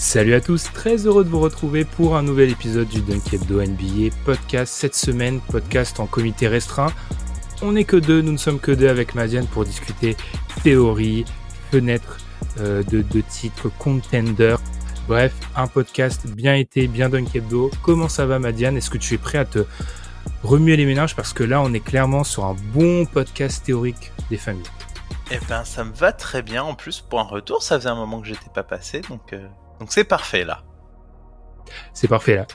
Salut 0.00 0.32
à 0.32 0.40
tous, 0.40 0.72
très 0.72 1.06
heureux 1.06 1.24
de 1.24 1.28
vous 1.28 1.40
retrouver 1.40 1.84
pour 1.84 2.16
un 2.16 2.22
nouvel 2.22 2.48
épisode 2.48 2.88
du 2.88 3.02
Dunk 3.02 3.34
Hebdo 3.34 3.60
NBA 3.60 4.14
podcast. 4.24 4.72
Cette 4.72 4.94
semaine, 4.94 5.40
podcast 5.40 6.00
en 6.00 6.06
comité 6.06 6.48
restreint. 6.48 6.90
On 7.60 7.72
n'est 7.72 7.84
que 7.84 7.98
deux, 7.98 8.22
nous 8.22 8.32
ne 8.32 8.38
sommes 8.38 8.60
que 8.60 8.72
deux 8.72 8.88
avec 8.88 9.14
Madiane 9.14 9.46
pour 9.46 9.66
discuter 9.66 10.16
théorie, 10.64 11.26
fenêtre 11.70 12.16
euh, 12.60 12.82
de, 12.84 13.02
de 13.02 13.20
titres, 13.20 13.70
contender. 13.78 14.56
Bref, 15.06 15.34
un 15.54 15.66
podcast 15.66 16.26
bien 16.28 16.54
été, 16.54 16.88
bien 16.88 17.10
Dunk. 17.10 17.38
Comment 17.82 18.08
ça 18.08 18.24
va 18.24 18.38
Madiane? 18.38 18.78
Est-ce 18.78 18.88
que 18.88 18.98
tu 18.98 19.14
es 19.14 19.18
prêt 19.18 19.36
à 19.36 19.44
te 19.44 19.66
remuer 20.42 20.78
les 20.78 20.86
ménages 20.86 21.14
Parce 21.14 21.34
que 21.34 21.44
là, 21.44 21.60
on 21.60 21.74
est 21.74 21.84
clairement 21.84 22.24
sur 22.24 22.46
un 22.46 22.56
bon 22.72 23.04
podcast 23.04 23.66
théorique 23.66 24.12
des 24.30 24.38
familles. 24.38 24.64
Eh 25.30 25.38
ben, 25.46 25.62
ça 25.64 25.84
me 25.84 25.92
va 25.92 26.12
très 26.12 26.40
bien. 26.40 26.62
En 26.64 26.74
plus, 26.74 27.02
pour 27.02 27.20
un 27.20 27.24
retour, 27.24 27.62
ça 27.62 27.76
faisait 27.76 27.90
un 27.90 27.96
moment 27.96 28.22
que 28.22 28.28
j'étais 28.28 28.50
pas 28.52 28.64
passé, 28.64 29.02
donc 29.02 29.34
euh, 29.34 29.46
donc 29.80 29.90
c'est 29.90 30.04
parfait 30.04 30.44
là. 30.44 30.62
C'est 31.92 32.08
parfait 32.08 32.36
là. 32.36 32.46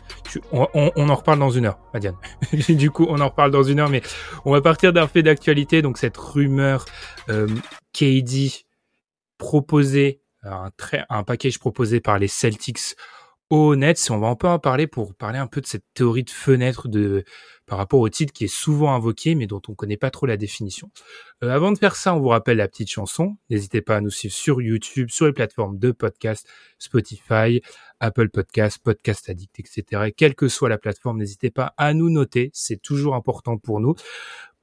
On, 0.52 1.10
en 1.10 1.16
reparle 1.16 1.40
dans 1.40 1.50
une 1.50 1.66
heure, 1.66 1.80
Madiane. 1.94 2.18
du 2.70 2.92
coup, 2.92 3.06
on 3.10 3.20
en 3.22 3.30
reparle 3.30 3.52
dans 3.52 3.64
une 3.64 3.80
heure, 3.80 3.90
mais 3.90 4.02
on 4.44 4.52
va 4.52 4.62
partir 4.62 4.94
d'un 4.94 5.08
fait 5.08 5.24
d'actualité. 5.24 5.82
Donc 5.82 5.98
cette 5.98 6.18
rumeur 6.18 6.86
euh, 7.30 7.48
KD 7.94 8.66
proposé, 9.38 10.22
un, 10.44 10.70
un 11.10 11.24
package 11.24 11.60
proposé 11.60 12.00
par 12.00 12.20
les 12.20 12.28
Celtics 12.28 12.96
Nets. 13.52 14.08
Et 14.08 14.12
on 14.12 14.20
va 14.20 14.28
un 14.28 14.36
peu 14.36 14.48
en 14.48 14.60
parler 14.60 14.88
pour 14.88 15.14
parler 15.14 15.38
un 15.40 15.48
peu 15.48 15.62
de 15.62 15.66
cette 15.68 15.84
théorie 15.94 16.24
de 16.24 16.30
fenêtre 16.30 16.88
de 16.88 17.24
par 17.68 17.78
rapport 17.80 18.00
au 18.00 18.10
titre 18.10 18.32
qui 18.34 18.44
est 18.46 18.48
souvent 18.48 18.94
invoqué, 18.94 19.34
mais 19.34 19.48
dont 19.48 19.62
on 19.68 19.74
connaît 19.74 19.98
pas 19.98 20.12
trop 20.12 20.26
la 20.28 20.38
définition. 20.38 20.92
Euh, 21.44 21.50
avant 21.50 21.72
de 21.72 21.78
faire 21.80 21.96
ça, 21.96 22.14
on 22.16 22.20
vous 22.20 22.28
rappelle 22.28 22.58
la 22.58 22.68
petite 22.68 22.90
chanson. 22.92 23.38
N'hésitez 23.50 23.82
pas 23.82 23.96
à 23.98 24.02
nous 24.02 24.12
suivre 24.12 24.34
sur 24.36 24.62
YouTube, 24.62 25.10
sur 25.10 25.26
les 25.26 25.34
plateformes 25.34 25.80
de 25.80 25.92
podcast, 25.92 26.48
Spotify, 26.78 27.62
Apple 28.00 28.30
Podcast, 28.30 28.80
Podcast 28.84 29.30
Addict, 29.30 29.60
etc. 29.60 30.04
Et 30.08 30.12
quelle 30.12 30.36
que 30.36 30.48
soit 30.48 30.70
la 30.70 30.78
plateforme, 30.78 31.18
n'hésitez 31.20 31.50
pas 31.50 31.74
à 31.78 31.94
nous 31.96 32.10
noter. 32.12 32.52
C'est 32.54 32.82
toujours 32.82 33.16
important 33.16 33.58
pour 33.58 33.80
nous. 33.80 33.96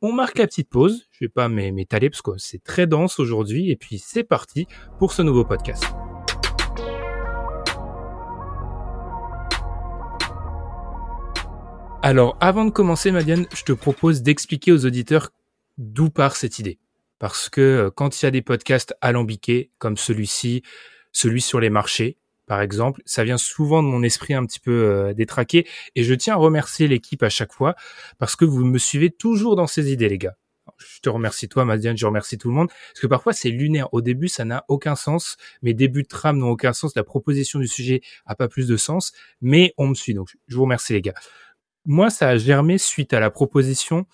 On 0.01 0.13
marque 0.13 0.39
la 0.39 0.47
petite 0.47 0.69
pause. 0.69 1.09
Je 1.13 1.25
vais 1.25 1.29
pas 1.29 1.49
m'é- 1.49 1.73
m'étaler 1.73 2.09
parce 2.11 2.23
que 2.23 2.33
c'est 2.39 2.63
très 2.63 2.87
dense 2.87 3.19
aujourd'hui. 3.19 3.71
Et 3.71 3.77
puis 3.77 3.99
c'est 3.99 4.25
parti 4.25 4.67
pour 4.99 5.13
ce 5.13 5.23
nouveau 5.23 5.45
podcast. 5.45 5.85
Alors, 12.05 12.37
avant 12.41 12.65
de 12.65 12.71
commencer, 12.71 13.13
Madiane, 13.13 13.47
je 13.55 13.63
te 13.63 13.71
propose 13.71 14.23
d'expliquer 14.23 14.73
aux 14.73 14.85
auditeurs 14.85 15.31
d'où 15.79 16.11
part 16.11 16.35
cette 16.35 16.59
idée. 16.59 16.81
Parce 17.21 17.49
que 17.49 17.61
euh, 17.61 17.91
quand 17.95 18.21
il 18.21 18.25
y 18.25 18.27
a 18.27 18.33
des 18.33 18.43
podcasts 18.43 18.93
alambiqués, 19.01 19.71
comme 19.79 19.97
celui-ci, 19.97 20.65
celui 21.13 21.41
sur 21.41 21.61
les 21.61 21.71
marchés, 21.71 22.19
par 22.47 22.61
exemple, 22.61 23.03
ça 23.07 23.23
vient 23.23 23.39
souvent 23.39 23.85
de 23.85 23.89
mon 23.89 24.03
esprit 24.03 24.35
un 24.35 24.45
petit 24.45 24.59
peu 24.59 24.73
euh, 24.73 25.15
détraqué. 25.15 25.65
Et 25.95 26.03
je 26.03 26.13
tiens 26.15 26.35
à 26.35 26.39
remercier 26.39 26.89
l'équipe 26.89 27.23
à 27.23 27.29
chaque 27.29 27.53
fois, 27.53 27.77
parce 28.19 28.35
que 28.35 28.45
vous 28.45 28.65
me 28.65 28.79
suivez 28.79 29.11
toujours 29.11 29.55
dans 29.55 29.69
ces 29.69 29.93
idées, 29.93 30.09
les 30.09 30.19
gars. 30.19 30.35
Je 30.79 30.99
te 31.03 31.09
remercie 31.09 31.49
toi, 31.49 31.65
Madiane, 31.65 31.97
je 31.97 32.05
remercie 32.05 32.37
tout 32.37 32.49
le 32.49 32.55
monde. 32.55 32.69
Parce 32.69 33.01
que 33.01 33.07
parfois, 33.07 33.33
c'est 33.33 33.51
lunaire. 33.51 33.89
Au 33.95 34.01
début, 34.01 34.27
ça 34.27 34.45
n'a 34.45 34.65
aucun 34.67 34.97
sens. 34.97 35.37
Mes 35.63 35.73
débuts 35.73 36.03
de 36.03 36.09
trame 36.09 36.39
n'ont 36.39 36.51
aucun 36.51 36.73
sens. 36.73 36.97
La 36.97 37.05
proposition 37.05 37.61
du 37.61 37.69
sujet 37.69 38.01
a 38.27 38.35
pas 38.35 38.49
plus 38.49 38.67
de 38.67 38.77
sens. 38.77 39.13
Mais 39.41 39.73
on 39.79 39.87
me 39.87 39.95
suit. 39.95 40.15
Donc, 40.15 40.31
je 40.49 40.57
vous 40.57 40.63
remercie, 40.63 40.95
les 40.95 41.03
gars 41.03 41.15
moi, 41.85 42.11
ça 42.11 42.29
a 42.29 42.37
germé 42.37 42.79
suite 42.79 43.13
à 43.13 43.21
la 43.21 43.31
proposition 43.31 44.07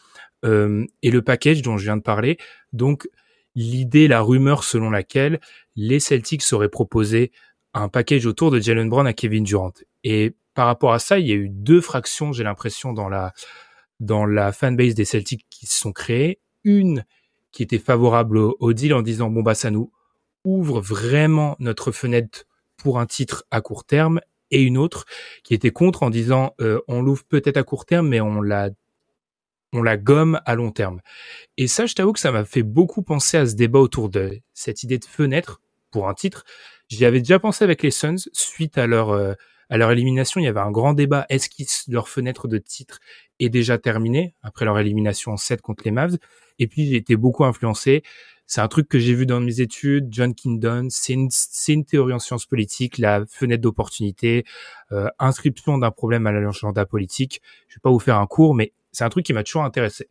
euh, 0.44 0.86
et 1.02 1.10
le 1.10 1.22
package 1.22 1.62
dont 1.62 1.76
je 1.76 1.84
viens 1.84 1.96
de 1.96 2.02
parler. 2.02 2.38
Donc, 2.72 3.08
l'idée, 3.54 4.08
la 4.08 4.20
rumeur 4.20 4.64
selon 4.64 4.90
laquelle 4.90 5.40
les 5.76 6.00
Celtics 6.00 6.44
auraient 6.52 6.68
proposé 6.68 7.32
un 7.74 7.88
package 7.88 8.26
autour 8.26 8.50
de 8.50 8.60
Jalen 8.60 8.88
Brown 8.88 9.06
à 9.06 9.12
Kevin 9.12 9.44
Durant. 9.44 9.72
Et 10.04 10.34
par 10.54 10.66
rapport 10.66 10.92
à 10.92 10.98
ça, 10.98 11.18
il 11.18 11.26
y 11.26 11.32
a 11.32 11.36
eu 11.36 11.48
deux 11.48 11.80
fractions, 11.80 12.32
j'ai 12.32 12.44
l'impression, 12.44 12.92
dans 12.92 13.08
la 13.08 13.32
dans 14.00 14.26
la 14.26 14.52
fanbase 14.52 14.94
des 14.94 15.04
Celtics 15.04 15.44
qui 15.50 15.66
se 15.66 15.78
sont 15.78 15.92
créées. 15.92 16.40
Une 16.62 17.04
qui 17.50 17.62
était 17.62 17.78
favorable 17.78 18.38
au, 18.38 18.56
au 18.60 18.72
deal 18.72 18.94
en 18.94 19.02
disant 19.02 19.30
bon 19.30 19.42
bah 19.42 19.54
ça 19.54 19.70
nous 19.70 19.90
ouvre 20.44 20.80
vraiment 20.80 21.56
notre 21.58 21.90
fenêtre 21.90 22.44
pour 22.76 23.00
un 23.00 23.06
titre 23.06 23.44
à 23.50 23.60
court 23.60 23.84
terme 23.84 24.20
et 24.50 24.62
une 24.62 24.78
autre 24.78 25.04
qui 25.44 25.54
était 25.54 25.70
contre 25.70 26.02
en 26.02 26.10
disant 26.10 26.54
euh, 26.60 26.80
on 26.88 27.02
l'ouvre 27.02 27.24
peut-être 27.24 27.56
à 27.56 27.62
court 27.62 27.86
terme 27.86 28.08
mais 28.08 28.20
on 28.20 28.40
la 28.40 28.70
on 29.72 29.82
la 29.82 29.96
gomme 29.96 30.40
à 30.46 30.54
long 30.54 30.70
terme. 30.70 31.00
Et 31.56 31.66
ça, 31.66 31.86
je 31.86 31.94
t'avoue 31.94 32.12
que 32.12 32.20
ça 32.20 32.32
m'a 32.32 32.44
fait 32.44 32.62
beaucoup 32.62 33.02
penser 33.02 33.36
à 33.36 33.46
ce 33.46 33.54
débat 33.54 33.78
autour 33.78 34.08
de 34.08 34.40
cette 34.54 34.82
idée 34.82 34.98
de 34.98 35.04
fenêtre 35.04 35.60
pour 35.90 36.08
un 36.08 36.14
titre. 36.14 36.44
J'y 36.88 37.04
avais 37.04 37.18
déjà 37.18 37.38
pensé 37.38 37.64
avec 37.64 37.82
les 37.82 37.90
Suns 37.90 38.16
suite 38.32 38.78
à 38.78 38.86
leur 38.86 39.10
euh, 39.10 39.34
à 39.70 39.76
leur 39.76 39.90
élimination. 39.90 40.40
Il 40.40 40.44
y 40.44 40.48
avait 40.48 40.60
un 40.60 40.70
grand 40.70 40.94
débat. 40.94 41.26
Est-ce 41.28 41.50
que 41.50 41.92
leur 41.92 42.08
fenêtre 42.08 42.48
de 42.48 42.58
titre 42.58 43.00
est 43.38 43.50
déjà 43.50 43.76
terminée 43.76 44.34
après 44.42 44.64
leur 44.64 44.78
élimination 44.78 45.32
en 45.32 45.36
7 45.36 45.60
contre 45.60 45.84
les 45.84 45.90
Mavs? 45.90 46.16
Et 46.58 46.66
puis 46.66 46.86
j'ai 46.86 46.96
été 46.96 47.16
beaucoup 47.16 47.44
influencé. 47.44 48.02
C'est 48.48 48.62
un 48.62 48.68
truc 48.68 48.88
que 48.88 48.98
j'ai 48.98 49.12
vu 49.12 49.26
dans 49.26 49.40
mes 49.40 49.60
études. 49.60 50.08
John 50.10 50.34
Kingdon, 50.34 50.88
c'est 50.90 51.12
une, 51.12 51.28
une 51.68 51.84
théorie 51.84 52.14
en 52.14 52.18
sciences 52.18 52.46
politiques, 52.46 52.96
la 52.96 53.26
fenêtre 53.26 53.60
d'opportunité, 53.60 54.44
euh, 54.90 55.06
inscription 55.18 55.76
d'un 55.76 55.90
problème 55.90 56.26
à 56.26 56.32
l'agenda 56.32 56.86
politique. 56.86 57.42
Je 57.68 57.74
vais 57.74 57.80
pas 57.82 57.90
vous 57.90 57.98
faire 57.98 58.16
un 58.16 58.26
cours, 58.26 58.54
mais 58.54 58.72
c'est 58.90 59.04
un 59.04 59.10
truc 59.10 59.26
qui 59.26 59.34
m'a 59.34 59.44
toujours 59.44 59.64
intéressé. 59.64 60.08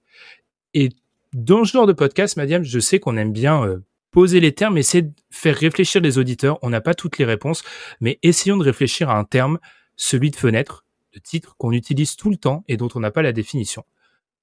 Et 0.76 0.90
dans 1.34 1.66
ce 1.66 1.72
genre 1.72 1.88
de 1.88 1.94
podcast, 1.94 2.38
Madiam, 2.38 2.64
je 2.64 2.80
sais 2.80 3.00
qu'on 3.00 3.18
aime 3.18 3.34
bien 3.34 3.66
euh, 3.66 3.84
poser 4.12 4.40
les 4.40 4.54
termes, 4.54 4.78
essayer 4.78 5.02
de 5.02 5.14
faire 5.32 5.56
réfléchir 5.56 6.00
les 6.00 6.20
auditeurs. 6.20 6.60
On 6.62 6.70
n'a 6.70 6.80
pas 6.80 6.94
toutes 6.94 7.18
les 7.18 7.26
réponses, 7.26 7.64
mais 8.02 8.20
essayons 8.22 8.58
de 8.58 8.64
réfléchir 8.64 9.10
à 9.10 9.18
un 9.18 9.24
terme, 9.24 9.58
celui 9.96 10.30
de 10.30 10.36
fenêtre, 10.36 10.86
de 11.16 11.20
titre, 11.20 11.56
qu'on 11.58 11.72
utilise 11.72 12.16
tout 12.16 12.30
le 12.30 12.38
temps 12.38 12.64
et 12.68 12.78
dont 12.78 12.90
on 12.94 13.00
n'a 13.00 13.10
pas 13.10 13.24
la 13.24 13.32
définition. 13.32 13.84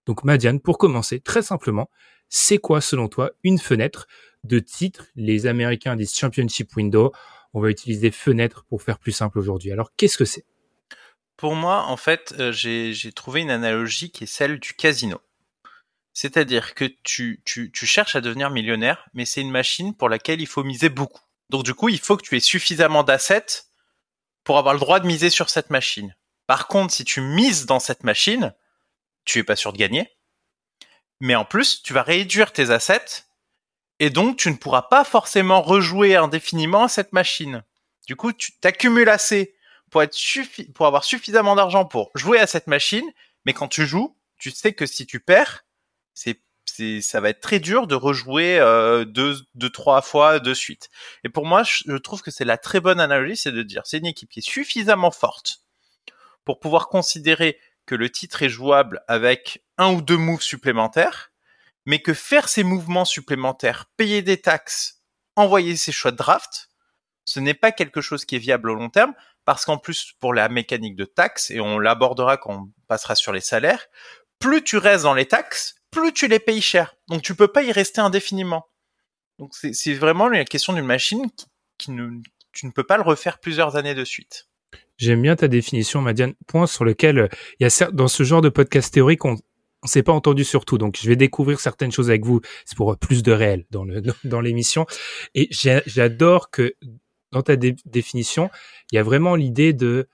Donc, 0.06 0.25
Madiane, 0.25 0.59
pour 0.59 0.78
commencer, 0.78 1.21
très 1.21 1.43
simplement, 1.43 1.88
c'est 2.34 2.58
quoi, 2.58 2.80
selon 2.80 3.06
toi, 3.06 3.30
une 3.44 3.60
fenêtre 3.60 4.08
de 4.42 4.58
titre 4.58 5.06
Les 5.14 5.46
Américains 5.46 5.94
disent 5.94 6.16
Championship 6.16 6.74
Window. 6.74 7.12
On 7.52 7.60
va 7.60 7.70
utiliser 7.70 8.10
fenêtre 8.10 8.64
pour 8.68 8.82
faire 8.82 8.98
plus 8.98 9.12
simple 9.12 9.38
aujourd'hui. 9.38 9.70
Alors, 9.70 9.94
qu'est-ce 9.96 10.18
que 10.18 10.24
c'est? 10.24 10.44
Pour 11.36 11.54
moi, 11.54 11.84
en 11.84 11.96
fait, 11.96 12.34
euh, 12.40 12.50
j'ai 12.50 13.12
trouvé 13.12 13.42
une 13.42 13.50
analogie 13.50 14.10
qui 14.10 14.24
est 14.24 14.26
celle 14.26 14.58
du 14.58 14.74
casino. 14.74 15.20
C'est-à-dire 16.12 16.74
que 16.74 16.86
tu 17.04 17.40
cherches 17.72 18.16
à 18.16 18.20
devenir 18.20 18.50
millionnaire, 18.50 19.08
mais 19.14 19.26
c'est 19.26 19.40
une 19.40 19.52
machine 19.52 19.94
pour 19.94 20.08
laquelle 20.08 20.40
il 20.40 20.48
faut 20.48 20.64
miser 20.64 20.88
beaucoup. 20.88 21.22
Donc 21.50 21.62
du 21.62 21.75
coup, 21.75 21.88
il 21.88 22.00
faut 22.00 22.16
que 22.16 22.22
tu 22.22 22.37
aies 22.37 22.40
suffisamment 22.40 23.04
d'assets 23.04 23.62
pour 24.42 24.58
avoir 24.58 24.75
le 24.75 24.80
droit 24.80 24.98
de 24.98 25.06
miser 25.06 25.30
sur 25.30 25.50
cette 25.50 25.70
machine. 25.70 26.16
Par 26.48 26.66
contre, 26.66 26.92
si 26.92 27.04
tu 27.04 27.20
mises 27.20 27.66
dans 27.66 27.80
cette 27.80 28.02
machine, 28.02 28.54
tu 29.25 29.38
es 29.38 29.44
pas 29.44 29.56
sûr 29.56 29.72
de 29.72 29.78
gagner. 29.78 30.10
Mais 31.25 31.37
en 31.37 31.47
plus, 31.47 31.82
tu 31.82 31.94
vas 31.94 32.03
réduire 32.03 32.53
tes 32.53 32.69
assets 32.69 33.25
et 33.99 34.11
donc 34.11 34.37
tu 34.37 34.50
ne 34.50 34.56
pourras 34.56 34.82
pas 34.82 35.05
forcément 35.05 35.62
rejouer 35.62 36.17
indéfiniment 36.17 36.82
à 36.82 36.88
cette 36.88 37.15
machine. 37.15 37.65
Du 38.06 38.15
coup, 38.15 38.35
tu 38.35 38.53
t'accumules 38.59 39.09
assez 39.09 39.56
pour 39.91 40.03
être 40.03 40.12
suffi- 40.12 40.71
pour 40.75 40.87
avoir 40.87 41.03
suffisamment 41.03 41.56
d'argent 41.56 41.87
pour 41.87 42.11
jouer 42.15 42.41
à 42.41 42.47
cette 42.47 42.67
machine, 42.67 43.11
mais 43.47 43.55
quand 43.55 43.69
tu 43.69 43.87
joues, 43.87 44.19
tu 44.37 44.50
sais 44.50 44.75
que 44.75 44.85
si 44.85 45.06
tu 45.06 45.19
perds, 45.19 45.65
c'est 46.12 46.43
ça 47.00 47.23
va 47.23 47.31
être 47.31 47.41
très 47.41 47.59
dur 47.59 47.87
de 47.87 47.94
rejouer 47.94 48.59
euh, 48.59 49.06
deux 49.06 49.38
deux 49.55 49.71
trois 49.71 50.03
fois 50.03 50.41
de 50.41 50.53
suite. 50.53 50.91
Et 51.25 51.31
pour 51.31 51.47
moi, 51.47 51.62
je 51.62 51.97
trouve 51.97 52.21
que 52.21 52.31
c'est 52.31 52.44
la 52.44 52.59
très 52.59 52.81
bonne 52.81 53.00
analogie, 53.00 53.38
c'est 53.38 53.53
de 53.53 53.62
dire 53.62 53.81
c'est 53.87 53.97
une 53.97 54.06
équipe 54.06 54.29
qui 54.29 54.41
est 54.41 54.43
suffisamment 54.47 55.11
forte 55.11 55.62
pour 56.44 56.61
pouvoir 56.61 56.88
considérer 56.88 57.59
que 57.87 57.94
le 57.94 58.11
titre 58.11 58.43
est 58.43 58.50
jouable 58.50 59.03
avec 59.09 59.63
un 59.79 59.93
ou 59.93 60.03
deux 60.03 60.17
moves 60.17 60.43
supplémentaires, 60.43 61.32
mais 61.87 62.00
que 62.00 62.15
faire 62.15 62.49
ces 62.49 62.65
mouvements 62.65 63.05
supplémentaires, 63.05 63.87
payer 63.97 64.23
des 64.23 64.41
taxes, 64.41 65.03
envoyer 65.37 65.76
ses 65.76 65.93
choix 65.93 66.11
de 66.11 66.17
draft, 66.17 66.69
ce 67.25 67.41
n'est 67.41 67.55
pas 67.55 67.73
quelque 67.73 68.00
chose 68.00 68.25
qui 68.25 68.37
est 68.37 68.41
viable 68.41 68.71
au 68.71 68.75
long 68.75 68.91
terme, 68.91 69.15
parce 69.44 69.65
qu'en 69.65 69.79
plus, 69.79 70.12
pour 70.21 70.32
la 70.32 70.49
mécanique 70.49 70.97
de 70.97 71.05
taxes, 71.05 71.50
et 71.50 71.61
on 71.61 71.79
l'abordera 71.79 72.37
quand 72.37 72.55
on 72.55 72.73
passera 72.88 73.15
sur 73.15 73.32
les 73.32 73.41
salaires, 73.41 73.87
plus 74.38 74.62
tu 74.62 74.76
restes 74.76 75.05
dans 75.05 75.15
les 75.15 75.26
taxes, 75.26 75.76
plus 75.91 76.12
tu 76.12 76.29
les 76.29 76.38
payes 76.38 76.61
cher. 76.61 76.97
Donc 77.09 77.23
tu 77.23 77.35
peux 77.35 77.49
pas 77.49 77.62
y 77.62 77.73
rester 77.73 78.00
indéfiniment. 78.00 78.67
Donc 79.38 79.55
c'est 79.55 79.94
vraiment 79.94 80.29
la 80.29 80.44
question 80.44 80.73
d'une 80.73 80.87
machine 80.87 81.31
qui, 81.79 81.91
ne, 81.91 82.21
tu 82.53 82.67
ne 82.67 82.71
peux 82.71 82.85
pas 82.85 82.97
le 82.97 83.03
refaire 83.03 83.38
plusieurs 83.38 83.76
années 83.76 83.94
de 83.94 84.05
suite. 84.05 84.49
J'aime 84.97 85.23
bien 85.23 85.35
ta 85.35 85.49
définition, 85.49 86.00
Madiane. 86.00 86.35
Point 86.47 86.67
sur 86.67 86.85
lequel 86.85 87.19
euh, 87.19 87.29
il 87.59 87.67
y 87.67 87.82
a 87.82 87.91
dans 87.91 88.09
ce 88.09 88.23
genre 88.23 88.43
de 88.43 88.49
podcast 88.49 88.94
théorique, 88.94 89.25
on 89.25 89.37
on 89.84 89.86
s'est 89.86 90.02
pas 90.02 90.12
entendu 90.12 90.44
sur 90.44 90.64
tout, 90.64 90.78
donc 90.78 90.98
je 91.00 91.06
vais 91.06 91.16
découvrir 91.16 91.60
certaines 91.60 91.92
choses 91.92 92.08
avec 92.08 92.25
vous. 92.25 92.40
C'est 92.64 92.76
pour 92.76 92.96
plus 92.96 93.22
de 93.22 93.32
réel 93.32 93.66
dans 93.70 93.84
le 93.84 94.02
dans 94.25 94.40
l'émission. 94.40 94.86
Et 95.34 95.48
j'adore 95.50 96.50
que 96.50 96.75
dans 97.31 97.42
ta 97.42 97.56
définition, 97.56 98.50
il 98.90 98.96
y 98.96 98.98
a 98.98 99.02
vraiment 99.02 99.36
l'idée 99.36 99.72
de 99.75 100.08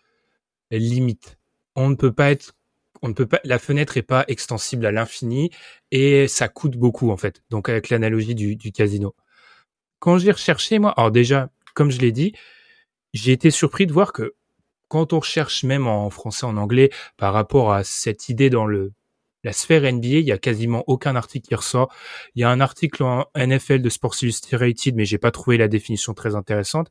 limite. 0.70 1.38
On 1.76 1.88
ne 1.88 1.94
peut 1.94 2.12
pas 2.12 2.30
être 2.32 2.54
on 3.02 3.08
ne 3.08 3.14
peut 3.14 3.26
pas, 3.26 3.40
la 3.44 3.58
fenêtre 3.58 3.96
est 3.96 4.02
pas 4.02 4.24
extensible 4.28 4.84
à 4.84 4.92
l'infini 4.92 5.50
et 5.90 6.28
ça 6.28 6.48
coûte 6.48 6.76
beaucoup 6.76 7.10
en 7.10 7.16
fait. 7.16 7.42
Donc 7.48 7.68
avec 7.68 7.88
l'analogie 7.88 8.34
du, 8.34 8.56
du 8.56 8.72
casino. 8.72 9.14
Quand 10.00 10.18
j'ai 10.18 10.32
recherché 10.32 10.78
moi, 10.78 10.92
alors 10.96 11.10
déjà, 11.10 11.48
comme 11.74 11.90
je 11.90 12.00
l'ai 12.00 12.12
dit, 12.12 12.34
j'ai 13.14 13.32
été 13.32 13.50
surpris 13.50 13.86
de 13.86 13.92
voir 13.92 14.12
que 14.12 14.34
quand 14.88 15.12
on 15.12 15.20
recherche 15.20 15.62
même 15.64 15.86
en 15.86 16.10
français, 16.10 16.44
en 16.44 16.56
anglais, 16.56 16.90
par 17.16 17.32
rapport 17.32 17.72
à 17.72 17.84
cette 17.84 18.28
idée 18.28 18.50
dans 18.50 18.66
le 18.66 18.92
la 19.44 19.52
sphère 19.52 19.82
NBA, 19.82 20.08
il 20.08 20.26
y 20.26 20.32
a 20.32 20.38
quasiment 20.38 20.84
aucun 20.86 21.16
article 21.16 21.48
qui 21.48 21.54
ressort. 21.54 21.92
Il 22.34 22.40
y 22.40 22.44
a 22.44 22.50
un 22.50 22.60
article 22.60 23.02
en 23.02 23.26
NFL 23.36 23.80
de 23.80 23.88
Sports 23.88 24.16
Illustrated, 24.22 24.94
mais 24.94 25.04
j'ai 25.04 25.18
pas 25.18 25.30
trouvé 25.30 25.56
la 25.56 25.68
définition 25.68 26.14
très 26.14 26.34
intéressante. 26.34 26.88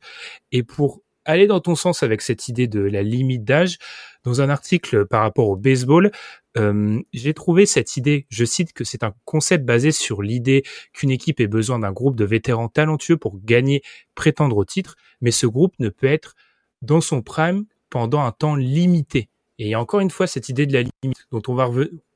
Et 0.52 0.62
pour 0.62 1.02
aller 1.24 1.46
dans 1.46 1.60
ton 1.60 1.74
sens 1.74 2.02
avec 2.02 2.22
cette 2.22 2.48
idée 2.48 2.66
de 2.66 2.80
la 2.80 3.02
limite 3.02 3.44
d'âge, 3.44 3.78
dans 4.24 4.40
un 4.40 4.50
article 4.50 5.06
par 5.06 5.22
rapport 5.22 5.48
au 5.48 5.56
baseball, 5.56 6.10
euh, 6.56 7.00
j'ai 7.12 7.32
trouvé 7.32 7.66
cette 7.66 7.96
idée, 7.96 8.26
je 8.28 8.44
cite 8.44 8.72
que 8.72 8.84
c'est 8.84 9.04
un 9.04 9.14
concept 9.24 9.64
basé 9.64 9.92
sur 9.92 10.22
l'idée 10.22 10.64
qu'une 10.92 11.10
équipe 11.10 11.40
ait 11.40 11.46
besoin 11.46 11.78
d'un 11.78 11.92
groupe 11.92 12.16
de 12.16 12.24
vétérans 12.24 12.68
talentueux 12.68 13.16
pour 13.16 13.38
gagner, 13.44 13.82
prétendre 14.14 14.56
au 14.56 14.64
titre, 14.64 14.96
mais 15.20 15.30
ce 15.30 15.46
groupe 15.46 15.74
ne 15.78 15.88
peut 15.88 16.08
être 16.08 16.34
dans 16.82 17.00
son 17.00 17.22
prime 17.22 17.64
pendant 17.88 18.20
un 18.20 18.32
temps 18.32 18.56
limité. 18.56 19.28
Et 19.58 19.76
encore 19.76 20.00
une 20.00 20.10
fois 20.10 20.26
cette 20.26 20.48
idée 20.48 20.66
de 20.66 20.72
la 20.72 20.82
limite 21.02 21.26
dont 21.30 21.42
on 21.48 21.54
va 21.54 21.68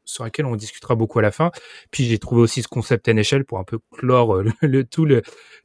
sur 0.05 0.25
laquelle 0.25 0.47
on 0.47 0.56
discutera 0.56 0.95
beaucoup 0.95 1.19
à 1.19 1.23
la 1.23 1.33
fin. 1.33 1.51
Puis 1.91 2.05
j'ai 2.05 2.19
trouvé 2.19 2.43
aussi 2.43 2.62
ce 2.62 2.69
concept 2.69 3.09
NHL 3.09 3.45
pour 3.45 3.59
un 3.59 3.65
peu 3.65 3.79
clore 3.91 4.37
euh, 4.37 4.45
le, 4.62 4.85
tout 4.85 5.05
le 5.05 5.23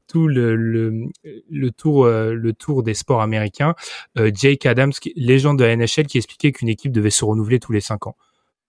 tout 0.07 0.27
le, 0.27 0.55
le, 0.55 1.71
tour 1.71 2.05
euh, 2.05 2.33
le 2.33 2.53
tour 2.53 2.83
des 2.83 2.93
sports 2.93 3.21
américains. 3.21 3.75
Euh, 4.17 4.31
Jake 4.33 4.65
Adams, 4.65 4.93
légende 5.15 5.59
de 5.59 5.65
la 5.65 5.75
NHL, 5.75 6.07
qui 6.07 6.17
expliquait 6.17 6.51
qu'une 6.51 6.69
équipe 6.69 6.91
devait 6.91 7.11
se 7.11 7.25
renouveler 7.25 7.59
tous 7.59 7.73
les 7.73 7.81
cinq 7.81 8.07
ans. 8.07 8.17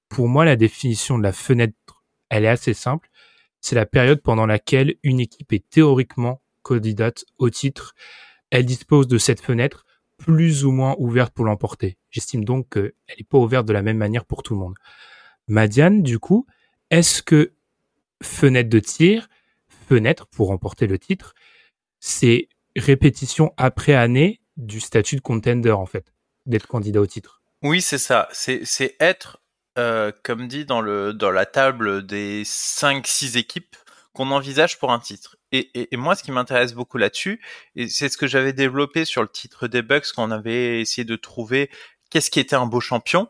Pour 0.09 0.29
moi, 0.29 0.45
la 0.45 0.57
définition 0.57 1.17
de 1.19 1.23
la 1.23 1.33
fenêtre, 1.33 1.75
elle 2.29 2.45
est 2.45 2.49
assez 2.49 2.75
simple. 2.75 3.09
C'est 3.61 3.77
la 3.77 3.87
période 3.87 4.23
pendant 4.23 4.47
laquelle 4.47 4.97
une 5.03 5.21
équipe 5.21 5.53
est 5.53 5.69
théoriquement 5.69 6.43
candidate 6.63 7.25
au 7.39 7.49
titre. 7.49 7.95
Elle 8.51 8.67
dispose 8.67 9.07
de 9.07 9.19
cette 9.19 9.41
fenêtre 9.41 9.87
plus 10.19 10.65
ou 10.65 10.73
moins 10.73 10.95
ouverte 10.99 11.33
pour 11.33 11.45
l'emporter. 11.47 11.97
J'estime 12.11 12.45
donc 12.45 12.69
qu'elle 12.71 12.93
n'est 13.19 13.25
pas 13.25 13.39
ouverte 13.39 13.67
de 13.67 13.73
la 13.73 13.83
même 13.83 13.97
manière 13.97 14.27
pour 14.27 14.43
tout 14.43 14.55
le 14.55 14.61
monde. 14.61 14.75
Madiane, 15.51 16.03
du 16.03 16.21
coup, 16.21 16.47
est-ce 16.91 17.23
que 17.23 17.53
fenêtre 18.23 18.71
de 18.71 18.79
tir, 18.79 19.29
fenêtre 19.89 20.27
pour 20.29 20.49
remporter 20.49 20.87
le 20.87 20.97
titre, 20.97 21.35
c'est 21.99 22.49
répétition 22.77 23.53
après 23.57 23.95
année 23.95 24.41
du 24.57 24.79
statut 24.79 25.17
de 25.17 25.21
contender 25.21 25.73
en 25.73 25.87
fait, 25.87 26.13
d'être 26.47 26.69
candidat 26.69 27.01
au 27.01 27.07
titre? 27.07 27.43
Oui, 27.63 27.83
c'est 27.83 27.99
ça. 27.99 28.29
C'est 28.33 28.97
être, 29.01 29.43
euh, 29.77 30.13
comme 30.23 30.47
dit 30.47 30.65
dans, 30.65 30.81
la 30.81 31.47
table 31.47 32.07
des 32.07 32.45
5-6 32.45 33.37
équipes 33.37 33.77
qu'on 34.13 34.31
envisage 34.31 34.79
pour 34.79 34.93
un 34.93 35.01
titre. 35.01 35.37
Et, 35.51 35.89
moi, 35.97 36.15
ce 36.15 36.23
qui 36.23 36.31
m'intéresse 36.31 36.75
beaucoup 36.75 36.97
là-dessus, 36.97 37.41
et 37.75 37.89
c'est 37.89 38.09
ce 38.09 38.17
que 38.17 38.29
j'avais 38.29 38.53
développé 38.53 39.05
sur 39.05 39.23
le 39.23 39.29
titre 39.29 39.67
des 39.67 39.83
Bucks 39.83 40.13
quand 40.15 40.29
on 40.29 40.31
avait 40.31 40.81
essayé 40.81 41.05
de 41.05 41.17
trouver 41.17 41.71
qu'est-ce 42.09 42.31
qui 42.31 42.39
était 42.39 42.55
un 42.55 42.67
beau 42.67 42.81
champion. 42.81 43.29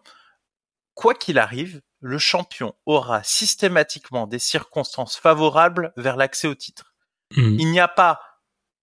Quoi 0.94 1.14
qu'il 1.14 1.38
arrive, 1.38 1.81
le 2.00 2.19
champion 2.19 2.75
aura 2.87 3.23
systématiquement 3.23 4.26
des 4.26 4.38
circonstances 4.38 5.17
favorables 5.17 5.93
vers 5.97 6.17
l'accès 6.17 6.49
au 6.49 6.55
titre. 6.55 6.94
Hmm. 7.37 7.56
Il 7.58 7.70
n'y 7.70 7.81
a 7.81 7.88
pas 7.88 8.20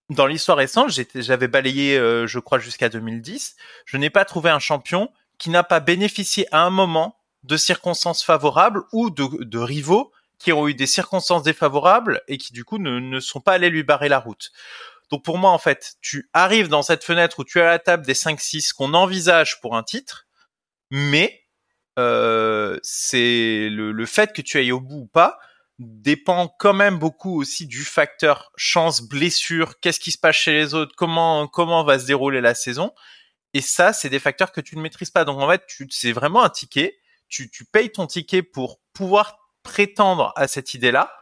dans 0.09 0.25
l'histoire 0.25 0.57
récente, 0.57 0.89
j'avais 1.15 1.47
balayé, 1.47 1.97
euh, 1.97 2.27
je 2.27 2.39
crois, 2.39 2.59
jusqu'à 2.59 2.87
2010. 2.87 3.55
Je 3.85 3.97
n'ai 3.97 4.09
pas 4.09 4.23
trouvé 4.23 4.49
un 4.49 4.59
champion 4.59 5.11
qui 5.37 5.49
n'a 5.49 5.63
pas 5.63 5.79
bénéficié 5.79 6.47
à 6.53 6.61
un 6.61 6.69
moment 6.69 7.17
de 7.43 7.57
circonstances 7.57 8.23
favorables 8.23 8.83
ou 8.93 9.09
de, 9.09 9.57
rivaux 9.57 10.11
qui 10.39 10.53
ont 10.53 10.67
eu 10.67 10.73
des 10.73 10.87
circonstances 10.87 11.43
défavorables 11.43 12.21
et 12.27 12.37
qui 12.37 12.53
du 12.53 12.63
coup 12.63 12.77
ne, 12.77 12.99
ne, 12.99 13.19
sont 13.19 13.41
pas 13.41 13.53
allés 13.53 13.69
lui 13.69 13.83
barrer 13.83 14.07
la 14.07 14.19
route. 14.19 14.51
Donc 15.09 15.23
pour 15.23 15.37
moi, 15.37 15.51
en 15.51 15.57
fait, 15.57 15.95
tu 16.01 16.29
arrives 16.33 16.67
dans 16.67 16.83
cette 16.83 17.03
fenêtre 17.03 17.39
où 17.39 17.43
tu 17.43 17.59
es 17.59 17.61
à 17.61 17.71
la 17.71 17.79
table 17.79 18.05
des 18.05 18.13
5-6 18.13 18.73
qu'on 18.73 18.93
envisage 18.93 19.59
pour 19.61 19.75
un 19.75 19.83
titre, 19.83 20.27
mais 20.89 21.46
euh, 21.97 22.79
c'est 22.83 23.69
le, 23.69 24.05
fait 24.05 24.33
que 24.33 24.41
tu 24.41 24.57
ailles 24.57 24.71
au 24.71 24.79
bout 24.79 25.01
ou 25.01 25.07
pas 25.07 25.39
dépend 25.79 26.47
quand 26.47 26.73
même 26.73 26.97
beaucoup 26.97 27.39
aussi 27.39 27.67
du 27.67 27.83
facteur 27.83 28.51
chance, 28.55 29.01
blessure, 29.01 29.79
qu'est-ce 29.79 29.99
qui 29.99 30.11
se 30.11 30.17
passe 30.17 30.35
chez 30.35 30.53
les 30.53 30.73
autres, 30.73 30.95
comment 30.95 31.47
comment 31.47 31.83
va 31.83 31.99
se 31.99 32.05
dérouler 32.07 32.41
la 32.41 32.55
saison. 32.55 32.93
Et 33.53 33.61
ça, 33.61 33.93
c'est 33.93 34.09
des 34.09 34.19
facteurs 34.19 34.51
que 34.51 34.61
tu 34.61 34.75
ne 34.75 34.81
maîtrises 34.81 35.11
pas. 35.11 35.23
Donc 35.23 35.39
en 35.39 35.49
fait, 35.49 35.63
c'est 35.89 36.11
vraiment 36.11 36.43
un 36.43 36.49
ticket. 36.49 36.97
Tu, 37.29 37.49
tu 37.49 37.65
payes 37.65 37.91
ton 37.91 38.07
ticket 38.07 38.41
pour 38.41 38.79
pouvoir 38.93 39.37
prétendre 39.63 40.33
à 40.35 40.47
cette 40.47 40.73
idée-là. 40.73 41.13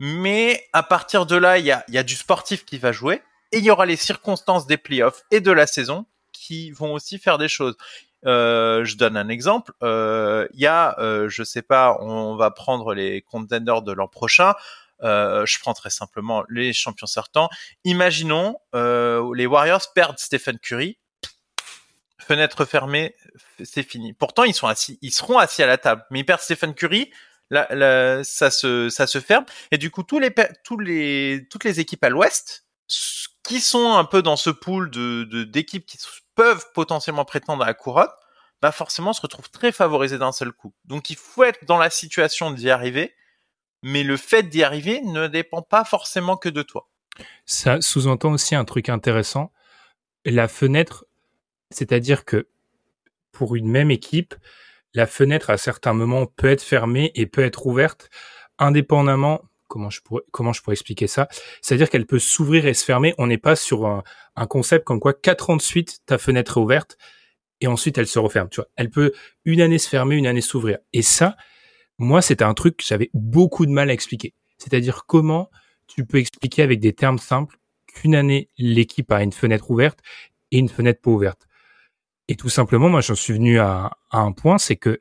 Mais 0.00 0.66
à 0.72 0.82
partir 0.82 1.26
de 1.26 1.36
là, 1.36 1.58
il 1.58 1.66
y 1.66 1.72
a, 1.72 1.84
y 1.88 1.98
a 1.98 2.02
du 2.02 2.14
sportif 2.14 2.64
qui 2.64 2.78
va 2.78 2.92
jouer 2.92 3.22
et 3.52 3.58
il 3.58 3.64
y 3.64 3.70
aura 3.70 3.86
les 3.86 3.96
circonstances 3.96 4.66
des 4.66 4.76
playoffs 4.76 5.22
et 5.30 5.40
de 5.40 5.52
la 5.52 5.66
saison 5.66 6.06
qui 6.32 6.70
vont 6.72 6.92
aussi 6.92 7.18
faire 7.18 7.38
des 7.38 7.48
choses. 7.48 7.76
Euh, 8.26 8.84
je 8.84 8.96
donne 8.96 9.16
un 9.16 9.28
exemple. 9.28 9.72
Il 9.80 9.86
euh, 9.86 10.46
y 10.54 10.66
a, 10.66 10.98
euh, 10.98 11.28
je 11.28 11.42
sais 11.42 11.62
pas, 11.62 11.98
on 12.00 12.36
va 12.36 12.50
prendre 12.50 12.94
les 12.94 13.22
contenders 13.22 13.82
de 13.82 13.92
l'an 13.92 14.08
prochain. 14.08 14.54
Euh, 15.02 15.44
je 15.44 15.58
prends 15.58 15.74
très 15.74 15.90
simplement 15.90 16.44
les 16.48 16.72
champions 16.72 17.06
sortants. 17.06 17.50
Imaginons 17.84 18.56
les 18.72 19.46
Warriors 19.46 19.92
perdent 19.94 20.18
Stephen 20.18 20.58
Curry. 20.58 20.98
Fenêtre 22.18 22.64
fermée, 22.64 23.14
c'est 23.62 23.82
fini. 23.82 24.14
Pourtant, 24.14 24.44
ils 24.44 24.54
sont 24.54 24.66
assis, 24.66 24.98
ils 25.02 25.12
seront 25.12 25.36
assis 25.36 25.62
à 25.62 25.66
la 25.66 25.76
table, 25.76 26.06
mais 26.10 26.20
ils 26.20 26.24
perdent 26.24 26.40
Stephen 26.40 26.72
Curry. 26.72 27.12
Là, 27.50 28.24
ça 28.24 28.50
se, 28.50 28.88
ça 28.88 29.06
se 29.06 29.20
ferme. 29.20 29.44
Et 29.70 29.76
du 29.76 29.90
coup, 29.90 30.02
tous 30.02 30.18
les, 30.18 30.34
tous 30.64 30.78
les, 30.78 31.46
toutes 31.50 31.64
les 31.64 31.80
équipes 31.80 32.02
à 32.02 32.08
l'Ouest 32.08 32.64
qui 33.42 33.60
sont 33.60 33.94
un 33.94 34.04
peu 34.04 34.22
dans 34.22 34.36
ce 34.36 34.50
pool 34.50 34.90
de 34.90 35.44
d'équipes 35.44 35.84
qui 35.86 35.98
peuvent 36.34 36.66
potentiellement 36.74 37.24
prétendre 37.24 37.62
à 37.62 37.66
la 37.66 37.74
couronne, 37.74 38.08
bah 38.62 38.72
forcément 38.72 39.12
se 39.12 39.20
retrouvent 39.20 39.50
très 39.50 39.72
favorisés 39.72 40.18
d'un 40.18 40.32
seul 40.32 40.52
coup. 40.52 40.74
Donc 40.84 41.10
il 41.10 41.16
faut 41.16 41.44
être 41.44 41.64
dans 41.64 41.78
la 41.78 41.90
situation 41.90 42.50
d'y 42.50 42.70
arriver, 42.70 43.14
mais 43.82 44.02
le 44.02 44.16
fait 44.16 44.44
d'y 44.44 44.62
arriver 44.62 45.00
ne 45.02 45.26
dépend 45.26 45.62
pas 45.62 45.84
forcément 45.84 46.36
que 46.36 46.48
de 46.48 46.62
toi. 46.62 46.88
Ça 47.44 47.80
sous-entend 47.80 48.32
aussi 48.32 48.54
un 48.54 48.64
truc 48.64 48.88
intéressant. 48.88 49.52
La 50.24 50.48
fenêtre, 50.48 51.04
c'est-à-dire 51.70 52.24
que 52.24 52.48
pour 53.32 53.56
une 53.56 53.68
même 53.68 53.90
équipe, 53.90 54.34
la 54.94 55.06
fenêtre 55.06 55.50
à 55.50 55.58
certains 55.58 55.92
moments 55.92 56.26
peut 56.26 56.48
être 56.48 56.62
fermée 56.62 57.12
et 57.14 57.26
peut 57.26 57.44
être 57.44 57.66
ouverte 57.66 58.08
indépendamment 58.58 59.42
comment 59.68 59.90
je 59.90 60.00
pourrais 60.62 60.72
expliquer 60.72 61.06
ça? 61.06 61.28
C'est-à-dire 61.62 61.90
qu'elle 61.90 62.06
peut 62.06 62.18
s'ouvrir 62.18 62.66
et 62.66 62.74
se 62.74 62.84
fermer. 62.84 63.14
On 63.18 63.26
n'est 63.26 63.38
pas 63.38 63.56
sur 63.56 63.86
un, 63.86 64.02
concept 64.46 64.84
comme 64.84 65.00
quoi 65.00 65.14
quatre 65.14 65.50
ans 65.50 65.56
de 65.56 65.62
suite 65.62 66.00
ta 66.06 66.18
fenêtre 66.18 66.58
est 66.58 66.60
ouverte 66.60 66.96
et 67.60 67.66
ensuite 67.66 67.98
elle 67.98 68.06
se 68.06 68.18
referme. 68.18 68.48
Tu 68.48 68.56
vois, 68.56 68.68
elle 68.76 68.90
peut 68.90 69.12
une 69.44 69.60
année 69.60 69.78
se 69.78 69.88
fermer, 69.88 70.16
une 70.16 70.26
année 70.26 70.40
s'ouvrir. 70.40 70.78
Et 70.92 71.02
ça, 71.02 71.36
moi, 71.98 72.22
c'était 72.22 72.44
un 72.44 72.54
truc 72.54 72.78
que 72.78 72.84
j'avais 72.84 73.10
beaucoup 73.14 73.66
de 73.66 73.70
mal 73.70 73.90
à 73.90 73.92
expliquer. 73.92 74.34
C'est-à-dire 74.58 75.06
comment 75.06 75.50
tu 75.86 76.04
peux 76.06 76.18
expliquer 76.18 76.62
avec 76.62 76.80
des 76.80 76.92
termes 76.92 77.18
simples 77.18 77.58
qu'une 77.86 78.14
année 78.14 78.48
l'équipe 78.58 79.10
a 79.12 79.22
une 79.22 79.32
fenêtre 79.32 79.70
ouverte 79.70 80.00
et 80.50 80.58
une 80.58 80.68
fenêtre 80.68 81.00
pas 81.00 81.10
ouverte. 81.10 81.46
Et 82.28 82.36
tout 82.36 82.48
simplement, 82.48 82.88
moi, 82.88 83.02
j'en 83.02 83.14
suis 83.14 83.34
venu 83.34 83.58
à 83.58 83.90
un 84.10 84.32
point, 84.32 84.58
c'est 84.58 84.76
que 84.76 84.98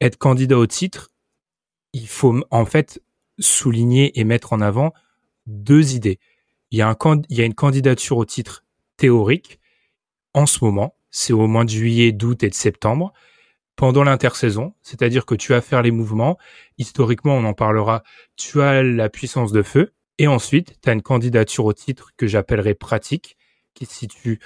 être 0.00 0.16
candidat 0.16 0.58
au 0.58 0.66
titre, 0.66 1.10
il 1.92 2.08
faut 2.08 2.42
en 2.50 2.64
fait 2.64 3.02
souligner 3.38 4.18
et 4.18 4.24
mettre 4.24 4.52
en 4.52 4.60
avant 4.60 4.92
deux 5.46 5.94
idées. 5.94 6.18
Il 6.70 6.78
y 6.78 6.82
a, 6.82 6.88
un, 6.88 6.96
il 7.28 7.38
y 7.38 7.42
a 7.42 7.44
une 7.44 7.54
candidature 7.54 8.18
au 8.18 8.24
titre 8.24 8.64
théorique 8.96 9.60
en 10.34 10.46
ce 10.46 10.64
moment, 10.64 10.94
c'est 11.10 11.32
au 11.32 11.46
mois 11.46 11.64
de 11.64 11.70
juillet, 11.70 12.12
d'août 12.12 12.42
et 12.42 12.50
de 12.50 12.54
septembre. 12.54 13.12
pendant 13.78 14.02
l'intersaison, 14.02 14.74
c'est-à-dire 14.82 15.24
que 15.24 15.36
tu 15.36 15.52
vas 15.52 15.60
faire 15.60 15.82
les 15.82 15.92
mouvements, 15.92 16.36
historiquement 16.78 17.36
on 17.36 17.44
en 17.44 17.54
parlera, 17.54 18.02
tu 18.36 18.60
as 18.60 18.82
la 18.82 19.08
puissance 19.08 19.52
de 19.52 19.62
feu, 19.62 19.92
et 20.18 20.26
ensuite 20.26 20.80
tu 20.82 20.90
as 20.90 20.92
une 20.92 21.00
candidature 21.00 21.64
au 21.64 21.72
titre 21.72 22.10
que 22.16 22.26
j'appellerais 22.26 22.74
pratique, 22.74 23.36
qui 23.74 23.86
se 23.86 23.94
situe 23.94 24.40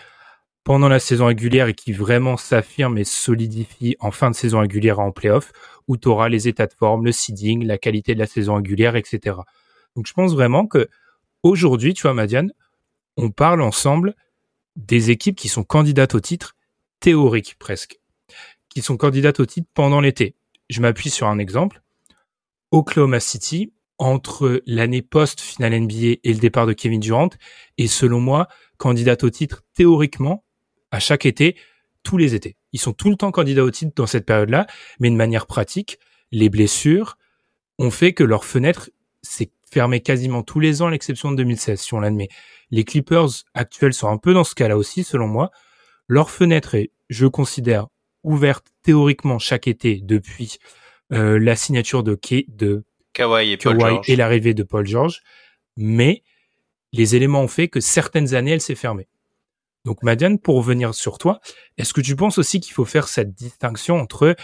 pendant 0.65 0.89
la 0.89 1.01
saison 1.01 1.27
régulière 1.27 1.69
et 1.69 1.75
qui 1.75 1.93
vraiment 1.93 2.37
s'affirme 2.37 2.99
et 2.99 3.05
solidifie 3.05 3.97
en 4.01 4.11
fin 4.11 4.31
de 4.31 4.37
saison 4.37 4.61
régulière 4.61 5.01
en 5.01 5.11
playoff, 5.11 5.53
où 5.89 5.97
tu 5.97 6.09
auras 6.09 6.29
les 6.29 6.49
états 6.49 6.67
de 6.67 6.75
forme, 6.75 7.05
le 7.05 7.13
seeding, 7.13 7.65
la 7.65 7.79
qualité 7.79 8.15
de 8.15 8.21
la 8.21 8.27
saison 8.27 8.55
régulière, 8.57 8.97
etc. 8.97 9.37
Donc 9.97 10.07
je 10.07 10.13
pense 10.13 10.35
vraiment 10.35 10.67
que 10.67 10.89
aujourd'hui, 11.43 11.95
tu 11.95 12.03
vois, 12.03 12.15
Madiane, 12.15 12.53
on 13.17 13.31
parle 13.31 13.61
ensemble 13.61 14.15
des 14.77 15.11
équipes 15.11 15.37
qui 15.37 15.49
sont 15.49 15.65
candidates 15.65 16.15
au 16.15 16.21
titre, 16.21 16.57
théoriques 17.01 17.57
presque 17.59 17.99
qui 18.73 18.83
sont 18.83 18.97
candidates 18.97 19.41
au 19.41 19.47
titre 19.47 19.69
pendant 19.75 20.01
l'été. 20.01 20.35
Je 20.71 20.81
m'appuie 20.81 21.11
sur 21.11 21.27
un 21.27 21.39
exemple. 21.39 21.83
Oklahoma 22.71 23.21
City, 23.21 23.73
entre 23.99 24.63
l'année 24.67 25.03
post-finale 25.03 25.79
NBA 25.79 26.19
et 26.25 26.33
le 26.33 26.39
départ 26.39 26.67
de 26.67 26.73
Kevin 26.73 27.01
Durant, 27.01 27.29
est 27.77 27.87
selon 27.87 28.21
moi 28.21 28.49
candidate 28.79 29.25
au 29.25 29.31
titre 29.31 29.63
théoriquement 29.75 30.45
à 30.93 31.01
chaque 31.01 31.27
été, 31.27 31.57
tous 32.05 32.17
les 32.17 32.35
étés. 32.35 32.57
Ils 32.73 32.79
sont 32.79 32.93
tout 32.93 33.11
le 33.11 33.17
temps 33.17 33.33
candidats 33.33 33.65
au 33.65 33.71
titre 33.71 33.93
dans 33.97 34.07
cette 34.07 34.27
période-là, 34.27 34.67
mais 35.01 35.11
de 35.11 35.17
manière 35.17 35.47
pratique, 35.47 35.99
les 36.31 36.49
blessures 36.49 37.17
ont 37.79 37.91
fait 37.91 38.13
que 38.13 38.23
leur 38.23 38.45
fenêtre 38.45 38.91
s'est 39.23 39.51
fermée 39.71 40.01
quasiment 40.01 40.43
tous 40.43 40.61
les 40.61 40.83
ans, 40.83 40.89
à 40.89 40.91
l'exception 40.91 41.31
de 41.33 41.37
2016, 41.37 41.81
si 41.81 41.95
on 41.95 42.01
l'admet. 42.01 42.29
Les 42.71 42.85
Clippers 42.85 43.29
actuels 43.55 43.95
sont 43.95 44.09
un 44.09 44.19
peu 44.19 44.35
dans 44.35 44.45
ce 44.45 44.55
cas-là 44.55 44.77
aussi, 44.77 45.03
selon 45.03 45.27
moi. 45.27 45.51
Leur 46.09 46.31
fenêtre 46.31 46.75
est, 46.75 46.91
je 47.09 47.27
considère, 47.27 47.87
ouverte 48.23 48.67
théoriquement 48.83 49.39
chaque 49.39 49.67
été 49.67 50.01
depuis 50.03 50.59
euh, 51.13 51.39
la 51.39 51.57
signature 51.57 52.03
de, 52.03 52.19
de 52.49 52.85
Kawhi 53.15 53.53
et, 53.53 53.57
Paul 53.57 54.01
et 54.07 54.17
l'arrivée 54.17 54.55
de 54.55 54.63
Paul 54.63 54.87
George, 54.87 55.23
mais 55.77 56.23
les 56.93 57.17
éléments 57.17 57.43
ont 57.43 57.49
fait 57.49 57.69
que 57.69 57.81
certaines 57.81 58.35
années, 58.35 58.53
elle 58.53 58.61
s'est 58.61 58.75
fermée. 58.75 59.09
Donc 59.85 60.03
Madiane, 60.03 60.39
pour 60.39 60.57
revenir 60.57 60.95
sur 60.95 61.19
toi, 61.19 61.41
est-ce 61.77 61.93
que 61.93 62.01
tu 62.01 62.17
penses 62.17 62.39
aussi 62.39 62.61
qu'il 62.61 62.73
faut 62.73 62.85
faire 62.85 63.09
cette 63.09 63.35
distinction 63.35 63.97
entre 63.97 64.37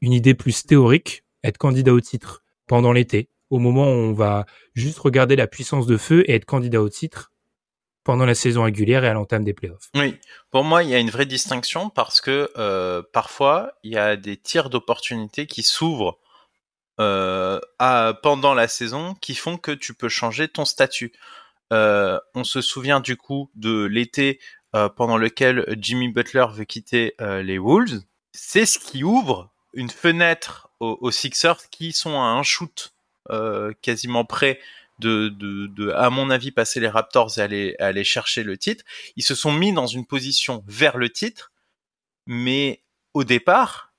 une 0.00 0.12
idée 0.12 0.34
plus 0.34 0.64
théorique, 0.64 1.24
être 1.44 1.58
candidat 1.58 1.92
au 1.92 2.00
titre 2.00 2.42
pendant 2.66 2.92
l'été, 2.92 3.28
au 3.50 3.58
moment 3.58 3.84
où 3.84 3.96
on 3.96 4.12
va 4.12 4.46
juste 4.74 4.98
regarder 4.98 5.36
la 5.36 5.46
puissance 5.46 5.86
de 5.86 5.96
feu 5.96 6.24
et 6.26 6.34
être 6.34 6.44
candidat 6.44 6.80
au 6.80 6.88
titre 6.88 7.32
pendant 8.02 8.24
la 8.24 8.34
saison 8.34 8.64
régulière 8.64 9.04
et 9.04 9.08
à 9.08 9.12
l'entame 9.12 9.44
des 9.44 9.52
playoffs? 9.52 9.90
Oui, 9.94 10.16
pour 10.50 10.64
moi, 10.64 10.82
il 10.82 10.88
y 10.88 10.94
a 10.94 10.98
une 10.98 11.10
vraie 11.10 11.26
distinction 11.26 11.90
parce 11.90 12.20
que 12.20 12.50
euh, 12.56 13.02
parfois, 13.12 13.74
il 13.82 13.92
y 13.92 13.98
a 13.98 14.16
des 14.16 14.36
tirs 14.36 14.70
d'opportunité 14.70 15.46
qui 15.46 15.62
s'ouvrent 15.62 16.18
euh, 17.00 17.60
pendant 18.22 18.54
la 18.54 18.68
saison 18.68 19.14
qui 19.20 19.34
font 19.34 19.56
que 19.56 19.72
tu 19.72 19.94
peux 19.94 20.08
changer 20.08 20.48
ton 20.48 20.64
statut. 20.64 21.12
Euh, 21.72 22.18
on 22.34 22.44
se 22.44 22.60
souvient 22.60 23.00
du 23.00 23.16
coup 23.16 23.50
de 23.54 23.84
l'été 23.84 24.40
pendant 24.72 25.16
lequel 25.16 25.64
Jimmy 25.78 26.08
Butler 26.08 26.46
veut 26.52 26.64
quitter 26.64 27.14
euh, 27.20 27.42
les 27.42 27.58
Wolves. 27.58 28.02
C'est 28.32 28.66
ce 28.66 28.78
qui 28.78 29.04
ouvre 29.04 29.50
une 29.74 29.90
fenêtre 29.90 30.70
aux, 30.80 30.98
aux 31.00 31.10
Sixers 31.10 31.68
qui 31.70 31.92
sont 31.92 32.20
à 32.20 32.26
un 32.26 32.42
shoot 32.42 32.94
quasiment 33.82 34.24
près 34.24 34.58
de, 35.00 35.28
de, 35.28 35.66
de, 35.66 35.90
à 35.92 36.10
mon 36.10 36.30
avis, 36.30 36.52
passer 36.52 36.78
les 36.78 36.88
Raptors 36.88 37.38
et 37.38 37.40
aller, 37.40 37.76
aller 37.78 38.04
chercher 38.04 38.42
le 38.42 38.56
titre. 38.56 38.84
Ils 39.16 39.24
se 39.24 39.34
sont 39.34 39.52
mis 39.52 39.72
dans 39.72 39.86
une 39.86 40.06
position 40.06 40.62
vers 40.66 40.98
le 40.98 41.10
titre, 41.10 41.52
mais 42.26 42.82
au 43.14 43.24
départ, 43.24 43.92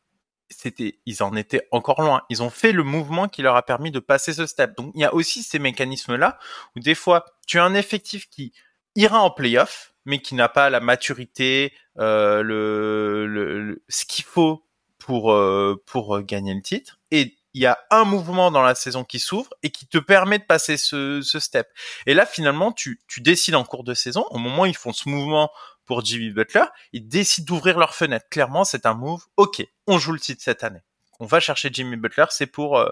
c'était, 0.49 0.99
ils 1.05 1.23
en 1.23 1.35
étaient 1.35 1.67
encore 1.71 2.01
loin. 2.01 2.23
Ils 2.29 2.43
ont 2.43 2.49
fait 2.49 2.71
le 2.71 2.83
mouvement 2.83 3.27
qui 3.27 3.41
leur 3.41 3.55
a 3.55 3.63
permis 3.63 3.91
de 3.91 3.99
passer 3.99 4.33
ce 4.33 4.45
step. 4.45 4.75
Donc, 4.77 4.91
il 4.95 5.01
y 5.01 5.05
a 5.05 5.13
aussi 5.13 5.43
ces 5.43 5.59
mécanismes-là 5.59 6.37
où 6.75 6.79
des 6.79 6.95
fois, 6.95 7.25
tu 7.47 7.57
as 7.57 7.63
un 7.63 7.73
effectif 7.73 8.29
qui 8.29 8.53
ira 8.95 9.21
en 9.21 9.31
playoff, 9.31 9.90
mais 10.05 10.19
qui 10.21 10.35
n'a 10.35 10.49
pas 10.49 10.69
la 10.69 10.79
maturité, 10.79 11.73
euh, 11.99 12.41
le, 12.43 13.27
le, 13.27 13.83
ce 13.89 14.05
qu'il 14.05 14.25
faut 14.25 14.65
pour 14.97 15.31
euh, 15.31 15.81
pour 15.85 16.21
gagner 16.21 16.53
le 16.53 16.61
titre. 16.61 16.99
Et 17.11 17.37
il 17.53 17.61
y 17.61 17.65
a 17.65 17.77
un 17.89 18.05
mouvement 18.05 18.49
dans 18.51 18.61
la 18.61 18.75
saison 18.75 19.03
qui 19.03 19.19
s'ouvre 19.19 19.49
et 19.61 19.71
qui 19.71 19.85
te 19.87 19.97
permet 19.97 20.39
de 20.39 20.43
passer 20.45 20.77
ce, 20.77 21.21
ce 21.21 21.39
step. 21.39 21.67
Et 22.05 22.13
là, 22.13 22.25
finalement, 22.25 22.71
tu, 22.71 23.01
tu 23.07 23.19
décides 23.21 23.55
en 23.55 23.65
cours 23.65 23.83
de 23.83 23.93
saison, 23.93 24.25
au 24.29 24.37
moment 24.37 24.63
où 24.63 24.67
ils 24.67 24.75
font 24.75 24.93
ce 24.93 25.09
mouvement 25.09 25.51
pour 25.85 26.05
Jimmy 26.05 26.29
Butler, 26.31 26.63
ils 26.93 27.07
décident 27.07 27.53
d'ouvrir 27.53 27.77
leur 27.77 27.93
fenêtre. 27.93 28.25
Clairement, 28.29 28.63
c'est 28.63 28.85
un 28.85 28.93
move. 28.93 29.25
Ok, 29.35 29.61
on 29.87 29.97
joue 29.97 30.13
le 30.13 30.19
titre 30.19 30.41
cette 30.41 30.63
année. 30.63 30.79
On 31.19 31.25
va 31.25 31.39
chercher 31.39 31.69
Jimmy 31.71 31.97
Butler, 31.97 32.25
c'est 32.29 32.47
pour 32.47 32.77
euh, 32.77 32.89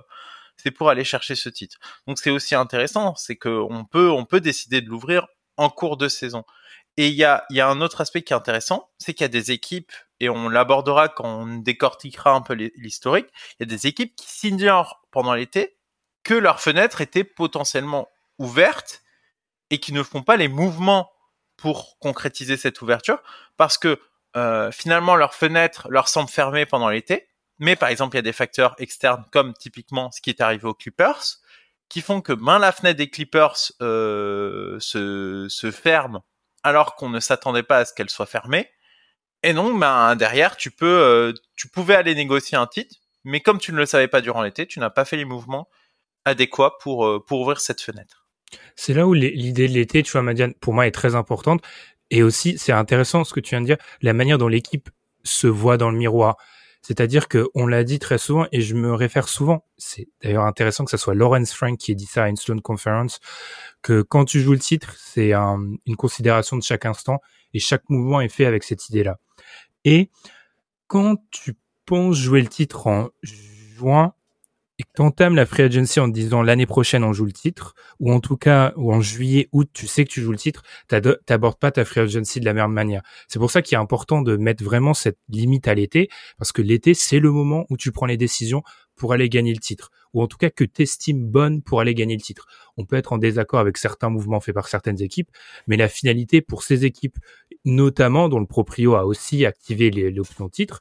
c'est 0.58 0.72
pour 0.72 0.90
aller 0.90 1.06
chercher 1.06 1.36
ce 1.36 1.48
titre. 1.48 1.78
Donc 2.06 2.20
c'est 2.20 2.30
aussi 2.30 2.54
intéressant, 2.56 3.16
c'est 3.16 3.38
que 3.38 3.50
on 3.50 3.86
peut 3.86 4.10
on 4.10 4.26
peut 4.26 4.42
décider 4.42 4.82
de 4.82 4.90
l'ouvrir 4.90 5.28
en 5.56 5.70
cours 5.70 5.96
de 5.98 6.08
saison. 6.08 6.44
Et 7.00 7.08
il 7.08 7.14
y 7.14 7.24
a 7.24 7.46
y 7.50 7.62
a 7.62 7.68
un 7.70 7.80
autre 7.80 8.02
aspect 8.02 8.24
qui 8.24 8.34
est 8.34 8.36
intéressant, 8.36 8.90
c'est 8.98 9.14
qu'il 9.14 9.24
y 9.24 9.26
a 9.26 9.30
des 9.30 9.52
équipes 9.52 9.94
et 10.20 10.28
on 10.28 10.50
l'abordera 10.50 11.08
quand 11.08 11.44
on 11.44 11.60
décortiquera 11.60 12.32
un 12.34 12.42
peu 12.42 12.54
l'historique, 12.54 13.28
il 13.54 13.56
y 13.62 13.64
a 13.64 13.68
des 13.68 13.88
équipes 13.88 14.14
qui 14.18 14.28
s'ignorent 14.28 15.02
pendant 15.10 15.34
l'été 15.34 15.78
que 16.26 16.34
leur 16.34 16.60
fenêtre 16.60 17.00
était 17.00 17.24
potentiellement 17.24 18.10
ouverte 18.38 19.02
et 19.70 19.80
qui 19.80 19.94
ne 19.94 20.04
font 20.04 20.24
pas 20.24 20.36
les 20.36 20.50
mouvements 20.50 21.10
pour 21.56 21.98
concrétiser 22.00 22.58
cette 22.58 22.82
ouverture 22.82 23.24
parce 23.56 23.78
que 23.78 24.02
euh, 24.36 24.70
finalement 24.70 25.16
leur 25.16 25.34
fenêtre 25.34 25.88
leur 25.90 26.10
semble 26.10 26.30
fermée 26.30 26.66
pendant 26.66 26.90
l'été. 26.90 27.30
Mais 27.60 27.78
par 27.78 27.88
exemple, 27.88 28.18
il 28.18 28.18
y 28.18 28.20
a 28.20 28.24
des 28.24 28.34
facteurs 28.34 28.76
externes 28.78 29.24
comme 29.32 29.54
typiquement 29.54 30.12
ce 30.12 30.20
qui 30.20 30.32
est 30.32 30.42
arrivé 30.42 30.66
aux 30.66 30.74
Clippers 30.74 31.38
qui 31.88 32.02
font 32.02 32.20
que 32.20 32.34
ben, 32.34 32.60
la 32.60 32.74
fenêtre 32.74 32.98
des 32.98 33.10
Clippers 33.10 33.72
euh, 33.82 34.78
se, 34.82 35.48
se 35.50 35.72
ferme 35.72 36.20
alors 36.64 36.96
qu'on 36.96 37.10
ne 37.10 37.20
s'attendait 37.20 37.64
pas 37.64 37.78
à 37.78 37.86
ce 37.86 37.94
qu'elle 37.94 38.10
soit 38.10 38.26
fermée 38.26 38.70
et 39.44 39.54
donc, 39.54 39.80
ben, 39.80 40.16
derrière, 40.16 40.58
tu 40.58 40.72
peux, 40.72 40.86
euh, 40.86 41.34
tu 41.56 41.70
pouvais 41.70 41.96
aller 41.96 42.14
négocier 42.14 42.58
un 42.58 42.68
titre, 42.68 42.96
mais 43.24 43.40
comme 43.40 43.58
tu 43.58 43.72
ne 43.72 43.78
le 43.78 43.86
savais 43.86 44.08
pas 44.08 44.22
durant 44.22 44.42
l'été, 44.42 44.68
tu 44.68 44.80
n'as 44.80 44.90
pas 44.90 45.06
fait 45.06 45.18
les 45.18 45.26
mouvements 45.26 45.70
adéquats 46.26 46.74
pour, 46.82 47.06
euh, 47.06 47.24
pour 47.26 47.42
ouvrir 47.42 47.62
cette 47.62 47.82
fenêtre. 47.82 48.28
C'est 48.76 48.94
là 48.94 49.08
où 49.08 49.14
l'idée 49.14 49.68
de 49.68 49.74
l'été, 49.74 50.04
tu 50.04 50.12
vois, 50.12 50.22
Madiane, 50.22 50.54
pour 50.56 50.74
moi, 50.74 50.88
est 50.88 50.92
très 50.92 51.16
importante. 51.16 51.62
Et 52.10 52.24
aussi, 52.24 52.58
c'est 52.58 52.72
intéressant 52.72 53.24
ce 53.24 53.34
que 53.34 53.40
tu 53.40 53.52
viens 53.52 53.62
de 53.62 53.68
dire, 53.68 53.78
la 54.02 54.14
manière 54.14 54.38
dont 54.38 54.48
l'équipe 54.48 54.90
se 55.24 55.48
voit 55.48 55.78
dans 55.78 55.92
le 55.92 55.98
miroir. 55.98 56.38
C'est-à-dire 56.82 57.28
que 57.28 57.50
on 57.56 57.68
l'a 57.68 57.84
dit 57.84 58.00
très 58.00 58.18
souvent 58.18 58.48
et 58.52 58.62
je 58.62 58.74
me 58.74 58.94
réfère 58.94 59.28
souvent. 59.28 59.66
C'est 59.78 60.08
d'ailleurs 60.24 60.46
intéressant 60.46 60.86
que 60.86 60.92
ce 60.92 60.98
soit 60.98 61.14
Lawrence 61.14 61.54
Frank 61.54 61.78
qui 61.78 61.92
ait 61.92 61.96
dit 61.96 62.06
ça 62.06 62.24
à 62.24 62.30
une 62.30 62.62
Conference, 62.62 63.20
que 63.82 64.02
quand 64.02 64.26
tu 64.26 64.40
joues 64.40 64.54
le 64.54 64.60
titre, 64.60 64.96
c'est 64.98 65.34
une 65.34 65.96
considération 65.98 66.58
de 66.58 66.64
chaque 66.64 66.86
instant 66.86 67.20
et 67.54 67.60
chaque 67.60 67.90
mouvement 67.90 68.22
est 68.22 68.30
fait 68.30 68.46
avec 68.46 68.64
cette 68.64 68.90
idée-là. 68.90 69.20
Et 69.86 70.10
quand 70.88 71.18
tu 71.32 71.58
penses 71.86 72.16
jouer 72.16 72.42
le 72.42 72.48
titre 72.48 72.88
en 72.88 73.10
juin 73.24 74.14
et 74.80 74.84
que 74.84 75.10
tu 75.28 75.36
la 75.36 75.46
free 75.46 75.64
agency 75.64 76.00
en 76.00 76.08
disant 76.08 76.42
l'année 76.42 76.66
prochaine 76.66 77.04
on 77.04 77.12
joue 77.12 77.26
le 77.26 77.34
titre, 77.34 77.76
ou 78.00 78.14
en 78.14 78.22
tout 78.22 78.38
cas, 78.38 78.74
ou 78.78 78.94
en 78.94 79.02
juillet, 79.02 79.50
août, 79.52 79.70
tu 79.74 79.88
sais 79.88 80.06
que 80.06 80.10
tu 80.10 80.22
joues 80.22 80.32
le 80.32 80.38
titre, 80.38 80.64
t'abordes 80.88 81.60
pas 81.60 81.72
ta 81.72 81.84
free 81.84 82.00
agency 82.00 82.40
de 82.40 82.46
la 82.46 82.54
même 82.54 82.72
manière. 82.72 83.02
C'est 83.28 83.40
pour 83.40 83.52
ça 83.52 83.62
qu'il 83.62 83.76
est 83.76 83.80
important 83.80 84.22
de 84.22 84.38
mettre 84.38 84.64
vraiment 84.64 84.94
cette 84.94 85.20
limite 85.28 85.68
à 85.68 85.74
l'été, 85.74 86.10
parce 86.38 86.54
que 86.54 86.62
l'été, 86.62 86.94
c'est 86.94 87.20
le 87.20 87.30
moment 87.30 87.66
où 87.70 87.76
tu 87.76 87.92
prends 87.92 88.06
les 88.06 88.16
décisions 88.16 88.64
pour 88.96 89.12
aller 89.12 89.28
gagner 89.28 89.54
le 89.54 89.60
titre, 89.60 89.92
ou 90.14 90.22
en 90.22 90.28
tout 90.28 90.38
cas 90.38 90.50
que 90.50 90.64
tu 90.64 90.84
estimes 90.84 91.26
bonne 91.26 91.62
pour 91.62 91.82
aller 91.82 91.94
gagner 91.94 92.16
le 92.16 92.22
titre. 92.22 92.48
On 92.78 92.86
peut 92.86 92.96
être 92.96 93.12
en 93.12 93.18
désaccord 93.18 93.60
avec 93.60 93.78
certains 93.78 94.10
mouvements 94.10 94.40
faits 94.40 94.56
par 94.56 94.70
certaines 94.70 95.02
équipes, 95.02 95.30
mais 95.68 95.76
la 95.76 95.90
finalité 95.90 96.42
pour 96.42 96.64
ces 96.64 96.86
équipes, 96.86 97.18
notamment 97.66 98.30
dont 98.30 98.40
le 98.40 98.46
proprio 98.46 98.96
a 98.96 99.06
aussi 99.06 99.46
activé 99.46 99.90
l'option 99.92 100.48
titre, 100.48 100.80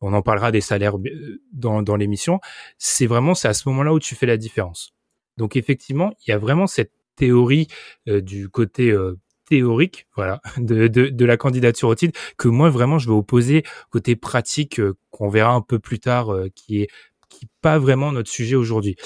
on 0.00 0.12
en 0.12 0.22
parlera 0.22 0.50
des 0.50 0.60
salaires 0.60 0.96
euh, 0.96 1.40
dans, 1.52 1.82
dans 1.82 1.96
l'émission, 1.96 2.40
c'est 2.78 3.06
vraiment 3.06 3.34
c'est 3.34 3.48
à 3.48 3.54
ce 3.54 3.68
moment-là 3.68 3.92
où 3.92 4.00
tu 4.00 4.14
fais 4.14 4.26
la 4.26 4.36
différence. 4.36 4.94
Donc 5.36 5.56
effectivement, 5.56 6.12
il 6.26 6.30
y 6.30 6.32
a 6.32 6.38
vraiment 6.38 6.66
cette 6.66 6.92
théorie 7.16 7.68
euh, 8.08 8.20
du 8.20 8.48
côté 8.48 8.90
euh, 8.90 9.18
théorique, 9.46 10.06
voilà, 10.16 10.40
de, 10.58 10.88
de, 10.88 11.08
de, 11.08 11.24
la 11.24 11.36
candidature 11.36 11.88
au 11.88 11.94
titre, 11.94 12.18
que 12.36 12.48
moi 12.48 12.70
vraiment 12.70 12.98
je 12.98 13.08
vais 13.08 13.14
opposer 13.14 13.62
côté 13.90 14.16
pratique 14.16 14.80
qu'on 15.10 15.28
verra 15.28 15.52
un 15.52 15.62
peu 15.62 15.78
plus 15.78 15.98
tard, 15.98 16.34
qui 16.54 16.82
est 16.82 16.88
qui 17.28 17.46
pas 17.60 17.78
vraiment 17.78 18.12
notre 18.12 18.30
sujet 18.30 18.56
aujourd'hui. 18.56 18.96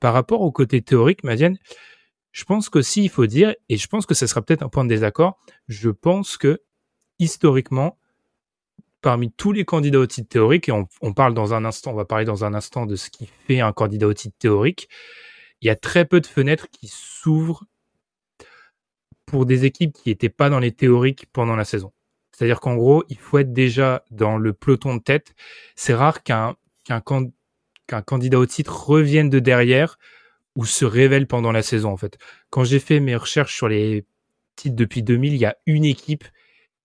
Par 0.00 0.14
rapport 0.14 0.40
au 0.40 0.50
côté 0.50 0.82
théorique, 0.82 1.22
Madiane, 1.22 1.58
je 2.32 2.44
pense 2.44 2.68
qu'aussi 2.68 3.04
il 3.04 3.10
faut 3.10 3.26
dire, 3.26 3.54
et 3.68 3.76
je 3.76 3.86
pense 3.86 4.06
que 4.06 4.14
ce 4.14 4.26
sera 4.26 4.42
peut-être 4.42 4.62
un 4.62 4.68
point 4.68 4.84
de 4.84 4.88
désaccord, 4.88 5.38
je 5.68 5.90
pense 5.90 6.36
que 6.36 6.62
historiquement, 7.18 7.98
parmi 9.04 9.30
tous 9.30 9.52
les 9.52 9.66
candidats 9.66 9.98
au 9.98 10.06
titre 10.06 10.30
théorique, 10.30 10.70
et 10.70 10.72
on, 10.72 11.12
parle 11.12 11.34
dans 11.34 11.52
un 11.52 11.66
instant, 11.66 11.90
on 11.90 11.94
va 11.94 12.06
parler 12.06 12.24
dans 12.24 12.46
un 12.46 12.54
instant 12.54 12.86
de 12.86 12.96
ce 12.96 13.10
qui 13.10 13.28
fait 13.46 13.60
un 13.60 13.70
candidat 13.70 14.06
au 14.06 14.14
titre 14.14 14.34
théorique, 14.38 14.88
il 15.60 15.66
y 15.66 15.70
a 15.70 15.76
très 15.76 16.06
peu 16.06 16.22
de 16.22 16.26
fenêtres 16.26 16.68
qui 16.70 16.88
s'ouvrent 16.88 17.64
pour 19.26 19.44
des 19.44 19.66
équipes 19.66 19.92
qui 19.92 20.08
n'étaient 20.08 20.30
pas 20.30 20.48
dans 20.48 20.58
les 20.58 20.72
théoriques 20.72 21.26
pendant 21.34 21.54
la 21.54 21.66
saison. 21.66 21.92
C'est-à-dire 22.32 22.60
qu'en 22.60 22.76
gros, 22.76 23.04
il 23.10 23.18
faut 23.18 23.36
être 23.36 23.52
déjà 23.52 24.06
dans 24.10 24.38
le 24.38 24.54
peloton 24.54 24.96
de 24.96 25.02
tête. 25.02 25.34
C'est 25.76 25.94
rare 25.94 26.22
qu'un 26.22 26.56
candidat 28.06 28.38
au 28.38 28.46
titre 28.46 28.88
revienne 28.88 29.28
de 29.28 29.38
derrière 29.38 29.98
ou 30.56 30.64
se 30.64 30.86
révèle 30.86 31.26
pendant 31.26 31.52
la 31.52 31.62
saison 31.62 31.90
en 31.90 31.98
fait. 31.98 32.16
Quand 32.48 32.64
j'ai 32.64 32.80
fait 32.80 33.00
mes 33.00 33.16
recherches 33.16 33.54
sur 33.54 33.68
les 33.68 34.06
titres 34.56 34.76
depuis 34.76 35.02
2000, 35.02 35.34
il 35.34 35.40
y 35.40 35.44
a 35.44 35.58
une 35.66 35.84
équipe, 35.84 36.24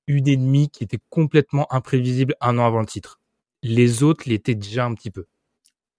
une 0.09 0.27
ennemie 0.27 0.69
qui 0.69 0.83
était 0.83 0.99
complètement 1.09 1.71
imprévisible 1.71 2.35
un 2.41 2.57
an 2.57 2.65
avant 2.65 2.79
le 2.79 2.87
titre. 2.87 3.19
Les 3.61 4.01
autres 4.01 4.23
l'étaient 4.25 4.55
déjà 4.55 4.83
un 4.83 4.95
petit 4.95 5.11
peu. 5.11 5.27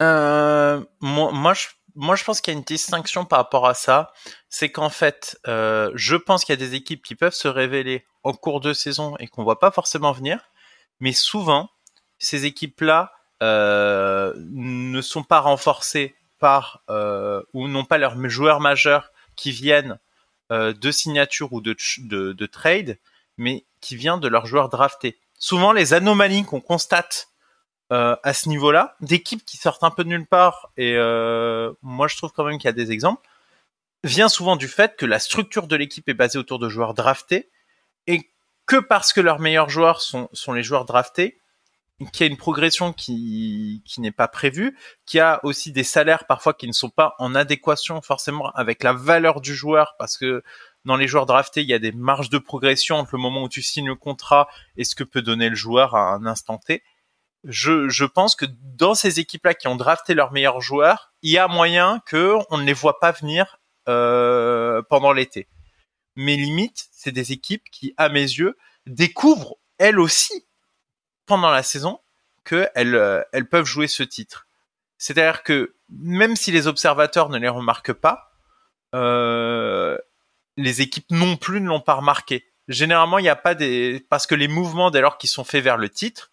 Euh, 0.03 0.83
moi, 1.01 1.55
je, 1.55 2.25
pense 2.25 2.41
qu'il 2.41 2.53
y 2.53 2.57
a 2.57 2.59
une 2.59 2.65
distinction 2.65 3.25
par 3.25 3.39
rapport 3.39 3.69
à 3.69 3.75
ça. 3.75 4.13
C'est 4.49 4.71
qu'en 4.71 4.91
fait, 4.91 5.39
euh, 5.47 5.93
je 5.95 6.17
pense 6.17 6.45
qu'il 6.45 6.53
y 6.53 6.61
a 6.61 6.67
des 6.67 6.75
équipes 6.75 7.05
qui 7.05 7.15
peuvent 7.15 7.35
se 7.35 7.47
révéler 7.47 8.05
en 8.25 8.33
cours 8.33 8.61
de 8.61 8.73
saison 8.73 9.17
et 9.19 9.29
qu'on 9.29 9.45
voit 9.45 9.61
pas 9.61 9.71
forcément 9.71 10.13
venir. 10.13 10.41
Mais 10.99 11.13
souvent, 11.13 11.71
ces 12.19 12.47
équipes-là 12.47 13.13
euh, 13.43 14.35
ne 14.37 15.01
sont 15.03 15.23
pas 15.23 15.39
renforcées 15.41 16.17
par 16.41 16.83
ou 17.53 17.69
n'ont 17.69 17.85
pas 17.85 17.99
leurs 17.99 18.19
joueurs 18.29 18.61
majeurs 18.61 19.13
qui 19.37 19.53
viennent 19.53 20.01
de 20.51 20.91
signature 20.91 21.53
ou 21.53 21.61
de, 21.61 21.77
de, 21.99 22.33
de, 22.33 22.47
trade, 22.47 22.99
mais 23.41 23.65
qui 23.81 23.97
vient 23.97 24.19
de 24.19 24.29
leurs 24.29 24.47
joueurs 24.47 24.69
draftés. 24.69 25.19
Souvent, 25.39 25.73
les 25.73 25.95
anomalies 25.95 26.45
qu'on 26.45 26.61
constate 26.61 27.29
euh, 27.91 28.15
à 28.23 28.35
ce 28.35 28.51
niveau-là, 28.51 28.97
d'équipes 29.01 29.45
qui 29.45 29.57
sortent 29.57 29.83
un 29.83 29.91
peu 29.91 30.05
de 30.05 30.11
nulle 30.11 30.27
part, 30.27 30.71
et 30.77 30.95
euh, 30.97 31.73
moi 31.81 32.07
je 32.07 32.17
trouve 32.17 32.33
quand 32.33 32.45
même 32.45 32.59
qu'il 32.59 32.69
y 32.69 32.69
a 32.69 32.73
des 32.73 32.93
exemples, 32.93 33.27
vient 34.05 34.29
souvent 34.29 34.57
du 34.57 34.69
fait 34.69 34.95
que 34.95 35.07
la 35.07 35.19
structure 35.19 35.67
de 35.67 35.75
l'équipe 35.75 36.07
est 36.09 36.15
basée 36.15 36.39
autour 36.39 36.59
de 36.59 36.69
joueurs 36.69 36.93
draftés, 36.93 37.51
et 38.07 38.31
que 38.67 38.77
parce 38.77 39.15
que 39.15 39.23
leurs 39.23 39.41
meilleurs 39.41 39.71
joueurs 39.71 40.03
sont, 40.03 40.29
sont 40.35 40.53
les 40.53 40.63
joueurs 40.63 40.85
draftés, 40.85 41.41
qu'il 42.13 42.27
y 42.27 42.29
a 42.29 42.33
une 42.33 42.39
progression 42.39 42.93
qui, 42.93 43.83
qui 43.87 44.01
n'est 44.01 44.13
pas 44.13 44.29
prévue, 44.29 44.77
qu'il 45.07 45.19
y 45.19 45.21
a 45.21 45.41
aussi 45.45 45.73
des 45.73 45.85
salaires 45.85 46.27
parfois 46.27 46.55
qui 46.55 46.67
ne 46.67 46.73
sont 46.73 46.91
pas 46.91 47.15
en 47.19 47.35
adéquation 47.35 48.01
forcément 48.03 48.51
avec 48.53 48.83
la 48.83 48.93
valeur 48.93 49.41
du 49.41 49.55
joueur, 49.55 49.95
parce 49.99 50.17
que 50.17 50.43
dans 50.85 50.97
les 50.97 51.09
joueurs 51.09 51.27
draftés, 51.27 51.63
il 51.63 51.69
y 51.69 51.75
a 51.75 51.79
des 51.79 51.93
marges 51.93 52.31
de 52.31 52.39
progression 52.39 52.97
entre 52.97 53.15
le 53.15 53.21
moment 53.21 53.43
où 53.43 53.49
tu 53.49 53.63
signes 53.63 53.89
le 53.89 53.95
contrat 53.95 54.49
et 54.77 54.85
ce 54.85 54.95
que 54.95 55.05
peut 55.05 55.23
donner 55.23 55.49
le 55.49 55.55
joueur 55.55 55.95
à 55.95 56.15
un 56.15 56.27
instant 56.27 56.59
T. 56.59 56.83
Je, 57.45 58.05
pense 58.05 58.37
que 58.37 58.47
dans 58.77 58.95
ces 58.95 59.19
équipes-là 59.19 59.55
qui 59.55 59.69
ont 59.69 59.77
drafté 59.77 60.15
leurs 60.15 60.33
meilleurs 60.33 60.61
joueurs, 60.61 61.13
il 61.23 61.31
y 61.31 61.39
a 61.39 61.49
moyen 61.49 62.01
que 62.07 62.35
on 62.51 62.59
ne 62.59 62.65
les 62.65 62.73
voit 62.73 63.01
pas 63.01 63.13
venir 63.13 63.59
euh, 63.89 64.83
pendant 64.89 65.13
l'été. 65.13 65.49
Mais 66.17 66.37
limite, 66.37 66.89
c'est 66.93 67.13
des 67.13 67.33
équipes 67.33 67.65
qui, 67.71 67.95
à 67.97 68.09
mes 68.09 68.21
yeux, 68.21 68.59
découvrent 68.87 69.57
elles 69.79 69.99
aussi 69.99 70.47
pendant 71.25 71.51
la 71.51 71.63
saison 71.63 72.01
qu'elles 72.45 72.95
euh, 72.95 73.23
elles 73.33 73.49
peuvent 73.49 73.65
jouer 73.65 73.87
ce 73.87 74.03
titre. 74.03 74.47
C'est-à-dire 74.99 75.43
que 75.43 75.75
même 75.89 76.37
si 76.37 76.53
les 76.53 76.67
observateurs 76.67 77.31
ne 77.31 77.39
les 77.39 77.49
remarquent 77.49 77.95
pas, 77.95 78.33
euh, 78.95 79.97
les 80.61 80.83
équipes 80.83 81.11
non 81.11 81.37
plus 81.37 81.61
ne 81.61 81.69
l'ont 81.69 81.81
pas 81.81 81.95
remarqué. 81.95 82.47
Généralement, 82.69 83.19
il 83.19 83.23
n'y 83.23 83.29
a 83.29 83.37
pas 83.37 83.55
des 83.55 84.05
parce 84.11 84.27
que 84.27 84.35
les 84.35 84.49
mouvements 84.49 84.91
dès 84.91 85.01
lors 85.01 85.19
qu'ils 85.19 85.31
sont 85.31 85.45
faits 85.45 85.65
vers 85.65 85.77
le 85.77 85.89
titre, 85.89 86.31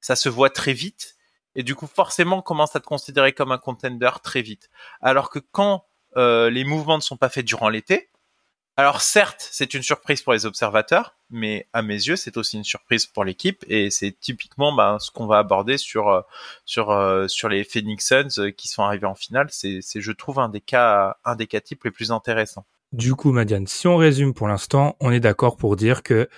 ça 0.00 0.16
se 0.16 0.28
voit 0.28 0.50
très 0.50 0.72
vite 0.72 1.16
et 1.56 1.62
du 1.62 1.74
coup 1.74 1.88
forcément 1.88 2.38
on 2.38 2.42
commence 2.42 2.76
à 2.76 2.80
te 2.80 2.86
considérer 2.86 3.32
comme 3.32 3.52
un 3.52 3.58
contender 3.58 4.10
très 4.22 4.42
vite. 4.42 4.70
Alors 5.00 5.30
que 5.30 5.38
quand 5.38 5.84
euh, 6.16 6.50
les 6.50 6.64
mouvements 6.64 6.96
ne 6.96 7.02
sont 7.02 7.16
pas 7.16 7.28
faits 7.28 7.44
durant 7.44 7.68
l'été, 7.68 8.10
alors 8.76 9.02
certes, 9.02 9.46
c'est 9.50 9.74
une 9.74 9.82
surprise 9.82 10.22
pour 10.22 10.32
les 10.32 10.46
observateurs, 10.46 11.16
mais 11.28 11.68
à 11.72 11.82
mes 11.82 11.94
yeux, 11.94 12.16
c'est 12.16 12.36
aussi 12.36 12.56
une 12.56 12.64
surprise 12.64 13.04
pour 13.04 13.24
l'équipe 13.24 13.64
et 13.68 13.90
c'est 13.90 14.12
typiquement 14.12 14.72
bah, 14.72 14.96
ce 15.00 15.10
qu'on 15.10 15.26
va 15.26 15.38
aborder 15.38 15.76
sur 15.76 16.08
euh, 16.08 16.22
euh, 16.78 17.28
sur 17.28 17.48
les 17.48 17.64
Phoenix 17.64 18.06
Suns 18.06 18.52
qui 18.52 18.68
sont 18.68 18.82
arrivés 18.82 19.06
en 19.06 19.14
finale. 19.14 19.48
C'est 19.50 19.80
je 19.94 20.12
trouve 20.12 20.38
un 20.38 20.48
des 20.48 20.60
cas 20.60 21.16
un 21.24 21.36
des 21.36 21.46
cas 21.46 21.60
types 21.60 21.84
les 21.84 21.90
plus 21.90 22.12
intéressants. 22.12 22.64
Du 22.92 23.14
coup, 23.14 23.32
Madiane, 23.32 23.66
si 23.66 23.86
on 23.86 23.96
résume 23.96 24.34
pour 24.34 24.48
l'instant, 24.48 24.96
on 25.00 25.12
est 25.12 25.20
d'accord 25.20 25.56
pour 25.56 25.76
dire 25.76 26.02
que 26.02 26.28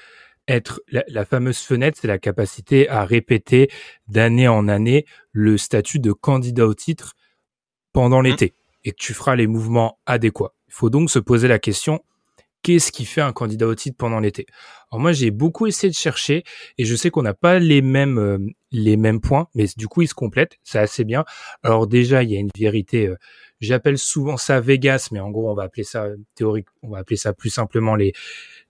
être 0.48 0.82
la, 0.88 1.02
la 1.08 1.24
fameuse 1.24 1.58
fenêtre, 1.58 1.98
c'est 2.00 2.08
la 2.08 2.18
capacité 2.18 2.88
à 2.88 3.04
répéter 3.04 3.70
d'année 4.08 4.48
en 4.48 4.68
année 4.68 5.06
le 5.30 5.56
statut 5.56 5.98
de 5.98 6.12
candidat 6.12 6.66
au 6.66 6.74
titre 6.74 7.14
pendant 7.92 8.20
mmh. 8.20 8.24
l'été 8.24 8.54
et 8.84 8.90
que 8.90 8.96
tu 8.96 9.14
feras 9.14 9.36
les 9.36 9.46
mouvements 9.46 9.98
adéquats. 10.04 10.52
Il 10.68 10.74
faut 10.74 10.90
donc 10.90 11.10
se 11.10 11.18
poser 11.18 11.48
la 11.48 11.58
question 11.58 12.02
qu'est-ce 12.62 12.92
qui 12.92 13.04
fait 13.04 13.20
un 13.20 13.32
candidat 13.32 13.66
au 13.66 13.74
titre 13.74 13.96
pendant 13.98 14.20
l'été? 14.20 14.46
Alors 14.90 15.00
moi 15.00 15.12
j'ai 15.12 15.30
beaucoup 15.30 15.66
essayé 15.66 15.90
de 15.90 15.96
chercher 15.96 16.44
et 16.78 16.84
je 16.84 16.94
sais 16.94 17.10
qu'on 17.10 17.22
n'a 17.22 17.34
pas 17.34 17.58
les 17.58 17.82
mêmes 17.82 18.18
euh, 18.18 18.38
les 18.70 18.96
mêmes 18.96 19.20
points, 19.20 19.48
mais 19.54 19.66
du 19.76 19.88
coup 19.88 20.02
ils 20.02 20.08
se 20.08 20.14
complètent, 20.14 20.58
c'est 20.62 20.78
assez 20.78 21.04
bien. 21.04 21.24
Alors 21.62 21.86
déjà 21.86 22.22
il 22.22 22.30
y 22.30 22.36
a 22.36 22.40
une 22.40 22.50
vérité, 22.56 23.08
euh, 23.08 23.16
j'appelle 23.66 23.98
souvent 23.98 24.36
ça 24.36 24.60
Vegas, 24.60 25.08
mais 25.12 25.20
en 25.20 25.30
gros 25.30 25.50
on 25.50 25.54
va 25.54 25.64
appeler 25.64 25.84
ça 25.84 26.08
théorique, 26.34 26.68
on 26.82 26.90
va 26.90 26.98
appeler 26.98 27.16
ça 27.16 27.32
plus 27.32 27.50
simplement 27.50 27.94
les 27.96 28.12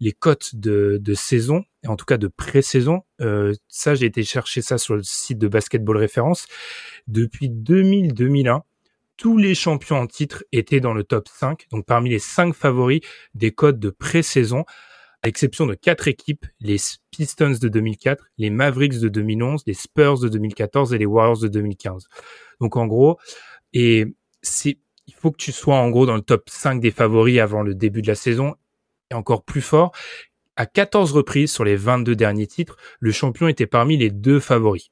les 0.01 0.13
cotes 0.13 0.57
de, 0.57 0.99
de 1.01 1.15
saison, 1.15 1.65
en 1.87 1.97
tout 1.97 2.05
cas 2.05 2.17
de 2.17 2.29
pré-saison. 2.29 3.03
Euh, 3.21 3.53
ça 3.69 3.95
j'ai 3.95 4.07
été 4.07 4.23
chercher 4.25 4.63
ça 4.63 4.79
sur 4.79 4.97
le 4.97 5.03
site 5.03 5.39
de 5.39 5.49
Basketball 5.49 5.97
Référence 5.97 6.47
depuis 7.07 7.49
2000-2001 7.49 8.63
tous 9.17 9.37
les 9.37 9.55
champions 9.55 9.99
en 9.99 10.07
titre 10.09 10.43
étaient 10.51 10.81
dans 10.81 10.95
le 10.95 11.05
top 11.05 11.29
5, 11.29 11.69
donc 11.71 11.87
parmi 11.87 12.11
les 12.11 12.19
5 12.19 12.55
favoris 12.55 13.03
des 13.35 13.53
codes 13.53 13.79
de 13.79 13.91
pré-saison, 13.91 14.65
à 15.23 15.29
l'exception 15.29 15.67
de 15.67 15.75
quatre 15.75 16.09
équipes, 16.09 16.47
les 16.61 16.77
Pistons 17.13 17.57
de 17.61 17.69
2004, 17.69 18.25
les 18.39 18.51
Mavericks 18.51 18.99
de 18.99 19.09
2011, 19.09 19.63
les 19.67 19.75
Spurs 19.75 20.19
de 20.19 20.29
2014 20.29 20.93
et 20.93 20.99
les 20.99 21.07
Warriors 21.07 21.39
de 21.39 21.47
2015. 21.47 22.09
Donc 22.61 22.77
en 22.77 22.89
gros, 22.89 23.19
et 23.73 24.07
c'est 24.43 24.79
il 25.07 25.15
faut 25.15 25.31
que 25.31 25.37
tu 25.37 25.53
sois 25.53 25.77
en 25.77 25.91
gros 25.91 26.07
dans 26.07 26.15
le 26.15 26.23
top 26.23 26.49
5 26.49 26.81
des 26.81 26.91
favoris 26.91 27.41
avant 27.41 27.63
le 27.63 27.75
début 27.75 28.03
de 28.03 28.07
la 28.07 28.15
saison 28.15 28.55
et 29.11 29.15
encore 29.15 29.45
plus 29.45 29.61
fort. 29.61 29.93
À 30.57 30.67
14 30.67 31.13
reprises 31.13 31.53
sur 31.53 31.65
les 31.65 31.77
22 31.77 32.15
derniers 32.15 32.47
titres, 32.47 32.77
le 33.01 33.11
champion 33.11 33.49
était 33.49 33.67
parmi 33.67 33.97
les 33.97 34.11
deux 34.11 34.39
favoris. 34.39 34.91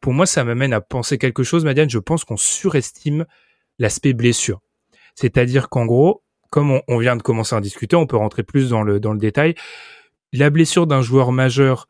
Pour 0.00 0.12
moi, 0.12 0.26
ça 0.26 0.44
m'amène 0.44 0.72
à 0.72 0.80
penser 0.80 1.18
quelque 1.18 1.42
chose, 1.42 1.64
Madiane. 1.64 1.90
Je 1.90 1.98
pense 1.98 2.24
qu'on 2.24 2.36
surestime 2.36 3.26
l'aspect 3.78 4.12
blessure. 4.12 4.60
C'est-à-dire 5.14 5.68
qu'en 5.68 5.86
gros, 5.86 6.22
comme 6.50 6.80
on, 6.88 6.98
vient 6.98 7.16
de 7.16 7.22
commencer 7.22 7.54
à 7.54 7.58
en 7.58 7.60
discuter, 7.60 7.96
on 7.96 8.06
peut 8.06 8.16
rentrer 8.16 8.42
plus 8.42 8.70
dans 8.70 8.82
le, 8.82 8.98
dans 8.98 9.12
le 9.12 9.18
détail. 9.18 9.54
La 10.32 10.50
blessure 10.50 10.86
d'un 10.86 11.02
joueur 11.02 11.32
majeur 11.32 11.86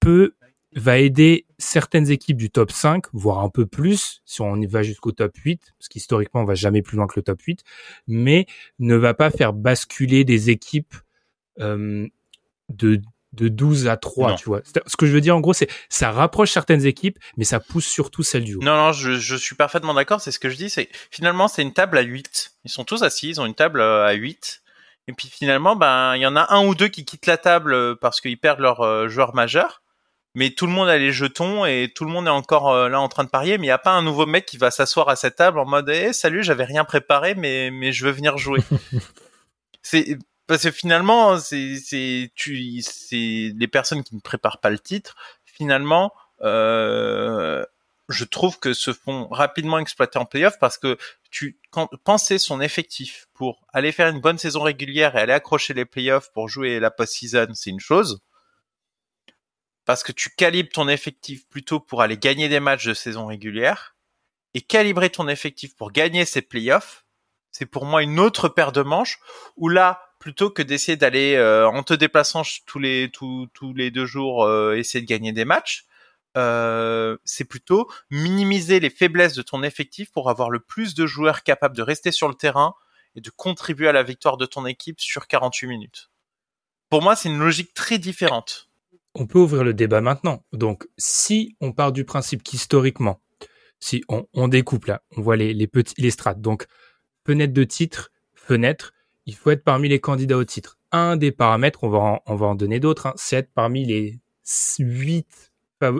peut, 0.00 0.34
va 0.74 0.98
aider 0.98 1.45
certaines 1.58 2.10
équipes 2.10 2.36
du 2.36 2.50
top 2.50 2.70
5, 2.70 3.06
voire 3.12 3.40
un 3.40 3.48
peu 3.48 3.66
plus, 3.66 4.22
si 4.24 4.40
on 4.42 4.56
y 4.56 4.66
va 4.66 4.82
jusqu'au 4.82 5.12
top 5.12 5.36
8, 5.36 5.60
parce 5.78 5.88
qu'historiquement, 5.88 6.42
on 6.42 6.44
va 6.44 6.54
jamais 6.54 6.82
plus 6.82 6.96
loin 6.96 7.06
que 7.06 7.14
le 7.16 7.22
top 7.22 7.40
8, 7.42 7.62
mais 8.06 8.46
ne 8.78 8.96
va 8.96 9.14
pas 9.14 9.30
faire 9.30 9.52
basculer 9.52 10.24
des 10.24 10.50
équipes 10.50 10.94
euh, 11.60 12.06
de 12.68 13.00
de 13.36 13.48
12 13.48 13.86
à 13.86 13.96
3, 13.96 14.34
tu 14.34 14.46
vois. 14.46 14.62
Ce 14.64 14.96
que 14.96 15.06
je 15.06 15.12
veux 15.12 15.20
dire, 15.20 15.36
en 15.36 15.40
gros, 15.40 15.52
c'est 15.52 15.68
ça 15.88 16.10
rapproche 16.10 16.50
certaines 16.52 16.86
équipes, 16.86 17.18
mais 17.36 17.44
ça 17.44 17.60
pousse 17.60 17.86
surtout 17.86 18.22
celles 18.22 18.44
du 18.44 18.54
haut. 18.56 18.62
Non, 18.62 18.76
non, 18.76 18.92
je, 18.92 19.12
je 19.12 19.36
suis 19.36 19.54
parfaitement 19.54 19.94
d'accord. 19.94 20.20
C'est 20.20 20.32
ce 20.32 20.38
que 20.38 20.48
je 20.48 20.56
dis. 20.56 20.70
C'est 20.70 20.88
finalement, 21.10 21.46
c'est 21.46 21.62
une 21.62 21.72
table 21.72 21.98
à 21.98 22.02
8. 22.02 22.52
Ils 22.64 22.70
sont 22.70 22.84
tous 22.84 23.02
assis, 23.02 23.28
ils 23.28 23.40
ont 23.40 23.46
une 23.46 23.54
table 23.54 23.80
euh, 23.80 24.06
à 24.06 24.12
8. 24.12 24.62
Et 25.08 25.12
puis 25.12 25.28
finalement, 25.28 25.76
ben, 25.76 26.16
il 26.16 26.22
y 26.22 26.26
en 26.26 26.34
a 26.34 26.52
un 26.52 26.66
ou 26.66 26.74
deux 26.74 26.88
qui 26.88 27.04
quittent 27.04 27.26
la 27.26 27.36
table 27.36 27.74
euh, 27.74 27.94
parce 27.94 28.20
qu'ils 28.20 28.38
perdent 28.38 28.60
leur 28.60 28.80
euh, 28.80 29.08
joueur 29.08 29.34
majeur. 29.34 29.82
Mais 30.36 30.50
tout 30.50 30.66
le 30.66 30.72
monde 30.72 30.88
a 30.88 30.98
les 30.98 31.12
jetons 31.12 31.64
et 31.64 31.90
tout 31.92 32.04
le 32.04 32.12
monde 32.12 32.26
est 32.26 32.30
encore 32.30 32.88
là 32.88 33.00
en 33.00 33.08
train 33.08 33.24
de 33.24 33.30
parier. 33.30 33.58
Mais 33.58 33.64
il 33.64 33.68
n'y 33.68 33.72
a 33.72 33.78
pas 33.78 33.92
un 33.92 34.02
nouveau 34.02 34.26
mec 34.26 34.46
qui 34.46 34.58
va 34.58 34.70
s'asseoir 34.70 35.08
à 35.08 35.16
cette 35.16 35.36
table 35.36 35.58
en 35.58 35.64
mode 35.64 35.88
eh, 35.88 36.12
salut, 36.12 36.44
j'avais 36.44 36.64
rien 36.64 36.84
préparé, 36.84 37.34
mais 37.34 37.70
mais 37.72 37.90
je 37.90 38.04
veux 38.04 38.12
venir 38.12 38.38
jouer." 38.38 38.60
c'est 39.82 40.18
parce 40.46 40.62
que 40.62 40.70
finalement, 40.70 41.38
c'est 41.38 41.76
c'est 41.76 42.30
tu 42.34 42.80
c'est 42.82 43.52
les 43.56 43.68
personnes 43.68 44.04
qui 44.04 44.14
ne 44.14 44.20
préparent 44.20 44.60
pas 44.60 44.70
le 44.70 44.78
titre. 44.78 45.16
Finalement, 45.44 46.12
euh, 46.42 47.64
je 48.08 48.24
trouve 48.24 48.58
que 48.58 48.72
se 48.72 48.92
font 48.92 49.28
rapidement 49.28 49.78
exploiter 49.78 50.18
en 50.18 50.26
playoff 50.26 50.58
parce 50.58 50.78
que 50.78 50.96
tu 51.30 51.58
quand, 51.70 51.88
penser 52.04 52.38
son 52.38 52.60
effectif 52.60 53.26
pour 53.34 53.66
aller 53.72 53.92
faire 53.92 54.08
une 54.08 54.20
bonne 54.20 54.38
saison 54.38 54.60
régulière 54.62 55.16
et 55.16 55.20
aller 55.20 55.32
accrocher 55.32 55.74
les 55.74 55.84
playoffs 55.84 56.30
pour 56.32 56.48
jouer 56.48 56.78
la 56.78 56.90
post-season, 56.90 57.48
c'est 57.54 57.70
une 57.70 57.80
chose. 57.80 58.20
Parce 59.86 60.02
que 60.02 60.12
tu 60.12 60.30
calibres 60.30 60.72
ton 60.72 60.88
effectif 60.88 61.48
plutôt 61.48 61.80
pour 61.80 62.02
aller 62.02 62.18
gagner 62.18 62.48
des 62.50 62.60
matchs 62.60 62.86
de 62.86 62.94
saison 62.94 63.26
régulière 63.26 63.96
et 64.52 64.60
calibrer 64.60 65.10
ton 65.10 65.28
effectif 65.28 65.74
pour 65.76 65.92
gagner 65.92 66.24
ces 66.24 66.42
playoffs, 66.42 67.06
c'est 67.52 67.66
pour 67.66 67.86
moi 67.86 68.02
une 68.02 68.18
autre 68.20 68.48
paire 68.48 68.72
de 68.72 68.82
manches 68.82 69.18
où 69.56 69.68
là 69.68 70.02
plutôt 70.18 70.50
que 70.50 70.62
d'essayer 70.62 70.96
d'aller 70.96 71.36
euh, 71.36 71.68
en 71.68 71.82
te 71.82 71.94
déplaçant 71.94 72.42
tous 72.66 72.78
les 72.78 73.10
tous, 73.12 73.48
tous 73.54 73.72
les 73.74 73.90
deux 73.90 74.06
jours 74.06 74.44
euh, 74.44 74.76
essayer 74.76 75.00
de 75.02 75.08
gagner 75.08 75.32
des 75.32 75.44
matchs. 75.44 75.86
Euh, 76.36 77.16
c'est 77.24 77.44
plutôt 77.44 77.88
minimiser 78.10 78.80
les 78.80 78.90
faiblesses 78.90 79.34
de 79.34 79.42
ton 79.42 79.62
effectif 79.62 80.10
pour 80.10 80.28
avoir 80.28 80.50
le 80.50 80.58
plus 80.58 80.94
de 80.94 81.06
joueurs 81.06 81.44
capables 81.44 81.76
de 81.76 81.82
rester 81.82 82.12
sur 82.12 82.28
le 82.28 82.34
terrain 82.34 82.74
et 83.14 83.20
de 83.20 83.30
contribuer 83.30 83.88
à 83.88 83.92
la 83.92 84.02
victoire 84.02 84.36
de 84.36 84.46
ton 84.46 84.66
équipe 84.66 85.00
sur 85.00 85.28
48 85.28 85.66
minutes. 85.68 86.10
Pour 86.90 87.02
moi, 87.02 87.16
c'est 87.16 87.28
une 87.28 87.38
logique 87.38 87.72
très 87.72 87.98
différente. 87.98 88.68
On 89.18 89.26
peut 89.26 89.38
ouvrir 89.38 89.64
le 89.64 89.72
débat 89.72 90.02
maintenant. 90.02 90.44
Donc, 90.52 90.86
si 90.98 91.56
on 91.62 91.72
part 91.72 91.90
du 91.90 92.04
principe 92.04 92.42
qu'historiquement, 92.42 93.22
si 93.80 94.04
on, 94.08 94.48
découpe 94.48 94.84
là, 94.84 95.02
on 95.16 95.22
voit 95.22 95.36
les, 95.36 95.66
petits, 95.66 95.94
les 95.96 96.10
strates. 96.10 96.42
Donc, 96.42 96.66
fenêtre 97.26 97.54
de 97.54 97.64
titre, 97.64 98.10
fenêtre, 98.34 98.92
il 99.24 99.34
faut 99.34 99.50
être 99.50 99.64
parmi 99.64 99.88
les 99.88 100.00
candidats 100.00 100.36
au 100.36 100.44
titre. 100.44 100.78
Un 100.92 101.16
des 101.16 101.32
paramètres, 101.32 101.82
on 101.82 101.88
va 101.88 102.20
en, 102.26 102.54
donner 102.54 102.78
d'autres, 102.78 103.06
hein, 103.06 103.14
c'est 103.16 103.36
être 103.36 103.52
parmi 103.54 103.86
les 103.86 104.20
huit 104.78 105.26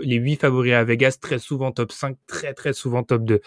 les 0.03 0.17
huit 0.17 0.37
favoris 0.37 0.73
à 0.73 0.85
Vegas, 0.85 1.19
très 1.21 1.39
souvent 1.39 1.71
top 1.73 1.93
5, 1.93 2.17
très 2.27 2.55
très 2.55 2.73
souvent 2.73 3.03
top 3.03 3.25
2. 3.25 3.41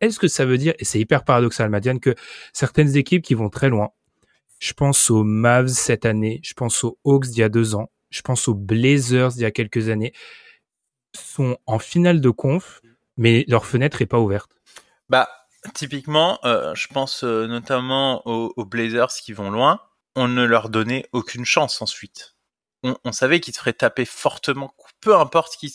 Est-ce 0.00 0.18
que 0.18 0.28
ça 0.28 0.44
veut 0.44 0.58
dire, 0.58 0.74
et 0.78 0.84
c'est 0.84 0.98
hyper 0.98 1.24
paradoxal, 1.24 1.70
Madiane, 1.70 2.00
que 2.00 2.14
certaines 2.52 2.96
équipes 2.96 3.22
qui 3.22 3.34
vont 3.34 3.48
très 3.48 3.68
loin, 3.68 3.90
je 4.58 4.72
pense 4.72 5.10
aux 5.10 5.22
Mavs 5.22 5.68
cette 5.68 6.04
année, 6.04 6.40
je 6.42 6.54
pense 6.54 6.82
aux 6.82 6.98
Hawks 7.04 7.26
d'il 7.26 7.38
y 7.38 7.42
a 7.42 7.48
deux 7.48 7.76
ans, 7.76 7.90
je 8.10 8.22
pense 8.22 8.48
aux 8.48 8.54
Blazers 8.54 9.30
d'il 9.30 9.42
y 9.42 9.46
a 9.46 9.50
quelques 9.50 9.88
années, 9.88 10.12
sont 11.14 11.58
en 11.66 11.78
finale 11.78 12.20
de 12.20 12.30
conf, 12.30 12.80
mais 13.16 13.44
leur 13.48 13.66
fenêtre 13.66 14.02
est 14.02 14.06
pas 14.06 14.18
ouverte. 14.18 14.50
Bah, 15.08 15.28
typiquement, 15.74 16.38
euh, 16.44 16.74
je 16.74 16.86
pense 16.88 17.24
euh, 17.24 17.46
notamment 17.46 18.26
aux, 18.26 18.64
Blazers 18.64 19.08
qui 19.08 19.32
vont 19.32 19.50
loin. 19.50 19.80
On 20.14 20.28
ne 20.28 20.44
leur 20.44 20.68
donnait 20.68 21.08
aucune 21.12 21.44
chance 21.44 21.80
ensuite. 21.82 22.34
On, 22.82 23.12
savait 23.12 23.40
qu'ils 23.40 23.54
se 23.54 23.58
feraient 23.58 23.72
taper 23.72 24.04
fortement, 24.04 24.72
peu 25.00 25.16
importe 25.16 25.56
qui 25.56 25.74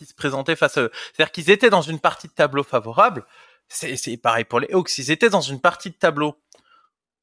qui 0.00 0.06
se 0.06 0.14
présentait 0.14 0.56
face 0.56 0.78
à 0.78 0.82
eux. 0.82 0.90
C'est-à-dire 1.12 1.30
qu'ils 1.30 1.50
étaient 1.50 1.68
dans 1.68 1.82
une 1.82 2.00
partie 2.00 2.26
de 2.26 2.32
tableau 2.32 2.62
favorable. 2.62 3.26
C'est 3.68 4.16
pareil 4.16 4.44
pour 4.44 4.58
les 4.58 4.72
Hawks. 4.72 4.96
Ils 4.96 5.10
étaient 5.10 5.28
dans 5.28 5.42
une 5.42 5.60
partie 5.60 5.90
de 5.90 5.94
tableau 5.94 6.36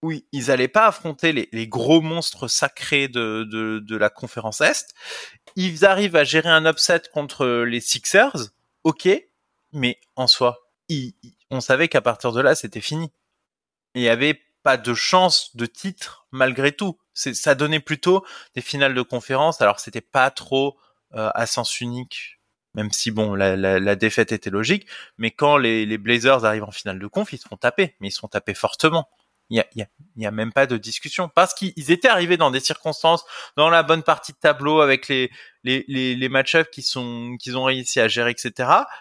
oui, 0.04 0.26
ils 0.32 0.52
allaient 0.52 0.68
pas 0.68 0.88
affronter 0.88 1.32
les, 1.34 1.68
gros 1.68 2.02
monstres 2.02 2.48
sacrés 2.48 3.08
de, 3.08 3.44
de, 3.44 3.98
la 3.98 4.10
conférence 4.10 4.62
Est. 4.62 4.94
Ils 5.56 5.86
arrivent 5.86 6.16
à 6.16 6.24
gérer 6.24 6.50
un 6.50 6.66
upset 6.70 7.02
contre 7.14 7.48
les 7.64 7.82
Sixers, 7.82 8.52
ok, 8.84 9.10
mais 9.74 10.00
en 10.16 10.28
soi, 10.28 10.70
on 11.50 11.62
savait 11.62 11.88
qu'à 11.88 12.02
partir 12.02 12.32
de 12.32 12.42
là, 12.42 12.56
c'était 12.56 12.82
fini. 12.82 13.12
Il 13.96 14.02
n'y 14.02 14.10
avait 14.10 14.40
pas 14.64 14.78
de 14.78 14.94
chance 14.94 15.56
de 15.56 15.66
titre 15.66 16.28
malgré 16.32 16.72
tout. 16.72 16.98
Ça 17.14 17.56
donnait 17.56 17.80
plutôt 17.80 18.26
des 18.54 18.62
finales 18.62 18.94
de 18.94 19.02
conférence. 19.02 19.62
Alors 19.62 19.80
c'était 19.80 20.02
pas 20.02 20.30
trop 20.30 20.78
euh, 21.16 21.32
à 21.34 21.48
sens 21.48 21.82
unique, 21.82 22.40
même 22.76 22.92
si 22.92 23.10
bon, 23.12 23.34
la, 23.34 23.96
défaite 23.96 24.32
était 24.32 24.50
logique. 24.52 24.88
Mais 25.18 25.32
quand 25.32 25.58
les, 25.58 25.86
les 25.86 25.98
Blazers 25.98 26.46
arrivent 26.46 26.66
en 26.66 26.72
finale 26.72 27.00
de 27.00 27.08
conf, 27.08 27.34
ils 27.34 27.40
se 27.40 27.48
font 27.48 27.58
mais 27.78 27.94
ils 28.02 28.12
se 28.12 28.20
font 28.20 28.30
fortement. 28.54 29.10
Il 29.50 29.64
y 29.76 30.26
a, 30.26 30.32
même 30.32 30.52
pas 30.52 30.66
de 30.66 30.76
discussion 30.76 31.30
parce 31.30 31.54
qu'ils 31.54 31.92
étaient 31.92 32.10
arrivés 32.10 32.36
dans 32.36 32.52
des 32.52 32.60
circonstances, 32.60 33.24
dans 33.56 33.70
la 33.70 33.82
bonne 33.82 34.04
partie 34.04 34.34
de 34.34 34.38
tableau 34.38 34.82
avec 34.82 35.08
les 35.08 35.32
les 35.64 35.86
les, 35.88 36.30
match-ups 36.30 36.70
qui 36.70 36.82
sont 36.82 37.38
qu'ils 37.40 37.58
ont 37.58 37.64
réussi 37.64 38.02
à 38.02 38.10
gérer, 38.10 38.32
etc. 38.32 38.52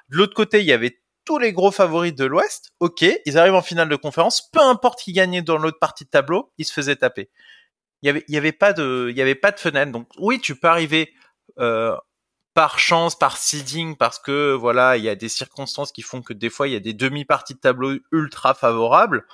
De 0.08 0.16
l'autre 0.16 0.34
côté, 0.34 0.60
il 0.60 0.66
y 0.66 0.72
avait 0.72 1.00
tous 1.24 1.38
les 1.38 1.52
gros 1.52 1.72
favoris 1.72 2.14
de 2.14 2.24
l'Ouest. 2.24 2.70
Ok, 2.80 3.04
ils 3.26 3.38
arrivent 3.38 3.54
en 3.54 3.62
finale 3.62 3.88
de 3.88 3.96
conférence. 3.96 4.48
Peu 4.52 4.60
importe 4.60 5.00
qui 5.00 5.12
gagnait 5.12 5.42
dans 5.42 5.58
l'autre 5.58 5.78
partie 5.80 6.04
de 6.04 6.10
tableau, 6.10 6.52
ils 6.58 6.64
se 6.64 6.72
faisaient 6.72 6.96
taper. 6.96 7.28
Il 8.02 8.06
y 8.06 8.10
avait 8.10 8.24
y 8.28 8.36
avait 8.36 8.52
pas 8.52 8.72
de 8.72 9.12
y 9.14 9.20
avait 9.20 9.34
pas 9.34 9.50
de 9.50 9.58
fenêtre. 9.58 9.90
Donc 9.90 10.08
oui, 10.18 10.40
tu 10.40 10.54
peux 10.54 10.68
arriver 10.68 11.12
euh, 11.58 11.96
par 12.54 12.78
chance, 12.78 13.18
par 13.18 13.36
seeding, 13.36 13.96
parce 13.96 14.18
que 14.18 14.52
voilà, 14.54 14.96
il 14.96 15.04
y 15.04 15.08
a 15.08 15.16
des 15.16 15.28
circonstances 15.28 15.92
qui 15.92 16.02
font 16.02 16.22
que 16.22 16.32
des 16.32 16.50
fois 16.50 16.68
il 16.68 16.72
y 16.72 16.76
a 16.76 16.80
des 16.80 16.94
demi-parties 16.94 17.54
de 17.54 17.60
tableau 17.60 17.98
ultra 18.12 18.54
favorables. 18.54 19.26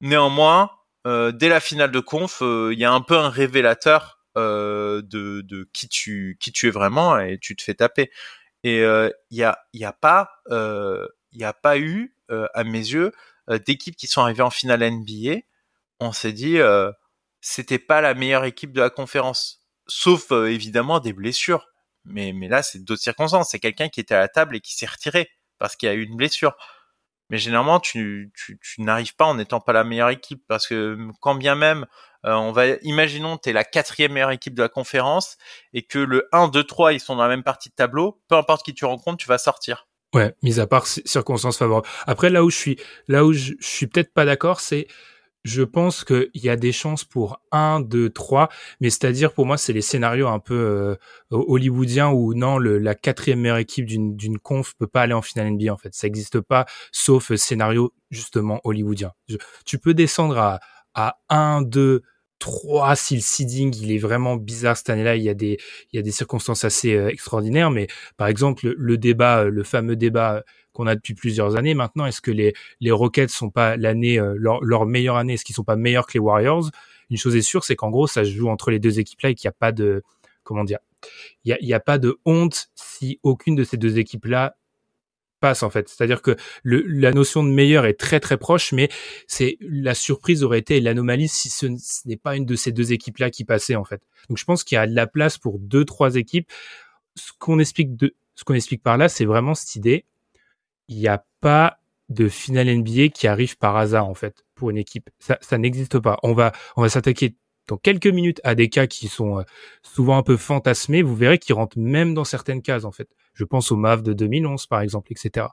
Néanmoins, 0.00 0.70
euh, 1.06 1.32
dès 1.32 1.48
la 1.48 1.60
finale 1.60 1.90
de 1.90 2.00
conf, 2.00 2.40
euh, 2.42 2.70
il 2.72 2.78
y 2.78 2.84
a 2.84 2.92
un 2.92 3.00
peu 3.00 3.16
un 3.16 3.28
révélateur 3.28 4.20
euh, 4.36 5.02
de, 5.02 5.42
de 5.42 5.68
qui 5.72 5.88
tu 5.88 6.38
es 6.66 6.70
vraiment 6.70 7.18
et 7.18 7.38
tu 7.38 7.56
te 7.56 7.62
fais 7.62 7.74
taper. 7.74 8.10
Et 8.62 8.78
il 8.78 9.36
y 9.36 9.42
a 9.42 9.58
il 9.74 9.80
y 9.80 9.84
a 9.84 9.92
pas 9.92 10.30
il 10.50 11.40
y 11.40 11.44
a 11.44 11.52
pas 11.52 11.78
eu 11.78 12.16
à 12.30 12.64
mes 12.64 12.78
yeux 12.78 13.12
d'équipes 13.66 13.96
qui 13.96 14.06
sont 14.06 14.22
arrivées 14.22 14.42
en 14.42 14.50
finale 14.50 14.82
NBA. 14.90 15.40
On 16.00 16.12
s'est 16.12 16.32
dit 16.32 16.58
c'était 17.42 17.78
pas 17.78 18.00
la 18.00 18.14
meilleure 18.14 18.46
équipe 18.46 18.72
de 18.72 18.80
la 18.80 18.88
conférence, 18.88 19.66
sauf 19.86 20.32
évidemment 20.32 20.98
des 21.00 21.12
blessures. 21.12 21.68
Mais 22.06 22.32
mais 22.32 22.48
là 22.48 22.62
c'est 22.62 22.82
d'autres 22.82 23.02
circonstances. 23.02 23.50
C'est 23.50 23.60
quelqu'un 23.60 23.90
qui 23.90 24.00
était 24.00 24.14
à 24.14 24.20
la 24.20 24.28
table 24.28 24.56
et 24.56 24.60
qui 24.60 24.74
s'est 24.74 24.86
retiré 24.86 25.30
parce 25.58 25.76
qu'il 25.76 25.88
y 25.88 25.92
a 25.92 25.94
eu 25.94 26.02
une 26.02 26.16
blessure. 26.16 26.56
Mais 27.30 27.38
généralement, 27.38 27.80
tu, 27.80 28.32
tu, 28.34 28.82
n'arrives 28.82 29.16
pas 29.16 29.24
en 29.24 29.34
n'étant 29.34 29.60
pas 29.60 29.72
la 29.72 29.84
meilleure 29.84 30.10
équipe 30.10 30.42
parce 30.46 30.66
que 30.66 30.98
quand 31.20 31.34
bien 31.34 31.54
même, 31.54 31.86
euh, 32.26 32.34
on 32.34 32.52
va, 32.52 32.66
imaginons, 32.82 33.38
tu 33.38 33.50
es 33.50 33.52
la 33.52 33.64
quatrième 33.64 34.12
meilleure 34.12 34.30
équipe 34.30 34.54
de 34.54 34.62
la 34.62 34.68
conférence 34.68 35.36
et 35.72 35.82
que 35.82 35.98
le 35.98 36.28
1, 36.32 36.48
2, 36.48 36.64
3, 36.64 36.92
ils 36.92 37.00
sont 37.00 37.16
dans 37.16 37.22
la 37.22 37.28
même 37.28 37.42
partie 37.42 37.70
de 37.70 37.74
tableau, 37.74 38.20
peu 38.28 38.36
importe 38.36 38.64
qui 38.64 38.74
tu 38.74 38.84
rencontres, 38.84 39.18
tu 39.18 39.28
vas 39.28 39.38
sortir. 39.38 39.86
Ouais, 40.14 40.34
mis 40.42 40.60
à 40.60 40.66
part 40.66 40.86
circonstances 40.86 41.58
favorables. 41.58 41.88
Après, 42.06 42.30
là 42.30 42.44
où 42.44 42.50
je 42.50 42.56
suis, 42.56 42.76
là 43.08 43.24
où 43.24 43.32
je 43.32 43.54
suis 43.60 43.88
peut-être 43.88 44.14
pas 44.14 44.24
d'accord, 44.24 44.60
c'est 44.60 44.86
je 45.44 45.62
pense 45.62 46.04
qu'il 46.04 46.30
y 46.34 46.48
a 46.48 46.56
des 46.56 46.72
chances 46.72 47.04
pour 47.04 47.40
un, 47.52 47.80
deux, 47.80 48.10
trois, 48.10 48.48
mais 48.80 48.90
c'est-à-dire 48.90 49.32
pour 49.32 49.46
moi 49.46 49.56
c'est 49.56 49.72
les 49.72 49.82
scénarios 49.82 50.28
un 50.28 50.38
peu 50.40 50.54
euh, 50.54 50.96
hollywoodiens 51.30 52.10
où 52.10 52.34
non 52.34 52.58
le, 52.58 52.78
la 52.78 52.94
quatrième 52.94 53.40
meilleure 53.40 53.58
équipe 53.58 53.86
d'une 53.86 54.38
conf 54.38 54.74
peut 54.78 54.86
pas 54.86 55.02
aller 55.02 55.14
en 55.14 55.22
finale 55.22 55.50
NBA 55.52 55.72
en 55.72 55.76
fait, 55.76 55.94
ça 55.94 56.06
n'existe 56.06 56.40
pas 56.40 56.66
sauf 56.92 57.34
scénario 57.34 57.92
justement 58.10 58.60
hollywoodien. 58.64 59.12
tu 59.64 59.78
peux 59.78 59.94
descendre 59.94 60.38
à 60.38 60.60
à 60.94 61.18
un, 61.28 61.62
deux, 61.62 62.02
trois 62.38 62.96
si 62.96 63.14
le 63.14 63.20
seeding 63.20 63.74
il 63.80 63.92
est 63.92 63.98
vraiment 63.98 64.36
bizarre 64.36 64.76
cette 64.76 64.90
année-là, 64.90 65.16
il 65.16 65.22
y 65.22 65.28
a 65.28 65.34
des 65.34 65.58
il 65.92 65.96
y 65.96 65.98
a 65.98 66.02
des 66.02 66.10
circonstances 66.12 66.64
assez 66.64 66.94
euh, 66.94 67.08
extraordinaires, 67.08 67.70
mais 67.70 67.86
par 68.16 68.28
exemple 68.28 68.66
le, 68.66 68.74
le 68.78 68.98
débat, 68.98 69.44
le 69.44 69.62
fameux 69.64 69.96
débat 69.96 70.44
qu'on 70.74 70.86
a 70.86 70.94
depuis 70.94 71.14
plusieurs 71.14 71.56
années. 71.56 71.72
Maintenant, 71.72 72.04
est-ce 72.04 72.20
que 72.20 72.30
les, 72.30 72.52
les 72.80 72.90
Rockets 72.90 73.30
sont 73.30 73.48
pas 73.48 73.76
l'année, 73.76 74.18
euh, 74.18 74.34
leur, 74.36 74.62
leur, 74.62 74.84
meilleure 74.84 75.16
année, 75.16 75.34
est-ce 75.34 75.44
qu'ils 75.44 75.54
sont 75.54 75.64
pas 75.64 75.76
meilleurs 75.76 76.06
que 76.06 76.14
les 76.14 76.20
Warriors? 76.20 76.70
Une 77.10 77.16
chose 77.16 77.36
est 77.36 77.42
sûre, 77.42 77.64
c'est 77.64 77.76
qu'en 77.76 77.90
gros, 77.90 78.06
ça 78.06 78.24
se 78.24 78.30
joue 78.30 78.48
entre 78.48 78.70
les 78.70 78.80
deux 78.80 78.98
équipes-là 78.98 79.30
et 79.30 79.34
qu'il 79.34 79.48
n'y 79.48 79.52
a 79.52 79.56
pas 79.58 79.72
de, 79.72 80.02
comment 80.42 80.64
dire, 80.64 80.78
il 81.44 81.50
y 81.50 81.52
a, 81.52 81.58
y 81.60 81.72
a 81.72 81.80
pas 81.80 81.98
de 81.98 82.18
honte 82.24 82.70
si 82.74 83.20
aucune 83.22 83.54
de 83.54 83.64
ces 83.64 83.76
deux 83.76 83.98
équipes-là 83.98 84.56
passe 85.40 85.62
en 85.62 85.70
fait. 85.70 85.88
C'est-à-dire 85.88 86.22
que 86.22 86.36
la 86.64 87.12
notion 87.12 87.42
de 87.42 87.50
meilleur 87.50 87.86
est 87.86 87.94
très 87.94 88.20
très 88.20 88.36
proche, 88.36 88.72
mais 88.72 88.88
c'est 89.26 89.58
la 89.60 89.94
surprise 89.94 90.42
aurait 90.42 90.58
été 90.58 90.80
l'anomalie 90.80 91.28
si 91.28 91.50
ce, 91.50 91.66
n'est 92.06 92.16
pas 92.16 92.36
une 92.36 92.46
de 92.46 92.56
ces 92.56 92.72
deux 92.72 92.92
équipes-là 92.92 93.30
qui 93.30 93.44
passait 93.44 93.76
en 93.76 93.84
fait. 93.84 94.02
Donc 94.28 94.38
je 94.38 94.44
pense 94.44 94.64
qu'il 94.64 94.76
y 94.76 94.78
a 94.78 94.86
de 94.86 94.94
la 94.94 95.06
place 95.06 95.38
pour 95.38 95.58
deux 95.58 95.84
trois 95.84 96.16
équipes. 96.16 96.50
Ce 97.16 97.32
qu'on 97.38 97.58
explique 97.58 97.96
de, 97.96 98.14
par 98.82 98.96
là, 98.96 99.08
c'est 99.08 99.24
vraiment 99.24 99.54
cette 99.54 99.76
idée 99.76 100.04
il 100.88 100.98
n'y 100.98 101.08
a 101.08 101.24
pas 101.40 101.78
de 102.08 102.28
finale 102.28 102.68
NBA 102.74 103.08
qui 103.08 103.26
arrive 103.26 103.56
par 103.56 103.76
hasard 103.76 104.06
en 104.08 104.14
fait 104.14 104.44
pour 104.54 104.70
une 104.70 104.76
équipe. 104.76 105.10
Ça, 105.18 105.38
ça 105.40 105.58
n'existe 105.58 105.98
pas. 105.98 106.18
On 106.22 106.34
va 106.34 106.52
on 106.76 106.82
va 106.82 106.88
s'attaquer 106.88 107.36
dans 107.66 107.78
quelques 107.78 108.06
minutes 108.06 108.40
à 108.44 108.54
des 108.54 108.68
cas 108.68 108.86
qui 108.86 109.08
sont 109.08 109.38
euh, 109.38 109.42
souvent 109.82 110.18
un 110.18 110.22
peu 110.22 110.36
fantasmés. 110.36 111.02
Vous 111.02 111.16
verrez 111.16 111.38
qu'ils 111.38 111.54
rentrent 111.54 111.78
même 111.78 112.14
dans 112.14 112.24
certaines 112.24 112.62
cases 112.62 112.84
en 112.84 112.92
fait. 112.92 113.08
Je 113.34 113.44
pense 113.44 113.70
au 113.72 113.76
MAV 113.76 114.02
de 114.02 114.12
2011 114.12 114.66
par 114.66 114.80
exemple, 114.80 115.12
etc. 115.12 115.46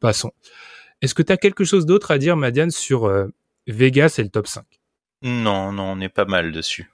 Passons. 0.00 0.32
Est-ce 1.00 1.14
que 1.14 1.22
tu 1.22 1.32
as 1.32 1.36
quelque 1.36 1.64
chose 1.64 1.86
d'autre 1.86 2.10
à 2.10 2.18
dire, 2.18 2.36
Madiane, 2.36 2.70
sur 2.70 3.06
euh, 3.06 3.28
Vegas 3.66 4.16
et 4.18 4.22
le 4.22 4.30
top 4.30 4.46
5 4.46 4.64
Non, 5.22 5.72
non, 5.72 5.84
on 5.84 6.00
est 6.00 6.08
pas 6.08 6.24
mal 6.24 6.50
dessus. 6.50 6.90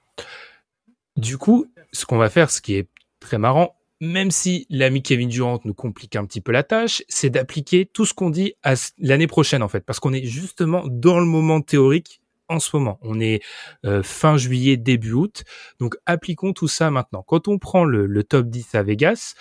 Du 1.17 1.39
coup, 1.39 1.67
ce 1.93 2.05
qu'on 2.05 2.19
va 2.19 2.29
faire, 2.29 2.51
ce 2.51 2.61
qui 2.61 2.75
est 2.75 2.89
très 3.21 3.39
marrant, 3.39 3.77
même 4.01 4.31
si 4.31 4.67
l'ami 4.71 5.03
Kevin 5.03 5.29
Durant 5.29 5.61
nous 5.65 5.75
complique 5.75 6.17
un 6.17 6.27
petit 6.27 6.41
peu 6.41 6.53
la 6.53 6.63
tâche, 6.63 7.03
c'est 7.09 7.31
d'appliquer 7.31 7.87
tout 7.87 8.05
ce 8.05 8.13
qu'on 8.13 8.31
dit 8.31 8.55
à 8.63 8.75
l'année 8.99 9.27
prochaine 9.27 9.63
en 9.63 9.69
fait, 9.69 9.81
parce 9.81 10.01
qu'on 10.01 10.13
est 10.13 10.25
justement 10.25 10.83
dans 10.87 11.19
le 11.19 11.27
moment 11.27 11.61
théorique 11.61 12.21
en 12.49 12.59
ce 12.59 12.77
moment. 12.77 12.99
On 13.03 13.21
est 13.21 13.43
euh, 13.85 14.03
fin 14.03 14.37
juillet, 14.37 14.77
début 14.77 15.13
août, 15.13 15.45
donc 15.79 15.97
appliquons 16.07 16.53
tout 16.53 16.69
ça 16.69 16.91
maintenant. 16.91 17.23
Quand 17.23 17.49
on 17.49 17.59
prend 17.59 17.85
le, 17.85 18.25
top 18.25 18.49
10 18.49 18.75
à 18.75 18.83
Vegas, 18.83 19.35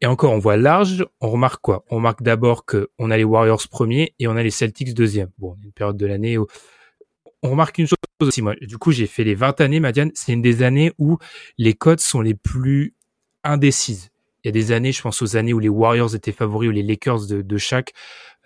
et 0.00 0.06
encore 0.06 0.32
on 0.32 0.38
voit 0.38 0.56
large, 0.56 1.04
on 1.20 1.30
remarque 1.30 1.60
quoi? 1.60 1.84
On 1.90 1.96
remarque 1.96 2.22
d'abord 2.22 2.64
que 2.64 2.90
on 2.98 3.10
a 3.10 3.16
les 3.16 3.24
Warriors 3.24 3.68
premiers 3.68 4.14
et 4.18 4.26
on 4.26 4.36
a 4.36 4.42
les 4.42 4.50
Celtics 4.50 4.94
deuxième. 4.94 5.30
Bon, 5.38 5.56
une 5.62 5.72
période 5.72 5.96
de 5.96 6.06
l'année 6.06 6.38
où 6.38 6.46
on 7.42 7.50
remarque 7.50 7.78
une 7.78 7.86
chose 7.86 7.96
aussi, 8.20 8.42
moi, 8.42 8.54
du 8.60 8.78
coup, 8.78 8.92
j'ai 8.92 9.06
fait 9.06 9.24
les 9.24 9.34
20 9.34 9.60
années, 9.60 9.80
Madiane, 9.80 10.12
c'est 10.14 10.32
une 10.32 10.42
des 10.42 10.62
années 10.62 10.92
où 10.98 11.18
les 11.58 11.74
codes 11.74 12.00
sont 12.00 12.20
les 12.20 12.34
plus 12.34 12.94
indécise. 13.42 14.10
Il 14.44 14.48
y 14.48 14.50
a 14.50 14.52
des 14.52 14.72
années, 14.72 14.92
je 14.92 15.02
pense 15.02 15.22
aux 15.22 15.36
années 15.36 15.52
où 15.52 15.58
les 15.58 15.68
Warriors 15.68 16.14
étaient 16.14 16.32
favoris 16.32 16.68
ou 16.68 16.72
les 16.72 16.82
Lakers 16.82 17.26
de, 17.26 17.58
chaque, 17.58 17.92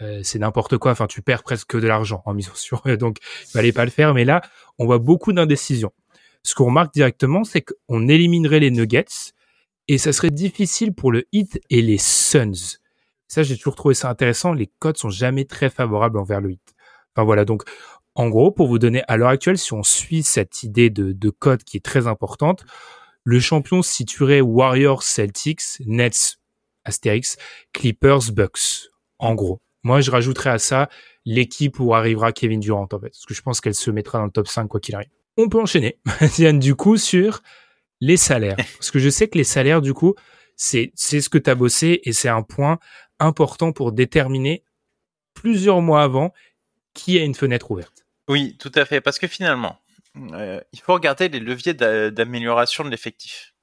euh, 0.00 0.20
c'est 0.22 0.38
n'importe 0.38 0.78
quoi. 0.78 0.92
Enfin, 0.92 1.06
tu 1.06 1.22
perds 1.22 1.42
presque 1.42 1.78
de 1.78 1.86
l'argent 1.86 2.22
en 2.26 2.34
mise 2.34 2.50
sur 2.54 2.82
donc 2.98 3.18
il 3.44 3.50
fallait 3.50 3.72
pas 3.72 3.84
le 3.84 3.90
faire. 3.90 4.14
Mais 4.14 4.24
là, 4.24 4.42
on 4.78 4.86
voit 4.86 4.98
beaucoup 4.98 5.32
d'indécision. 5.32 5.92
Ce 6.42 6.54
qu'on 6.54 6.66
remarque 6.66 6.92
directement, 6.92 7.44
c'est 7.44 7.62
qu'on 7.62 8.08
éliminerait 8.08 8.60
les 8.60 8.70
Nuggets 8.70 9.34
et 9.88 9.98
ça 9.98 10.12
serait 10.12 10.30
difficile 10.30 10.94
pour 10.94 11.12
le 11.12 11.26
Heat 11.32 11.60
et 11.70 11.82
les 11.82 11.98
Suns. 11.98 12.78
Ça, 13.28 13.42
j'ai 13.42 13.56
toujours 13.56 13.76
trouvé 13.76 13.94
ça 13.94 14.08
intéressant. 14.08 14.52
Les 14.52 14.70
codes 14.78 14.96
sont 14.96 15.10
jamais 15.10 15.44
très 15.44 15.70
favorables 15.70 16.18
envers 16.18 16.40
le 16.40 16.52
Heat. 16.52 16.74
Enfin 17.14 17.24
voilà, 17.24 17.44
donc 17.44 17.62
en 18.14 18.28
gros, 18.28 18.50
pour 18.50 18.66
vous 18.68 18.78
donner 18.78 19.02
à 19.08 19.16
l'heure 19.16 19.28
actuelle, 19.28 19.58
si 19.58 19.72
on 19.72 19.82
suit 19.82 20.22
cette 20.22 20.62
idée 20.62 20.90
de, 20.90 21.12
de 21.12 21.30
code 21.30 21.64
qui 21.64 21.76
est 21.76 21.84
très 21.84 22.06
importante, 22.06 22.64
le 23.24 23.40
champion 23.40 23.82
situerait 23.82 24.40
Warriors 24.40 25.02
Celtics, 25.02 25.80
Nets 25.80 26.38
Astérix, 26.84 27.36
Clippers, 27.72 28.32
Bucks, 28.32 28.90
en 29.18 29.34
gros. 29.34 29.60
Moi, 29.82 30.00
je 30.00 30.10
rajouterais 30.10 30.50
à 30.50 30.58
ça 30.58 30.88
l'équipe 31.24 31.78
où 31.78 31.94
arrivera 31.94 32.32
Kevin 32.32 32.60
Durant, 32.60 32.88
en 32.90 32.98
fait, 32.98 33.10
parce 33.10 33.26
que 33.26 33.34
je 33.34 33.42
pense 33.42 33.60
qu'elle 33.60 33.74
se 33.74 33.90
mettra 33.90 34.18
dans 34.18 34.24
le 34.24 34.30
top 34.30 34.48
5 34.48 34.66
quoi 34.68 34.80
qu'il 34.80 34.94
arrive. 34.94 35.10
On 35.36 35.48
peut 35.48 35.60
enchaîner, 35.60 35.98
Diane, 36.36 36.58
du 36.58 36.74
coup, 36.74 36.96
sur 36.96 37.42
les 38.00 38.16
salaires. 38.16 38.56
Parce 38.78 38.90
que 38.90 38.98
je 38.98 39.08
sais 39.08 39.28
que 39.28 39.38
les 39.38 39.44
salaires, 39.44 39.82
du 39.82 39.94
coup, 39.94 40.14
c'est 40.56 40.92
c'est 40.94 41.20
ce 41.20 41.28
que 41.28 41.38
tu 41.38 41.50
as 41.50 41.54
bossé 41.54 42.00
et 42.04 42.12
c'est 42.12 42.28
un 42.28 42.42
point 42.42 42.78
important 43.18 43.72
pour 43.72 43.92
déterminer 43.92 44.64
plusieurs 45.34 45.80
mois 45.82 46.02
avant 46.02 46.32
qui 46.94 47.18
a 47.18 47.24
une 47.24 47.34
fenêtre 47.34 47.70
ouverte. 47.70 48.06
Oui, 48.28 48.56
tout 48.58 48.72
à 48.74 48.84
fait. 48.84 49.00
Parce 49.00 49.18
que 49.18 49.26
finalement, 49.26 49.78
euh, 50.32 50.60
il 50.72 50.80
faut 50.80 50.94
regarder 50.94 51.28
les 51.28 51.40
leviers 51.40 51.74
d'amélioration 51.74 52.84
de 52.84 52.90
l'effectif. 52.90 53.54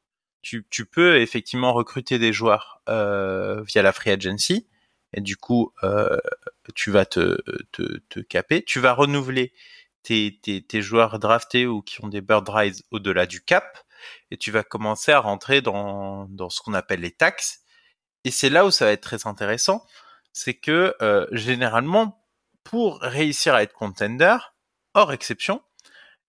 Tu, 0.41 0.65
tu, 0.69 0.85
peux 0.85 1.19
effectivement 1.21 1.73
recruter 1.73 2.19
des 2.19 2.33
joueurs 2.33 2.81
euh, 2.89 3.63
via 3.63 3.81
la 3.81 3.93
free 3.93 4.11
agency 4.11 4.67
et 5.13 5.21
du 5.21 5.37
coup 5.37 5.71
euh, 5.83 6.17
tu 6.75 6.91
vas 6.91 7.05
te, 7.05 7.37
te, 7.71 7.99
te, 8.09 8.19
caper. 8.19 8.61
Tu 8.63 8.79
vas 8.79 8.93
renouveler 8.93 9.53
tes, 10.03 10.39
tes, 10.41 10.61
tes, 10.61 10.81
joueurs 10.81 11.17
draftés 11.17 11.65
ou 11.65 11.81
qui 11.81 12.03
ont 12.03 12.09
des 12.09 12.19
bird 12.21 12.47
rights 12.49 12.83
au-delà 12.91 13.25
du 13.25 13.41
cap 13.41 13.82
et 14.31 14.37
tu 14.37 14.51
vas 14.51 14.63
commencer 14.63 15.11
à 15.11 15.19
rentrer 15.19 15.61
dans, 15.61 16.25
dans 16.29 16.49
ce 16.49 16.61
qu'on 16.61 16.73
appelle 16.73 17.01
les 17.01 17.11
taxes. 17.11 17.61
Et 18.23 18.31
c'est 18.31 18.49
là 18.49 18.65
où 18.65 18.71
ça 18.71 18.85
va 18.85 18.91
être 18.91 19.01
très 19.01 19.27
intéressant, 19.27 19.85
c'est 20.31 20.55
que 20.55 20.95
euh, 21.01 21.27
généralement 21.31 22.25
pour 22.63 22.99
réussir 23.01 23.53
à 23.53 23.63
être 23.63 23.73
contender, 23.73 24.37
hors 24.93 25.11
exception, 25.11 25.61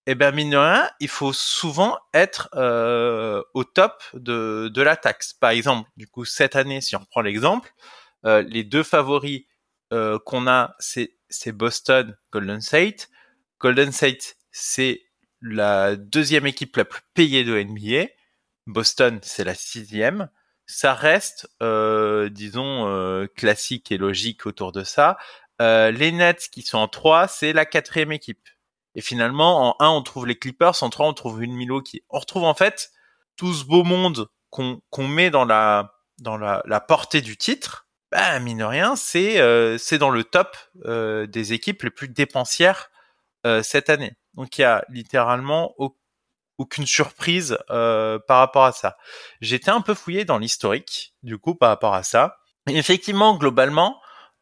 eh 0.05 0.13
ben 0.15 0.33
mine 0.35 0.51
de 0.51 0.89
il 0.99 1.07
faut 1.07 1.33
souvent 1.33 1.97
être 2.13 2.49
euh, 2.53 3.41
au 3.53 3.63
top 3.63 4.03
de, 4.13 4.69
de 4.73 4.81
la 4.81 4.97
taxe. 4.97 5.33
Par 5.33 5.51
exemple, 5.51 5.89
du 5.97 6.07
coup 6.07 6.25
cette 6.25 6.55
année, 6.55 6.81
si 6.81 6.95
on 6.95 6.99
reprend 6.99 7.21
l'exemple, 7.21 7.71
euh, 8.25 8.41
les 8.43 8.63
deux 8.63 8.83
favoris 8.83 9.43
qu'on 10.25 10.45
a, 10.47 10.75
c'est 10.79 11.51
Boston, 11.53 12.17
Golden 12.29 12.59
State. 12.59 13.07
Golden 13.59 13.93
State, 13.93 14.35
c'est 14.51 15.04
la 15.45 15.95
deuxième 15.95 16.47
équipe 16.47 16.75
la 16.77 16.85
plus 16.85 17.01
payée 17.13 17.43
de 17.43 17.61
NBA. 17.61 18.09
Boston, 18.67 19.19
c'est 19.21 19.43
la 19.43 19.55
sixième. 19.55 20.29
Ça 20.65 20.93
reste, 20.93 21.47
euh, 21.61 22.29
disons, 22.29 22.87
euh, 22.87 23.27
classique 23.27 23.91
et 23.91 23.97
logique 23.97 24.45
autour 24.45 24.71
de 24.71 24.83
ça. 24.83 25.17
Euh, 25.61 25.91
les 25.91 26.11
Nets 26.11 26.49
qui 26.51 26.63
sont 26.63 26.79
en 26.79 26.87
3, 26.87 27.27
c'est 27.27 27.53
la 27.53 27.65
quatrième 27.65 28.11
équipe. 28.11 28.49
Et 28.95 29.01
finalement, 29.01 29.75
en 29.79 29.85
1, 29.85 29.89
on 29.89 30.01
trouve 30.01 30.25
les 30.25 30.37
Clippers, 30.37 30.81
en 30.81 30.89
3, 30.89 31.07
on 31.07 31.13
trouve 31.13 31.43
une 31.43 31.53
Milwaukee. 31.53 32.03
On 32.09 32.19
retrouve 32.19 32.45
en 32.45 32.55
fait 32.55 32.91
tout 33.35 33.53
ce 33.53 33.65
beau 33.65 33.83
monde 33.83 34.27
qu'on 34.49 35.07
met 35.07 35.29
dans 35.29 35.45
la 35.45 35.91
dans 36.19 36.37
la, 36.37 36.63
la, 36.65 36.79
portée 36.79 37.21
du 37.21 37.35
titre. 37.35 37.87
Bah, 38.11 38.39
mine 38.39 38.59
de 38.59 38.63
rien, 38.63 38.95
c'est 38.95 39.39
euh, 39.41 39.77
dans 39.99 40.09
le 40.09 40.23
top 40.23 40.55
euh, 40.85 41.27
des 41.27 41.51
équipes 41.51 41.83
les 41.83 41.89
plus 41.89 42.07
dépensières 42.07 42.89
euh, 43.45 43.61
cette 43.63 43.89
année. 43.89 44.15
Donc 44.35 44.57
il 44.57 44.61
y 44.61 44.65
a 44.65 44.83
littéralement 44.89 45.75
aucune 46.57 46.85
surprise 46.85 47.57
euh, 47.69 48.19
par 48.27 48.39
rapport 48.39 48.65
à 48.65 48.71
ça. 48.71 48.97
J'étais 49.41 49.71
un 49.71 49.81
peu 49.81 49.93
fouillé 49.93 50.25
dans 50.25 50.37
l'historique, 50.37 51.13
du 51.23 51.37
coup, 51.37 51.55
par 51.55 51.69
rapport 51.69 51.93
à 51.93 52.03
ça. 52.03 52.37
Effectivement, 52.67 53.37
globalement, 53.37 53.99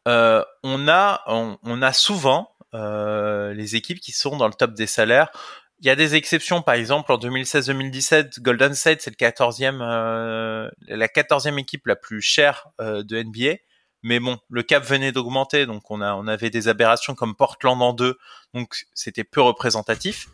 euh, 0.08 0.44
on 0.62 0.88
a 0.88 1.22
on, 1.26 1.82
a 1.82 1.92
souvent 1.92 2.50
euh, 2.74 3.54
les 3.54 3.76
équipes 3.76 4.00
qui 4.00 4.12
sont 4.12 4.36
dans 4.36 4.48
le 4.48 4.54
top 4.54 4.74
des 4.74 4.86
salaires. 4.86 5.30
Il 5.80 5.86
y 5.86 5.90
a 5.90 5.96
des 5.96 6.14
exceptions, 6.14 6.62
par 6.62 6.76
exemple 6.76 7.12
en 7.12 7.18
2016-2017, 7.18 8.40
Golden 8.40 8.74
State 8.74 9.02
c'est 9.02 9.10
le 9.10 9.16
14e, 9.16 9.80
euh, 9.82 10.70
la 10.86 11.08
14e 11.08 11.58
équipe 11.58 11.86
la 11.86 11.96
plus 11.96 12.22
chère 12.22 12.68
euh, 12.80 13.02
de 13.02 13.22
NBA. 13.22 13.56
Mais 14.04 14.20
bon, 14.20 14.38
le 14.50 14.62
cap 14.62 14.84
venait 14.84 15.12
d'augmenter, 15.12 15.64
donc 15.64 15.90
on 15.90 16.02
a 16.02 16.14
on 16.14 16.26
avait 16.26 16.50
des 16.50 16.68
aberrations 16.68 17.14
comme 17.14 17.34
Portland 17.34 17.80
en 17.80 17.94
deux, 17.94 18.18
donc 18.52 18.84
c'était 18.92 19.24
peu 19.24 19.40
représentatif. 19.40 20.28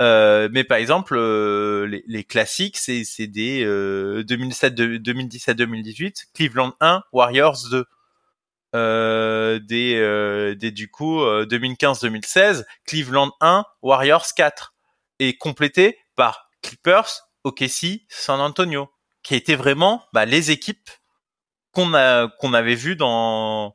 Euh, 0.00 0.48
mais 0.50 0.64
par 0.64 0.78
exemple, 0.78 1.14
euh, 1.14 1.86
les, 1.86 2.02
les, 2.06 2.24
classiques, 2.24 2.78
c'est 2.78 3.26
des 3.26 3.62
euh, 3.62 4.24
2007, 4.24 4.74
2017, 4.74 5.54
2018, 5.54 6.28
Cleveland 6.34 6.72
1, 6.80 7.02
Warriors 7.12 7.68
2. 7.70 7.84
Euh, 8.74 9.58
des, 9.58 9.96
euh, 9.96 10.54
des 10.54 10.70
du 10.70 10.88
coup 10.90 11.18
2015-2016, 11.20 12.64
Cleveland 12.86 13.32
1, 13.40 13.64
Warriors 13.82 14.32
4, 14.34 14.72
et 15.18 15.36
complété 15.36 15.98
par 16.16 16.48
Clippers, 16.62 17.28
OKC, 17.44 18.06
San 18.08 18.40
Antonio, 18.40 18.88
qui 19.22 19.34
étaient 19.34 19.56
vraiment 19.56 20.04
bah, 20.14 20.24
les 20.24 20.52
équipes 20.52 20.88
qu'on 21.72 21.94
a 21.94 22.28
qu'on 22.38 22.54
avait 22.54 22.74
vu 22.74 22.96
dans 22.96 23.74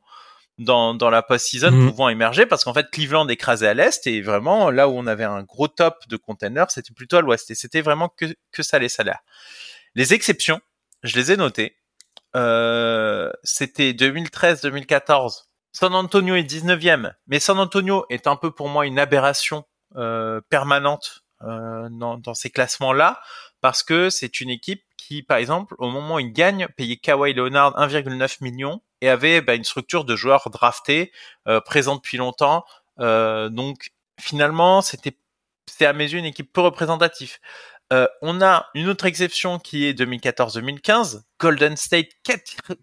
dans, 0.58 0.94
dans 0.94 1.10
la 1.10 1.22
post-season 1.22 1.70
mmh. 1.70 1.90
pouvant 1.90 2.08
émerger 2.08 2.46
parce 2.46 2.64
qu'en 2.64 2.72
fait 2.72 2.90
Cleveland 2.90 3.28
écrasait 3.28 3.68
à 3.68 3.74
l'est 3.74 4.06
et 4.06 4.22
vraiment 4.22 4.70
là 4.70 4.88
où 4.88 4.92
on 4.92 5.06
avait 5.06 5.24
un 5.24 5.42
gros 5.42 5.68
top 5.68 5.96
de 6.08 6.16
containers 6.16 6.70
c'était 6.70 6.94
plutôt 6.94 7.18
à 7.18 7.20
l'ouest 7.20 7.50
et 7.50 7.54
c'était 7.54 7.82
vraiment 7.82 8.08
que, 8.08 8.26
que 8.52 8.62
ça 8.62 8.78
les 8.78 8.88
salaires. 8.88 9.20
Les 9.94 10.14
exceptions, 10.14 10.60
je 11.02 11.16
les 11.16 11.32
ai 11.32 11.36
notées. 11.36 11.76
Euh, 12.36 13.30
c'était 13.42 13.92
2013-2014. 13.92 15.44
San 15.72 15.94
Antonio 15.94 16.34
est 16.34 16.42
19e, 16.42 17.12
mais 17.26 17.40
San 17.40 17.58
Antonio 17.58 18.04
est 18.10 18.26
un 18.26 18.36
peu 18.36 18.50
pour 18.50 18.68
moi 18.68 18.86
une 18.86 18.98
aberration 18.98 19.64
euh, 19.96 20.40
permanente 20.48 21.24
euh, 21.42 21.88
dans, 21.90 22.16
dans, 22.18 22.34
ces 22.34 22.50
classements-là 22.50 23.20
parce 23.60 23.82
que 23.82 24.10
c'est 24.10 24.40
une 24.40 24.50
équipe 24.50 24.82
qui, 24.96 25.22
par 25.22 25.38
exemple, 25.38 25.74
au 25.78 25.90
moment 25.90 26.16
où 26.16 26.18
il 26.18 26.32
gagne, 26.32 26.68
payait 26.76 26.96
Kawhi 26.96 27.34
Leonard 27.34 27.76
1,9 27.78 28.42
million 28.42 28.80
et 29.00 29.08
avait 29.08 29.40
bah, 29.40 29.54
une 29.54 29.64
structure 29.64 30.04
de 30.04 30.16
joueurs 30.16 30.48
draftés 30.50 31.12
euh, 31.48 31.60
présents 31.60 31.96
depuis 31.96 32.16
longtemps. 32.16 32.64
Euh, 33.00 33.48
donc 33.48 33.90
finalement, 34.18 34.82
c'était 34.82 35.16
c'est 35.68 35.86
à 35.86 35.92
mes 35.92 36.10
yeux 36.10 36.18
une 36.18 36.24
équipe 36.24 36.52
peu 36.52 36.60
représentative. 36.60 37.38
Euh, 37.92 38.06
on 38.22 38.42
a 38.42 38.68
une 38.74 38.88
autre 38.88 39.06
exception 39.06 39.58
qui 39.58 39.86
est 39.86 39.98
2014-2015, 39.98 41.22
Golden 41.38 41.76
State 41.76 42.08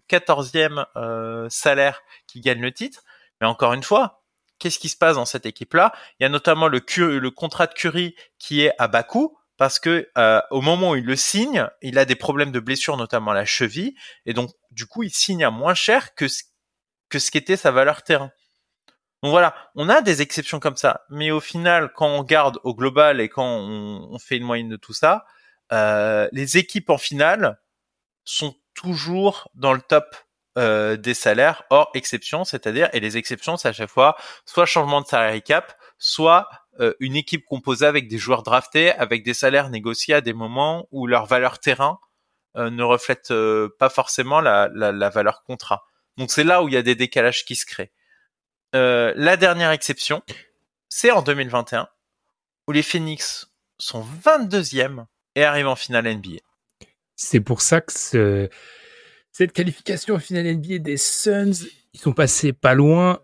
14e 0.08 0.86
euh, 0.96 1.46
salaire 1.50 2.02
qui 2.26 2.40
gagne 2.40 2.60
le 2.60 2.72
titre. 2.72 3.02
Mais 3.40 3.46
encore 3.46 3.74
une 3.74 3.82
fois, 3.82 4.22
qu'est-ce 4.58 4.78
qui 4.78 4.88
se 4.88 4.96
passe 4.96 5.16
dans 5.16 5.26
cette 5.26 5.44
équipe-là? 5.44 5.92
Il 6.18 6.22
y 6.22 6.26
a 6.26 6.30
notamment 6.30 6.68
le, 6.68 6.80
le 7.18 7.30
contrat 7.30 7.66
de 7.66 7.74
Curry 7.74 8.16
qui 8.38 8.62
est 8.62 8.72
à 8.78 8.88
bas 8.88 9.02
coût 9.02 9.36
parce 9.56 9.78
que 9.78 10.08
euh, 10.18 10.40
au 10.50 10.60
moment 10.60 10.90
où 10.90 10.96
il 10.96 11.04
le 11.04 11.16
signe, 11.16 11.68
il 11.82 11.98
a 11.98 12.04
des 12.04 12.16
problèmes 12.16 12.52
de 12.52 12.60
blessure, 12.60 12.96
notamment 12.96 13.32
à 13.32 13.34
la 13.34 13.44
cheville, 13.44 13.94
et 14.26 14.32
donc 14.32 14.50
du 14.70 14.86
coup, 14.86 15.02
il 15.02 15.10
signe 15.10 15.44
à 15.44 15.50
moins 15.50 15.74
cher 15.74 16.14
que 16.14 16.28
ce, 16.28 16.42
que 17.08 17.18
ce 17.18 17.30
qu'était 17.30 17.56
sa 17.56 17.70
valeur 17.70 18.02
terrain. 18.02 18.30
Donc 19.22 19.30
voilà, 19.30 19.54
on 19.74 19.88
a 19.88 20.02
des 20.02 20.20
exceptions 20.20 20.60
comme 20.60 20.76
ça, 20.76 21.04
mais 21.08 21.30
au 21.30 21.40
final, 21.40 21.92
quand 21.94 22.08
on 22.08 22.22
garde 22.22 22.58
au 22.62 22.74
global 22.74 23.20
et 23.20 23.28
quand 23.28 23.46
on, 23.46 24.08
on 24.10 24.18
fait 24.18 24.36
une 24.36 24.44
moyenne 24.44 24.68
de 24.68 24.76
tout 24.76 24.92
ça, 24.92 25.24
euh, 25.72 26.28
les 26.32 26.58
équipes 26.58 26.90
en 26.90 26.98
finale 26.98 27.58
sont 28.24 28.54
toujours 28.74 29.50
dans 29.54 29.72
le 29.72 29.80
top 29.80 30.16
euh, 30.56 30.96
des 30.96 31.14
salaires, 31.14 31.64
hors 31.70 31.90
exception, 31.94 32.44
c'est-à-dire, 32.44 32.88
et 32.92 33.00
les 33.00 33.16
exceptions, 33.16 33.56
c'est 33.56 33.68
à 33.68 33.72
chaque 33.72 33.90
fois 33.90 34.16
soit 34.46 34.66
changement 34.66 35.00
de 35.00 35.06
salary 35.06 35.42
cap, 35.42 35.76
soit 35.98 36.48
une 37.00 37.16
équipe 37.16 37.44
composée 37.44 37.86
avec 37.86 38.08
des 38.08 38.18
joueurs 38.18 38.42
draftés, 38.42 38.92
avec 38.92 39.22
des 39.22 39.34
salaires 39.34 39.70
négociés 39.70 40.14
à 40.14 40.20
des 40.20 40.32
moments 40.32 40.88
où 40.90 41.06
leur 41.06 41.26
valeur 41.26 41.60
terrain 41.60 42.00
euh, 42.56 42.70
ne 42.70 42.84
reflète 42.84 43.32
euh, 43.32 43.68
pas 43.80 43.88
forcément 43.88 44.40
la, 44.40 44.68
valeur 45.10 45.42
contrat. 45.42 45.84
Donc 46.16 46.30
c'est 46.30 46.44
là 46.44 46.62
où 46.62 46.68
il 46.68 46.74
y 46.74 46.76
a 46.76 46.82
des 46.82 46.94
décalages 46.94 47.44
qui 47.44 47.56
se 47.56 47.66
créent. 47.66 47.92
la 48.72 49.36
dernière 49.36 49.72
exception, 49.72 50.22
c'est 50.88 51.10
en 51.10 51.22
2021, 51.22 51.88
où 52.68 52.72
les 52.72 52.82
Phoenix 52.82 53.52
sont 53.78 54.04
22e 54.24 55.06
et 55.34 55.42
arrivent 55.42 55.66
en 55.66 55.74
finale 55.74 56.06
NBA. 56.06 56.38
C'est 57.16 57.40
pour 57.40 57.60
ça 57.60 57.80
que 57.80 57.92
ce... 57.92 58.48
cette 59.32 59.52
qualification 59.52 60.14
en 60.14 60.20
finale 60.20 60.54
NBA 60.54 60.78
des 60.78 60.96
Suns, 60.96 61.66
ils 61.92 62.00
sont 62.00 62.12
passés 62.12 62.52
pas 62.52 62.74
loin 62.74 63.20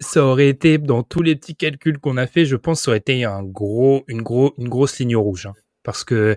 ça 0.00 0.24
aurait 0.24 0.48
été 0.48 0.78
dans 0.78 1.02
tous 1.02 1.22
les 1.22 1.36
petits 1.36 1.56
calculs 1.56 1.98
qu'on 1.98 2.16
a 2.16 2.26
fait, 2.26 2.44
je 2.44 2.56
pense, 2.56 2.82
ça 2.82 2.90
aurait 2.90 2.98
été 2.98 3.24
un 3.24 3.42
gros, 3.42 4.04
une 4.08 4.22
gros, 4.22 4.54
une 4.58 4.68
grosse 4.68 4.98
ligne 4.98 5.16
rouge, 5.16 5.46
hein, 5.46 5.54
parce 5.82 6.04
que 6.04 6.36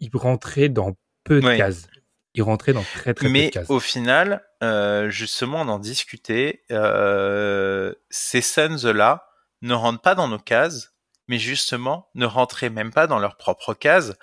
il 0.00 0.10
rentrait 0.14 0.68
dans 0.68 0.96
peu 1.24 1.40
de 1.40 1.56
cases. 1.56 1.86
Il 2.34 2.42
rentrait 2.42 2.74
dans 2.74 2.82
très 2.82 3.14
très 3.14 3.28
Mais 3.28 3.44
peu 3.44 3.46
de 3.46 3.52
cases. 3.54 3.70
au 3.70 3.80
final, 3.80 4.42
euh, 4.62 5.08
justement, 5.08 5.62
on 5.62 5.68
en 5.68 5.78
discutait. 5.78 6.62
Euh, 6.70 7.94
ces 8.10 8.42
Suns 8.42 8.92
là 8.92 9.30
ne 9.62 9.72
rentrent 9.72 10.02
pas 10.02 10.14
dans 10.14 10.28
nos 10.28 10.38
cases, 10.38 10.94
mais 11.28 11.38
justement 11.38 12.10
ne 12.14 12.26
rentraient 12.26 12.70
même 12.70 12.92
pas 12.92 13.06
dans 13.06 13.18
leurs 13.18 13.36
propres 13.36 13.74
cases, 13.74 14.14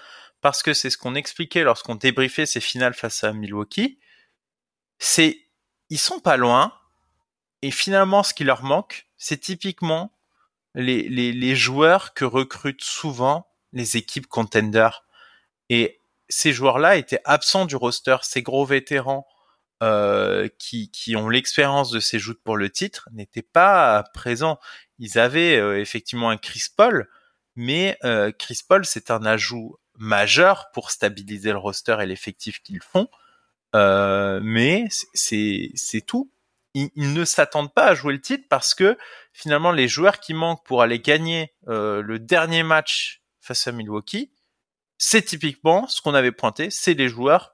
parce 0.42 0.62
que 0.62 0.74
c'est 0.74 0.90
ce 0.90 0.98
qu'on 0.98 1.16
expliquait 1.16 1.64
lorsqu'on 1.64 1.96
débriefait 1.96 2.46
ces 2.46 2.60
finales 2.60 2.94
face 2.94 3.24
à 3.24 3.34
Milwaukee. 3.34 4.00
C'est 5.00 5.40
ils 5.90 6.00
sont 6.00 6.20
pas 6.20 6.38
loin, 6.38 6.74
et 7.64 7.72
finalement, 7.72 8.24
ce 8.24 8.34
qui 8.34 8.44
leur 8.44 8.62
manque, 8.62 9.08
c'est 9.16 9.38
typiquement 9.38 10.12
les, 10.76 11.56
joueurs 11.56 12.14
que 12.14 12.26
recrutent 12.26 12.84
souvent 12.84 13.48
les 13.72 13.96
équipes 13.96 14.28
contenders. 14.28 15.06
Et 15.70 16.02
ces 16.28 16.52
joueurs-là 16.52 16.98
étaient 16.98 17.22
absents 17.24 17.66
du 17.66 17.78
roster, 17.78 18.18
ces 18.24 18.42
gros 18.42 18.66
vétérans 18.66 19.26
euh, 19.82 20.50
qui, 20.60 21.16
ont 21.16 21.30
l'expérience 21.30 21.90
de 21.90 22.02
ces 22.02 22.20
joutes 22.20 22.44
pour 22.44 22.58
le 22.58 22.70
titre 22.70 23.08
n'étaient 23.14 23.42
pas 23.42 24.04
présents. 24.14 24.60
Ils 25.00 25.18
avaient 25.18 25.56
euh, 25.58 25.80
effectivement 25.80 26.32
un 26.32 26.38
Chris 26.38 26.66
Paul, 26.76 27.10
mais 27.56 27.98
euh, 28.04 28.34
Chris 28.38 28.60
Paul 28.68 28.84
c'est 28.84 29.10
un 29.10 29.24
ajout 29.24 29.78
majeur 29.98 30.70
pour 30.74 30.92
stabiliser 30.92 31.54
le 31.54 31.60
roster 31.60 31.96
et 32.02 32.08
l'effectif 32.08 32.62
qu'ils 32.62 32.82
font. 32.82 33.08
mais 33.74 34.86
c'est 35.14 35.72
c'est 35.76 36.02
tout. 36.02 36.33
Ils, 36.74 37.14
ne 37.14 37.24
s'attendent 37.24 37.74
pas 37.74 37.86
à 37.86 37.94
jouer 37.94 38.14
le 38.14 38.22
titre 38.22 38.46
parce 38.50 38.74
que 38.74 38.98
finalement 39.32 39.72
les 39.72 39.88
joueurs 39.88 40.20
qui 40.20 40.34
manquent 40.34 40.66
pour 40.66 40.82
aller 40.82 41.00
gagner 41.00 41.54
le 41.68 42.18
dernier 42.18 42.64
match 42.64 43.22
face 43.42 43.68
à 43.68 43.72
Milwaukee, 43.72 44.32
c'est 44.98 45.22
typiquement 45.22 45.88
ce 45.88 46.02
qu'on 46.02 46.14
avait 46.14 46.32
pointé, 46.32 46.70
c'est 46.70 46.94
les 46.94 47.10
joueurs 47.10 47.54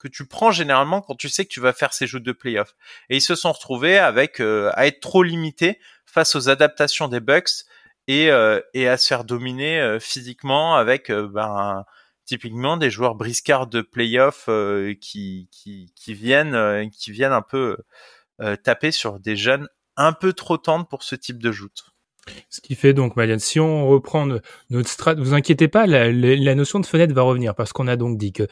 que 0.00 0.08
tu 0.08 0.26
prends 0.26 0.50
généralement 0.50 1.02
quand 1.02 1.14
tu 1.14 1.28
sais 1.28 1.44
que 1.44 1.50
tu 1.50 1.60
vas 1.60 1.72
faire 1.72 1.92
ces 1.92 2.06
jeux 2.06 2.20
de 2.20 2.32
playoff. 2.32 2.74
Et 3.10 3.16
ils 3.16 3.22
se 3.22 3.34
sont 3.34 3.52
retrouvés 3.52 3.98
avec 3.98 4.40
euh, 4.40 4.70
à 4.74 4.86
être 4.86 5.00
trop 5.00 5.22
limités 5.22 5.78
face 6.06 6.34
aux 6.34 6.48
adaptations 6.48 7.06
des 7.06 7.20
Bucks 7.20 7.64
et, 8.08 8.30
euh, 8.30 8.60
et 8.74 8.88
à 8.88 8.96
se 8.96 9.06
faire 9.06 9.24
dominer 9.24 9.80
euh, 9.80 10.00
physiquement 10.00 10.74
avec 10.74 11.12
ben, 11.12 11.84
typiquement 12.24 12.76
des 12.76 12.90
joueurs 12.90 13.14
briscards 13.14 13.66
de 13.66 13.82
playoff 13.82 14.48
qui, 15.00 15.48
qui, 15.52 15.92
qui 15.94 16.14
viennent 16.14 16.90
qui 16.90 17.12
viennent 17.12 17.32
un 17.32 17.42
peu 17.42 17.76
taper 18.62 18.90
sur 18.90 19.20
des 19.20 19.36
jeunes 19.36 19.68
un 19.96 20.12
peu 20.12 20.32
trop 20.32 20.56
tendres 20.56 20.86
pour 20.86 21.02
ce 21.02 21.14
type 21.14 21.42
de 21.42 21.52
joute. 21.52 21.84
Ce 22.48 22.60
qui 22.60 22.74
fait 22.74 22.92
donc, 22.92 23.16
Malian, 23.16 23.38
si 23.38 23.60
on 23.60 23.88
reprend 23.88 24.26
notre 24.70 24.88
strat, 24.88 25.14
vous 25.14 25.34
inquiétez 25.34 25.68
pas, 25.68 25.86
la, 25.86 26.10
la, 26.10 26.54
notion 26.54 26.80
de 26.80 26.86
fenêtre 26.86 27.14
va 27.14 27.22
revenir 27.22 27.54
parce 27.54 27.72
qu'on 27.72 27.88
a 27.88 27.96
donc 27.96 28.18
dit 28.18 28.32
que 28.32 28.46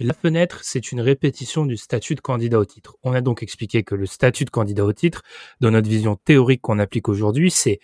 la 0.00 0.14
fenêtre, 0.14 0.60
c'est 0.62 0.92
une 0.92 1.00
répétition 1.00 1.66
du 1.66 1.76
statut 1.76 2.14
de 2.14 2.20
candidat 2.20 2.58
au 2.58 2.64
titre. 2.64 2.96
On 3.02 3.12
a 3.14 3.20
donc 3.20 3.42
expliqué 3.42 3.82
que 3.82 3.96
le 3.96 4.06
statut 4.06 4.44
de 4.44 4.50
candidat 4.50 4.84
au 4.84 4.92
titre, 4.92 5.22
dans 5.60 5.72
notre 5.72 5.88
vision 5.88 6.14
théorique 6.16 6.62
qu'on 6.62 6.78
applique 6.78 7.08
aujourd'hui, 7.08 7.50
c'est 7.50 7.80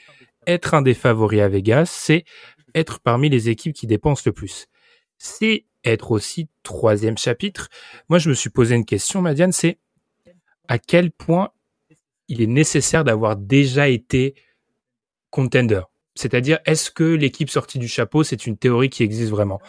être 0.46 0.74
un 0.74 0.82
des 0.82 0.94
favoris 0.94 1.40
à 1.40 1.48
Vegas, 1.48 1.86
c'est 1.86 2.24
être 2.74 3.00
parmi 3.00 3.28
les 3.28 3.48
équipes 3.48 3.74
qui 3.74 3.86
dépensent 3.86 4.22
le 4.26 4.32
plus. 4.32 4.66
C'est 5.18 5.64
être 5.84 6.12
aussi 6.12 6.48
troisième 6.62 7.18
chapitre. 7.18 7.68
Moi, 8.08 8.18
je 8.18 8.28
me 8.28 8.34
suis 8.34 8.50
posé 8.50 8.74
une 8.74 8.84
question, 8.84 9.20
Madiane, 9.20 9.52
c'est 9.52 9.78
à 10.68 10.78
quel 10.78 11.10
point 11.10 11.50
il 12.28 12.40
est 12.40 12.46
nécessaire 12.46 13.04
d'avoir 13.04 13.36
déjà 13.36 13.88
été 13.88 14.34
contender. 15.30 15.82
C'est-à-dire, 16.14 16.60
est-ce 16.64 16.90
que 16.90 17.04
l'équipe 17.04 17.50
sortie 17.50 17.78
du 17.78 17.88
chapeau, 17.88 18.22
c'est 18.22 18.46
une 18.46 18.56
théorie 18.56 18.88
qui 18.88 19.02
existe 19.02 19.30
vraiment? 19.30 19.60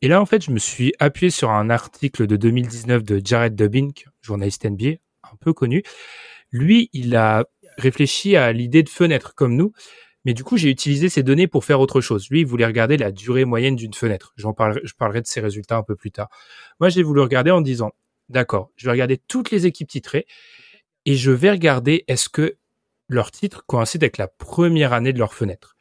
Et 0.00 0.08
là, 0.08 0.20
en 0.20 0.26
fait, 0.26 0.44
je 0.44 0.52
me 0.52 0.58
suis 0.58 0.94
appuyé 1.00 1.30
sur 1.30 1.50
un 1.50 1.70
article 1.70 2.26
de 2.26 2.36
2019 2.36 3.02
de 3.02 3.20
Jared 3.22 3.56
Dubin, 3.56 3.88
journaliste 4.20 4.64
NBA, 4.64 4.90
un 5.24 5.36
peu 5.40 5.52
connu. 5.52 5.82
Lui, 6.52 6.88
il 6.92 7.16
a 7.16 7.46
réfléchi 7.76 8.36
à 8.36 8.52
l'idée 8.52 8.84
de 8.84 8.88
fenêtre, 8.88 9.34
comme 9.34 9.56
nous, 9.56 9.72
mais 10.24 10.34
du 10.34 10.44
coup, 10.44 10.56
j'ai 10.56 10.70
utilisé 10.70 11.08
ces 11.08 11.22
données 11.22 11.48
pour 11.48 11.64
faire 11.64 11.80
autre 11.80 12.00
chose. 12.00 12.28
Lui, 12.30 12.40
il 12.40 12.46
voulait 12.46 12.66
regarder 12.66 12.96
la 12.96 13.10
durée 13.10 13.44
moyenne 13.44 13.76
d'une 13.76 13.94
fenêtre. 13.94 14.32
J'en 14.36 14.54
je 14.84 14.94
parlerai 14.94 15.20
de 15.20 15.26
ses 15.26 15.40
résultats 15.40 15.76
un 15.76 15.82
peu 15.82 15.96
plus 15.96 16.12
tard. 16.12 16.28
Moi, 16.80 16.90
j'ai 16.90 17.02
voulu 17.02 17.20
regarder 17.20 17.50
en 17.50 17.60
disant, 17.60 17.90
d'accord, 18.28 18.70
je 18.76 18.86
vais 18.86 18.92
regarder 18.92 19.18
toutes 19.18 19.50
les 19.50 19.66
équipes 19.66 19.88
titrées 19.88 20.26
et 21.04 21.14
je 21.14 21.30
vais 21.30 21.50
regarder 21.50 22.04
est-ce 22.08 22.28
que 22.28 22.56
leur 23.08 23.30
titre 23.30 23.64
coïncide 23.66 24.04
avec 24.04 24.18
la 24.18 24.28
première 24.28 24.92
année 24.92 25.12
de 25.12 25.18
leur 25.18 25.32
fenêtre. 25.32 25.76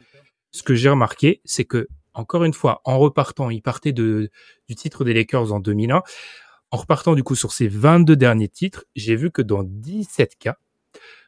Ce 0.52 0.64
que 0.64 0.76
j'ai 0.76 0.90
remarqué, 0.90 1.42
c'est 1.46 1.66
que, 1.66 1.88
encore 2.14 2.44
une 2.44 2.54
fois, 2.54 2.82
en 2.86 2.98
repartant, 2.98 3.50
ils 3.50 3.62
partaient 3.62 3.92
de, 3.92 4.32
du 4.68 4.76
titre 4.76 5.04
des 5.04 5.14
Lakers 5.14 5.52
en 5.52 5.60
2001. 5.60 6.02
En 6.72 6.78
repartant 6.78 7.16
du 7.16 7.24
coup 7.24 7.36
sur 7.36 7.52
ces 7.52 7.68
22 7.68 8.16
derniers 8.16 8.50
titres, 8.50 8.86
j'ai 8.96 9.16
vu 9.16 9.32
que 9.32 9.42
dans 9.42 9.64
17 9.64 10.38
cas, 10.38 10.58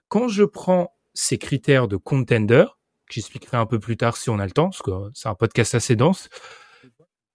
quand 0.08 0.28
je 0.28 0.44
prends 0.44 0.96
ces 1.14 1.38
critères 1.38 1.88
de 1.88 1.98
contender, 1.98 2.66
que 3.08 3.14
j'expliquerai 3.14 3.58
un 3.58 3.66
peu 3.66 3.80
plus 3.80 3.98
tard 3.98 4.18
si 4.18 4.30
on 4.30 4.40
a 4.40 4.46
le 4.46 4.52
temps, 4.52 4.70
parce 4.70 4.82
que 4.82 4.92
c'est 5.14 5.30
un 5.30 5.36
podcast 5.36 5.76
assez 5.76 5.96
dense, 5.96 6.30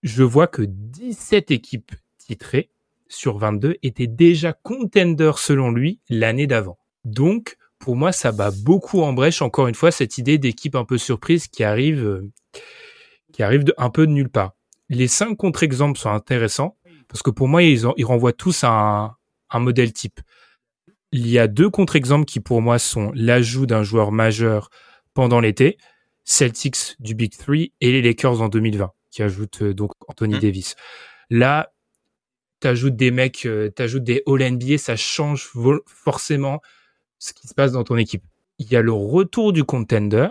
je 0.03 0.23
vois 0.23 0.47
que 0.47 0.61
17 0.63 1.51
équipes 1.51 1.91
titrées 2.17 2.69
sur 3.07 3.37
22 3.37 3.75
étaient 3.83 4.07
déjà 4.07 4.53
contender 4.53 5.31
selon 5.37 5.71
lui 5.71 5.99
l'année 6.09 6.47
d'avant. 6.47 6.77
Donc, 7.03 7.57
pour 7.79 7.95
moi, 7.95 8.11
ça 8.11 8.31
bat 8.31 8.51
beaucoup 8.51 9.01
en 9.01 9.13
brèche, 9.13 9.41
encore 9.41 9.67
une 9.67 9.75
fois, 9.75 9.91
cette 9.91 10.17
idée 10.17 10.37
d'équipe 10.37 10.75
un 10.75 10.85
peu 10.85 10.97
surprise 10.97 11.47
qui 11.47 11.63
arrive, 11.63 12.03
euh, 12.03 12.31
qui 13.31 13.43
arrive 13.43 13.63
de, 13.63 13.73
un 13.77 13.89
peu 13.89 14.07
de 14.07 14.11
nulle 14.11 14.29
part. 14.29 14.53
Les 14.89 15.07
cinq 15.07 15.35
contre-exemples 15.35 15.99
sont 15.99 16.09
intéressants 16.09 16.77
parce 17.07 17.21
que 17.21 17.29
pour 17.29 17.47
moi, 17.47 17.63
ils, 17.63 17.83
ils 17.97 18.05
renvoient 18.05 18.33
tous 18.33 18.63
à 18.63 18.69
un, 18.69 19.15
un 19.49 19.59
modèle 19.59 19.93
type. 19.93 20.19
Il 21.11 21.27
y 21.27 21.39
a 21.39 21.47
deux 21.47 21.69
contre-exemples 21.69 22.25
qui 22.25 22.39
pour 22.39 22.61
moi 22.61 22.79
sont 22.79 23.11
l'ajout 23.13 23.65
d'un 23.65 23.83
joueur 23.83 24.11
majeur 24.11 24.69
pendant 25.13 25.39
l'été, 25.39 25.77
Celtics 26.23 26.95
du 26.99 27.13
Big 27.13 27.37
Three 27.37 27.71
et 27.81 27.91
les 27.91 28.01
Lakers 28.01 28.41
en 28.41 28.49
2020, 28.49 28.91
qui 29.11 29.21
ajoutent 29.23 29.61
euh, 29.61 29.73
donc 29.73 29.91
Anthony 30.07 30.35
mmh. 30.35 30.39
Davis. 30.39 30.75
Là, 31.29 31.71
t'ajoutes 32.65 32.95
des 32.95 33.11
mecs, 33.11 33.45
euh, 33.45 33.69
t'ajoutes 33.69 34.03
des 34.03 34.23
All-NBA, 34.25 34.79
ça 34.79 34.95
change 34.95 35.51
forcément 35.85 36.61
ce 37.19 37.31
qui 37.31 37.47
se 37.47 37.53
passe 37.53 37.73
dans 37.73 37.83
ton 37.83 37.95
équipe. 37.95 38.23
Il 38.57 38.67
y 38.71 38.75
a 38.75 38.81
le 38.81 38.91
retour 38.91 39.53
du 39.53 39.63
contender, 39.63 40.29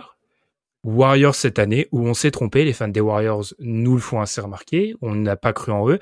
Warriors 0.83 1.33
cette 1.33 1.59
année, 1.59 1.87
où 1.93 2.05
on 2.05 2.13
s'est 2.13 2.31
trompé, 2.31 2.65
les 2.65 2.73
fans 2.73 2.89
des 2.89 2.99
Warriors 2.99 3.45
nous 3.59 3.95
le 3.95 4.01
font 4.01 4.19
assez 4.19 4.41
remarquer, 4.41 4.95
on 5.01 5.15
n'a 5.15 5.37
pas 5.37 5.53
cru 5.53 5.71
en 5.71 5.89
eux. 5.89 5.97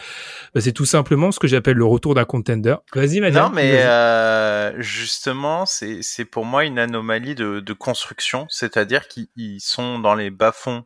Bah, 0.56 0.62
c'est 0.62 0.72
tout 0.72 0.88
simplement 0.88 1.32
ce 1.32 1.38
que 1.38 1.48
j'appelle 1.48 1.78
le 1.78 1.86
retour 1.86 2.16
d'un 2.16 2.26
contender. 2.26 2.78
Vas-y, 2.96 3.20
madame. 3.20 3.50
Non, 3.50 3.56
mais 3.56 3.84
euh, 3.84 4.74
justement, 4.82 5.68
c'est 5.68 6.26
pour 6.26 6.46
moi 6.46 6.66
une 6.66 6.80
anomalie 6.80 7.36
de, 7.36 7.60
de 7.60 7.74
construction, 7.74 8.48
c'est-à-dire 8.50 9.08
qu'ils 9.08 9.62
sont 9.62 10.00
dans 10.00 10.16
les 10.16 10.32
bas-fonds 10.32 10.84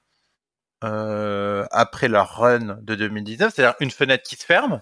euh, 0.84 1.66
après 1.72 2.10
leur 2.10 2.36
run 2.36 2.80
de 2.82 2.96
2019, 2.96 3.54
c'est-à-dire 3.56 3.76
une 3.80 3.92
fenêtre 3.92 4.28
qui 4.28 4.36
se 4.36 4.46
ferme. 4.46 4.82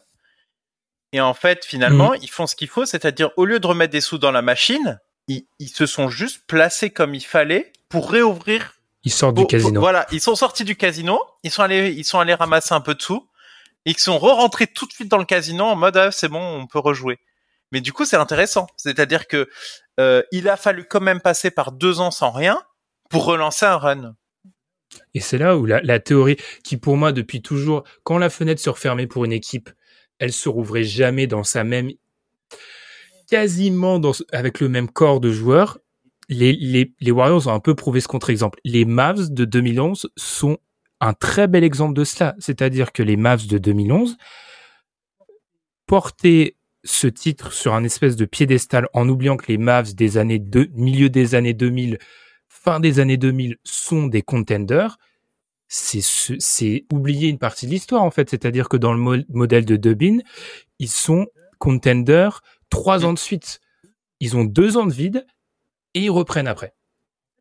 Et 1.16 1.22
en 1.22 1.34
fait, 1.34 1.64
finalement, 1.64 2.12
mmh. 2.12 2.18
ils 2.24 2.30
font 2.30 2.46
ce 2.46 2.58
qu'il 2.58 2.68
faut, 2.68 2.86
c'est-à-dire 2.86 3.30
au 3.38 3.46
lieu 3.46 3.62
de 3.62 3.68
remettre 3.68 3.94
des 3.94 4.02
sous 4.02 4.18
dans 4.18 4.34
la 4.34 4.42
machine, 4.42 5.00
ils, 5.30 5.46
se 5.74 5.86
sont 5.86 6.10
juste 6.10 6.42
placés 6.46 6.90
comme 6.90 7.16
il 7.16 7.24
fallait 7.24 7.72
pour 7.88 8.12
réouvrir. 8.12 8.74
Ils 9.06 9.14
sortent 9.14 9.38
du 9.38 9.48
casino. 9.48 9.80
voilà, 9.80 10.08
ils 10.12 10.20
sont 10.20 10.36
sortis 10.36 10.66
du 10.66 10.76
casino, 10.76 11.22
ils 11.44 11.52
sont 11.52 11.64
allés, 11.64 11.94
ils 11.94 12.04
sont 12.04 12.20
allés 12.20 12.34
ramasser 12.34 12.74
un 12.74 12.82
peu 12.82 12.96
de 12.96 13.02
sous, 13.02 13.30
et 13.86 13.92
ils 13.92 13.98
sont 13.98 14.20
re-rentrés 14.20 14.68
tout 14.68 14.86
de 14.88 14.92
suite 14.92 15.08
dans 15.08 15.18
le 15.18 15.24
casino 15.24 15.64
en 15.64 15.78
mode 15.78 15.96
ah, 15.96 16.12
c'est 16.12 16.28
bon, 16.28 16.42
on 16.42 16.68
peut 16.68 16.80
rejouer. 16.80 17.18
Mais 17.72 17.80
du 17.80 17.94
coup, 17.94 18.04
c'est 18.04 18.18
intéressant, 18.18 18.68
c'est-à-dire 18.76 19.28
que 19.28 19.48
euh, 20.02 20.22
il 20.34 20.50
a 20.50 20.58
fallu 20.58 20.84
quand 20.84 21.00
même 21.00 21.22
passer 21.22 21.50
par 21.50 21.72
deux 21.72 22.02
ans 22.02 22.12
sans 22.12 22.32
rien 22.32 22.62
pour 23.10 23.24
relancer 23.24 23.66
un 23.66 23.78
run. 23.78 24.16
Et 25.14 25.22
c'est 25.22 25.38
là 25.38 25.56
où 25.56 25.66
la, 25.66 25.82
la, 25.82 26.00
théorie, 26.02 26.36
qui 26.66 26.76
pour 26.76 26.98
moi 26.98 27.14
depuis 27.14 27.42
toujours, 27.42 27.86
quand 28.04 28.18
la 28.18 28.30
fenêtre 28.30 28.62
se 28.62 28.70
refermait 28.70 29.08
pour 29.08 29.24
une 29.24 29.32
équipe, 29.32 29.70
elle 30.20 30.34
se 30.34 30.50
rouvrait 30.50 30.84
jamais 30.84 31.28
dans 31.28 31.44
sa 31.44 31.64
même 31.64 31.92
quasiment 33.30 34.00
dans, 34.00 34.14
avec 34.32 34.60
le 34.60 34.70
même 34.70 34.90
corps 34.90 35.20
de 35.20 35.32
joueurs. 35.32 35.80
Les, 36.30 36.54
les, 36.54 36.94
les 37.00 37.12
Warriors 37.12 37.48
ont 37.48 37.54
un 37.54 37.60
peu 37.60 37.76
prouvé 37.76 38.00
ce 38.00 38.08
contre-exemple. 38.08 38.60
Les 38.64 38.86
Mavs 38.86 39.32
de 39.32 39.46
2011 39.46 40.10
sont 40.16 40.58
un 41.02 41.14
très 41.14 41.48
bel 41.48 41.64
exemple 41.64 41.94
de 41.94 42.04
cela. 42.04 42.36
C'est-à-dire 42.40 42.92
que 42.92 43.04
les 43.04 43.18
Mavs 43.18 43.48
de 43.48 43.58
2011 43.58 44.18
portaient 45.86 46.56
ce 46.84 47.08
titre 47.08 47.52
sur 47.52 47.74
un 47.74 47.84
espèce 47.84 48.16
de 48.16 48.26
piédestal 48.26 48.88
en 48.94 49.10
oubliant 49.10 49.38
que 49.38 49.48
les 49.48 49.58
Mavs 49.58 49.94
des 49.96 50.18
années 50.18 50.42
milieu 50.74 51.10
des 51.10 51.36
années 51.36 51.54
2000, 51.54 51.98
fin 52.48 52.80
des 52.80 53.00
années 53.00 53.18
2000 53.18 53.58
sont 53.64 54.08
des 54.08 54.22
contenders. 54.22 54.98
C'est 55.68 56.86
oublier 56.92 57.28
une 57.28 57.40
partie 57.40 57.66
de 57.66 57.72
l'histoire 57.72 58.04
en 58.04 58.12
fait. 58.12 58.30
C'est-à-dire 58.30 58.70
que 58.70 58.78
dans 58.78 58.94
le 58.94 59.26
modèle 59.30 59.66
de 59.66 59.76
Dubin, 59.76 60.20
ils 60.80 60.90
sont 60.90 61.28
contenders 61.60 62.42
trois 62.70 63.00
mm. 63.00 63.06
ans 63.06 63.14
de 63.14 63.20
suite. 63.20 63.62
Ils 64.20 64.38
ont 64.38 64.44
deux 64.44 64.78
ans 64.78 64.86
de 64.86 64.94
vide 64.94 65.26
et 65.94 66.02
ils 66.02 66.10
reprennent 66.10 66.48
après. 66.48 66.74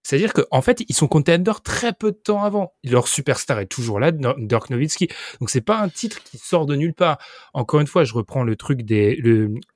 C'est-à-dire 0.04 0.34
qu'en 0.34 0.44
en 0.50 0.60
fait, 0.60 0.84
ils 0.86 0.94
sont 0.94 1.08
contenders 1.08 1.62
très 1.62 1.94
peu 1.94 2.12
de 2.12 2.16
temps 2.16 2.44
avant. 2.44 2.74
Leur 2.84 3.08
superstar 3.08 3.58
est 3.60 3.66
toujours 3.66 3.98
là, 3.98 4.12
Dirk 4.12 4.68
Nowitzki. 4.68 5.08
Donc 5.40 5.48
c'est 5.48 5.62
pas 5.62 5.80
un 5.80 5.88
titre 5.88 6.22
qui 6.22 6.36
sort 6.36 6.66
de 6.66 6.76
nulle 6.76 6.92
part. 6.92 7.16
Encore 7.54 7.80
une 7.80 7.86
fois, 7.86 8.04
je 8.04 8.12
reprends 8.12 8.44
le 8.44 8.54
truc 8.54 8.82
des 8.82 9.18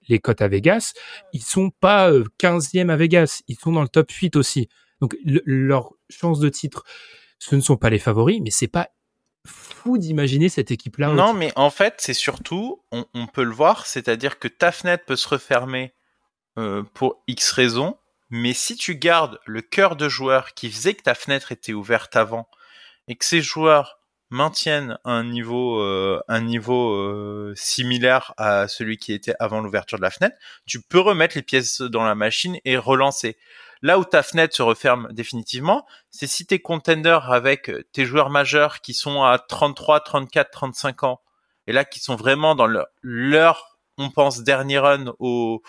les 0.08 0.18
cotes 0.18 0.42
à 0.42 0.48
Vegas. 0.48 0.92
Ils 1.32 1.42
sont 1.42 1.70
pas 1.70 2.12
15e 2.12 2.90
euh, 2.90 2.92
à 2.92 2.96
Vegas. 2.96 3.42
Ils 3.48 3.56
sont 3.56 3.72
dans 3.72 3.80
le 3.80 3.88
top 3.88 4.10
8 4.10 4.36
aussi. 4.36 4.68
Donc 5.00 5.16
leur 5.24 5.92
chance 6.10 6.40
de 6.40 6.50
titre, 6.50 6.84
ce 7.38 7.54
ne 7.54 7.60
sont 7.60 7.76
pas 7.76 7.90
les 7.90 7.98
favoris, 7.98 8.40
mais 8.42 8.50
c'est 8.50 8.68
pas 8.68 8.90
fou 9.46 9.98
d'imaginer 9.98 10.48
cette 10.48 10.70
équipe-là. 10.70 11.08
Non, 11.08 11.32
mais 11.32 11.52
en 11.56 11.70
fait, 11.70 11.94
c'est 11.98 12.14
surtout, 12.14 12.82
on, 12.92 13.26
peut 13.26 13.44
le 13.44 13.52
voir, 13.52 13.86
c'est-à-dire 13.86 14.38
que 14.38 14.48
ta 14.48 14.72
fenêtre 14.72 15.04
peut 15.06 15.16
se 15.16 15.28
refermer 15.28 15.94
euh, 16.58 16.82
pour 16.94 17.22
X 17.28 17.52
raisons, 17.52 17.96
mais 18.30 18.52
si 18.52 18.76
tu 18.76 18.96
gardes 18.96 19.40
le 19.46 19.62
cœur 19.62 19.96
de 19.96 20.08
joueurs 20.08 20.54
qui 20.54 20.70
faisait 20.70 20.94
que 20.94 21.02
ta 21.02 21.14
fenêtre 21.14 21.52
était 21.52 21.72
ouverte 21.72 22.16
avant, 22.16 22.48
et 23.06 23.16
que 23.16 23.24
ces 23.24 23.40
joueurs 23.40 23.97
maintiennent 24.30 24.98
un 25.04 25.24
niveau 25.24 25.80
euh, 25.80 26.20
un 26.28 26.40
niveau 26.40 26.94
euh, 26.94 27.52
similaire 27.56 28.34
à 28.36 28.68
celui 28.68 28.98
qui 28.98 29.12
était 29.12 29.34
avant 29.40 29.60
l'ouverture 29.60 29.98
de 29.98 30.02
la 30.02 30.10
fenêtre, 30.10 30.36
tu 30.66 30.80
peux 30.80 31.00
remettre 31.00 31.36
les 31.36 31.42
pièces 31.42 31.80
dans 31.80 32.04
la 32.04 32.14
machine 32.14 32.58
et 32.64 32.76
relancer. 32.76 33.36
Là 33.80 33.98
où 33.98 34.04
ta 34.04 34.22
fenêtre 34.22 34.56
se 34.56 34.62
referme 34.62 35.08
définitivement, 35.12 35.86
c'est 36.10 36.26
si 36.26 36.46
t'es 36.46 36.58
contender 36.58 37.18
avec 37.22 37.70
tes 37.92 38.04
joueurs 38.04 38.28
majeurs 38.28 38.80
qui 38.80 38.92
sont 38.92 39.22
à 39.22 39.38
33, 39.38 40.00
34, 40.00 40.50
35 40.50 41.04
ans 41.04 41.20
et 41.66 41.72
là 41.72 41.84
qui 41.84 42.00
sont 42.00 42.16
vraiment 42.16 42.54
dans 42.54 42.66
leur, 42.66 42.86
leur 43.02 43.78
on 43.98 44.10
pense 44.10 44.42
dernier 44.42 44.78
run 44.78 45.12
au, 45.18 45.62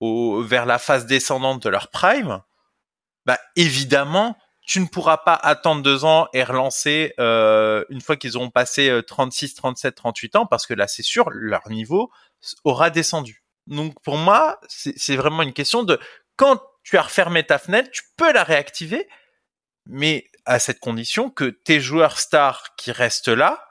au 0.00 0.42
vers 0.42 0.66
la 0.66 0.78
phase 0.78 1.06
descendante 1.06 1.62
de 1.62 1.68
leur 1.68 1.88
prime, 1.88 2.42
bah 3.26 3.38
évidemment 3.56 4.36
tu 4.64 4.80
ne 4.80 4.86
pourras 4.86 5.18
pas 5.18 5.34
attendre 5.34 5.82
deux 5.82 6.04
ans 6.04 6.28
et 6.32 6.44
relancer 6.44 7.14
euh, 7.18 7.84
une 7.88 8.00
fois 8.00 8.16
qu'ils 8.16 8.36
auront 8.36 8.50
passé 8.50 9.00
36, 9.06 9.54
37, 9.54 9.94
38 9.94 10.36
ans, 10.36 10.46
parce 10.46 10.66
que 10.66 10.74
là, 10.74 10.86
c'est 10.86 11.02
sûr, 11.02 11.28
leur 11.30 11.68
niveau 11.68 12.10
aura 12.64 12.90
descendu. 12.90 13.42
Donc 13.66 14.00
pour 14.02 14.16
moi, 14.16 14.60
c'est 14.68 15.16
vraiment 15.16 15.42
une 15.42 15.52
question 15.52 15.82
de 15.82 15.98
quand 16.36 16.60
tu 16.82 16.96
as 16.96 17.02
refermé 17.02 17.44
ta 17.44 17.58
fenêtre, 17.58 17.90
tu 17.92 18.02
peux 18.16 18.32
la 18.32 18.44
réactiver, 18.44 19.08
mais 19.86 20.30
à 20.44 20.58
cette 20.58 20.80
condition 20.80 21.30
que 21.30 21.44
tes 21.44 21.80
joueurs 21.80 22.18
stars 22.18 22.74
qui 22.76 22.90
restent 22.92 23.28
là 23.28 23.64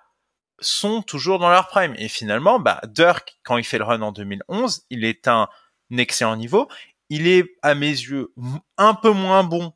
sont 0.60 1.02
toujours 1.02 1.40
dans 1.40 1.50
leur 1.50 1.68
prime. 1.68 1.96
Et 1.98 2.08
finalement, 2.08 2.60
bah, 2.60 2.80
Dirk, 2.88 3.38
quand 3.44 3.58
il 3.58 3.64
fait 3.64 3.78
le 3.78 3.84
run 3.84 4.02
en 4.02 4.12
2011, 4.12 4.86
il 4.90 5.04
est 5.04 5.28
un 5.28 5.50
excellent 5.98 6.36
niveau. 6.36 6.70
Il 7.10 7.28
est, 7.28 7.58
à 7.62 7.76
mes 7.76 7.88
yeux, 7.88 8.34
un 8.78 8.94
peu 8.94 9.12
moins 9.12 9.44
bon 9.44 9.74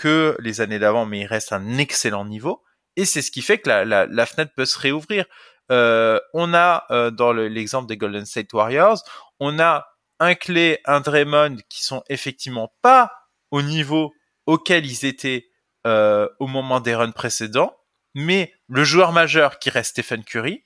que 0.00 0.34
les 0.40 0.62
années 0.62 0.78
d'avant, 0.78 1.04
mais 1.04 1.20
il 1.20 1.26
reste 1.26 1.52
un 1.52 1.76
excellent 1.76 2.24
niveau. 2.24 2.64
Et 2.96 3.04
c'est 3.04 3.20
ce 3.20 3.30
qui 3.30 3.42
fait 3.42 3.58
que 3.58 3.68
la, 3.68 3.84
la, 3.84 4.06
la 4.06 4.24
fenêtre 4.24 4.52
peut 4.56 4.64
se 4.64 4.78
réouvrir. 4.78 5.26
Euh, 5.70 6.18
on 6.32 6.54
a, 6.54 6.86
euh, 6.90 7.10
dans 7.10 7.32
l'exemple 7.34 7.86
des 7.86 7.98
Golden 7.98 8.24
State 8.24 8.52
Warriors, 8.54 9.04
on 9.40 9.60
a 9.60 9.86
un 10.18 10.34
Clay, 10.34 10.80
un 10.86 11.00
Draymond 11.00 11.58
qui 11.68 11.84
sont 11.84 12.02
effectivement 12.08 12.74
pas 12.80 13.12
au 13.50 13.60
niveau 13.60 14.12
auquel 14.46 14.86
ils 14.86 15.04
étaient 15.04 15.48
euh, 15.86 16.28
au 16.38 16.46
moment 16.46 16.80
des 16.80 16.94
runs 16.94 17.12
précédents, 17.12 17.76
mais 18.14 18.54
le 18.68 18.84
joueur 18.84 19.12
majeur 19.12 19.58
qui 19.58 19.68
reste 19.68 19.90
Stephen 19.90 20.24
Curry, 20.24 20.64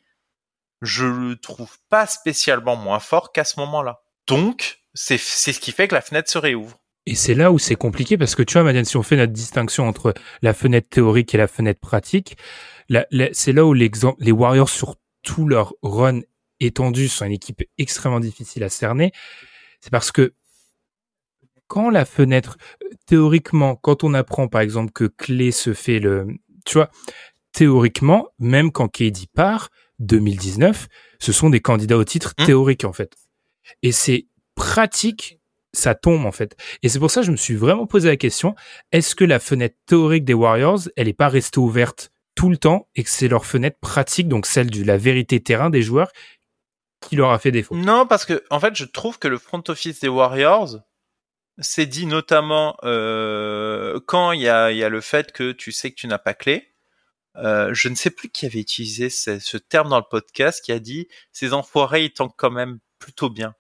je 0.81 1.07
le 1.07 1.37
trouve 1.37 1.77
pas 1.89 2.07
spécialement 2.07 2.77
moins 2.77 3.01
fort 3.01 3.33
qu'à 3.33 3.45
ce 3.45 3.59
moment-là. 3.61 4.01
Donc, 4.29 4.79
c'est 4.95 5.19
ce 5.19 5.59
qui 5.59 5.73
fait 5.73 5.89
que 5.89 5.95
la 5.95 6.03
fenêtre 6.03 6.31
se 6.31 6.39
réouvre. 6.39 6.79
Et 7.07 7.15
c'est 7.15 7.35
là 7.35 7.53
où 7.53 7.59
c'est 7.59 7.75
compliqué 7.75 8.17
parce 8.17 8.35
que 8.35 8.43
tu 8.43 8.55
vois, 8.55 8.63
Madiane, 8.63 8.85
si 8.85 8.97
on 8.97 9.03
fait 9.03 9.17
notre 9.17 9.33
distinction 9.33 9.87
entre 9.87 10.15
la 10.41 10.55
fenêtre 10.55 10.89
théorique 10.89 11.35
et 11.35 11.39
la 11.39 11.47
fenêtre 11.47 11.81
pratique, 11.81 12.37
c'est 13.33 13.53
là 13.53 13.67
où 13.67 13.75
les 13.75 14.33
Warriors 14.33 14.69
sur 14.71 14.97
tout 15.23 15.47
leur 15.47 15.75
run 15.83 16.21
étendu 16.61 17.09
sont 17.09 17.27
une 17.27 17.33
équipe 17.33 17.63
extrêmement 17.79 18.21
difficile 18.21 18.65
à 18.65 18.69
cerner. 18.69 19.13
C'est 19.81 19.91
parce 19.91 20.13
que 20.13 20.35
quand 21.67 21.91
la 21.91 22.05
fenêtre, 22.05 22.57
théoriquement, 23.07 23.77
quand 23.77 24.05
on 24.05 24.15
apprend 24.15 24.49
par 24.49 24.61
exemple 24.61 24.93
que 24.93 25.05
Clé 25.05 25.51
se 25.51 25.75
fait 25.75 25.99
le, 25.99 26.27
tu 26.65 26.75
vois, 26.75 26.91
théoriquement, 27.53 28.29
même 28.39 28.71
quand 28.71 28.89
KD 28.89 29.27
part, 29.35 29.71
2019, 30.01 30.89
ce 31.19 31.33
sont 31.33 31.51
des 31.51 31.61
candidats 31.61 31.97
au 31.97 32.05
titre 32.05 32.35
mmh. 32.39 32.45
théorique 32.45 32.85
en 32.85 32.93
fait. 32.93 33.15
Et 33.83 33.93
c'est 33.93 34.27
pratique 34.55 35.39
ça 35.75 35.95
tombe 35.95 36.27
en 36.27 36.33
fait. 36.33 36.57
Et 36.83 36.89
c'est 36.89 36.99
pour 36.99 37.11
ça 37.11 37.21
que 37.21 37.27
je 37.27 37.33
me 37.33 37.37
suis 37.37 37.55
vraiment 37.55 37.87
posé 37.87 38.09
la 38.09 38.17
question, 38.17 38.55
est-ce 38.93 39.15
que 39.15 39.25
la 39.25 39.39
fenêtre 39.39 39.77
théorique 39.87 40.25
des 40.25 40.35
Warriors, 40.35 40.81
elle 40.97 41.07
n'est 41.07 41.13
pas 41.13 41.29
restée 41.29 41.61
ouverte 41.61 42.11
tout 42.35 42.51
le 42.51 42.57
temps 42.57 42.89
et 42.95 43.05
que 43.05 43.11
c'est 43.11 43.29
leur 43.29 43.47
fenêtre 43.47 43.79
pratique, 43.81 44.29
donc 44.29 44.47
celle 44.47 44.71
de 44.71 44.85
la 44.85 44.97
vérité 44.97 45.41
terrain 45.41 45.71
des 45.71 45.83
joueurs, 45.83 46.11
qui 47.01 47.17
leur 47.17 47.31
a 47.31 47.39
fait 47.39 47.51
défaut? 47.51 47.77
Non, 47.77 48.07
parce 48.07 48.25
que 48.25 48.43
en 48.51 48.61
fait, 48.61 48.75
je 48.75 48.85
trouve 48.85 49.19
que 49.19 49.29
le 49.29 49.39
front 49.39 49.63
office 49.69 50.01
des 50.01 50.09
Warriors 50.09 50.79
s'est 51.59 51.87
dit 51.87 52.07
notamment 52.07 52.77
euh, 52.83 54.01
quand 54.07 54.33
il 54.33 54.41
y 54.41 54.49
a, 54.49 54.71
le 54.71 55.01
fait 55.01 55.33
que 55.33 55.53
tu 55.53 55.73
sais 55.73 55.91
que 55.91 55.97
tu 55.97 56.07
n'as 56.07 56.19
pas 56.19 56.35
clé. 56.35 56.71
Euh, 57.37 57.75
je 57.75 57.89
ne 57.89 57.97
sais 57.97 58.11
plus 58.11 58.31
qui 58.31 58.47
avait 58.47 58.61
utilisé 58.61 59.11
ce, 59.11 59.41
ce, 59.41 59.57
terme 59.57 59.89
dans 59.89 59.99
le 59.99 60.05
podcast 60.09 60.65
qui 60.65 60.71
a 60.71 60.79
dit 60.79 61.09
ces 61.33 61.53
enfoirés 61.53 62.05
ils 62.05 62.13
tankent 62.13 62.37
quand 62.37 62.51
même 62.51 62.79
plutôt 63.01 63.29
bien. 63.29 63.55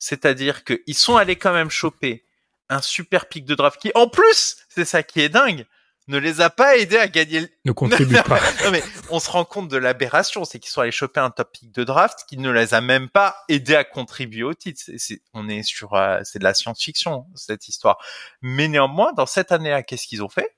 C'est-à-dire 0.00 0.64
qu'ils 0.64 0.96
sont 0.96 1.16
allés 1.16 1.36
quand 1.36 1.52
même 1.52 1.70
choper 1.70 2.24
un 2.68 2.82
super 2.82 3.28
pic 3.28 3.44
de 3.44 3.54
draft 3.54 3.80
qui, 3.80 3.92
en 3.94 4.08
plus, 4.08 4.56
c'est 4.68 4.84
ça 4.84 5.04
qui 5.04 5.20
est 5.20 5.28
dingue, 5.28 5.66
ne 6.08 6.18
les 6.18 6.40
a 6.40 6.50
pas 6.50 6.76
aidés 6.76 6.96
à 6.96 7.08
gagner. 7.08 7.48
Ne 7.64 7.72
contribue 7.72 8.14
pas. 8.26 8.40
non 8.64 8.70
mais 8.72 8.82
on 9.10 9.20
se 9.20 9.30
rend 9.30 9.44
compte 9.44 9.68
de 9.68 9.76
l'aberration, 9.76 10.44
c'est 10.44 10.58
qu'ils 10.58 10.70
sont 10.70 10.80
allés 10.80 10.90
choper 10.90 11.20
un 11.20 11.30
top 11.30 11.52
pick 11.52 11.72
de 11.72 11.84
draft 11.84 12.24
qui 12.28 12.36
ne 12.36 12.50
les 12.50 12.74
a 12.74 12.80
même 12.80 13.08
pas 13.08 13.36
aidés 13.48 13.76
à 13.76 13.84
contribuer 13.84 14.42
au 14.42 14.54
titre. 14.54 14.82
C'est, 14.96 15.22
on 15.34 15.48
est 15.48 15.62
sur, 15.62 15.94
euh, 15.94 16.20
c'est 16.24 16.38
de 16.40 16.44
la 16.44 16.54
science-fiction 16.54 17.26
cette 17.36 17.68
histoire. 17.68 17.98
Mais 18.42 18.66
néanmoins, 18.66 19.12
dans 19.12 19.26
cette 19.26 19.52
année-là, 19.52 19.82
qu'est-ce 19.82 20.06
qu'ils 20.06 20.24
ont 20.24 20.28
fait? 20.28 20.56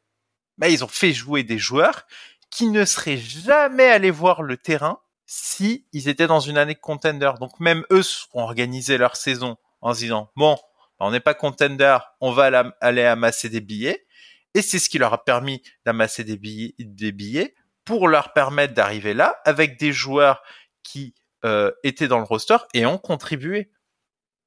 Bah, 0.57 0.68
ils 0.68 0.84
ont 0.84 0.88
fait 0.88 1.12
jouer 1.12 1.43
des 1.43 1.59
joueurs 1.59 2.07
qui 2.51 2.68
ne 2.68 2.84
seraient 2.84 3.18
jamais 3.18 3.86
allés 3.86 4.11
voir 4.11 4.43
le 4.43 4.57
terrain 4.57 5.01
si 5.35 5.87
ils 5.95 6.09
étaient 6.09 6.26
dans 6.26 6.41
une 6.41 6.59
année 6.59 6.74
de 6.74 6.78
contender. 6.78 7.33
Donc 7.41 7.59
même 7.59 7.87
eux 7.91 8.03
ont 8.35 8.43
organisé 8.43 8.99
leur 8.99 9.16
saison 9.16 9.57
en 9.80 9.95
se 9.95 10.01
disant 10.01 10.30
bon, 10.37 10.59
on 11.01 11.11
n'est 11.11 11.20
pas 11.20 11.33
contender, 11.33 11.97
on 12.20 12.33
va 12.33 12.74
aller 12.83 13.03
amasser 13.03 13.49
des 13.49 13.62
billets. 13.62 14.05
Et 14.53 14.61
c'est 14.61 14.78
ce 14.78 14.91
qui 14.91 14.99
leur 14.99 15.14
a 15.14 15.24
permis 15.24 15.62
d'amasser 15.87 16.22
des 16.22 16.37
billets, 16.37 16.74
des 16.78 17.12
billets 17.12 17.55
pour 17.87 18.09
leur 18.09 18.35
permettre 18.35 18.74
d'arriver 18.74 19.14
là 19.14 19.41
avec 19.47 19.78
des 19.78 19.91
joueurs 19.91 20.43
qui 20.83 21.14
euh, 21.47 21.72
étaient 21.83 22.09
dans 22.09 22.18
le 22.18 22.24
roster 22.24 22.59
et 22.74 22.85
ont 22.85 22.99
contribué. 22.99 23.70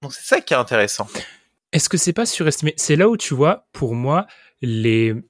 Donc 0.04 0.14
c'est 0.14 0.24
ça 0.24 0.40
qui 0.40 0.54
est 0.54 0.58
intéressant. 0.58 1.08
Est-ce 1.72 1.90
que 1.90 1.98
c'est 1.98 2.14
pas 2.14 2.28
surestimé? 2.28 2.76
C'est 2.78 2.96
là 2.96 3.10
où 3.10 3.18
tu 3.18 3.34
vois, 3.34 3.68
pour 3.74 3.96
moi, 3.96 4.28
les 4.62 5.24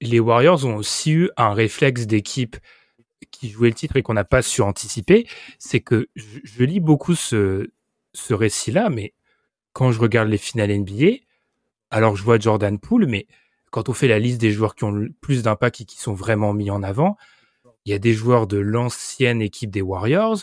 Warriors 0.00 0.64
ont 0.64 0.76
aussi 0.76 1.12
eu 1.12 1.30
un 1.36 1.52
réflexe 1.52 2.06
d'équipe 2.06 2.56
qui 3.32 3.50
jouait 3.50 3.70
le 3.70 3.74
titre 3.74 3.96
et 3.96 4.02
qu'on 4.02 4.14
n'a 4.14 4.24
pas 4.24 4.42
su 4.42 4.62
anticiper, 4.62 5.26
c'est 5.58 5.80
que 5.80 6.08
je, 6.14 6.62
lis 6.62 6.78
beaucoup 6.78 7.16
ce, 7.16 7.72
ce 8.12 8.34
récit-là, 8.34 8.88
mais 8.88 9.14
quand 9.72 9.90
je 9.90 9.98
regarde 9.98 10.28
les 10.28 10.38
finales 10.38 10.72
NBA, 10.72 11.16
alors 11.90 12.14
je 12.14 12.22
vois 12.22 12.38
Jordan 12.38 12.78
Poole, 12.78 13.06
mais 13.06 13.26
quand 13.72 13.88
on 13.88 13.92
fait 13.92 14.08
la 14.08 14.18
liste 14.18 14.40
des 14.40 14.52
joueurs 14.52 14.74
qui 14.76 14.84
ont 14.84 14.92
le 14.92 15.10
plus 15.20 15.42
d'impact 15.42 15.80
et 15.80 15.84
qui 15.84 15.98
sont 15.98 16.14
vraiment 16.14 16.52
mis 16.52 16.70
en 16.70 16.82
avant, 16.82 17.16
il 17.84 17.90
y 17.90 17.94
a 17.94 17.98
des 17.98 18.12
joueurs 18.12 18.46
de 18.46 18.58
l'ancienne 18.58 19.42
équipe 19.42 19.70
des 19.70 19.82
Warriors. 19.82 20.38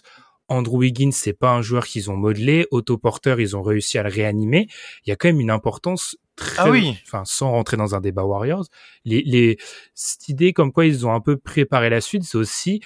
Andrew 0.49 0.79
Wiggins, 0.79 1.11
c'est 1.11 1.33
pas 1.33 1.51
un 1.51 1.61
joueur 1.61 1.85
qu'ils 1.85 2.11
ont 2.11 2.17
modelé. 2.17 2.67
Otto 2.71 2.97
Porter, 2.97 3.35
ils 3.39 3.55
ont 3.55 3.61
réussi 3.61 3.97
à 3.97 4.03
le 4.03 4.09
réanimer. 4.09 4.67
Il 5.05 5.09
y 5.09 5.13
a 5.13 5.15
quand 5.15 5.27
même 5.29 5.39
une 5.39 5.51
importance 5.51 6.17
très, 6.35 6.61
ah 6.61 6.69
oui. 6.69 6.97
enfin, 7.03 7.23
sans 7.25 7.51
rentrer 7.51 7.77
dans 7.77 7.95
un 7.95 8.01
débat 8.01 8.23
Warriors, 8.23 8.65
les, 9.05 9.21
les, 9.23 9.57
cette 9.93 10.29
idée 10.29 10.53
comme 10.53 10.71
quoi 10.71 10.85
ils 10.85 11.05
ont 11.05 11.13
un 11.13 11.21
peu 11.21 11.37
préparé 11.37 11.89
la 11.89 12.01
suite, 12.01 12.23
c'est 12.23 12.37
aussi 12.37 12.81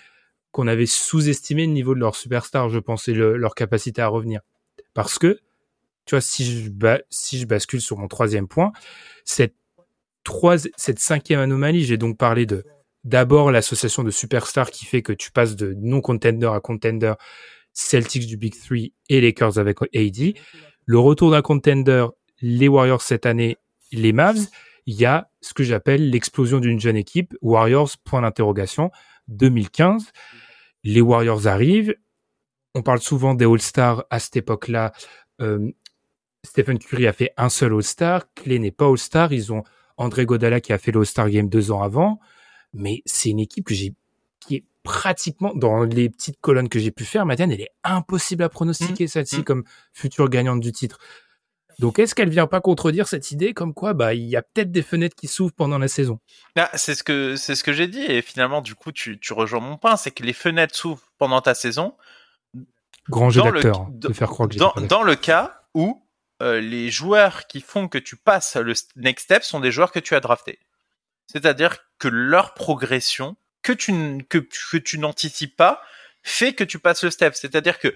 qu'on 0.52 0.68
avait 0.68 0.86
sous-estimé 0.86 1.66
le 1.66 1.72
niveau 1.72 1.96
de 1.96 2.00
leur 2.00 2.16
superstar, 2.16 2.70
je 2.70 2.80
pensais, 2.80 3.14
leur 3.14 3.56
capacité 3.56 4.02
à 4.02 4.08
revenir. 4.08 4.42
Parce 4.94 5.18
que, 5.18 5.40
tu 6.06 6.16
vois, 6.16 6.22
si 6.22 6.46
je, 6.46 6.70
si 7.10 7.40
je 7.40 7.46
bascule 7.46 7.82
sur 7.82 7.98
mon 7.98 8.08
troisième 8.08 8.48
point, 8.48 8.72
cette 9.26 9.56
trois, 10.24 10.58
cette 10.78 11.00
cinquième 11.00 11.40
anomalie, 11.40 11.84
j'ai 11.84 11.98
donc 11.98 12.18
parlé 12.18 12.46
de 12.46 12.64
d'abord 13.04 13.52
l'association 13.52 14.04
de 14.04 14.12
superstars 14.12 14.72
qui 14.72 14.86
fait 14.86 15.02
que 15.02 15.14
tu 15.14 15.32
passes 15.32 15.56
de 15.56 15.76
non-contender 15.80 16.48
à 16.48 16.60
contender, 16.60 17.14
Celtics 17.74 18.28
du 18.28 18.38
Big 18.38 18.56
Three 18.56 18.94
et 19.10 19.20
Lakers 19.20 19.58
avec 19.58 19.82
AD. 19.82 20.34
Le 20.86 21.00
retour 21.00 21.32
d'un 21.32 21.42
contender 21.42 22.06
les 22.42 22.68
Warriors 22.68 23.02
cette 23.02 23.26
année, 23.26 23.58
les 23.92 24.14
Mavs, 24.14 24.48
il 24.86 24.96
y 24.96 25.06
a 25.06 25.30
ce 25.42 25.54
que 25.54 25.64
j'appelle 25.64 26.10
l'explosion 26.10 26.60
d'une 26.60 26.80
jeune 26.80 26.98
équipe, 26.98 27.34
Warriors, 27.42 27.92
point 28.04 28.22
d'interrogation, 28.22 28.92
2015. 29.30 30.12
Les 30.84 31.02
Warriors 31.02 31.48
arrivent, 31.48 31.96
on 32.76 32.82
parle 32.82 33.00
souvent 33.00 33.34
des 33.34 33.46
All-Stars 33.46 34.04
à 34.10 34.20
cette 34.20 34.36
époque-là. 34.36 34.92
Euh, 35.42 35.72
Stephen 36.44 36.78
Curry 36.78 37.08
a 37.08 37.14
fait 37.14 37.32
un 37.38 37.50
seul 37.50 37.74
All-Star, 37.74 38.26
Clay 38.34 38.60
n'est 38.60 38.72
pas 38.72 38.88
All-Star, 38.88 39.32
ils 39.32 39.54
ont 39.54 39.64
André 39.98 40.26
Godala 40.26 40.60
qui 40.60 40.74
a 40.74 40.78
fait 40.78 40.92
l'All-Star 40.92 41.30
Game 41.30 41.48
deux 41.48 41.72
ans 41.72 41.82
avant, 41.82 42.20
mais 42.74 43.02
c'est 43.06 43.30
une 43.30 43.40
équipe 43.40 43.66
que 43.66 43.74
j'ai 43.74 43.94
qui 44.40 44.56
est 44.56 44.64
pratiquement 44.84 45.54
dans 45.56 45.84
les 45.84 46.10
petites 46.10 46.40
colonnes 46.42 46.68
que 46.68 46.80
j'ai 46.80 46.92
pu 46.92 47.06
faire, 47.06 47.26
Madiane, 47.26 47.52
elle 47.52 47.62
est 47.62 47.72
impossible 47.84 48.44
à 48.44 48.50
pronostiquer 48.50 49.06
mmh. 49.06 49.08
celle-ci 49.08 49.40
mmh. 49.40 49.44
comme 49.44 49.64
future 49.94 50.30
gagnante 50.30 50.60
du 50.60 50.72
titre. 50.72 51.00
Donc 51.80 52.00
est-ce 52.00 52.14
qu'elle 52.14 52.30
vient 52.30 52.48
pas 52.48 52.62
contredire 52.62 53.08
cette 53.08 53.32
idée 53.32 53.54
comme 53.54 53.74
quoi 53.74 53.94
bah 53.94 54.14
il 54.14 54.26
y 54.26 54.36
a 54.36 54.42
peut-être 54.42 54.72
des 54.72 54.84
fenêtres 54.84 55.16
qui 55.16 55.28
s'ouvrent 55.28 55.54
pendant 55.54 55.80
la 55.80 55.88
saison? 55.88 56.20
Ah, 56.56 56.70
C'est 56.76 56.96
ce 56.96 57.04
que 57.04 57.36
c'est 57.36 57.56
ce 57.56 57.64
que 57.64 57.74
j'ai 57.74 57.88
dit 57.88 58.04
et 58.04 58.22
finalement 58.22 58.62
du 58.62 58.76
coup 58.76 58.92
tu, 58.92 59.20
tu 59.20 59.34
rejoins 59.34 59.60
mon 59.60 59.78
point, 59.78 59.98
c'est 59.98 60.12
que 60.12 60.24
les 60.24 60.34
fenêtres 60.34 60.76
s'ouvrent 60.76 61.12
pendant 61.18 61.42
ta 61.42 61.56
saison. 61.56 61.96
Grand 63.10 63.30
jeu 63.30 63.42
d'acteur 63.42 63.88
de 63.90 64.14
faire 64.14 64.30
croire 64.30 64.50
que 64.50 64.56
dans, 64.56 64.74
dans 64.88 65.04
le 65.04 65.16
cas 65.16 65.62
où 65.74 66.06
euh, 66.42 66.62
les 66.62 66.90
joueurs 66.90 67.48
qui 67.48 67.60
font 67.60 67.88
que 67.88 67.98
tu 67.98 68.16
passes 68.16 68.56
le 68.56 68.74
next 68.96 69.26
step 69.26 69.44
sont 69.44 69.60
des 69.60 69.72
joueurs 69.72 69.92
que 69.92 70.00
tu 70.00 70.16
as 70.16 70.20
draftés. 70.20 70.60
C'est-à-dire 71.34 71.80
que 71.98 72.08
leur 72.08 72.54
progression 72.54 73.36
que 73.64 73.74
tu 73.74 73.92
que, 74.30 74.98
n'anticipes 74.98 75.56
pas 75.56 75.82
fait 76.22 76.54
que 76.54 76.64
tu 76.64 76.78
passes 76.80 77.04
le 77.04 77.10
step. 77.10 77.36
C'est-à-dire 77.36 77.80
que 77.80 77.94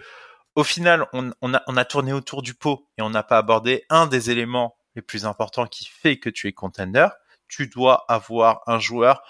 au 0.55 0.63
final, 0.63 1.07
on, 1.13 1.31
on, 1.41 1.53
a, 1.53 1.61
on 1.67 1.77
a 1.77 1.85
tourné 1.85 2.13
autour 2.13 2.41
du 2.41 2.55
pot 2.55 2.89
et 2.97 3.03
on 3.03 3.11
n'a 3.11 3.21
pas 3.21 3.37
abordé 3.37 3.85
un 3.89 4.07
des 4.07 4.31
éléments 4.31 4.75
les 4.95 5.03
plus 5.03 5.25
importants 5.25 5.67
qui 5.67 5.85
fait 5.85 6.17
que 6.17 6.31
tu 6.31 6.47
es 6.47 6.51
contender. 6.51 7.07
Tu 7.47 7.67
dois 7.67 8.05
avoir 8.07 8.63
un 8.65 8.79
joueur 8.79 9.21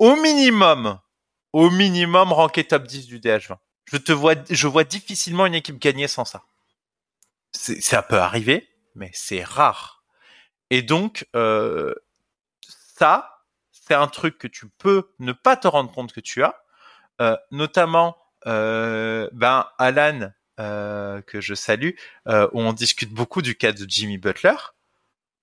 au 0.00 0.16
minimum, 0.16 0.98
au 1.52 1.70
minimum 1.70 2.32
ranké 2.32 2.64
top 2.64 2.82
10 2.82 3.06
du 3.06 3.20
DH20. 3.20 3.58
Je 3.84 3.96
te 3.96 4.10
vois, 4.10 4.34
je 4.50 4.66
vois 4.66 4.84
difficilement 4.84 5.46
une 5.46 5.54
équipe 5.54 5.78
gagner 5.78 6.08
sans 6.08 6.24
ça. 6.24 6.42
Ça 7.52 8.02
peut 8.02 8.18
arriver, 8.18 8.68
mais 8.96 9.10
c'est 9.14 9.44
rare. 9.44 10.02
Et 10.70 10.82
donc, 10.82 11.28
euh, 11.36 11.94
ça, 12.96 13.31
c'est 13.86 13.94
un 13.94 14.06
truc 14.06 14.38
que 14.38 14.46
tu 14.46 14.68
peux 14.68 15.10
ne 15.18 15.32
pas 15.32 15.56
te 15.56 15.66
rendre 15.66 15.90
compte 15.90 16.12
que 16.12 16.20
tu 16.20 16.42
as. 16.42 16.54
Euh, 17.20 17.36
notamment, 17.50 18.16
euh, 18.46 19.28
ben 19.32 19.66
Alan, 19.78 20.30
euh, 20.60 21.20
que 21.22 21.40
je 21.40 21.54
salue, 21.54 21.90
où 22.26 22.60
on 22.60 22.72
discute 22.72 23.12
beaucoup 23.12 23.42
du 23.42 23.56
cas 23.56 23.72
de 23.72 23.84
Jimmy 23.88 24.18
Butler, 24.18 24.54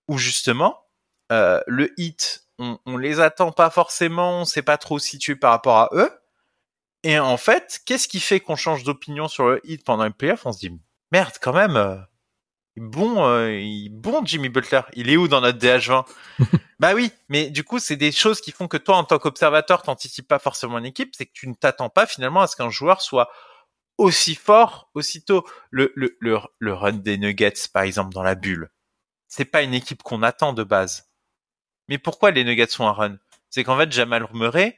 où 0.08 0.18
justement 0.18 0.86
le 1.30 1.94
hit, 1.98 2.46
on, 2.58 2.80
on 2.86 2.98
les 2.98 3.20
attend 3.20 3.52
pas 3.52 3.70
forcément, 3.70 4.42
on 4.42 4.46
sait 4.46 4.62
pas 4.62 4.78
trop 4.78 5.00
situé 5.00 5.36
par 5.36 5.52
rapport 5.52 5.78
à 5.78 5.90
eux. 5.94 6.12
Et 7.04 7.20
en 7.20 7.38
fait, 7.38 7.82
qu'est-ce 7.86 8.08
qui 8.08 8.20
fait 8.20 8.40
qu'on 8.40 8.56
change 8.56 8.84
d'opinion 8.84 9.28
sur 9.28 9.48
le 9.48 9.62
hit 9.64 9.86
pendant 9.86 10.06
les 10.06 10.10
playoffs 10.10 10.46
On 10.46 10.54
se 10.54 10.60
dit 10.60 10.80
merde, 11.12 11.36
quand 11.42 11.54
même, 11.54 12.06
bon, 12.80 13.26
euh, 13.28 13.52
il 13.60 13.90
bon 13.90 14.26
Jimmy 14.26 14.50
Butler. 14.50 14.82
Il 14.94 15.10
est 15.10 15.18
où 15.18 15.28
dans 15.28 15.42
notre 15.42 15.60
DH20 15.60 16.06
Bah 16.80 16.94
oui, 16.94 17.12
mais 17.28 17.50
du 17.50 17.64
coup, 17.64 17.80
c'est 17.80 17.98
des 17.98 18.12
choses 18.12 18.42
qui 18.42 18.52
font 18.52 18.68
que 18.68 18.78
toi, 18.78 18.96
en 18.98 19.04
tant 19.04 19.20
qu'observateur, 19.20 19.84
t'anticipes 19.84 20.28
pas 20.28 20.40
forcément 20.40 20.78
une 20.78 20.86
équipe, 20.86 21.14
c'est 21.16 21.26
que 21.26 21.34
tu 21.34 21.48
ne 21.48 21.54
t'attends 21.54 21.90
pas 21.90 22.06
finalement 22.06 22.42
à 22.42 22.48
ce 22.48 22.56
qu'un 22.56 22.70
joueur 22.70 23.02
soit 23.02 23.30
aussi 23.98 24.36
fort 24.36 24.90
aussitôt. 24.94 25.46
Le, 25.72 25.92
le, 25.96 26.18
le, 26.22 26.40
le 26.58 26.74
run 26.74 26.94
des 26.94 27.18
Nuggets, 27.18 27.68
par 27.74 27.84
exemple, 27.84 28.14
dans 28.14 28.24
la 28.24 28.36
bulle, 28.36 28.70
c'est 29.28 29.46
pas 29.46 29.62
une 29.62 29.74
équipe 29.74 30.04
qu'on 30.04 30.24
attend 30.24 30.54
de 30.54 30.64
base. 30.64 31.10
Mais 31.90 31.98
pourquoi 31.98 32.32
les 32.32 32.44
Nuggets 32.46 32.68
sont 32.68 32.88
un 32.88 32.94
run? 32.94 33.18
C'est 33.50 33.64
qu'en 33.64 33.78
fait, 33.78 33.92
Jamal 33.92 34.28
Murray, 34.34 34.78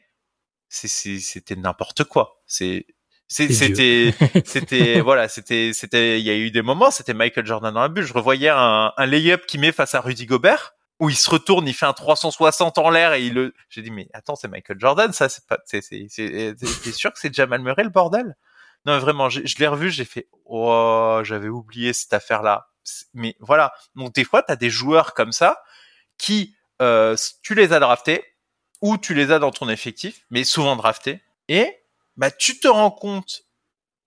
c'était 0.69 1.55
n'importe 1.55 2.05
quoi. 2.05 2.41
C'est 2.47 2.87
c'était 3.31 4.13
c'était 4.45 4.99
voilà 4.99 5.29
c'était 5.29 5.71
c'était 5.73 6.19
il 6.19 6.25
y 6.25 6.29
a 6.29 6.35
eu 6.35 6.51
des 6.51 6.61
moments 6.61 6.91
c'était 6.91 7.13
Michael 7.13 7.45
Jordan 7.45 7.73
dans 7.73 7.79
la 7.79 7.87
bulle. 7.87 8.03
Je 8.03 8.13
revoyais 8.13 8.49
un, 8.49 8.91
un 8.95 9.05
layup 9.05 9.45
qui 9.47 9.57
met 9.57 9.71
face 9.71 9.95
à 9.95 10.01
Rudy 10.01 10.25
Gobert 10.25 10.73
où 10.99 11.09
il 11.09 11.15
se 11.15 11.29
retourne 11.29 11.65
il 11.67 11.73
fait 11.73 11.85
un 11.85 11.93
360 11.93 12.77
en 12.77 12.89
l'air 12.89 13.13
et 13.13 13.25
il 13.25 13.33
le 13.33 13.53
j'ai 13.69 13.81
dit 13.81 13.89
mais 13.89 14.09
attends 14.13 14.35
c'est 14.35 14.49
Michael 14.49 14.77
Jordan 14.79 15.13
ça 15.13 15.29
c'est 15.29 15.47
pas 15.47 15.59
c'est 15.65 15.81
c'est 15.81 16.07
c'est 16.09 16.91
sûr 16.91 17.13
que 17.13 17.19
c'est 17.19 17.33
Jamal 17.33 17.61
Murray 17.61 17.83
le 17.83 17.89
bordel? 17.89 18.35
Non 18.85 18.99
vraiment 18.99 19.29
je, 19.29 19.45
je 19.45 19.57
l'ai 19.59 19.67
revu 19.67 19.91
j'ai 19.91 20.05
fait 20.05 20.27
oh 20.43 21.21
j'avais 21.23 21.47
oublié 21.47 21.93
cette 21.93 22.13
affaire 22.13 22.41
là 22.41 22.67
mais 23.13 23.37
voilà. 23.39 23.71
Donc 23.95 24.13
des 24.13 24.25
fois 24.25 24.43
t'as 24.43 24.57
des 24.57 24.69
joueurs 24.69 25.13
comme 25.13 25.31
ça 25.31 25.61
qui 26.17 26.53
euh, 26.81 27.15
tu 27.43 27.55
les 27.55 27.71
as 27.71 27.79
draftés 27.79 28.25
ou 28.81 28.97
tu 28.97 29.13
les 29.13 29.31
as 29.31 29.39
dans 29.39 29.51
ton 29.51 29.69
effectif 29.69 30.25
mais 30.31 30.43
souvent 30.43 30.75
draftés 30.75 31.21
et 31.47 31.80
bah, 32.17 32.31
tu 32.31 32.59
te 32.59 32.67
rends 32.67 32.91
compte 32.91 33.43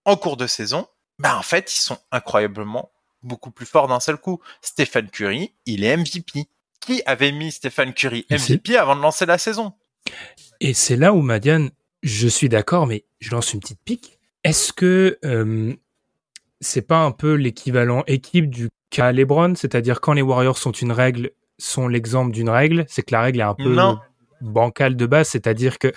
en 0.04 0.16
cours 0.16 0.36
de 0.36 0.46
saison, 0.46 0.86
bah, 1.18 1.36
en 1.38 1.42
fait, 1.42 1.74
ils 1.74 1.80
sont 1.80 1.98
incroyablement 2.10 2.90
beaucoup 3.22 3.50
plus 3.50 3.66
forts 3.66 3.88
d'un 3.88 4.00
seul 4.00 4.16
coup. 4.18 4.40
Stéphane 4.60 5.08
Curry, 5.10 5.54
il 5.66 5.84
est 5.84 5.96
MVP. 5.96 6.46
Qui 6.80 7.02
avait 7.06 7.32
mis 7.32 7.50
Stéphane 7.50 7.94
Curry 7.94 8.26
MVP 8.30 8.76
avant 8.76 8.94
de 8.94 9.00
lancer 9.00 9.24
la 9.24 9.38
saison? 9.38 9.72
Et 10.60 10.74
c'est 10.74 10.96
là 10.96 11.14
où, 11.14 11.22
Madiane, 11.22 11.70
je 12.02 12.28
suis 12.28 12.50
d'accord, 12.50 12.86
mais 12.86 13.06
je 13.20 13.30
lance 13.30 13.54
une 13.54 13.60
petite 13.60 13.80
pique. 13.82 14.18
Est-ce 14.42 14.74
que 14.74 15.18
euh, 15.24 15.74
c'est 16.60 16.86
pas 16.86 16.98
un 16.98 17.10
peu 17.10 17.32
l'équivalent 17.34 18.04
équipe 18.06 18.50
du 18.50 18.68
cas 18.90 19.12
LeBron? 19.12 19.54
C'est-à-dire 19.54 20.02
quand 20.02 20.12
les 20.12 20.20
Warriors 20.20 20.58
sont 20.58 20.72
une 20.72 20.92
règle, 20.92 21.30
sont 21.58 21.88
l'exemple 21.88 22.32
d'une 22.32 22.50
règle, 22.50 22.84
c'est 22.88 23.02
que 23.02 23.14
la 23.14 23.22
règle 23.22 23.40
est 23.40 23.44
un 23.44 23.54
peu 23.54 23.74
Non. 23.74 23.98
bancale 24.42 24.96
de 24.96 25.06
base, 25.06 25.28
c'est-à-dire 25.30 25.78
que 25.78 25.90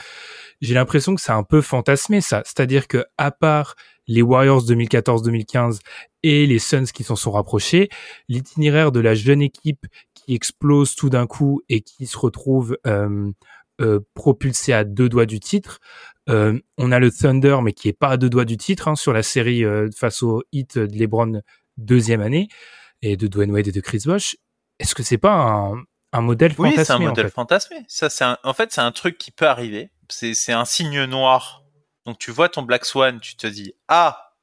j'ai 0.62 0.74
l'impression 0.74 1.16
que 1.16 1.22
c'est 1.22 1.32
un 1.32 1.43
peu 1.43 1.62
fantasmé 1.62 2.22
ça. 2.22 2.41
C'est-à-dire 2.45 2.88
que 2.88 3.05
à 3.18 3.32
part 3.32 3.76
les 4.08 4.22
Warriors 4.22 4.64
2014-2015 4.64 5.80
et 6.24 6.45
les 6.45 6.60
Suns 6.60 6.86
qui 6.86 7.03
s'en 7.03 7.16
sont 7.16 7.32
rapprochés, 7.32 7.89
l'itinéraire 8.30 8.91
de 8.91 8.99
la 8.99 9.16
jeune 9.16 9.41
équipe 9.41 9.86
qui 10.14 10.34
explose 10.34 10.95
tout 10.95 11.10
d'un 11.10 11.28
coup 11.28 11.62
et 11.70 11.82
qui 11.82 12.05
se 12.05 12.18
retrouve 12.18 12.78
euh, 12.88 13.32
euh, 13.82 13.99
à 14.70 14.84
deux 14.84 15.10
doigts 15.10 15.26
du 15.26 15.39
titre. 15.39 15.80
Euh, 16.30 16.60
on 16.78 16.91
a 16.91 16.99
le 16.99 17.12
Thunder, 17.12 17.60
mais 17.64 17.74
qui 17.74 17.88
est 17.88 17.93
pas 17.93 18.10
à 18.10 18.18
deux 18.18 18.30
doigts 18.30 18.45
du 18.45 18.58
titre 18.58 18.88
hein, 18.88 18.95
sur 18.95 19.14
la 19.14 19.24
série 19.24 19.64
euh, 19.64 19.89
face 19.95 20.24
au 20.24 20.43
hit 20.51 20.78
de 20.78 20.97
LeBron 20.97 21.41
deuxième 21.78 22.22
année 22.22 22.47
et 23.01 23.16
de 23.18 23.28
Dwayne 23.28 23.51
Wade 23.51 23.68
et 23.68 23.72
de 23.72 23.82
Chris 23.82 24.03
Bosh. 24.05 24.36
Est-ce 24.80 24.95
que 24.95 25.03
c'est 25.03 25.18
pas 25.18 25.34
un, 25.34 25.84
un 26.14 26.22
modèle 26.22 26.53
Oui, 26.58 26.70
fantasmé 26.72 26.86
c'est 26.86 26.93
un 26.93 26.95
en 26.95 26.99
modèle 26.99 27.26
fait 27.26 27.32
fantasmé. 27.34 27.86
Ça, 27.88 28.10
c'est 28.10 28.24
un- 28.24 28.38
en 28.43 28.53
fait, 28.53 28.72
c'est 28.72 28.82
un 28.82 28.91
truc 28.91 29.18
qui 29.18 29.32
peut 29.32 29.47
arriver. 29.47 29.91
C'est, 30.10 30.34
c'est 30.34 30.53
un 30.53 30.66
signe 30.66 31.03
noir. 31.05 31.64
Donc, 32.05 32.18
tu 32.20 32.32
vois 32.32 32.47
ton 32.49 32.62
Black 32.62 32.86
Swan, 32.86 33.20
tu 33.20 33.36
te 33.36 33.47
dis, 33.47 33.74
ah, 33.89 34.34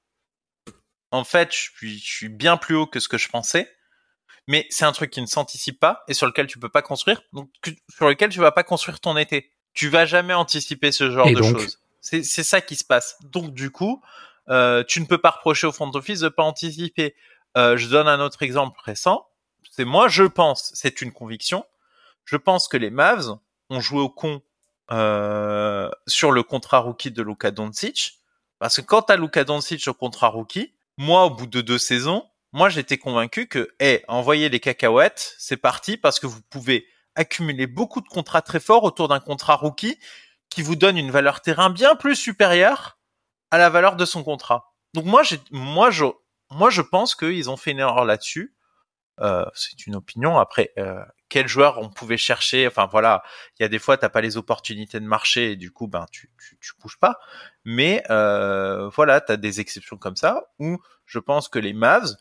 en 1.11 1.25
fait, 1.25 1.53
je 1.53 1.59
suis, 1.59 1.99
je 1.99 2.05
suis 2.17 2.29
bien 2.29 2.57
plus 2.57 2.75
haut 2.75 2.87
que 2.87 3.01
ce 3.01 3.09
que 3.09 3.19
je 3.19 3.29
pensais. 3.29 3.71
Mais 4.47 4.67
c'est 4.69 4.85
un 4.85 4.93
truc 4.93 5.11
qui 5.11 5.23
ne 5.23 5.27
s'anticipe 5.27 5.81
pas 5.81 6.05
et 6.07 6.12
sur 6.12 6.27
lequel 6.27 6.47
tu 6.47 6.59
peux 6.59 6.69
pas 6.69 6.83
construire. 6.83 7.23
Donc, 7.33 7.49
sur 7.89 8.07
lequel 8.09 8.29
tu 8.31 8.41
vas 8.41 8.53
pas 8.53 8.62
construire 8.62 9.01
ton 9.01 9.17
été. 9.17 9.51
Tu 9.73 9.89
vas 9.89 10.05
jamais 10.05 10.35
anticiper 10.35 10.93
ce 10.93 11.11
genre 11.11 11.27
Et 11.29 11.35
de 11.35 11.41
donc 11.41 11.59
choses. 11.59 11.81
C'est, 12.03 12.23
c'est 12.23 12.43
ça 12.43 12.61
qui 12.61 12.77
se 12.77 12.85
passe. 12.85 13.17
Donc, 13.23 13.55
du 13.55 13.71
coup, 13.71 14.03
euh, 14.51 14.85
tu 14.87 15.01
ne 15.01 15.07
peux 15.07 15.17
pas 15.19 15.31
reprocher 15.31 15.67
au 15.67 15.73
front 15.73 15.91
office 15.95 16.21
de 16.21 16.29
pas 16.29 16.43
anticiper. 16.43 17.17
Euh, 17.57 17.79
je 17.79 17.89
donne 17.89 18.07
un 18.09 18.21
autre 18.21 18.43
exemple 18.43 18.79
récent. 18.85 19.27
C'est 19.71 19.85
moi, 19.85 20.09
je 20.09 20.25
pense, 20.25 20.71
c'est 20.75 21.01
une 21.01 21.12
conviction. 21.12 21.65
Je 22.25 22.37
pense 22.37 22.69
que 22.69 22.77
les 22.77 22.91
Mavs 22.91 23.37
ont 23.71 23.81
joué 23.81 24.01
au 24.01 24.09
con 24.09 24.43
euh, 24.91 25.91
sur 26.07 26.31
le 26.31 26.43
contrat 26.43 26.79
rookie 26.79 27.11
de 27.11 27.23
Luka 27.23 27.51
Doncic. 27.51 28.19
Parce 28.59 28.77
que 28.77 28.83
quand 28.83 29.03
t'as 29.03 29.17
Luka 29.17 29.45
Doncic 29.45 29.87
au 29.89 29.95
contrat 29.95 30.29
rookie, 30.29 30.75
moi, 30.97 31.25
au 31.25 31.31
bout 31.31 31.47
de 31.47 31.61
deux 31.61 31.79
saisons, 31.79 32.27
moi, 32.53 32.69
j'étais 32.69 32.99
convaincu 32.99 33.49
que, 33.49 33.75
hey, 33.81 34.05
envoyez 34.07 34.49
les 34.49 34.61
cacahuètes, 34.61 35.35
c'est 35.39 35.57
parti, 35.57 35.97
parce 35.97 36.21
que 36.21 36.27
vous 36.27 36.41
pouvez 36.51 36.87
accumuler 37.17 37.67
beaucoup 37.67 38.01
de 38.01 38.09
contrats 38.09 38.43
très 38.43 38.61
forts 38.61 38.85
autour 38.85 39.09
d'un 39.09 39.21
contrat 39.21 39.57
rookie 39.57 39.99
qui 40.51 40.62
vous 40.62 40.77
donne 40.77 40.97
une 40.97 41.11
valeur 41.11 41.41
terrain 41.41 41.71
bien 41.71 41.97
plus 41.97 42.15
supérieure 42.15 42.99
à 43.51 43.59
la 43.59 43.71
valeur 43.71 43.97
de 43.97 44.05
son 44.05 44.23
contrat. 44.23 44.73
Donc 44.95 45.05
moi, 45.05 45.23
j'ai, 45.23 45.41
moi, 45.51 45.91
je, 45.91 46.05
moi, 46.51 46.71
je 46.71 46.83
pense 46.83 47.15
qu'ils 47.15 47.51
ont 47.51 47.57
fait 47.57 47.73
une 47.73 47.81
erreur 47.81 48.05
là-dessus. 48.05 48.55
Euh, 49.21 49.45
c'est 49.55 49.87
une 49.87 49.95
opinion. 49.95 50.39
Après, 50.39 50.73
euh, 50.79 51.05
quel 51.29 51.47
joueur 51.47 51.79
on 51.79 51.89
pouvait 51.91 52.17
chercher? 52.17 52.67
Enfin 52.67 52.87
voilà, 52.87 53.23
il 53.59 53.62
y 53.62 53.67
a 53.67 53.69
des 53.69 53.79
fois 53.79 53.97
t'as 53.97 54.09
pas 54.09 54.21
les 54.21 54.37
opportunités 54.37 54.99
de 54.99 55.07
marché 55.07 55.53
et 55.53 55.57
du 55.57 55.71
coup 55.71 55.87
ben 55.87 56.07
tu 56.11 56.31
tu, 56.39 56.59
tu 56.61 56.73
bouges 56.81 56.99
pas. 56.99 57.19
Mais 57.65 58.03
euh, 58.11 58.89
voilà, 58.89 59.21
t'as 59.21 59.37
des 59.37 59.61
exceptions 59.61 59.97
comme 59.97 60.17
ça 60.17 60.45
où 60.59 60.79
je 61.07 61.19
pense 61.19 61.49
que 61.49 61.59
les 61.59 61.73
Mavs 61.73 62.17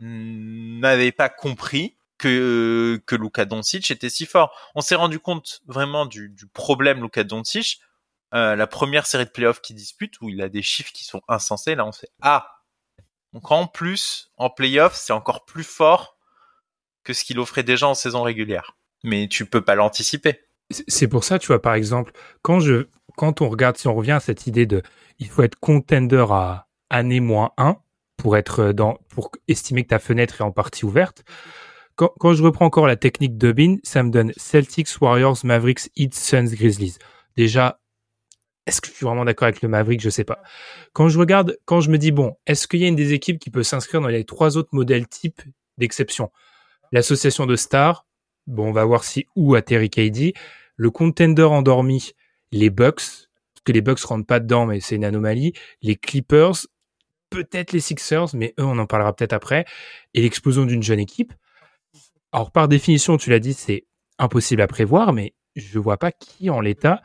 n'avaient 0.00 1.12
pas 1.12 1.28
compris 1.28 1.98
que 2.16 3.00
que 3.06 3.14
Luka 3.14 3.44
Doncic 3.44 3.90
était 3.90 4.10
si 4.10 4.26
fort. 4.26 4.56
On 4.74 4.80
s'est 4.80 4.94
rendu 4.94 5.20
compte 5.20 5.60
vraiment 5.66 6.06
du, 6.06 6.30
du 6.30 6.46
problème 6.46 7.02
Luka 7.02 7.24
Doncic. 7.24 7.80
Euh, 8.34 8.56
la 8.56 8.66
première 8.66 9.06
série 9.06 9.24
de 9.24 9.30
playoffs 9.30 9.62
qu'il 9.62 9.76
dispute 9.76 10.20
où 10.20 10.28
il 10.28 10.42
a 10.42 10.50
des 10.50 10.62
chiffres 10.62 10.92
qui 10.92 11.04
sont 11.04 11.22
insensés. 11.28 11.74
Là, 11.74 11.86
on 11.86 11.92
fait 11.92 12.10
ah. 12.22 12.54
Donc 13.32 13.50
en 13.50 13.66
plus, 13.66 14.32
en 14.36 14.50
playoffs, 14.50 14.96
c'est 14.96 15.12
encore 15.12 15.44
plus 15.44 15.64
fort 15.64 16.17
que 17.08 17.14
ce 17.14 17.24
qu'il 17.24 17.38
offrait 17.38 17.62
déjà 17.62 17.88
en 17.88 17.94
saison 17.94 18.22
régulière. 18.22 18.76
Mais 19.02 19.28
tu 19.28 19.46
peux 19.46 19.62
pas 19.62 19.74
l'anticiper. 19.74 20.40
C'est- 20.70 21.08
pour 21.08 21.24
ça, 21.24 21.38
tu 21.38 21.46
vois, 21.46 21.62
par 21.62 21.72
exemple, 21.72 22.12
quand 22.42 22.60
je, 22.60 22.88
quand 23.16 23.40
on 23.40 23.48
regarde, 23.48 23.78
si 23.78 23.88
on 23.88 23.94
revient 23.94 24.12
à 24.12 24.20
cette 24.20 24.46
idée 24.46 24.66
de, 24.66 24.82
il 25.18 25.26
faut 25.28 25.42
être 25.42 25.58
contender 25.58 26.26
à 26.28 26.68
année 26.90 27.20
moins 27.20 27.52
1 27.56 27.78
pour 28.18 28.36
être 28.36 28.72
dans, 28.72 28.98
pour 29.08 29.30
estimer 29.48 29.84
que 29.84 29.88
ta 29.88 29.98
fenêtre 29.98 30.42
est 30.42 30.44
en 30.44 30.52
partie 30.52 30.84
ouverte. 30.84 31.24
Quand, 31.96 32.34
je 32.34 32.42
reprends 32.44 32.66
encore 32.66 32.86
la 32.86 32.96
technique 32.96 33.38
de 33.38 33.50
Bin, 33.50 33.76
ça 33.82 34.02
me 34.02 34.10
donne 34.10 34.32
Celtics, 34.36 35.00
Warriors, 35.00 35.38
Mavericks, 35.44 35.90
Heat, 35.96 36.14
Suns, 36.14 36.52
Grizzlies. 36.52 36.98
Déjà, 37.36 37.80
est-ce 38.66 38.80
que 38.82 38.88
je 38.88 38.92
suis 38.92 39.06
vraiment 39.06 39.24
d'accord 39.24 39.46
avec 39.46 39.62
le 39.62 39.68
Maverick? 39.68 40.00
Je 40.00 40.10
sais 40.10 40.24
pas. 40.24 40.42
Quand 40.92 41.08
je 41.08 41.18
regarde, 41.18 41.58
quand 41.64 41.80
je 41.80 41.90
me 41.90 41.98
dis, 41.98 42.12
bon, 42.12 42.36
est-ce 42.46 42.68
qu'il 42.68 42.80
y 42.80 42.84
a 42.84 42.88
une 42.88 42.96
des 42.96 43.14
équipes 43.14 43.40
qui 43.40 43.50
peut 43.50 43.62
s'inscrire 43.64 44.00
dans 44.02 44.08
les 44.08 44.24
trois 44.24 44.56
autres 44.58 44.68
modèles 44.72 45.08
types 45.08 45.40
d'exception? 45.78 46.30
L'association 46.92 47.46
de 47.46 47.56
stars, 47.56 48.06
bon, 48.46 48.68
on 48.68 48.72
va 48.72 48.84
voir 48.84 49.04
si 49.04 49.26
où 49.36 49.54
atterrit 49.54 49.90
KD. 49.90 50.34
Le 50.76 50.90
contender 50.90 51.42
endormi, 51.44 52.12
les 52.52 52.70
Bucks, 52.70 53.28
que 53.64 53.72
les 53.72 53.80
Bucks 53.80 54.00
rentrent 54.00 54.26
pas 54.26 54.40
dedans, 54.40 54.66
mais 54.66 54.80
c'est 54.80 54.96
une 54.96 55.04
anomalie. 55.04 55.52
Les 55.82 55.96
Clippers, 55.96 56.66
peut-être 57.30 57.72
les 57.72 57.80
Sixers, 57.80 58.34
mais 58.34 58.54
eux, 58.58 58.64
on 58.64 58.78
en 58.78 58.86
parlera 58.86 59.14
peut-être 59.14 59.32
après. 59.32 59.64
Et 60.14 60.22
l'explosion 60.22 60.64
d'une 60.64 60.82
jeune 60.82 61.00
équipe. 61.00 61.32
Alors, 62.32 62.50
par 62.50 62.68
définition, 62.68 63.16
tu 63.16 63.30
l'as 63.30 63.38
dit, 63.38 63.54
c'est 63.54 63.86
impossible 64.18 64.62
à 64.62 64.66
prévoir, 64.66 65.12
mais 65.12 65.34
je 65.56 65.78
vois 65.78 65.96
pas 65.96 66.12
qui 66.12 66.50
en 66.50 66.60
l'état 66.60 67.02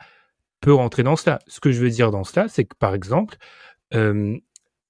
peut 0.60 0.72
rentrer 0.72 1.02
dans 1.02 1.16
cela. 1.16 1.38
Ce 1.46 1.60
que 1.60 1.72
je 1.72 1.80
veux 1.80 1.90
dire 1.90 2.10
dans 2.10 2.24
cela, 2.24 2.48
c'est 2.48 2.64
que 2.64 2.76
par 2.76 2.94
exemple, 2.94 3.36
euh, 3.94 4.38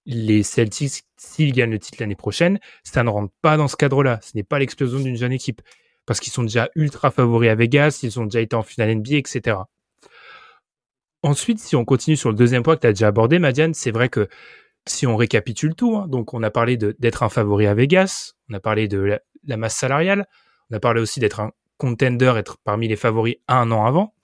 les 0.06 0.42
Celtics, 0.42 1.04
s'ils 1.16 1.52
gagnent 1.52 1.70
le 1.70 1.78
titre 1.78 1.98
l'année 2.00 2.14
prochaine, 2.14 2.58
ça 2.82 3.02
ne 3.02 3.10
rentre 3.10 3.32
pas 3.42 3.56
dans 3.56 3.68
ce 3.68 3.76
cadre-là. 3.76 4.20
Ce 4.22 4.32
n'est 4.34 4.42
pas 4.42 4.58
l'explosion 4.58 5.00
d'une 5.00 5.16
jeune 5.16 5.32
équipe. 5.32 5.62
Parce 6.06 6.20
qu'ils 6.20 6.32
sont 6.32 6.42
déjà 6.42 6.68
ultra 6.74 7.10
favoris 7.10 7.50
à 7.50 7.54
Vegas, 7.54 8.00
ils 8.02 8.20
ont 8.20 8.24
déjà 8.24 8.40
été 8.40 8.54
en 8.54 8.62
finale 8.62 8.94
NBA, 8.94 9.16
etc. 9.16 9.56
Ensuite, 11.22 11.58
si 11.58 11.74
on 11.76 11.86
continue 11.86 12.16
sur 12.16 12.28
le 12.28 12.36
deuxième 12.36 12.62
point 12.62 12.76
que 12.76 12.82
tu 12.82 12.86
as 12.86 12.92
déjà 12.92 13.06
abordé, 13.06 13.38
Madiane, 13.38 13.72
c'est 13.72 13.90
vrai 13.90 14.10
que 14.10 14.28
si 14.86 15.06
on 15.06 15.16
récapitule 15.16 15.74
tout, 15.74 15.96
hein, 15.96 16.06
donc 16.06 16.34
on 16.34 16.42
a 16.42 16.50
parlé 16.50 16.76
d'être 16.76 17.22
un 17.22 17.30
favori 17.30 17.66
à 17.66 17.72
Vegas, 17.74 18.34
on 18.50 18.54
a 18.54 18.60
parlé 18.60 18.88
de 18.88 19.18
la, 19.44 19.56
masse 19.56 19.76
salariale, 19.76 20.26
on 20.70 20.76
a 20.76 20.80
parlé 20.80 21.00
aussi 21.00 21.20
d'être 21.20 21.40
un 21.40 21.52
contender, 21.78 22.34
être 22.36 22.58
parmi 22.62 22.88
les 22.88 22.96
favoris 22.96 23.36
un 23.48 23.70
an 23.72 23.86
avant. 23.86 24.14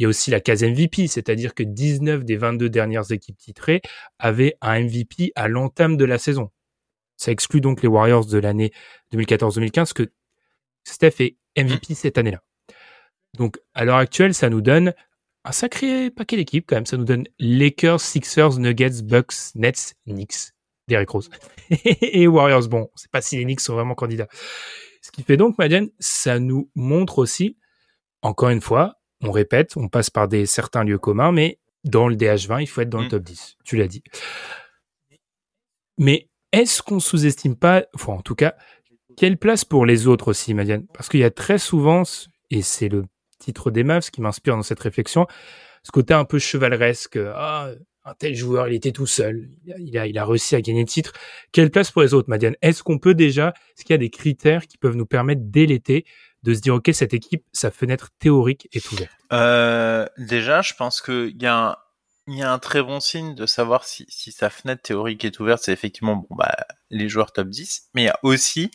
Il 0.00 0.04
y 0.04 0.06
a 0.06 0.08
aussi 0.08 0.30
la 0.30 0.40
case 0.40 0.64
MVP, 0.64 1.08
c'est-à-dire 1.08 1.54
que 1.54 1.62
19 1.62 2.24
des 2.24 2.38
22 2.38 2.70
dernières 2.70 3.12
équipes 3.12 3.36
titrées 3.36 3.82
avaient 4.18 4.56
un 4.62 4.84
MVP 4.84 5.30
à 5.34 5.46
l'entame 5.46 5.98
de 5.98 6.06
la 6.06 6.16
saison. 6.16 6.50
Ça 7.18 7.32
exclut 7.32 7.60
donc 7.60 7.82
les 7.82 7.88
Warriors 7.88 8.24
de 8.24 8.38
l'année 8.38 8.72
2014-2015 9.12 9.92
que 9.92 10.10
Steph 10.84 11.16
est 11.20 11.36
MVP 11.54 11.92
cette 11.92 12.16
année-là. 12.16 12.42
Donc 13.36 13.60
à 13.74 13.84
l'heure 13.84 13.98
actuelle, 13.98 14.32
ça 14.32 14.48
nous 14.48 14.62
donne 14.62 14.94
un 15.44 15.52
sacré 15.52 16.10
paquet 16.10 16.36
d'équipes 16.36 16.64
quand 16.66 16.76
même. 16.76 16.86
Ça 16.86 16.96
nous 16.96 17.04
donne 17.04 17.26
Lakers, 17.38 18.00
Sixers, 18.00 18.58
Nuggets, 18.58 19.02
Bucks, 19.02 19.54
Nets, 19.54 19.96
Knicks, 20.06 20.54
Derrick 20.88 21.10
Rose 21.10 21.28
et 21.84 22.26
Warriors. 22.26 22.68
Bon, 22.68 22.88
on 22.90 22.96
sait 22.96 23.08
pas 23.12 23.20
si 23.20 23.36
les 23.36 23.44
Knicks 23.44 23.60
sont 23.60 23.74
vraiment 23.74 23.94
candidats. 23.94 24.28
Ce 25.02 25.10
qui 25.10 25.22
fait 25.24 25.36
donc, 25.36 25.58
Madiane, 25.58 25.90
ça 25.98 26.38
nous 26.38 26.70
montre 26.74 27.18
aussi, 27.18 27.58
encore 28.22 28.48
une 28.48 28.62
fois, 28.62 28.99
on 29.22 29.30
répète, 29.30 29.76
on 29.76 29.88
passe 29.88 30.10
par 30.10 30.28
des 30.28 30.46
certains 30.46 30.84
lieux 30.84 30.98
communs, 30.98 31.32
mais 31.32 31.58
dans 31.84 32.08
le 32.08 32.16
DH20, 32.16 32.62
il 32.62 32.66
faut 32.66 32.80
être 32.80 32.90
dans 32.90 33.00
le 33.00 33.06
mm. 33.06 33.10
top 33.10 33.22
10. 33.22 33.56
Tu 33.64 33.76
l'as 33.76 33.88
dit. 33.88 34.02
Mais 35.98 36.28
est-ce 36.52 36.82
qu'on 36.82 37.00
sous-estime 37.00 37.56
pas, 37.56 37.84
enfin, 37.94 38.14
en 38.14 38.22
tout 38.22 38.34
cas, 38.34 38.54
quelle 39.16 39.36
place 39.36 39.64
pour 39.64 39.86
les 39.86 40.06
autres 40.06 40.28
aussi, 40.28 40.54
Madiane? 40.54 40.86
Parce 40.94 41.08
qu'il 41.08 41.20
y 41.20 41.24
a 41.24 41.30
très 41.30 41.58
souvent, 41.58 42.02
et 42.50 42.62
c'est 42.62 42.88
le 42.88 43.04
titre 43.38 43.70
des 43.70 43.84
Mavs 43.84 44.10
qui 44.10 44.20
m'inspire 44.20 44.56
dans 44.56 44.62
cette 44.62 44.80
réflexion, 44.80 45.26
ce 45.82 45.90
côté 45.90 46.14
un 46.14 46.24
peu 46.24 46.38
chevaleresque. 46.38 47.18
Ah, 47.34 47.70
un 48.04 48.14
tel 48.14 48.34
joueur, 48.34 48.68
il 48.68 48.74
était 48.74 48.92
tout 48.92 49.06
seul, 49.06 49.50
il 49.78 49.96
a, 49.98 50.06
il 50.06 50.16
a 50.16 50.24
réussi 50.24 50.56
à 50.56 50.62
gagner 50.62 50.80
le 50.80 50.88
titre. 50.88 51.12
Quelle 51.52 51.70
place 51.70 51.90
pour 51.90 52.02
les 52.02 52.14
autres, 52.14 52.30
Madiane? 52.30 52.56
Est-ce 52.62 52.82
qu'on 52.82 52.98
peut 52.98 53.14
déjà, 53.14 53.52
est-ce 53.76 53.84
qu'il 53.84 53.92
y 53.92 53.94
a 53.94 53.98
des 53.98 54.10
critères 54.10 54.66
qui 54.66 54.78
peuvent 54.78 54.96
nous 54.96 55.06
permettre 55.06 55.42
dès 55.44 55.66
l'été 55.66 56.06
de 56.42 56.54
se 56.54 56.60
dire, 56.60 56.74
ok, 56.74 56.90
cette 56.92 57.14
équipe, 57.14 57.44
sa 57.52 57.70
fenêtre 57.70 58.10
théorique 58.18 58.68
est 58.72 58.90
ouverte 58.92 59.12
euh, 59.32 60.06
Déjà, 60.16 60.62
je 60.62 60.74
pense 60.74 61.00
qu'il 61.00 61.40
y 61.40 61.46
a 61.46 61.56
un, 61.56 61.76
il 62.26 62.38
y 62.38 62.42
a 62.42 62.52
un 62.52 62.58
très 62.58 62.82
bon 62.82 63.00
signe 63.00 63.34
de 63.34 63.46
savoir 63.46 63.84
si, 63.84 64.06
si 64.08 64.32
sa 64.32 64.50
fenêtre 64.50 64.82
théorique 64.82 65.24
est 65.24 65.38
ouverte, 65.40 65.62
c'est 65.62 65.72
effectivement 65.72 66.16
bon, 66.16 66.36
bah, 66.36 66.54
les 66.90 67.08
joueurs 67.08 67.32
top 67.32 67.48
10, 67.48 67.88
mais 67.94 68.02
il 68.02 68.06
y 68.06 68.08
a 68.08 68.18
aussi 68.22 68.70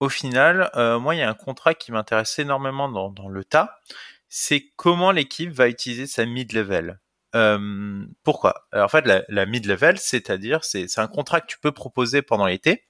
au 0.00 0.08
final, 0.08 0.70
euh, 0.76 0.98
moi, 0.98 1.14
il 1.14 1.18
y 1.18 1.22
a 1.22 1.28
un 1.28 1.34
contrat 1.34 1.74
qui 1.74 1.92
m'intéresse 1.92 2.38
énormément 2.38 2.88
dans, 2.88 3.10
dans 3.10 3.28
le 3.28 3.44
tas. 3.44 3.80
C'est 4.28 4.72
comment 4.76 5.10
l'équipe 5.10 5.50
va 5.50 5.68
utiliser 5.68 6.06
sa 6.06 6.26
mid-level. 6.26 7.00
Euh, 7.34 8.04
pourquoi? 8.22 8.66
En 8.74 8.88
fait, 8.88 9.06
la, 9.06 9.22
la 9.28 9.46
mid-level, 9.46 9.98
c'est-à-dire, 9.98 10.64
c'est 10.64 10.98
un 10.98 11.06
contrat 11.06 11.40
que 11.40 11.46
tu 11.46 11.58
peux 11.58 11.72
proposer 11.72 12.22
pendant 12.22 12.46
l'été. 12.46 12.85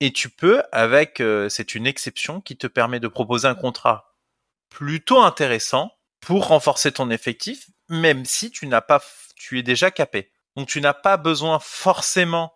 Et 0.00 0.12
tu 0.12 0.28
peux, 0.28 0.62
avec, 0.72 1.20
euh, 1.20 1.48
c'est 1.48 1.74
une 1.74 1.86
exception 1.86 2.40
qui 2.40 2.56
te 2.56 2.66
permet 2.66 3.00
de 3.00 3.08
proposer 3.08 3.48
un 3.48 3.54
contrat 3.54 4.14
plutôt 4.68 5.20
intéressant 5.20 5.92
pour 6.20 6.48
renforcer 6.48 6.92
ton 6.92 7.10
effectif, 7.10 7.70
même 7.88 8.24
si 8.24 8.50
tu 8.50 8.66
n'as 8.66 8.80
pas, 8.80 9.02
tu 9.36 9.58
es 9.58 9.62
déjà 9.62 9.90
capé. 9.90 10.32
Donc 10.56 10.68
tu 10.68 10.80
n'as 10.80 10.94
pas 10.94 11.16
besoin 11.16 11.58
forcément 11.60 12.52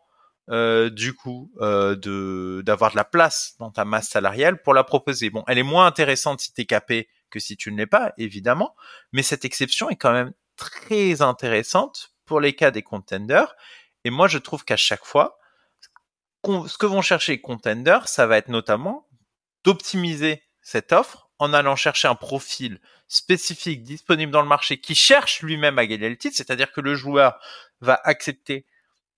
euh, 0.50 0.90
du 0.90 1.14
coup 1.14 1.52
euh, 1.60 1.94
de 1.94 2.62
d'avoir 2.66 2.90
de 2.90 2.96
la 2.96 3.04
place 3.04 3.54
dans 3.58 3.70
ta 3.70 3.84
masse 3.84 4.08
salariale 4.08 4.60
pour 4.60 4.74
la 4.74 4.84
proposer. 4.84 5.30
Bon, 5.30 5.44
elle 5.46 5.58
est 5.58 5.62
moins 5.62 5.86
intéressante 5.86 6.40
si 6.40 6.52
tu 6.52 6.62
es 6.62 6.66
capé 6.66 7.08
que 7.30 7.38
si 7.38 7.56
tu 7.56 7.70
ne 7.70 7.78
l'es 7.78 7.86
pas, 7.86 8.12
évidemment, 8.18 8.74
mais 9.12 9.22
cette 9.22 9.44
exception 9.44 9.88
est 9.88 9.96
quand 9.96 10.12
même 10.12 10.32
très 10.56 11.22
intéressante 11.22 12.12
pour 12.26 12.40
les 12.40 12.54
cas 12.54 12.70
des 12.70 12.82
contenders. 12.82 13.54
Et 14.04 14.10
moi, 14.10 14.28
je 14.28 14.38
trouve 14.38 14.64
qu'à 14.64 14.76
chaque 14.76 15.04
fois, 15.04 15.38
ce 16.44 16.78
que 16.78 16.86
vont 16.86 17.02
chercher 17.02 17.42
les 17.44 17.84
ça 18.06 18.26
va 18.26 18.38
être 18.38 18.48
notamment 18.48 19.06
d'optimiser 19.64 20.42
cette 20.62 20.92
offre 20.92 21.30
en 21.38 21.52
allant 21.52 21.76
chercher 21.76 22.08
un 22.08 22.14
profil 22.14 22.80
spécifique 23.08 23.82
disponible 23.82 24.30
dans 24.32 24.42
le 24.42 24.48
marché 24.48 24.80
qui 24.80 24.94
cherche 24.94 25.42
lui-même 25.42 25.78
à 25.78 25.86
gagner 25.86 26.08
le 26.08 26.16
titre, 26.16 26.36
c'est-à-dire 26.36 26.70
que 26.72 26.80
le 26.80 26.94
joueur 26.94 27.38
va 27.80 28.00
accepter 28.04 28.66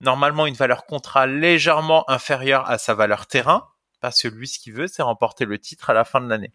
normalement 0.01 0.45
une 0.45 0.55
valeur 0.55 0.85
contrat 0.85 1.27
légèrement 1.27 2.09
inférieure 2.09 2.69
à 2.69 2.77
sa 2.77 2.93
valeur 2.93 3.27
terrain, 3.27 3.69
parce 3.99 4.21
que 4.21 4.27
lui, 4.27 4.47
ce 4.47 4.59
qu'il 4.59 4.73
veut, 4.73 4.87
c'est 4.87 5.01
remporter 5.01 5.45
le 5.45 5.59
titre 5.59 5.89
à 5.89 5.93
la 5.93 6.03
fin 6.03 6.19
de 6.19 6.27
l'année. 6.27 6.53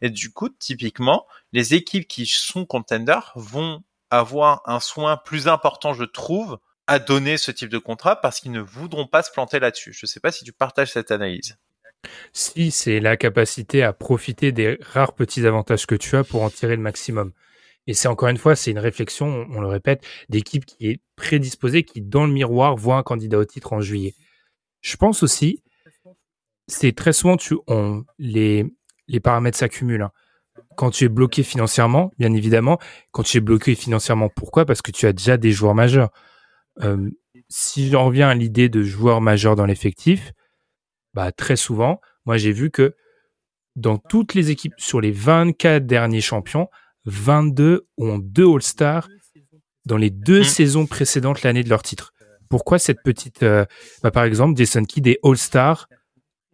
Et 0.00 0.10
du 0.10 0.32
coup, 0.32 0.48
typiquement, 0.48 1.26
les 1.52 1.74
équipes 1.74 2.08
qui 2.08 2.26
sont 2.26 2.66
contenders 2.66 3.32
vont 3.36 3.84
avoir 4.10 4.62
un 4.64 4.80
soin 4.80 5.16
plus 5.16 5.46
important, 5.46 5.94
je 5.94 6.04
trouve, 6.04 6.58
à 6.88 6.98
donner 6.98 7.36
ce 7.36 7.50
type 7.50 7.68
de 7.68 7.78
contrat 7.78 8.16
parce 8.20 8.40
qu'ils 8.40 8.50
ne 8.50 8.60
voudront 8.60 9.06
pas 9.06 9.22
se 9.22 9.30
planter 9.30 9.60
là-dessus. 9.60 9.92
Je 9.92 10.00
ne 10.04 10.08
sais 10.08 10.20
pas 10.20 10.32
si 10.32 10.42
tu 10.44 10.52
partages 10.52 10.90
cette 10.90 11.10
analyse. 11.10 11.56
Si, 12.32 12.70
c'est 12.70 12.98
la 12.98 13.16
capacité 13.16 13.82
à 13.82 13.92
profiter 13.92 14.52
des 14.52 14.78
rares 14.80 15.14
petits 15.14 15.46
avantages 15.46 15.86
que 15.86 15.94
tu 15.94 16.16
as 16.16 16.24
pour 16.24 16.42
en 16.42 16.50
tirer 16.50 16.76
le 16.76 16.82
maximum. 16.82 17.32
Et 17.86 17.94
c'est 17.94 18.08
encore 18.08 18.28
une 18.28 18.38
fois, 18.38 18.56
c'est 18.56 18.70
une 18.70 18.78
réflexion, 18.78 19.46
on, 19.50 19.60
le 19.60 19.66
répète, 19.66 20.02
d'équipe 20.30 20.64
qui 20.64 20.88
est 20.88 21.00
prédisposée, 21.16 21.84
qui 21.84 22.00
dans 22.00 22.26
le 22.26 22.32
miroir 22.32 22.76
voit 22.76 22.96
un 22.96 23.02
candidat 23.02 23.38
au 23.38 23.44
titre 23.44 23.74
en 23.74 23.80
juillet. 23.80 24.14
Je 24.80 24.96
pense 24.96 25.22
aussi, 25.22 25.62
c'est 26.66 26.94
très 26.94 27.12
souvent 27.12 27.36
tu, 27.36 27.56
on, 27.66 28.04
les, 28.18 28.64
les 29.08 29.20
paramètres 29.20 29.58
s'accumulent. 29.58 30.02
Hein. 30.02 30.12
Quand 30.76 30.90
tu 30.90 31.04
es 31.04 31.08
bloqué 31.08 31.42
financièrement, 31.42 32.12
bien 32.18 32.32
évidemment, 32.32 32.78
quand 33.10 33.24
tu 33.24 33.38
es 33.38 33.40
bloqué 33.40 33.74
financièrement, 33.74 34.28
pourquoi? 34.28 34.64
Parce 34.64 34.80
que 34.80 34.90
tu 34.90 35.06
as 35.06 35.12
déjà 35.12 35.36
des 35.36 35.50
joueurs 35.50 35.74
majeurs. 35.74 36.10
Euh, 36.82 37.10
si 37.48 37.88
j'en 37.88 38.06
reviens 38.06 38.28
à 38.28 38.34
l'idée 38.34 38.68
de 38.68 38.82
joueurs 38.82 39.20
majeurs 39.20 39.56
dans 39.56 39.66
l'effectif, 39.66 40.32
bah 41.14 41.32
très 41.32 41.56
souvent, 41.56 42.00
moi 42.24 42.36
j'ai 42.36 42.52
vu 42.52 42.70
que 42.70 42.94
dans 43.76 43.96
toutes 43.96 44.34
les 44.34 44.50
équipes, 44.50 44.74
sur 44.76 45.00
les 45.00 45.12
24 45.12 45.86
derniers 45.86 46.20
champions, 46.20 46.68
22 47.04 47.86
ont 47.96 48.18
deux 48.18 48.46
All-Stars 48.46 49.08
dans 49.86 49.96
les 49.96 50.10
deux 50.10 50.40
mmh. 50.40 50.44
saisons 50.44 50.86
précédentes 50.86 51.42
l'année 51.42 51.62
de 51.62 51.68
leur 51.68 51.82
titre. 51.82 52.12
Pourquoi 52.48 52.78
cette 52.78 53.02
petite... 53.02 53.42
Euh, 53.42 53.64
bah, 54.02 54.10
par 54.10 54.24
exemple, 54.24 54.56
Jason 54.56 54.84
Kidd 54.84 55.06
est 55.06 55.18
All-Star 55.22 55.88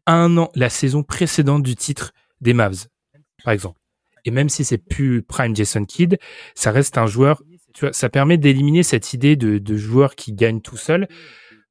un 0.07 0.37
an, 0.37 0.51
la 0.55 0.69
saison 0.69 1.03
précédente 1.03 1.63
du 1.63 1.77
titre 1.77 2.13
des 2.41 2.53
Mavs, 2.53 2.87
par 3.43 3.55
exemple? 3.55 3.81
Et 4.27 4.31
même 4.31 4.49
si 4.49 4.65
c'est 4.65 4.79
plus 4.79 5.23
prime 5.23 5.57
Jason 5.57 5.85
Kidd, 5.85 6.19
ça 6.55 6.71
reste 6.71 6.99
un 6.99 7.07
joueur... 7.07 7.43
Tu 7.75 7.81
vois, 7.81 7.93
ça 7.93 8.09
permet 8.09 8.39
d'éliminer 8.39 8.83
cette 8.83 9.13
idée 9.13 9.37
de, 9.37 9.59
de 9.59 9.77
joueur 9.77 10.15
qui 10.15 10.33
gagne 10.33 10.61
tout 10.61 10.77
seul. 10.77 11.09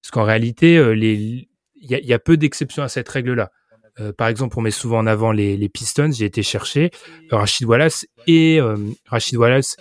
Parce 0.01 0.11
qu'en 0.11 0.23
réalité, 0.23 0.77
euh, 0.77 0.95
il 0.95 1.47
y 1.81 2.13
a, 2.13 2.19
peu 2.19 2.35
d'exceptions 2.35 2.83
à 2.83 2.89
cette 2.89 3.07
règle-là. 3.07 3.51
Euh, 3.99 4.11
par 4.11 4.27
exemple, 4.27 4.57
on 4.59 4.61
met 4.61 4.71
souvent 4.71 4.99
en 4.99 5.07
avant 5.07 5.31
les, 5.31 5.55
les 5.55 5.69
Pistons. 5.69 6.11
J'ai 6.11 6.25
été 6.25 6.43
chercher 6.43 6.91
Rachid 7.31 7.65
Wallace 7.65 8.05
et 8.27 8.59
euh, 8.59 8.75
Rachid 9.07 9.37
Wallace 9.37 9.77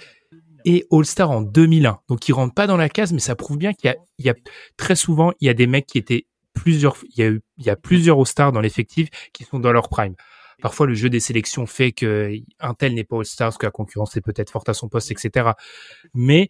et 0.65 0.87
All-Star 0.93 1.31
en 1.31 1.43
2001. 1.43 2.01
Donc, 2.09 2.29
ils 2.29 2.33
rentrent 2.33 2.55
pas 2.55 2.69
dans 2.69 2.77
la 2.77 2.89
case, 2.89 3.13
mais 3.13 3.19
ça 3.19 3.35
prouve 3.35 3.59
bien 3.59 3.73
qu'il 3.73 3.93
y 4.19 4.25
y 4.25 4.31
a 4.31 4.35
très 4.77 4.95
souvent, 4.95 5.33
il 5.41 5.47
y 5.47 5.51
a 5.51 5.55
des 5.55 5.67
mecs 5.67 5.87
qui 5.87 5.99
étaient 5.99 6.27
plusieurs, 6.55 6.97
il 7.17 7.19
y 7.19 7.23
a 7.25 7.31
eu, 7.31 7.41
il 7.59 7.65
y 7.65 7.71
a 7.71 7.77
plusieurs 7.77 8.19
All-Stars 8.19 8.53
dans 8.53 8.61
l'effectif 8.61 9.09
qui 9.33 9.43
sont 9.43 9.59
dans 9.59 9.73
leur 9.73 9.89
prime. 9.89 10.15
Parfois, 10.63 10.87
le 10.87 10.95
jeu 10.95 11.11
des 11.11 11.21
sélections 11.21 11.67
fait 11.67 11.91
que 11.91 12.33
un 12.61 12.75
tel 12.75 12.95
n'est 12.95 13.05
pas 13.05 13.19
All-Star 13.19 13.49
parce 13.49 13.59
que 13.59 13.67
la 13.67 13.73
concurrence 13.73 14.17
est 14.17 14.21
peut-être 14.21 14.51
forte 14.51 14.69
à 14.69 14.75
son 14.75 14.89
poste, 14.89 15.11
etc. 15.11 15.51
Mais 16.15 16.49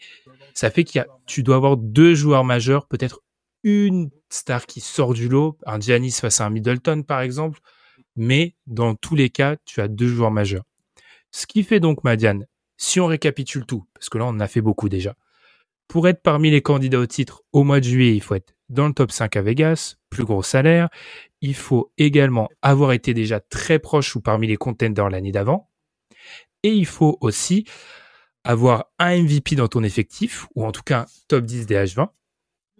ça 0.54 0.70
fait 0.70 0.84
qu'il 0.84 0.98
y 0.98 1.02
a, 1.02 1.06
tu 1.26 1.42
dois 1.42 1.56
avoir 1.56 1.78
deux 1.78 2.14
joueurs 2.14 2.44
majeurs, 2.44 2.86
peut-être 2.86 3.22
une 3.64 4.10
star 4.28 4.66
qui 4.66 4.80
sort 4.80 5.14
du 5.14 5.28
lot, 5.28 5.56
un 5.66 5.80
Giannis 5.80 6.12
face 6.12 6.40
à 6.40 6.46
un 6.46 6.50
Middleton 6.50 7.02
par 7.02 7.22
exemple, 7.22 7.60
mais 8.14 8.54
dans 8.66 8.94
tous 8.94 9.14
les 9.14 9.30
cas, 9.30 9.56
tu 9.64 9.80
as 9.80 9.88
deux 9.88 10.08
joueurs 10.08 10.30
majeurs. 10.30 10.64
Ce 11.30 11.46
qui 11.46 11.62
fait 11.62 11.80
donc, 11.80 12.04
Madiane, 12.04 12.46
si 12.76 13.00
on 13.00 13.06
récapitule 13.06 13.64
tout, 13.64 13.84
parce 13.94 14.10
que 14.10 14.18
là 14.18 14.26
on 14.26 14.30
en 14.30 14.40
a 14.40 14.48
fait 14.48 14.60
beaucoup 14.60 14.90
déjà, 14.90 15.14
pour 15.88 16.06
être 16.08 16.20
parmi 16.22 16.50
les 16.50 16.60
candidats 16.60 17.00
au 17.00 17.06
titre 17.06 17.42
au 17.52 17.64
mois 17.64 17.80
de 17.80 17.84
juillet, 17.84 18.14
il 18.14 18.22
faut 18.22 18.34
être 18.34 18.54
dans 18.72 18.88
le 18.88 18.94
top 18.94 19.12
5 19.12 19.36
à 19.36 19.42
Vegas, 19.42 19.96
plus 20.10 20.24
gros 20.24 20.42
salaire, 20.42 20.88
il 21.40 21.54
faut 21.54 21.92
également 21.98 22.48
avoir 22.62 22.92
été 22.92 23.14
déjà 23.14 23.40
très 23.40 23.78
proche 23.78 24.16
ou 24.16 24.20
parmi 24.20 24.46
les 24.46 24.56
contenders 24.56 25.10
l'année 25.10 25.32
d'avant, 25.32 25.70
et 26.62 26.70
il 26.70 26.86
faut 26.86 27.18
aussi 27.20 27.64
avoir 28.44 28.86
un 28.98 29.22
MVP 29.22 29.56
dans 29.56 29.68
ton 29.68 29.82
effectif, 29.84 30.46
ou 30.54 30.64
en 30.64 30.72
tout 30.72 30.82
cas 30.82 31.06
top 31.28 31.44
10 31.44 31.66
des 31.66 31.76
H20, 31.76 32.08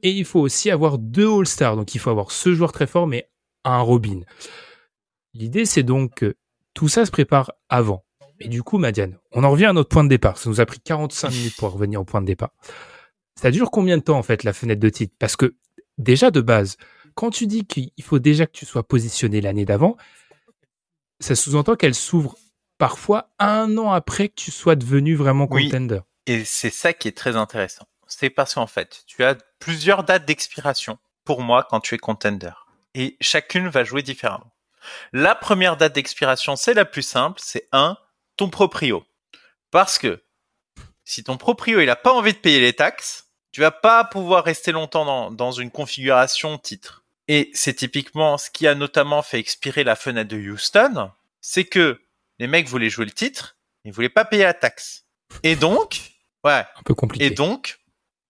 et 0.03 0.11
il 0.11 0.25
faut 0.25 0.41
aussi 0.41 0.71
avoir 0.71 0.99
deux 0.99 1.29
All-Stars. 1.29 1.77
Donc 1.77 1.95
il 1.95 1.99
faut 1.99 2.11
avoir 2.11 2.33
ce 2.33 2.53
joueur 2.55 2.73
très 2.73 2.87
fort, 2.87 3.07
mais 3.07 3.31
un 3.65 3.81
Robin. 3.81 4.21
L'idée, 5.35 5.65
c'est 5.65 5.85
donc 5.85 6.15
que 6.15 6.37
tout 6.75 6.89
ça 6.89 7.07
se 7.07 7.11
prépare 7.11 7.53
avant. 7.69 8.05
Mais 8.41 8.49
du 8.49 8.63
coup, 8.63 8.79
Madiane, 8.79 9.19
on 9.31 9.45
en 9.45 9.51
revient 9.51 9.67
à 9.67 9.73
notre 9.73 9.89
point 9.89 10.03
de 10.03 10.09
départ. 10.09 10.39
Ça 10.39 10.51
nous 10.51 10.61
a 10.61 10.67
pris 10.67 10.81
45 10.81 11.31
minutes 11.31 11.57
pour 11.57 11.71
revenir 11.71 12.01
au 12.01 12.05
point 12.05 12.21
de 12.21 12.27
départ. 12.27 12.53
Ça 13.41 13.51
dure 13.51 13.71
combien 13.71 13.99
de 13.99 14.03
temps, 14.03 14.19
en 14.19 14.23
fait, 14.23 14.43
la 14.43 14.53
fenêtre 14.53 14.81
de 14.81 14.89
titre? 14.89 15.15
Parce 15.19 15.37
que, 15.37 15.55
déjà 15.99 16.31
de 16.31 16.41
base, 16.41 16.77
quand 17.15 17.31
tu 17.31 17.47
dis 17.47 17.65
qu'il 17.65 17.91
faut 18.03 18.19
déjà 18.19 18.47
que 18.47 18.53
tu 18.53 18.67
sois 18.67 18.87
positionné 18.87 19.41
l'année 19.41 19.65
d'avant, 19.65 19.97
ça 21.21 21.35
sous-entend 21.35 21.77
qu'elle 21.77 21.95
s'ouvre 21.95 22.37
parfois 22.79 23.31
un 23.39 23.77
an 23.79 23.93
après 23.93 24.29
que 24.29 24.35
tu 24.35 24.51
sois 24.51 24.75
devenu 24.75 25.15
vraiment 25.15 25.47
contender. 25.47 26.01
et 26.27 26.45
c'est 26.45 26.71
ça 26.71 26.93
qui 26.93 27.09
est 27.09 27.17
très 27.17 27.37
intéressant. 27.37 27.87
C'est 28.09 28.31
parce 28.31 28.55
qu'en 28.55 28.67
fait, 28.67 29.05
tu 29.07 29.25
as 29.25 29.37
plusieurs 29.59 30.05
dates 30.05 30.27
d'expiration 30.27 30.99
pour 31.25 31.43
moi 31.43 31.67
quand 31.69 31.81
tu 31.81 31.95
es 31.95 31.99
contender. 31.99 32.51
Et 32.95 33.17
chacune 33.21 33.69
va 33.69 33.85
jouer 33.85 34.03
différemment. 34.03 34.53
La 35.13 35.35
première 35.35 35.77
date 35.77 35.95
d'expiration, 35.95 36.57
c'est 36.57 36.75
la 36.75 36.85
plus 36.85 37.03
simple, 37.03 37.41
c'est 37.43 37.69
un, 37.73 37.97
ton 38.37 38.51
proprio. 38.51 39.05
Parce 39.71 39.99
que 39.99 40.23
si 41.05 41.25
ton 41.25 41.37
proprio 41.37 41.81
il 41.81 41.89
a 41.89 41.97
pas 41.97 42.13
envie 42.13 42.33
de 42.33 42.39
payer 42.39 42.61
les 42.61 42.73
taxes, 42.73 43.32
tu 43.53 43.61
vas 43.61 43.71
pas 43.71 44.05
pouvoir 44.05 44.45
rester 44.45 44.73
longtemps 44.73 45.05
dans, 45.05 45.31
dans 45.31 45.53
une 45.53 45.71
configuration 45.71 46.59
titre. 46.59 47.05
Et 47.29 47.51
c'est 47.55 47.75
typiquement 47.75 48.39
ce 48.39 48.51
qui 48.51 48.67
a 48.67 48.75
notamment 48.75 49.23
fait 49.23 49.39
expirer 49.39 49.85
la 49.85 49.95
fenêtre 49.95 50.31
de 50.31 50.39
Houston, 50.39 51.11
c'est 51.41 51.65
que 51.65 52.01
les 52.39 52.47
mecs 52.47 52.69
voulaient 52.69 52.91
jouer 52.91 53.05
le 53.05 53.13
titre, 53.13 53.57
ils 53.85 53.93
voulaient 53.93 54.09
pas 54.09 54.25
payer 54.25 54.45
la 54.45 54.55
taxe. 54.55 55.05
Et 55.43 55.57
donc, 55.57 56.13
ouais, 56.45 56.65
un 56.77 56.83
peu 56.85 56.95
compliqué. 56.95 57.27
Et 57.27 57.31
donc, 57.31 57.81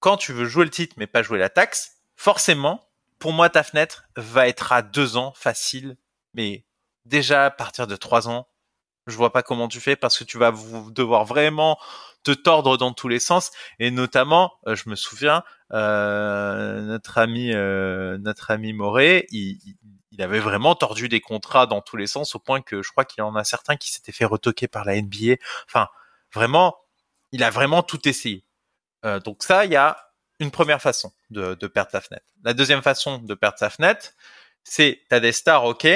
quand 0.00 0.16
tu 0.16 0.32
veux 0.32 0.44
jouer 0.44 0.64
le 0.64 0.70
titre 0.70 0.94
mais 0.98 1.06
pas 1.06 1.22
jouer 1.22 1.38
la 1.38 1.48
taxe, 1.48 1.92
forcément, 2.16 2.88
pour 3.18 3.32
moi, 3.32 3.48
ta 3.48 3.62
fenêtre 3.62 4.04
va 4.16 4.48
être 4.48 4.72
à 4.72 4.82
deux 4.82 5.16
ans 5.16 5.32
facile. 5.36 5.96
Mais 6.34 6.64
déjà, 7.04 7.46
à 7.46 7.50
partir 7.50 7.86
de 7.86 7.96
trois 7.96 8.28
ans, 8.28 8.48
je 9.06 9.16
vois 9.16 9.32
pas 9.32 9.42
comment 9.42 9.68
tu 9.68 9.80
fais 9.80 9.96
parce 9.96 10.18
que 10.18 10.24
tu 10.24 10.38
vas 10.38 10.52
devoir 10.90 11.24
vraiment 11.24 11.78
te 12.22 12.30
tordre 12.30 12.76
dans 12.76 12.92
tous 12.92 13.08
les 13.08 13.18
sens 13.18 13.50
et 13.78 13.90
notamment 13.90 14.52
euh, 14.66 14.76
je 14.76 14.88
me 14.88 14.94
souviens 14.94 15.42
euh, 15.72 16.80
notre 16.82 17.18
ami 17.18 17.52
euh, 17.52 18.16
notre 18.18 18.50
ami 18.50 18.74
il, 19.32 19.76
avait 20.20 20.40
vraiment 20.40 20.74
tordu 20.76 21.08
des 21.08 21.20
contrats 21.20 21.66
dans 21.66 21.80
tous 21.80 21.96
les 21.96 22.06
sens 22.06 22.34
au 22.34 22.38
point 22.38 22.60
que 22.60 22.82
je 22.82 22.90
crois 22.92 23.04
qu'il 23.04 23.22
en 23.24 23.34
a 23.34 23.44
certains 23.44 23.76
qui 23.76 23.90
s'étaient 23.90 24.12
fait 24.12 24.24
retoquer 24.24 24.68
par 24.68 24.84
la 24.84 25.00
NBA 25.00 25.34
enfin 25.66 25.88
vraiment 26.32 26.76
il 27.32 27.42
a 27.42 27.50
vraiment 27.50 27.82
tout 27.82 28.06
essayé. 28.08 28.44
Euh, 29.04 29.18
donc 29.18 29.42
ça 29.42 29.64
il 29.64 29.72
y 29.72 29.76
a 29.76 29.96
une 30.38 30.50
première 30.50 30.80
façon 30.80 31.12
de, 31.30 31.54
de 31.54 31.66
perdre 31.66 31.90
sa 31.90 32.00
fenêtre. 32.00 32.26
La 32.44 32.52
deuxième 32.54 32.82
façon 32.82 33.18
de 33.18 33.34
perdre 33.34 33.58
sa 33.58 33.70
fenêtre 33.70 34.12
c'est 34.62 35.02
t'as 35.08 35.18
des 35.18 35.32
stars 35.32 35.64
ok 35.64 35.88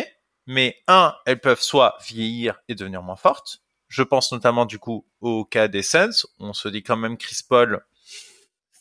mais 0.47 0.76
un, 0.86 1.14
elles 1.26 1.40
peuvent 1.40 1.61
soit 1.61 1.99
vieillir 2.07 2.61
et 2.68 2.74
devenir 2.74 3.03
moins 3.03 3.16
fortes. 3.16 3.62
Je 3.88 4.03
pense 4.03 4.32
notamment 4.32 4.66
du 4.66 4.78
coup 4.78 5.07
au 5.20 5.44
cas 5.44 5.68
des 5.68 5.82
Suns. 5.82 6.26
On 6.38 6.53
se 6.53 6.68
dit 6.68 6.82
quand 6.82 6.97
même 6.97 7.16
Chris 7.16 7.40
Paul, 7.49 7.84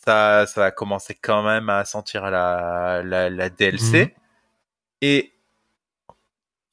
ça, 0.05 0.45
ça 0.47 0.61
va 0.61 0.72
commencer 0.72 1.16
quand 1.16 1.43
même 1.43 1.70
à 1.70 1.86
sentir 1.86 2.30
la, 2.30 3.01
la, 3.03 3.30
la 3.30 3.49
DLC. 3.49 4.05
Mhm. 4.05 4.11
Et 5.01 5.32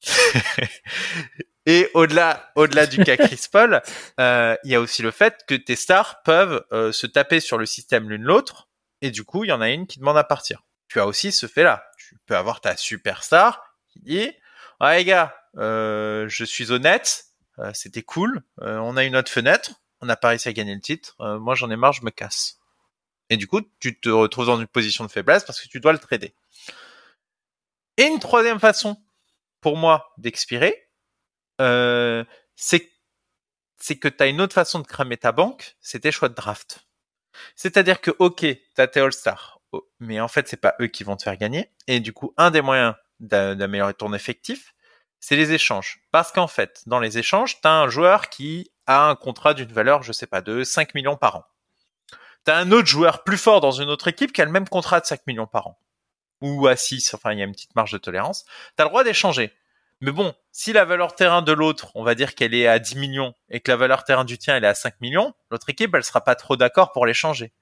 et 1.65 1.89
au-delà, 1.93 2.51
au-delà 2.55 2.87
du 2.87 3.03
cas 3.03 3.17
Chris 3.17 3.45
Paul, 3.51 3.81
euh, 4.19 4.55
il 4.63 4.71
y 4.71 4.75
a 4.75 4.81
aussi 4.81 5.01
le 5.01 5.11
fait 5.11 5.43
que 5.47 5.55
tes 5.55 5.75
stars 5.75 6.21
peuvent 6.23 6.65
euh, 6.71 6.91
se 6.91 7.07
taper 7.07 7.39
sur 7.39 7.57
le 7.57 7.65
système 7.65 8.09
l'une 8.09 8.23
l'autre, 8.23 8.67
et 9.01 9.11
du 9.11 9.23
coup, 9.23 9.43
il 9.43 9.47
y 9.47 9.51
en 9.51 9.61
a 9.61 9.69
une 9.69 9.87
qui 9.87 9.99
demande 9.99 10.17
à 10.17 10.23
partir. 10.23 10.63
Tu 10.87 10.99
as 10.99 11.07
aussi 11.07 11.31
ce 11.31 11.47
fait-là. 11.47 11.85
Tu 11.97 12.17
peux 12.25 12.35
avoir 12.35 12.61
ta 12.61 12.75
superstar 12.77 13.63
qui 13.89 13.99
dit 14.01 14.31
ah 14.83 14.97
les 14.97 15.05
gars, 15.05 15.35
euh, 15.57 16.27
je 16.27 16.43
suis 16.43 16.71
honnête, 16.71 17.25
euh, 17.59 17.71
c'était 17.73 18.01
cool, 18.01 18.43
euh, 18.61 18.77
on 18.79 18.97
a 18.97 19.03
une 19.03 19.15
autre 19.15 19.31
fenêtre, 19.31 19.71
on 20.01 20.05
n'a 20.05 20.17
pas 20.17 20.29
réussi 20.29 20.49
à 20.49 20.53
gagner 20.53 20.75
le 20.75 20.81
titre, 20.81 21.15
moi 21.39 21.55
j'en 21.55 21.69
ai 21.69 21.77
marre, 21.77 21.93
je 21.93 22.03
me 22.03 22.11
casse. 22.11 22.59
Et 23.29 23.37
du 23.37 23.47
coup, 23.47 23.61
tu 23.79 23.97
te 23.99 24.09
retrouves 24.09 24.47
dans 24.47 24.59
une 24.59 24.67
position 24.67 25.05
de 25.05 25.09
faiblesse 25.09 25.45
parce 25.45 25.61
que 25.61 25.69
tu 25.69 25.79
dois 25.79 25.93
le 25.93 25.99
trader. 25.99 26.35
Et 27.95 28.03
une 28.03 28.19
troisième 28.19 28.59
façon, 28.59 29.01
pour 29.61 29.77
moi, 29.77 30.11
d'expirer, 30.17 30.89
c'est 31.59 32.89
c'est 33.77 33.97
que 33.97 34.07
tu 34.07 34.23
as 34.23 34.27
une 34.27 34.39
autre 34.41 34.53
façon 34.53 34.79
de 34.79 34.87
cramer 34.87 35.17
ta 35.17 35.31
banque, 35.31 35.75
c'est 35.81 36.01
tes 36.01 36.11
choix 36.11 36.29
de 36.29 36.35
draft. 36.35 36.85
C'est-à-dire 37.55 37.99
que, 37.99 38.11
ok, 38.19 38.45
t'as 38.75 38.87
tes 38.87 39.01
All-Stars, 39.01 39.59
oh, 39.73 39.89
mais 39.99 40.21
en 40.21 40.29
fait, 40.29 40.47
c'est 40.47 40.57
pas 40.57 40.75
eux 40.79 40.87
qui 40.87 41.03
vont 41.03 41.17
te 41.17 41.23
faire 41.23 41.35
gagner. 41.35 41.69
Et 41.87 41.99
du 41.99 42.13
coup, 42.13 42.33
un 42.37 42.49
des 42.49 42.61
moyens 42.61 42.95
d'améliorer 43.23 43.93
ton 43.93 44.13
effectif, 44.13 44.73
c'est 45.19 45.35
les 45.35 45.53
échanges. 45.53 46.01
Parce 46.11 46.31
qu'en 46.31 46.47
fait, 46.47 46.83
dans 46.85 46.99
les 46.99 47.17
échanges, 47.17 47.61
tu 47.61 47.67
as 47.67 47.73
un 47.73 47.87
joueur 47.87 48.29
qui 48.29 48.71
a 48.87 49.09
un 49.09 49.15
contrat 49.15 49.53
d'une 49.53 49.71
valeur, 49.71 50.03
je 50.03 50.11
sais 50.11 50.27
pas, 50.27 50.41
de 50.41 50.63
5 50.63 50.93
millions 50.95 51.15
par 51.15 51.37
an. 51.37 51.45
Tu 52.45 52.51
un 52.51 52.71
autre 52.71 52.87
joueur 52.87 53.23
plus 53.23 53.37
fort 53.37 53.61
dans 53.61 53.71
une 53.71 53.89
autre 53.89 54.09
équipe 54.09 54.33
qui 54.33 54.41
a 54.41 54.45
le 54.45 54.51
même 54.51 54.67
contrat 54.67 54.99
de 54.99 55.05
5 55.05 55.25
millions 55.27 55.47
par 55.47 55.67
an. 55.67 55.79
Ou 56.41 56.67
à 56.67 56.75
6, 56.75 57.13
enfin, 57.13 57.31
il 57.31 57.39
y 57.39 57.41
a 57.41 57.45
une 57.45 57.53
petite 57.53 57.73
marge 57.75 57.93
de 57.93 57.97
tolérance. 57.97 58.43
Tu 58.75 58.81
as 58.81 58.83
le 58.83 58.89
droit 58.89 59.05
d'échanger. 59.05 59.53
Mais 60.01 60.11
bon, 60.11 60.35
si 60.51 60.73
la 60.73 60.83
valeur 60.83 61.15
terrain 61.15 61.41
de 61.41 61.53
l'autre, 61.53 61.91
on 61.95 62.03
va 62.03 62.15
dire 62.15 62.35
qu'elle 62.35 62.53
est 62.53 62.67
à 62.67 62.79
10 62.79 62.97
millions 62.97 63.33
et 63.49 63.61
que 63.61 63.71
la 63.71 63.77
valeur 63.77 64.03
terrain 64.03 64.25
du 64.25 64.37
tien, 64.37 64.57
elle 64.57 64.65
est 64.65 64.67
à 64.67 64.75
5 64.75 64.99
millions, 64.99 65.33
l'autre 65.49 65.69
équipe, 65.69 65.95
elle 65.95 66.03
sera 66.03 66.21
pas 66.21 66.35
trop 66.35 66.57
d'accord 66.57 66.91
pour 66.91 67.05
l'échanger. 67.05 67.53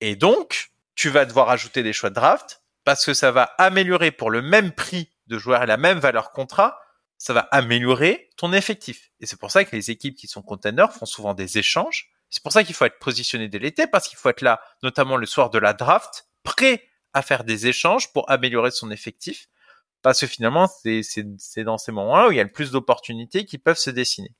Et 0.00 0.16
donc, 0.16 0.72
tu 0.96 1.08
vas 1.08 1.24
devoir 1.24 1.48
ajouter 1.50 1.84
des 1.84 1.92
choix 1.92 2.10
de 2.10 2.16
draft 2.16 2.59
parce 2.84 3.04
que 3.04 3.14
ça 3.14 3.30
va 3.30 3.44
améliorer 3.58 4.10
pour 4.10 4.30
le 4.30 4.42
même 4.42 4.72
prix 4.72 5.10
de 5.26 5.38
joueur 5.38 5.62
et 5.62 5.66
la 5.66 5.76
même 5.76 5.98
valeur 5.98 6.32
contrat, 6.32 6.80
ça 7.18 7.32
va 7.34 7.40
améliorer 7.52 8.30
ton 8.36 8.52
effectif. 8.52 9.10
Et 9.20 9.26
c'est 9.26 9.38
pour 9.38 9.50
ça 9.50 9.64
que 9.64 9.76
les 9.76 9.90
équipes 9.90 10.16
qui 10.16 10.26
sont 10.26 10.42
containers 10.42 10.92
font 10.92 11.06
souvent 11.06 11.34
des 11.34 11.58
échanges. 11.58 12.10
C'est 12.30 12.42
pour 12.42 12.52
ça 12.52 12.64
qu'il 12.64 12.74
faut 12.74 12.86
être 12.86 12.98
positionné 12.98 13.48
dès 13.48 13.58
l'été, 13.58 13.86
parce 13.86 14.08
qu'il 14.08 14.16
faut 14.16 14.30
être 14.30 14.40
là, 14.40 14.60
notamment 14.82 15.16
le 15.16 15.26
soir 15.26 15.50
de 15.50 15.58
la 15.58 15.74
draft, 15.74 16.26
prêt 16.44 16.82
à 17.12 17.22
faire 17.22 17.44
des 17.44 17.66
échanges 17.66 18.12
pour 18.12 18.30
améliorer 18.30 18.70
son 18.70 18.90
effectif. 18.90 19.48
Parce 20.02 20.20
que 20.20 20.26
finalement, 20.26 20.66
c'est 20.82 21.64
dans 21.64 21.76
ces 21.76 21.92
moments-là 21.92 22.28
où 22.28 22.32
il 22.32 22.36
y 22.36 22.40
a 22.40 22.44
le 22.44 22.52
plus 22.52 22.70
d'opportunités 22.70 23.44
qui 23.44 23.58
peuvent 23.58 23.78
se 23.78 23.90
dessiner. 23.90 24.34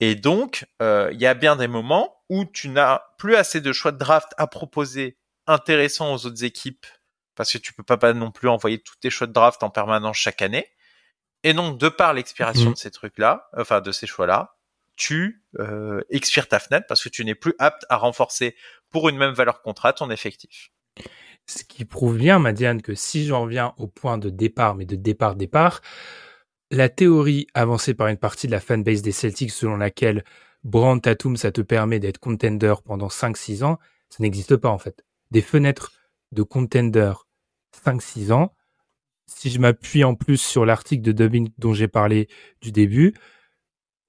Et 0.00 0.14
donc, 0.14 0.66
euh, 0.82 1.08
il 1.12 1.20
y 1.20 1.26
a 1.26 1.34
bien 1.34 1.56
des 1.56 1.68
moments 1.68 2.22
où 2.28 2.44
tu 2.44 2.68
n'as 2.68 3.02
plus 3.16 3.34
assez 3.34 3.60
de 3.60 3.72
choix 3.72 3.92
de 3.92 3.98
draft 3.98 4.28
à 4.36 4.46
proposer 4.46 5.16
intéressants 5.46 6.12
aux 6.12 6.26
autres 6.26 6.44
équipes 6.44 6.86
parce 7.38 7.52
que 7.52 7.58
tu 7.58 7.72
peux 7.72 7.84
pas, 7.84 8.12
non 8.14 8.32
plus 8.32 8.48
envoyer 8.48 8.80
tous 8.80 8.96
tes 8.96 9.10
choix 9.10 9.28
de 9.28 9.32
draft 9.32 9.62
en 9.62 9.70
permanence 9.70 10.16
chaque 10.16 10.42
année. 10.42 10.66
Et 11.44 11.54
donc, 11.54 11.78
de 11.78 11.88
par 11.88 12.12
l'expiration 12.12 12.66
mhm. 12.66 12.72
de 12.72 12.78
ces 12.78 12.90
trucs-là, 12.90 13.48
enfin 13.56 13.80
de 13.80 13.92
ces 13.92 14.08
choix-là, 14.08 14.56
tu 14.96 15.44
euh, 15.60 16.00
expires 16.10 16.48
ta 16.48 16.58
fenêtre 16.58 16.86
parce 16.88 17.00
que 17.00 17.08
tu 17.08 17.24
n'es 17.24 17.36
plus 17.36 17.54
apte 17.60 17.86
à 17.90 17.96
renforcer 17.96 18.56
pour 18.90 19.08
une 19.08 19.16
même 19.16 19.34
valeur 19.34 19.62
contrat 19.62 19.92
ton 19.92 20.10
effectif. 20.10 20.72
Ce 21.46 21.62
qui 21.62 21.84
prouve 21.84 22.18
bien, 22.18 22.40
Madiane, 22.40 22.82
que 22.82 22.96
si 22.96 23.24
j'en 23.24 23.42
reviens 23.42 23.72
au 23.76 23.86
point 23.86 24.18
de 24.18 24.30
départ, 24.30 24.74
mais 24.74 24.84
de 24.84 24.96
départ-départ, 24.96 25.80
la 26.72 26.88
théorie 26.88 27.46
avancée 27.54 27.94
par 27.94 28.08
une 28.08 28.16
partie 28.16 28.48
de 28.48 28.52
la 28.52 28.60
fanbase 28.60 29.02
des 29.02 29.12
Celtics 29.12 29.52
selon 29.52 29.76
laquelle 29.76 30.24
Brand 30.64 31.00
Tatum, 31.00 31.36
ça 31.36 31.52
te 31.52 31.60
permet 31.60 32.00
d'être 32.00 32.18
contender 32.18 32.74
pendant 32.84 33.06
5-6 33.06 33.62
ans, 33.62 33.78
ça 34.08 34.16
n'existe 34.18 34.56
pas 34.56 34.70
en 34.70 34.78
fait. 34.78 35.04
Des 35.30 35.40
fenêtres 35.40 35.92
de 36.32 36.42
contender 36.42 37.12
5-6 37.84 38.32
ans. 38.32 38.54
Si 39.26 39.50
je 39.50 39.58
m'appuie 39.58 40.04
en 40.04 40.14
plus 40.14 40.38
sur 40.38 40.64
l'article 40.64 41.02
de 41.02 41.12
Dubbing 41.12 41.50
dont 41.58 41.74
j'ai 41.74 41.88
parlé 41.88 42.28
du 42.60 42.72
début, 42.72 43.14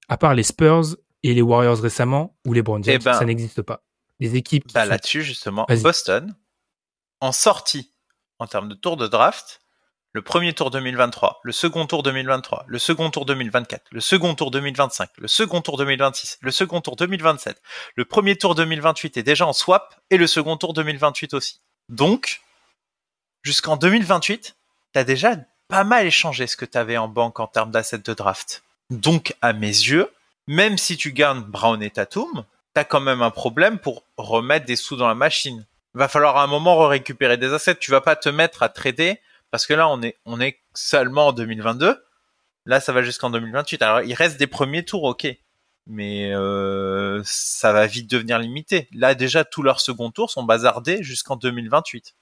à 0.08 0.16
part 0.16 0.34
les 0.34 0.42
Spurs 0.42 0.96
et 1.22 1.34
les 1.34 1.42
Warriors 1.42 1.78
récemment, 1.78 2.36
ou 2.46 2.52
les 2.52 2.62
Browns, 2.62 2.82
eh 2.86 2.98
ben, 2.98 3.12
ça 3.14 3.24
n'existe 3.24 3.62
pas. 3.62 3.84
Les 4.18 4.36
équipes. 4.36 4.72
Bah 4.72 4.86
là-dessus, 4.86 5.22
justement, 5.22 5.66
Boston, 5.82 6.34
en 7.20 7.32
sortie, 7.32 7.94
en 8.38 8.46
termes 8.46 8.68
de 8.68 8.74
tour 8.74 8.96
de 8.96 9.06
draft, 9.06 9.60
le 10.12 10.22
premier 10.22 10.52
tour 10.52 10.70
2023, 10.70 11.40
le 11.44 11.52
second 11.52 11.86
tour 11.86 12.02
2023, 12.02 12.64
le 12.66 12.78
second 12.78 13.10
tour 13.10 13.26
2024, 13.26 13.84
le 13.92 14.00
second 14.00 14.34
tour 14.34 14.50
2025, 14.50 15.08
le 15.18 15.28
second 15.28 15.60
tour 15.60 15.76
2026, 15.76 16.38
le 16.40 16.50
second 16.50 16.80
tour 16.80 16.96
2027, 16.96 17.62
le 17.94 18.04
premier 18.04 18.36
tour 18.36 18.56
2028 18.56 19.18
est 19.18 19.22
déjà 19.22 19.46
en 19.46 19.52
swap 19.52 19.94
et 20.10 20.16
le 20.16 20.26
second 20.26 20.56
tour 20.56 20.74
2028 20.74 21.34
aussi. 21.34 21.60
Donc, 21.88 22.40
jusqu'en 23.42 23.76
2028, 23.76 24.56
t'as 24.92 25.04
déjà 25.04 25.36
pas 25.68 25.84
mal 25.84 26.06
échangé 26.06 26.46
ce 26.46 26.56
que 26.56 26.64
t'avais 26.64 26.96
en 26.96 27.08
banque 27.08 27.40
en 27.40 27.46
termes 27.46 27.70
d'assets 27.70 27.98
de 27.98 28.14
draft. 28.14 28.62
Donc, 28.90 29.34
à 29.40 29.52
mes 29.52 29.68
yeux, 29.68 30.10
même 30.46 30.78
si 30.78 30.96
tu 30.96 31.12
gardes 31.12 31.46
Brown 31.46 31.82
et 31.82 31.90
Tatum, 31.90 32.44
t'as 32.74 32.84
quand 32.84 33.00
même 33.00 33.22
un 33.22 33.30
problème 33.30 33.78
pour 33.78 34.04
remettre 34.16 34.66
des 34.66 34.76
sous 34.76 34.96
dans 34.96 35.08
la 35.08 35.14
machine. 35.14 35.64
Va 35.94 36.08
falloir 36.08 36.36
à 36.36 36.44
un 36.44 36.46
moment 36.46 36.86
récupérer 36.88 37.36
des 37.36 37.52
assets. 37.52 37.76
Tu 37.76 37.90
vas 37.90 38.00
pas 38.00 38.16
te 38.16 38.28
mettre 38.28 38.62
à 38.62 38.68
trader 38.68 39.20
parce 39.50 39.66
que 39.66 39.74
là, 39.74 39.88
on 39.88 40.02
est, 40.02 40.16
on 40.24 40.40
est 40.40 40.58
seulement 40.74 41.28
en 41.28 41.32
2022. 41.32 42.02
Là, 42.66 42.80
ça 42.80 42.92
va 42.92 43.02
jusqu'en 43.02 43.30
2028. 43.30 43.82
Alors, 43.82 44.02
il 44.02 44.14
reste 44.14 44.38
des 44.38 44.46
premiers 44.46 44.84
tours, 44.84 45.04
ok. 45.04 45.26
Mais 45.86 46.32
euh, 46.32 47.20
ça 47.24 47.72
va 47.72 47.86
vite 47.86 48.08
devenir 48.08 48.38
limité. 48.38 48.88
Là, 48.92 49.14
déjà, 49.14 49.44
tous 49.44 49.62
leurs 49.62 49.80
seconds 49.80 50.10
tours 50.10 50.30
sont 50.30 50.44
bazardés 50.44 51.02
jusqu'en 51.02 51.36
2028. 51.36 52.14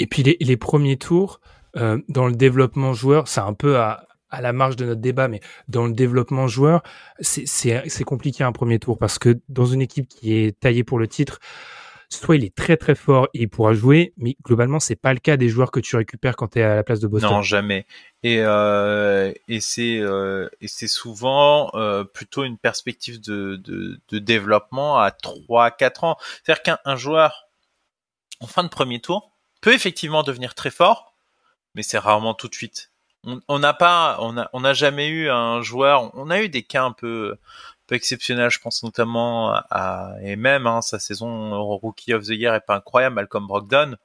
Et 0.00 0.06
puis 0.06 0.22
les, 0.22 0.56
premiers 0.56 0.96
tours, 0.96 1.40
euh, 1.76 1.98
dans 2.08 2.26
le 2.26 2.34
développement 2.34 2.94
joueur, 2.94 3.28
c'est 3.28 3.40
un 3.40 3.52
peu 3.52 3.76
à, 3.76 4.08
à 4.30 4.40
la 4.40 4.52
marge 4.52 4.76
de 4.76 4.86
notre 4.86 5.00
débat, 5.00 5.28
mais 5.28 5.40
dans 5.68 5.86
le 5.86 5.92
développement 5.92 6.48
joueur, 6.48 6.82
c'est 7.20 8.04
compliqué 8.04 8.42
un 8.42 8.52
premier 8.52 8.78
tour 8.78 8.98
parce 8.98 9.18
que 9.18 9.38
dans 9.48 9.66
une 9.66 9.82
équipe 9.82 10.08
qui 10.08 10.34
est 10.34 10.58
taillée 10.58 10.84
pour 10.84 10.98
le 10.98 11.06
titre, 11.06 11.38
soit 12.08 12.36
il 12.36 12.44
est 12.44 12.54
très 12.54 12.76
très 12.76 12.94
fort 12.94 13.28
et 13.34 13.42
il 13.42 13.48
pourra 13.48 13.72
jouer, 13.72 14.12
mais 14.16 14.36
globalement 14.44 14.80
c'est 14.80 14.96
pas 14.96 15.12
le 15.12 15.20
cas 15.20 15.36
des 15.36 15.48
joueurs 15.48 15.70
que 15.70 15.80
tu 15.80 15.96
récupères 15.96 16.34
quand 16.34 16.48
tu 16.48 16.58
es 16.58 16.62
à 16.62 16.74
la 16.74 16.82
place 16.82 17.00
de 17.00 17.06
Boston. 17.06 17.30
Non, 17.30 17.42
jamais. 17.42 17.86
Et 18.22 18.40
euh, 18.40 19.32
et 19.48 19.60
c'est 19.60 19.98
euh, 19.98 20.48
souvent 20.86 21.70
euh, 21.74 22.04
plutôt 22.04 22.44
une 22.44 22.58
perspective 22.58 23.20
de, 23.20 23.56
de, 23.56 24.00
de 24.08 24.18
développement 24.18 24.98
à 24.98 25.10
3 25.12 25.70
4 25.70 26.04
ans. 26.04 26.16
C'est-à-dire 26.42 26.62
qu'un 26.62 26.96
joueur 26.96 27.48
en 28.40 28.46
fin 28.46 28.64
de 28.64 28.68
premier 28.68 29.00
tour 29.00 29.30
peut 29.60 29.72
effectivement 29.72 30.22
devenir 30.22 30.54
très 30.54 30.70
fort, 30.70 31.14
mais 31.74 31.82
c'est 31.82 31.98
rarement 31.98 32.34
tout 32.34 32.48
de 32.48 32.54
suite. 32.54 32.90
On 33.48 33.58
n'a 33.58 33.74
pas 33.74 34.16
on 34.20 34.38
a 34.38 34.48
on 34.54 34.60
n'a 34.60 34.72
jamais 34.72 35.08
eu 35.08 35.28
un 35.30 35.60
joueur, 35.60 36.10
on 36.16 36.30
a 36.30 36.40
eu 36.40 36.48
des 36.48 36.62
cas 36.62 36.84
un 36.84 36.92
peu 36.92 37.36
exceptionnel. 37.90 38.50
Je 38.50 38.58
pense 38.60 38.82
notamment 38.82 39.52
à, 39.70 40.14
et 40.22 40.36
même 40.36 40.66
hein, 40.66 40.82
sa 40.82 40.98
saison 40.98 41.62
Rookie 41.76 42.14
of 42.14 42.24
the 42.24 42.30
Year 42.30 42.54
est 42.54 42.60
pas 42.60 42.76
incroyable. 42.76 43.16
Malcolm 43.16 43.46
Brogdon, 43.46 43.96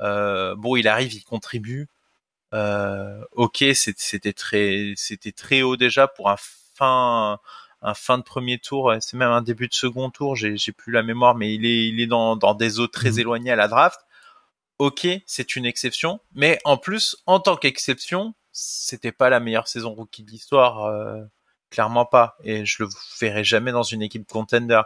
euh, 0.00 0.54
bon, 0.56 0.76
il 0.76 0.88
arrive, 0.88 1.12
il 1.14 1.24
contribue. 1.24 1.88
Euh, 2.54 3.22
ok, 3.32 3.64
c'était 3.74 4.32
très, 4.32 4.92
c'était 4.96 5.32
très 5.32 5.62
haut 5.62 5.76
déjà 5.76 6.06
pour 6.06 6.30
un 6.30 6.36
fin, 6.38 7.38
un 7.82 7.94
fin 7.94 8.18
de 8.18 8.22
premier 8.22 8.58
tour. 8.58 8.94
C'est 9.00 9.16
même 9.16 9.30
un 9.30 9.42
début 9.42 9.68
de 9.68 9.74
second 9.74 10.10
tour. 10.10 10.36
J'ai, 10.36 10.56
j'ai 10.56 10.72
plus 10.72 10.92
la 10.92 11.02
mémoire, 11.02 11.34
mais 11.34 11.54
il 11.54 11.64
est, 11.66 11.88
il 11.88 12.00
est 12.00 12.06
dans, 12.06 12.36
dans 12.36 12.54
des 12.54 12.80
eaux 12.80 12.88
très 12.88 13.12
mmh. 13.12 13.18
éloignées 13.20 13.52
à 13.52 13.56
la 13.56 13.68
draft. 13.68 14.00
Ok, 14.78 15.06
c'est 15.26 15.56
une 15.56 15.66
exception, 15.66 16.20
mais 16.34 16.58
en 16.64 16.76
plus, 16.76 17.16
en 17.26 17.40
tant 17.40 17.56
qu'exception, 17.56 18.34
c'était 18.52 19.12
pas 19.12 19.30
la 19.30 19.40
meilleure 19.40 19.68
saison 19.68 19.94
rookie 19.94 20.24
de 20.24 20.30
l'histoire. 20.30 20.84
Euh, 20.86 21.22
clairement 21.72 22.04
pas. 22.04 22.36
Et 22.44 22.64
je 22.64 22.84
le 22.84 22.88
verrai 23.20 23.42
jamais 23.42 23.72
dans 23.72 23.82
une 23.82 24.02
équipe 24.02 24.30
contender. 24.30 24.82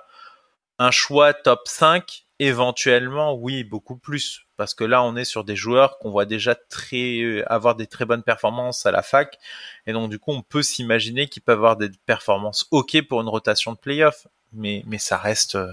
Un 0.79 0.91
choix 0.91 1.35
top 1.35 1.61
5, 1.67 2.27
éventuellement, 2.39 3.35
oui, 3.35 3.65
beaucoup 3.65 3.97
plus. 3.97 4.43
Parce 4.57 4.73
que 4.73 4.85
là, 4.85 5.03
on 5.03 5.17
est 5.17 5.25
sur 5.25 5.45
des 5.45 5.57
joueurs 5.57 5.99
qu'on 5.99 6.11
voit 6.11 6.25
déjà 6.25 6.55
très, 6.55 7.19
euh, 7.21 7.45
avoir 7.53 7.75
des 7.75 7.87
très 7.87 8.07
bonnes 8.07 8.23
performances 8.23 8.87
à 8.87 8.91
la 8.91 9.03
fac. 9.03 9.39
Et 9.87 9.93
donc, 9.93 10.09
du 10.11 10.19
coup, 10.19 10.33
on 10.33 10.43
peut 10.43 10.63
s'imaginer 10.63 11.29
qu'ils 11.29 11.43
peuvent 11.43 11.59
avoir 11.59 11.77
des 11.77 11.91
performances 12.07 12.67
OK 12.71 12.97
pour 13.03 13.21
une 13.21 13.29
rotation 13.29 13.73
de 13.73 13.79
playoff. 13.79 14.27
Mais, 14.53 14.83
ça 14.99 15.19
reste, 15.19 15.57
euh, 15.57 15.73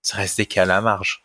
ça 0.00 0.16
reste 0.16 0.38
des 0.38 0.46
cas 0.46 0.62
à 0.62 0.66
la 0.66 0.80
marge. 0.80 1.24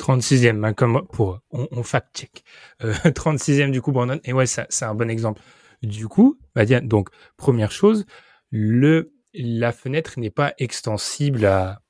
36e, 0.00 0.64
hein, 0.64 0.72
comme 0.72 1.06
pour, 1.12 1.40
on, 1.50 1.82
fact-check. 1.82 2.44
36e 2.80 3.70
du 3.70 3.80
coup, 3.80 3.92
Brandon. 3.92 4.20
Et 4.24 4.32
ouais, 4.32 4.46
c'est 4.46 4.84
un 4.84 4.94
bon 4.94 5.10
exemple. 5.10 5.40
Du 5.82 6.08
coup, 6.08 6.38
bah, 6.54 6.64
donc 6.64 7.08
première 7.36 7.70
chose, 7.70 8.06
le 8.50 9.12
la 9.34 9.72
fenêtre 9.72 10.18
n'est 10.18 10.30
pas 10.30 10.54
extensible 10.58 11.44
à 11.44 11.82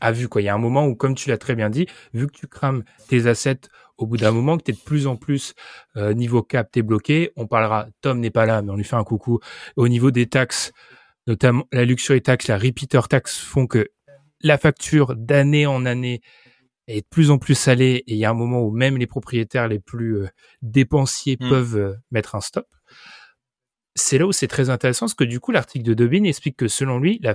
à 0.00 0.12
vue 0.12 0.28
quoi. 0.28 0.40
Il 0.40 0.44
y 0.46 0.48
a 0.48 0.54
un 0.54 0.58
moment 0.58 0.86
où, 0.86 0.94
comme 0.94 1.14
tu 1.14 1.28
l'as 1.28 1.38
très 1.38 1.54
bien 1.54 1.70
dit, 1.70 1.86
vu 2.14 2.26
que 2.26 2.32
tu 2.32 2.46
crames 2.46 2.84
tes 3.08 3.26
assets 3.26 3.60
au 3.98 4.06
bout 4.06 4.16
d'un 4.16 4.32
moment, 4.32 4.56
que 4.56 4.62
tu 4.64 4.70
es 4.70 4.74
de 4.74 4.80
plus 4.80 5.06
en 5.06 5.16
plus 5.16 5.54
euh, 5.96 6.14
niveau 6.14 6.42
cap, 6.42 6.70
t'es 6.70 6.82
bloqué. 6.82 7.32
On 7.36 7.46
parlera. 7.46 7.86
Tom 8.00 8.18
n'est 8.18 8.30
pas 8.30 8.46
là, 8.46 8.62
mais 8.62 8.70
on 8.70 8.76
lui 8.76 8.84
fait 8.84 8.96
un 8.96 9.04
coucou. 9.04 9.40
Au 9.76 9.88
niveau 9.88 10.10
des 10.10 10.26
taxes, 10.26 10.72
notamment 11.26 11.66
la 11.70 11.84
luxury 11.84 12.22
tax, 12.22 12.48
la 12.48 12.56
repeater 12.56 13.08
tax 13.08 13.38
font 13.38 13.66
que 13.66 13.88
la 14.40 14.56
facture 14.56 15.16
d'année 15.16 15.66
en 15.66 15.84
année 15.84 16.22
est 16.86 17.02
de 17.02 17.06
plus 17.08 17.30
en 17.30 17.38
plus 17.38 17.54
salée 17.54 18.02
et 18.06 18.14
il 18.14 18.18
y 18.18 18.24
a 18.24 18.30
un 18.30 18.34
moment 18.34 18.62
où 18.62 18.70
même 18.70 18.96
les 18.96 19.06
propriétaires 19.06 19.68
les 19.68 19.78
plus 19.78 20.18
euh, 20.18 20.28
dépensiers 20.62 21.36
mmh. 21.38 21.48
peuvent 21.48 21.76
euh, 21.76 21.94
mettre 22.10 22.34
un 22.34 22.40
stop 22.40 22.66
c'est 23.94 24.18
là 24.18 24.26
où 24.26 24.32
c'est 24.32 24.48
très 24.48 24.70
intéressant, 24.70 25.06
parce 25.06 25.14
que 25.14 25.24
du 25.24 25.40
coup, 25.40 25.52
l'article 25.52 25.84
de 25.84 25.94
Dobin 25.94 26.24
explique 26.24 26.56
que 26.56 26.68
selon 26.68 26.98
lui, 26.98 27.18
la, 27.22 27.34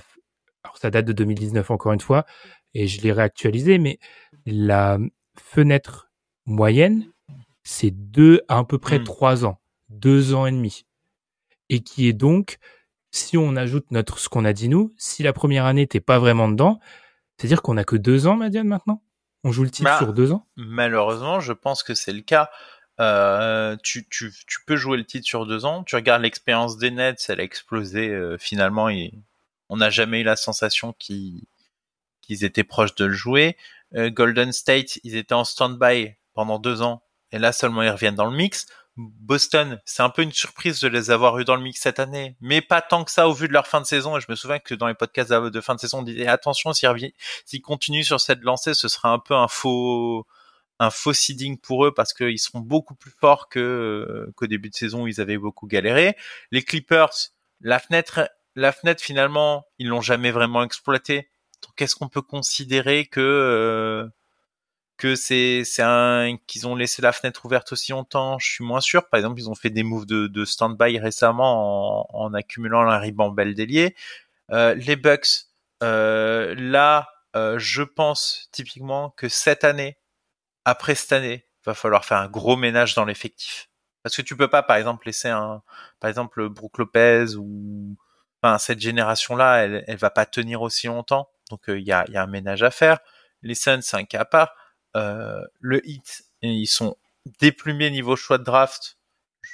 alors 0.63 0.77
ça 0.77 0.89
date 0.89 1.05
de 1.05 1.13
2019 1.13 1.71
encore 1.71 1.93
une 1.93 1.99
fois, 1.99 2.25
et 2.73 2.87
je 2.87 3.01
l'ai 3.01 3.11
réactualisé, 3.11 3.77
mais 3.77 3.99
la 4.45 4.99
fenêtre 5.37 6.11
moyenne, 6.45 7.11
c'est 7.63 7.91
deux 7.91 8.41
à, 8.47 8.63
peu 8.63 8.77
près 8.77 8.99
hmm. 8.99 9.03
trois 9.03 9.45
ans, 9.45 9.59
deux 9.89 10.33
ans 10.33 10.45
et 10.45 10.51
demi, 10.51 10.85
et 11.69 11.81
qui 11.81 12.07
est 12.07 12.13
donc, 12.13 12.57
si 13.11 13.37
on 13.37 13.55
ajoute 13.55 13.91
notre 13.91 14.19
ce 14.19 14.29
qu'on 14.29 14.45
a 14.45 14.53
dit 14.53 14.69
nous, 14.69 14.93
si 14.97 15.23
la 15.23 15.33
première 15.33 15.65
année 15.65 15.87
t'es 15.87 16.01
pas 16.01 16.19
vraiment 16.19 16.49
dedans, 16.49 16.79
c'est-à-dire 17.37 17.61
qu'on 17.61 17.77
a 17.77 17.83
que 17.83 17.95
deux 17.95 18.27
ans, 18.27 18.35
Madiane, 18.35 18.67
maintenant? 18.67 19.01
On 19.45 19.51
joue 19.51 19.63
le 19.63 19.69
titre 19.69 19.91
bah, 19.91 19.99
sur 19.99 20.11
deux 20.11 20.31
ans? 20.31 20.47
Malheureusement, 20.55 21.39
je 21.39 21.53
pense 21.53 21.83
que 21.83 21.93
c'est 21.93 22.11
le 22.11 22.21
cas. 22.21 22.49
Euh, 22.99 23.77
tu, 23.83 24.07
tu, 24.09 24.33
tu, 24.47 24.57
peux 24.65 24.75
jouer 24.75 24.97
le 24.97 25.05
titre 25.05 25.27
sur 25.27 25.45
deux 25.45 25.65
ans. 25.65 25.83
Tu 25.83 25.95
regardes 25.95 26.23
l'expérience 26.23 26.77
des 26.77 26.89
Nets, 26.89 27.23
elle 27.29 27.39
a 27.39 27.43
explosé 27.43 28.09
euh, 28.09 28.37
finalement. 28.39 28.89
Et 28.89 29.13
on 29.69 29.77
n'a 29.77 29.91
jamais 29.91 30.21
eu 30.21 30.23
la 30.23 30.35
sensation 30.35 30.93
qu'ils 30.93 31.45
étaient 32.27 32.63
proches 32.63 32.95
de 32.95 33.05
le 33.05 33.13
jouer. 33.13 33.55
Euh, 33.93 34.09
Golden 34.09 34.51
State, 34.51 34.97
ils 35.03 35.15
étaient 35.15 35.35
en 35.35 35.43
stand-by 35.43 36.15
pendant 36.33 36.57
deux 36.57 36.81
ans. 36.81 37.03
Et 37.31 37.37
là 37.37 37.51
seulement 37.51 37.83
ils 37.83 37.89
reviennent 37.89 38.15
dans 38.15 38.29
le 38.29 38.35
mix. 38.35 38.65
Boston, 38.97 39.81
c'est 39.85 40.03
un 40.03 40.09
peu 40.09 40.21
une 40.21 40.31
surprise 40.31 40.79
de 40.79 40.87
les 40.87 41.11
avoir 41.11 41.37
eu 41.39 41.43
dans 41.43 41.57
le 41.57 41.61
mix 41.61 41.81
cette 41.81 41.99
année, 41.99 42.37
mais 42.39 42.61
pas 42.61 42.81
tant 42.81 43.03
que 43.03 43.11
ça 43.11 43.27
au 43.27 43.33
vu 43.33 43.47
de 43.47 43.53
leur 43.53 43.67
fin 43.67 43.81
de 43.81 43.85
saison. 43.85 44.17
Et 44.17 44.21
je 44.21 44.27
me 44.29 44.35
souviens 44.35 44.59
que 44.59 44.73
dans 44.73 44.87
les 44.87 44.93
podcasts 44.93 45.31
de 45.31 45.61
fin 45.61 45.75
de 45.75 45.79
saison, 45.81 45.99
on 45.99 46.03
disait 46.03 46.27
attention, 46.27 46.71
s'ils 46.73 47.61
continuent 47.61 48.03
sur 48.03 48.21
cette 48.21 48.41
lancée, 48.41 48.73
ce 48.73 48.87
sera 48.87 49.09
un 49.09 49.19
peu 49.19 49.33
un 49.33 49.49
faux, 49.49 50.25
un 50.79 50.89
faux 50.89 51.13
seeding 51.13 51.57
pour 51.57 51.85
eux 51.85 51.93
parce 51.93 52.13
qu'ils 52.13 52.39
seront 52.39 52.59
beaucoup 52.59 52.95
plus 52.95 53.11
forts 53.19 53.49
que 53.49 54.31
qu'au 54.35 54.47
début 54.47 54.69
de 54.69 54.75
saison 54.75 55.03
où 55.03 55.07
ils 55.07 55.19
avaient 55.19 55.37
beaucoup 55.37 55.67
galéré. 55.67 56.15
Les 56.51 56.63
Clippers, 56.63 57.11
la 57.61 57.79
fenêtre, 57.79 58.29
la 58.55 58.71
fenêtre 58.71 59.03
finalement, 59.03 59.65
ils 59.77 59.87
l'ont 59.87 60.01
jamais 60.01 60.31
vraiment 60.31 60.63
exploité. 60.63 61.29
Donc 61.63 61.81
est-ce 61.81 61.95
qu'on 61.95 62.09
peut 62.09 62.21
considérer 62.21 63.07
que 63.07 63.19
euh, 63.19 64.07
que 64.97 65.15
c'est 65.15 65.63
c'est 65.65 65.83
un 65.83 66.37
qu'ils 66.47 66.67
ont 66.67 66.75
laissé 66.75 67.01
la 67.01 67.11
fenêtre 67.11 67.45
ouverte 67.45 67.71
aussi 67.71 67.91
longtemps 67.91 68.39
Je 68.39 68.49
suis 68.49 68.63
moins 68.63 68.81
sûr. 68.81 69.09
Par 69.09 69.17
exemple, 69.19 69.39
ils 69.39 69.49
ont 69.49 69.55
fait 69.55 69.69
des 69.69 69.83
moves 69.83 70.05
de, 70.05 70.27
de 70.27 70.45
stand-by 70.45 70.99
récemment 70.99 72.09
en, 72.13 72.25
en 72.27 72.33
accumulant 72.33 72.81
un 72.81 72.97
ribambelle 72.97 73.55
délié. 73.55 73.95
Euh, 74.51 74.75
les 74.75 74.95
Bucks, 74.95 75.47
euh, 75.83 76.55
là, 76.57 77.09
je 77.57 77.83
pense 77.83 78.47
typiquement 78.51 79.09
que 79.11 79.27
cette 79.27 79.63
année, 79.65 79.97
après 80.65 80.95
cette 80.95 81.11
année, 81.13 81.45
va 81.65 81.73
falloir 81.73 82.05
faire 82.05 82.17
un 82.19 82.27
gros 82.27 82.55
ménage 82.55 82.95
dans 82.95 83.05
l'effectif. 83.05 83.69
Parce 84.03 84.15
que 84.15 84.21
tu 84.21 84.37
peux 84.37 84.47
pas, 84.47 84.63
par 84.63 84.77
exemple, 84.77 85.07
laisser 85.07 85.29
un, 85.29 85.63
par 85.99 86.09
exemple, 86.09 86.47
Brook 86.49 86.77
Lopez 86.77 87.35
ou, 87.37 87.97
enfin, 88.41 88.57
cette 88.59 88.79
génération-là, 88.79 89.63
elle, 89.63 89.83
elle 89.87 89.97
va 89.97 90.11
pas 90.11 90.25
tenir 90.25 90.61
aussi 90.61 90.87
longtemps. 90.87 91.29
Donc, 91.49 91.69
euh, 91.69 91.79
il 91.79 91.87
y, 91.87 91.91
a, 91.91 92.05
y, 92.09 92.17
a, 92.17 92.23
un 92.23 92.27
ménage 92.27 92.63
à 92.63 92.71
faire. 92.71 92.99
Les 93.41 93.55
Suns, 93.55 93.81
c'est 93.81 93.97
un 93.97 94.03
cas 94.03 94.21
à 94.21 94.25
part. 94.25 94.55
Euh, 94.95 95.41
le 95.59 95.87
Heat, 95.87 96.25
ils 96.41 96.67
sont 96.67 96.97
déplumés 97.39 97.91
niveau 97.91 98.15
choix 98.15 98.37
de 98.37 98.43
draft. 98.43 98.97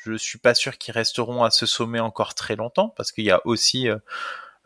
Je 0.03 0.13
suis 0.13 0.37
pas 0.37 0.53
sûr 0.53 0.77
qu'ils 0.77 0.93
resteront 0.93 1.43
à 1.43 1.51
ce 1.51 1.65
sommet 1.65 1.99
encore 1.99 2.33
très 2.33 2.55
longtemps 2.55 2.89
parce 2.89 3.11
qu'il 3.11 3.25
y 3.25 3.31
a 3.31 3.41
aussi 3.45 3.89
euh, 3.89 3.97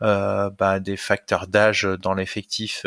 euh 0.02 0.50
bah, 0.50 0.80
des 0.80 0.96
facteurs 0.96 1.46
d'âge 1.46 1.84
dans 2.00 2.14
l'effectif 2.14 2.84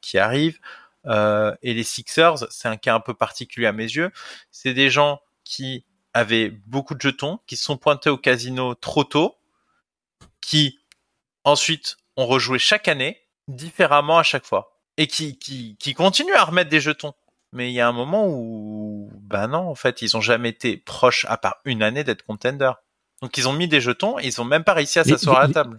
qui 0.00 0.18
arrivent. 0.18 0.58
Et 1.06 1.74
les 1.74 1.84
Sixers, 1.84 2.46
c'est 2.50 2.68
un 2.68 2.76
cas 2.76 2.94
un 2.94 3.00
peu 3.00 3.14
particulier 3.14 3.66
à 3.66 3.72
mes 3.72 3.84
yeux. 3.84 4.10
C'est 4.50 4.74
des 4.74 4.90
gens 4.90 5.20
qui 5.44 5.84
avaient 6.14 6.50
beaucoup 6.50 6.94
de 6.94 7.00
jetons, 7.00 7.40
qui 7.46 7.56
se 7.56 7.64
sont 7.64 7.76
pointés 7.76 8.10
au 8.10 8.18
casino 8.18 8.74
trop 8.74 9.04
tôt, 9.04 9.36
qui 10.40 10.78
ensuite 11.44 11.96
ont 12.16 12.26
rejoué 12.26 12.58
chaque 12.58 12.88
année, 12.88 13.20
différemment 13.48 14.18
à 14.18 14.22
chaque 14.22 14.44
fois, 14.44 14.78
et 14.96 15.06
qui, 15.06 15.38
qui, 15.38 15.76
qui 15.78 15.94
continuent 15.94 16.34
à 16.34 16.44
remettre 16.44 16.70
des 16.70 16.80
jetons. 16.80 17.14
Mais 17.52 17.70
il 17.70 17.74
y 17.74 17.80
a 17.80 17.88
un 17.88 17.92
moment 17.92 18.28
où, 18.28 19.10
ben 19.20 19.48
non, 19.48 19.68
en 19.68 19.74
fait, 19.74 20.00
ils 20.00 20.16
ont 20.16 20.22
jamais 20.22 20.48
été 20.48 20.78
proches, 20.78 21.26
à 21.28 21.36
part 21.36 21.56
une 21.64 21.82
année, 21.82 22.02
d'être 22.02 22.24
contender. 22.24 22.72
Donc 23.20 23.36
ils 23.36 23.46
ont 23.46 23.52
mis 23.52 23.68
des 23.68 23.80
jetons 23.80 24.18
et 24.18 24.26
ils 24.26 24.40
ont 24.40 24.44
même 24.44 24.64
pas 24.64 24.72
réussi 24.72 24.98
à 24.98 25.04
s'asseoir 25.04 25.38
à 25.38 25.46
la 25.46 25.52
table. 25.52 25.76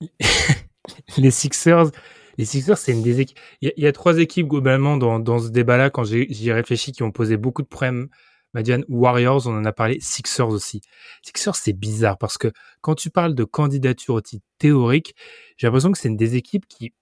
les 1.16 1.30
Sixers, 1.30 1.90
les 2.38 2.44
Sixers, 2.44 2.78
c'est 2.78 2.92
une 2.92 3.02
des 3.02 3.20
équipes. 3.20 3.38
Il 3.60 3.72
y, 3.76 3.86
a 3.86 3.92
trois 3.92 4.18
équipes 4.18 4.46
globalement 4.46 4.96
dans, 4.96 5.18
dans 5.18 5.38
ce 5.38 5.48
débat-là, 5.48 5.90
quand 5.90 6.04
j'y 6.04 6.52
réfléchi, 6.52 6.92
qui 6.92 7.02
ont 7.02 7.10
posé 7.10 7.36
beaucoup 7.36 7.62
de 7.62 7.66
problèmes. 7.66 8.08
Madiane, 8.52 8.84
Warriors, 8.88 9.46
on 9.46 9.56
en 9.56 9.64
a 9.64 9.72
parlé, 9.72 9.98
Sixers 10.00 10.48
aussi. 10.48 10.80
Sixers, 11.22 11.54
c'est 11.54 11.72
bizarre 11.72 12.18
parce 12.18 12.36
que 12.36 12.52
quand 12.80 12.94
tu 12.94 13.10
parles 13.10 13.34
de 13.34 13.44
candidature 13.44 14.14
au 14.14 14.20
titre 14.20 14.44
théorique, 14.58 15.14
j'ai 15.56 15.66
l'impression 15.66 15.92
que 15.92 15.98
c'est 15.98 16.08
une 16.08 16.16
des 16.16 16.36
équipes 16.36 16.66
qui 16.66 16.92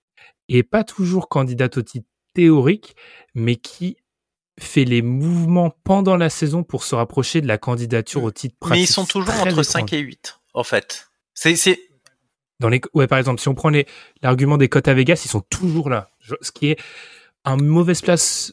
est 0.49 0.63
pas 0.63 0.85
toujours 0.85 1.29
candidate 1.29 1.79
au 1.79 1.83
titre 1.83 2.07
théorique, 2.39 2.95
mais 3.35 3.57
qui 3.57 3.97
fait 4.61 4.85
les 4.85 5.03
mouvements 5.03 5.71
pendant 5.83 6.17
la 6.17 6.31
saison 6.31 6.63
pour 6.63 6.85
se 6.85 6.95
rapprocher 6.95 7.41
de 7.41 7.49
la 7.49 7.59
candidature 7.59 8.23
au 8.23 8.31
titre 8.31 8.55
pratique. 8.61 8.79
Mais 8.79 8.85
ils 8.85 8.87
sont 8.87 9.07
toujours 9.07 9.35
entre 9.41 9.65
5 9.65 9.93
et 9.93 9.99
8, 9.99 10.39
en 10.55 10.63
fait. 10.63 11.09
C'est, 11.35 11.81
dans 12.61 12.69
les, 12.69 12.81
ouais, 12.95 13.09
par 13.09 13.19
exemple, 13.19 13.41
si 13.41 13.49
on 13.49 13.57
prend 13.57 13.73
l'argument 14.23 14.57
des 14.57 14.69
cotes 14.69 14.87
à 14.87 14.95
Vegas, 14.95 15.23
ils 15.25 15.29
sont 15.29 15.41
toujours 15.41 15.91
là. 15.91 16.11
Ce 16.41 16.53
qui 16.53 16.69
est 16.69 16.81
un 17.45 17.57
mauvaise 17.57 18.03
place 18.03 18.53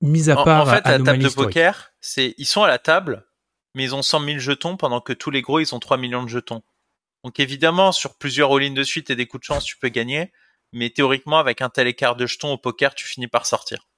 mise 0.00 0.30
à 0.30 0.36
part. 0.36 0.68
En 0.68 0.70
fait, 0.70 0.86
à 0.86 0.98
la 0.98 1.04
table 1.04 1.24
de 1.24 1.28
poker, 1.28 1.90
c'est, 2.00 2.36
ils 2.38 2.46
sont 2.46 2.62
à 2.62 2.68
la 2.68 2.78
table, 2.78 3.26
mais 3.74 3.82
ils 3.82 3.96
ont 3.96 4.02
100 4.02 4.24
000 4.24 4.38
jetons 4.38 4.76
pendant 4.76 5.00
que 5.00 5.12
tous 5.12 5.32
les 5.32 5.42
gros, 5.42 5.58
ils 5.58 5.74
ont 5.74 5.80
3 5.80 5.96
millions 5.96 6.22
de 6.22 6.28
jetons. 6.28 6.62
Donc 7.24 7.40
évidemment, 7.40 7.90
sur 7.90 8.16
plusieurs 8.16 8.54
all-in 8.54 8.74
de 8.74 8.84
suite 8.84 9.10
et 9.10 9.16
des 9.16 9.26
coups 9.26 9.40
de 9.40 9.46
chance, 9.46 9.64
tu 9.64 9.76
peux 9.76 9.88
gagner, 9.88 10.30
mais 10.72 10.90
théoriquement, 10.90 11.38
avec 11.38 11.62
un 11.62 11.68
tel 11.68 11.86
écart 11.86 12.16
de 12.16 12.26
jetons 12.26 12.52
au 12.52 12.58
poker, 12.58 12.94
tu 12.94 13.06
finis 13.06 13.28
par 13.28 13.46
sortir. 13.46 13.88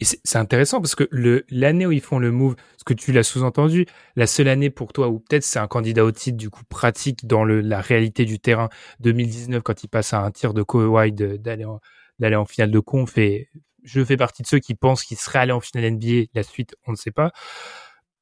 Et 0.00 0.04
c'est 0.04 0.36
intéressant 0.36 0.80
parce 0.80 0.94
que 0.94 1.08
l'année 1.50 1.84
où 1.84 1.92
ils 1.92 2.00
font 2.00 2.18
le 2.18 2.30
move, 2.30 2.54
ce 2.76 2.84
que 2.84 2.94
tu 2.94 3.12
l'as 3.12 3.24
sous-entendu, 3.24 3.86
la 4.14 4.26
seule 4.26 4.48
année 4.48 4.70
pour 4.70 4.92
toi 4.92 5.08
où 5.08 5.18
peut-être 5.18 5.42
c'est 5.42 5.58
un 5.58 5.66
candidat 5.66 6.04
au 6.04 6.12
titre 6.12 6.36
du 6.36 6.48
coup 6.48 6.62
pratique 6.68 7.26
dans 7.26 7.44
la 7.44 7.80
réalité 7.80 8.24
du 8.24 8.38
terrain 8.38 8.68
2019 9.00 9.62
quand 9.62 9.82
il 9.82 9.88
passe 9.88 10.12
à 10.12 10.20
un 10.20 10.30
tir 10.30 10.54
de 10.54 10.62
Kawhi 10.62 11.12
d'aller 11.12 11.64
en, 11.64 11.80
d'aller 12.20 12.36
en 12.36 12.44
finale 12.44 12.70
de 12.70 12.78
conf 12.78 13.18
et 13.18 13.48
je 13.82 14.04
fais 14.04 14.16
partie 14.16 14.42
de 14.42 14.46
ceux 14.46 14.58
qui 14.60 14.74
pensent 14.74 15.02
qu'il 15.02 15.16
serait 15.16 15.40
allé 15.40 15.52
en 15.52 15.60
finale 15.60 15.92
NBA. 15.92 16.26
La 16.34 16.42
suite, 16.42 16.76
on 16.86 16.92
ne 16.92 16.96
sait 16.96 17.10
pas. 17.10 17.32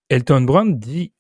Elton 0.09 0.43
Brown 0.43 0.79
dit 0.79 1.13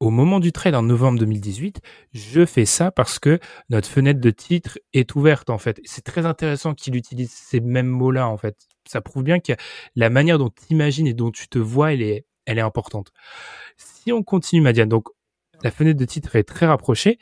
au 0.00 0.10
moment 0.10 0.38
du 0.38 0.52
trade 0.52 0.74
en 0.74 0.82
novembre 0.82 1.18
2018, 1.18 1.80
je 2.12 2.46
fais 2.46 2.64
ça 2.64 2.90
parce 2.90 3.18
que 3.18 3.40
notre 3.68 3.88
fenêtre 3.88 4.20
de 4.20 4.30
titre 4.30 4.78
est 4.92 5.14
ouverte 5.16 5.50
en 5.50 5.58
fait. 5.58 5.80
C'est 5.84 6.04
très 6.04 6.24
intéressant 6.24 6.74
qu'il 6.74 6.94
utilise 6.94 7.32
ces 7.32 7.60
mêmes 7.60 7.88
mots-là 7.88 8.28
en 8.28 8.36
fait. 8.36 8.56
Ça 8.86 9.00
prouve 9.00 9.24
bien 9.24 9.40
que 9.40 9.52
la 9.96 10.10
manière 10.10 10.38
dont 10.38 10.50
tu 10.50 10.72
imagines 10.72 11.06
et 11.06 11.14
dont 11.14 11.30
tu 11.30 11.48
te 11.48 11.58
vois, 11.58 11.92
elle 11.92 12.02
est, 12.02 12.26
elle 12.46 12.58
est 12.58 12.62
importante. 12.62 13.12
Si 13.76 14.12
on 14.12 14.22
continue, 14.22 14.62
Madiane, 14.62 14.88
donc 14.88 15.08
la 15.62 15.70
fenêtre 15.70 15.98
de 15.98 16.04
titre 16.04 16.36
est 16.36 16.44
très 16.44 16.66
rapprochée 16.66 17.18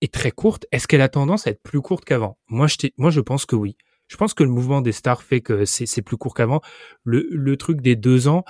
et 0.00 0.08
très 0.08 0.30
courte. 0.30 0.66
Est-ce 0.70 0.86
qu'elle 0.86 1.00
a 1.00 1.08
tendance 1.08 1.46
à 1.46 1.50
être 1.50 1.62
plus 1.62 1.80
courte 1.80 2.04
qu'avant? 2.04 2.38
Moi, 2.48 2.68
je 2.68 2.76
moi, 2.96 3.10
je 3.10 3.20
pense 3.20 3.46
que 3.46 3.56
oui. 3.56 3.76
Je 4.08 4.16
pense 4.16 4.34
que 4.34 4.42
le 4.42 4.50
mouvement 4.50 4.82
des 4.82 4.92
stars 4.92 5.22
fait 5.22 5.40
que 5.40 5.64
c'est 5.64 6.02
plus 6.02 6.18
court 6.18 6.34
qu'avant. 6.34 6.60
Le, 7.02 7.26
le 7.30 7.56
truc 7.56 7.80
des 7.80 7.96
deux 7.96 8.28
ans, 8.28 8.44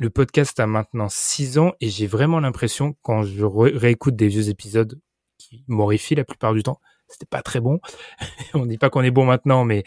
le 0.00 0.08
podcast 0.08 0.58
a 0.58 0.66
maintenant 0.66 1.10
six 1.10 1.58
ans 1.58 1.74
et 1.78 1.90
j'ai 1.90 2.06
vraiment 2.06 2.40
l'impression, 2.40 2.96
quand 3.02 3.22
je 3.22 3.44
réécoute 3.44 4.16
des 4.16 4.28
vieux 4.28 4.48
épisodes 4.48 4.98
qui 5.36 5.62
m'horrifient 5.68 6.14
la 6.14 6.24
plupart 6.24 6.54
du 6.54 6.62
temps, 6.62 6.80
c'était 7.06 7.26
pas 7.26 7.42
très 7.42 7.60
bon. 7.60 7.80
On 8.54 8.64
dit 8.64 8.78
pas 8.78 8.88
qu'on 8.88 9.02
est 9.02 9.10
bon 9.10 9.26
maintenant, 9.26 9.66
mais 9.66 9.84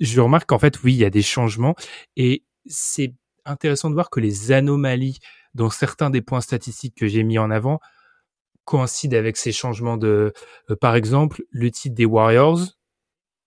je 0.00 0.20
remarque 0.20 0.48
qu'en 0.48 0.58
fait, 0.58 0.82
oui, 0.82 0.94
il 0.94 0.98
y 0.98 1.04
a 1.04 1.10
des 1.10 1.22
changements 1.22 1.76
et 2.16 2.44
c'est 2.66 3.14
intéressant 3.44 3.90
de 3.90 3.94
voir 3.94 4.10
que 4.10 4.18
les 4.18 4.50
anomalies 4.50 5.20
dans 5.54 5.70
certains 5.70 6.10
des 6.10 6.20
points 6.20 6.40
statistiques 6.40 6.96
que 6.96 7.06
j'ai 7.06 7.22
mis 7.22 7.38
en 7.38 7.52
avant 7.52 7.78
coïncident 8.64 9.16
avec 9.16 9.36
ces 9.36 9.52
changements 9.52 9.96
de, 9.96 10.32
euh, 10.68 10.76
par 10.76 10.96
exemple, 10.96 11.44
le 11.50 11.70
titre 11.70 11.94
des 11.94 12.04
Warriors, 12.04 12.58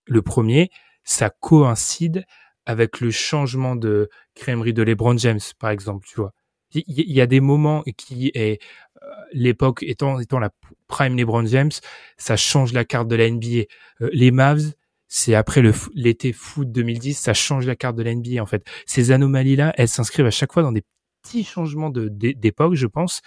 le 0.06 0.22
premier, 0.22 0.72
ça 1.04 1.30
coïncide 1.30 2.24
avec 2.72 3.02
le 3.02 3.12
changement 3.12 3.76
de 3.76 4.10
crèmerie 4.34 4.74
de 4.74 4.82
LeBron 4.82 5.18
James, 5.18 5.42
par 5.60 5.70
exemple, 5.70 6.08
tu 6.08 6.16
vois. 6.16 6.34
Il 6.74 6.86
y, 6.88 7.20
a 7.20 7.28
des 7.28 7.42
moments 7.42 7.84
qui 7.98 8.32
est 8.34 8.62
euh, 9.04 9.08
l'époque 9.34 9.84
étant 9.84 10.20
étant 10.20 10.40
la 10.40 10.52
prime 10.88 11.18
LeBron 11.18 11.46
James, 11.46 11.72
ça 12.18 12.38
change 12.38 12.72
la 12.72 12.86
carte 12.86 13.10
de 13.10 13.16
la 13.18 13.30
NBA. 13.30 13.66
Euh, 14.00 14.10
les 14.14 14.32
Mavs, 14.32 14.72
c'est 15.10 15.36
après 15.36 15.62
le 15.62 15.74
l'été 15.96 16.32
foot 16.32 16.72
2010, 16.72 17.20
ça 17.20 17.34
change 17.34 17.68
la 17.68 17.76
carte 17.76 17.98
de 17.98 18.04
la 18.04 18.16
NBA 18.16 18.42
en 18.42 18.46
fait. 18.46 18.66
Ces 18.86 19.12
anomalies 19.12 19.58
là, 19.58 19.74
elles 19.76 19.90
s'inscrivent 19.90 20.28
à 20.28 20.32
chaque 20.32 20.54
fois 20.54 20.64
dans 20.64 20.72
des 20.72 20.84
petits 21.22 21.44
changements 21.44 21.90
de 21.90 22.08
d'époque, 22.08 22.76
je 22.76 22.88
pense. 22.88 23.22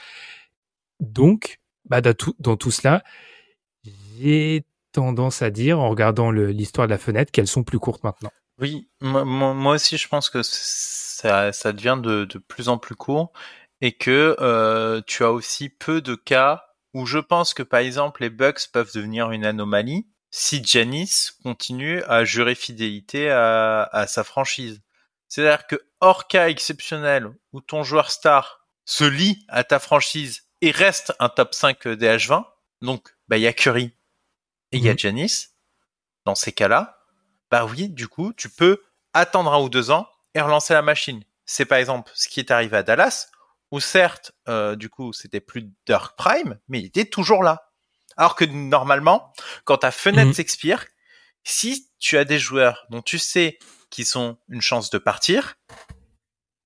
Donc, 1.00 1.58
bah 1.84 2.00
dans 2.00 2.14
tout, 2.14 2.34
dans 2.38 2.56
tout 2.56 2.70
cela, 2.70 3.02
j'ai 4.18 4.64
tendance 4.92 5.42
à 5.42 5.50
dire 5.50 5.80
en 5.80 5.90
regardant 5.90 6.30
l'histoire 6.30 6.86
de 6.86 6.92
la 6.92 6.98
fenêtre 6.98 7.30
qu'elles 7.30 7.46
sont 7.46 7.64
plus 7.64 7.78
courtes 7.78 8.04
maintenant. 8.04 8.30
Oui, 8.58 8.88
moi, 9.00 9.74
aussi 9.74 9.98
je 9.98 10.08
pense 10.08 10.30
que 10.30 10.42
ça, 10.42 11.52
ça 11.52 11.72
devient 11.72 11.98
de, 12.00 12.24
de, 12.24 12.38
plus 12.38 12.68
en 12.68 12.78
plus 12.78 12.94
court 12.94 13.32
et 13.80 13.92
que 13.96 14.36
euh, 14.40 15.02
tu 15.06 15.24
as 15.24 15.32
aussi 15.32 15.68
peu 15.68 16.00
de 16.00 16.14
cas 16.14 16.64
où 16.92 17.04
je 17.06 17.18
pense 17.18 17.52
que 17.52 17.64
par 17.64 17.80
exemple 17.80 18.22
les 18.22 18.30
Bucks 18.30 18.68
peuvent 18.72 18.92
devenir 18.94 19.32
une 19.32 19.44
anomalie 19.44 20.06
si 20.30 20.64
Janice 20.64 21.32
continue 21.42 22.02
à 22.04 22.24
jurer 22.24 22.54
fidélité 22.54 23.28
à, 23.30 23.82
à 23.92 24.06
sa 24.06 24.22
franchise. 24.22 24.82
C'est-à-dire 25.28 25.66
que 25.66 25.76
hors 26.00 26.28
cas 26.28 26.48
exceptionnel 26.48 27.28
où 27.52 27.60
ton 27.60 27.82
joueur 27.82 28.10
star 28.10 28.66
se 28.84 29.04
lie 29.04 29.44
à 29.48 29.64
ta 29.64 29.80
franchise 29.80 30.42
et 30.60 30.70
reste 30.70 31.12
un 31.18 31.28
top 31.28 31.54
5 31.54 31.86
DH20, 31.86 32.44
donc 32.82 33.16
bah 33.28 33.36
il 33.36 33.42
y 33.42 33.46
a 33.46 33.52
Curry 33.52 33.96
et 34.70 34.78
il 34.78 34.84
y 34.84 34.88
a 34.88 34.96
Janice, 34.96 35.48
mmh. 35.48 35.52
dans 36.26 36.34
ces 36.34 36.52
cas-là, 36.52 37.03
bah 37.54 37.64
oui, 37.66 37.88
du 37.88 38.08
coup, 38.08 38.32
tu 38.32 38.48
peux 38.48 38.82
attendre 39.12 39.52
un 39.52 39.60
ou 39.60 39.68
deux 39.68 39.92
ans 39.92 40.08
et 40.34 40.40
relancer 40.40 40.74
la 40.74 40.82
machine. 40.82 41.22
C'est 41.46 41.66
par 41.66 41.78
exemple 41.78 42.10
ce 42.12 42.26
qui 42.26 42.40
est 42.40 42.50
arrivé 42.50 42.76
à 42.76 42.82
Dallas, 42.82 43.28
où 43.70 43.78
certes, 43.78 44.32
euh, 44.48 44.74
du 44.74 44.88
coup, 44.88 45.12
c'était 45.12 45.38
plus 45.38 45.70
Dark 45.86 46.16
Prime, 46.18 46.58
mais 46.66 46.80
il 46.80 46.86
était 46.86 47.04
toujours 47.04 47.44
là. 47.44 47.70
Alors 48.16 48.34
que 48.34 48.44
normalement, 48.44 49.32
quand 49.62 49.76
ta 49.76 49.92
fenêtre 49.92 50.26
mhm. 50.26 50.34
s'expire, 50.34 50.84
si 51.44 51.92
tu 52.00 52.18
as 52.18 52.24
des 52.24 52.40
joueurs 52.40 52.86
dont 52.90 53.02
tu 53.02 53.20
sais 53.20 53.60
qu'ils 53.88 54.06
sont 54.06 54.36
une 54.48 54.60
chance 54.60 54.90
de 54.90 54.98
partir, 54.98 55.54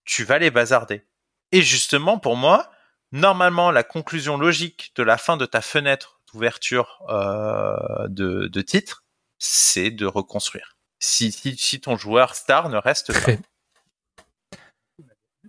tu 0.06 0.24
vas 0.24 0.38
les 0.38 0.50
bazarder. 0.50 1.04
Et 1.52 1.60
justement, 1.60 2.18
pour 2.18 2.36
moi, 2.36 2.70
normalement, 3.12 3.70
la 3.72 3.82
conclusion 3.82 4.38
logique 4.38 4.92
de 4.96 5.02
la 5.02 5.18
fin 5.18 5.36
de 5.36 5.44
ta 5.44 5.60
fenêtre 5.60 6.22
d'ouverture 6.32 7.02
euh, 7.10 8.08
de, 8.08 8.46
de 8.46 8.62
titre, 8.62 9.04
c'est 9.38 9.90
de 9.90 10.06
reconstruire. 10.06 10.77
Si, 10.98 11.80
ton 11.80 11.96
joueur 11.96 12.34
star 12.34 12.68
ne 12.68 12.76
reste 12.76 13.12
pas. 13.12 13.32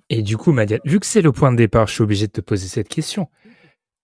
Et 0.10 0.22
du 0.22 0.38
coup, 0.38 0.52
Madiane, 0.52 0.80
vu 0.86 1.00
que 1.00 1.06
c'est 1.06 1.22
le 1.22 1.32
point 1.32 1.52
de 1.52 1.58
départ, 1.58 1.88
je 1.88 1.94
suis 1.94 2.04
obligé 2.04 2.28
de 2.28 2.32
te 2.32 2.42
poser 2.42 2.68
cette 2.68 2.90
question. 2.90 3.30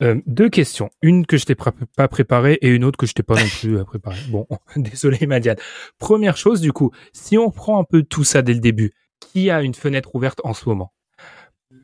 Euh, 0.03 0.21
deux 0.25 0.49
questions. 0.49 0.89
Une 1.01 1.25
que 1.25 1.37
je 1.37 1.45
t'ai 1.45 1.55
pas 1.55 2.07
préparée 2.07 2.59
et 2.61 2.69
une 2.69 2.83
autre 2.83 2.97
que 2.97 3.05
je 3.05 3.13
t'ai 3.13 3.23
pas 3.23 3.35
non 3.35 3.47
plus 3.59 3.77
euh, 3.77 3.83
préparée. 3.85 4.19
Bon, 4.29 4.45
désolé, 4.75 5.25
Madiane. 5.25 5.57
Première 5.97 6.37
chose, 6.37 6.61
du 6.61 6.73
coup, 6.73 6.91
si 7.13 7.37
on 7.37 7.49
prend 7.49 7.79
un 7.79 7.83
peu 7.83 8.03
tout 8.03 8.23
ça 8.23 8.41
dès 8.41 8.53
le 8.53 8.59
début, 8.59 8.91
qui 9.19 9.49
a 9.49 9.61
une 9.61 9.73
fenêtre 9.73 10.13
ouverte 10.13 10.41
en 10.43 10.53
ce 10.53 10.67
moment? 10.67 10.93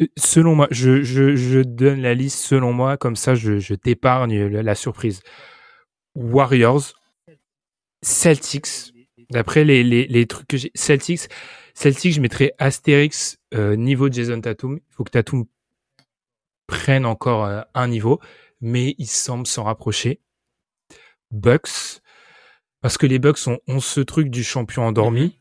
Euh, 0.01 0.07
Selon 0.17 0.55
moi, 0.55 0.67
je, 0.71 1.61
donne 1.63 2.01
la 2.01 2.13
liste 2.13 2.39
selon 2.39 2.73
moi, 2.73 2.97
comme 2.97 3.15
ça 3.15 3.33
je 3.33 3.73
t'épargne 3.73 4.47
la 4.47 4.75
surprise. 4.75 5.21
Warriors, 6.15 6.93
Celtics, 8.01 8.93
d'après 9.31 9.63
les, 9.63 9.83
les, 9.83 10.07
les, 10.07 10.27
trucs 10.27 10.47
que 10.47 10.57
j'ai, 10.57 10.71
Celtics, 10.75 11.29
Celtics, 11.73 12.13
je 12.13 12.21
mettrais 12.21 12.53
Astérix 12.59 13.39
euh, 13.53 13.75
niveau 13.75 14.11
Jason 14.11 14.39
Tatum. 14.41 14.77
Il 14.77 14.93
faut 14.93 15.03
que 15.03 15.11
Tatum 15.11 15.45
prenne 16.67 17.05
encore 17.05 17.45
euh, 17.45 17.61
un 17.73 17.87
niveau, 17.87 18.19
mais 18.59 18.95
il 18.97 19.07
semble 19.07 19.47
s'en 19.47 19.63
rapprocher. 19.63 20.21
Bucks, 21.31 22.01
parce 22.81 22.97
que 22.97 23.05
les 23.05 23.19
Bucks 23.19 23.47
ont, 23.47 23.59
ont 23.67 23.79
ce 23.79 24.01
truc 24.01 24.29
du 24.29 24.43
champion 24.43 24.83
endormi. 24.83 25.21
Mhm. 25.21 25.31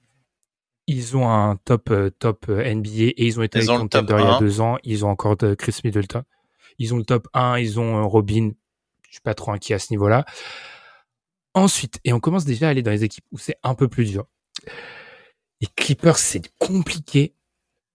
Ils 0.86 1.16
ont 1.16 1.28
un 1.28 1.56
top 1.56 1.90
euh, 1.90 2.10
top 2.10 2.48
NBA 2.48 2.88
et 2.88 3.26
ils 3.26 3.38
ont 3.38 3.42
été 3.42 3.58
avec 3.58 3.68
contender 3.68 4.14
il 4.18 4.24
y 4.24 4.28
a 4.28 4.38
deux 4.38 4.60
ans. 4.60 4.78
Ils 4.82 5.04
ont 5.04 5.10
encore 5.10 5.36
de 5.36 5.54
Chris 5.54 5.78
Middleton. 5.84 6.22
Ils 6.78 6.94
ont 6.94 6.96
le 6.96 7.04
top 7.04 7.28
1, 7.34 7.58
ils 7.58 7.78
ont 7.78 8.08
Robin. 8.08 8.52
Je 9.06 9.12
suis 9.12 9.20
pas 9.20 9.34
trop 9.34 9.52
inquiet 9.52 9.74
à 9.74 9.78
ce 9.78 9.92
niveau-là. 9.92 10.24
Ensuite, 11.54 12.00
et 12.04 12.12
on 12.12 12.20
commence 12.20 12.44
déjà 12.44 12.68
à 12.68 12.70
aller 12.70 12.82
dans 12.82 12.90
les 12.90 13.04
équipes 13.04 13.24
où 13.32 13.38
c'est 13.38 13.56
un 13.62 13.74
peu 13.74 13.88
plus 13.88 14.10
dur. 14.10 14.26
Les 15.60 15.66
Clippers, 15.76 16.18
c'est 16.18 16.42
compliqué. 16.58 17.34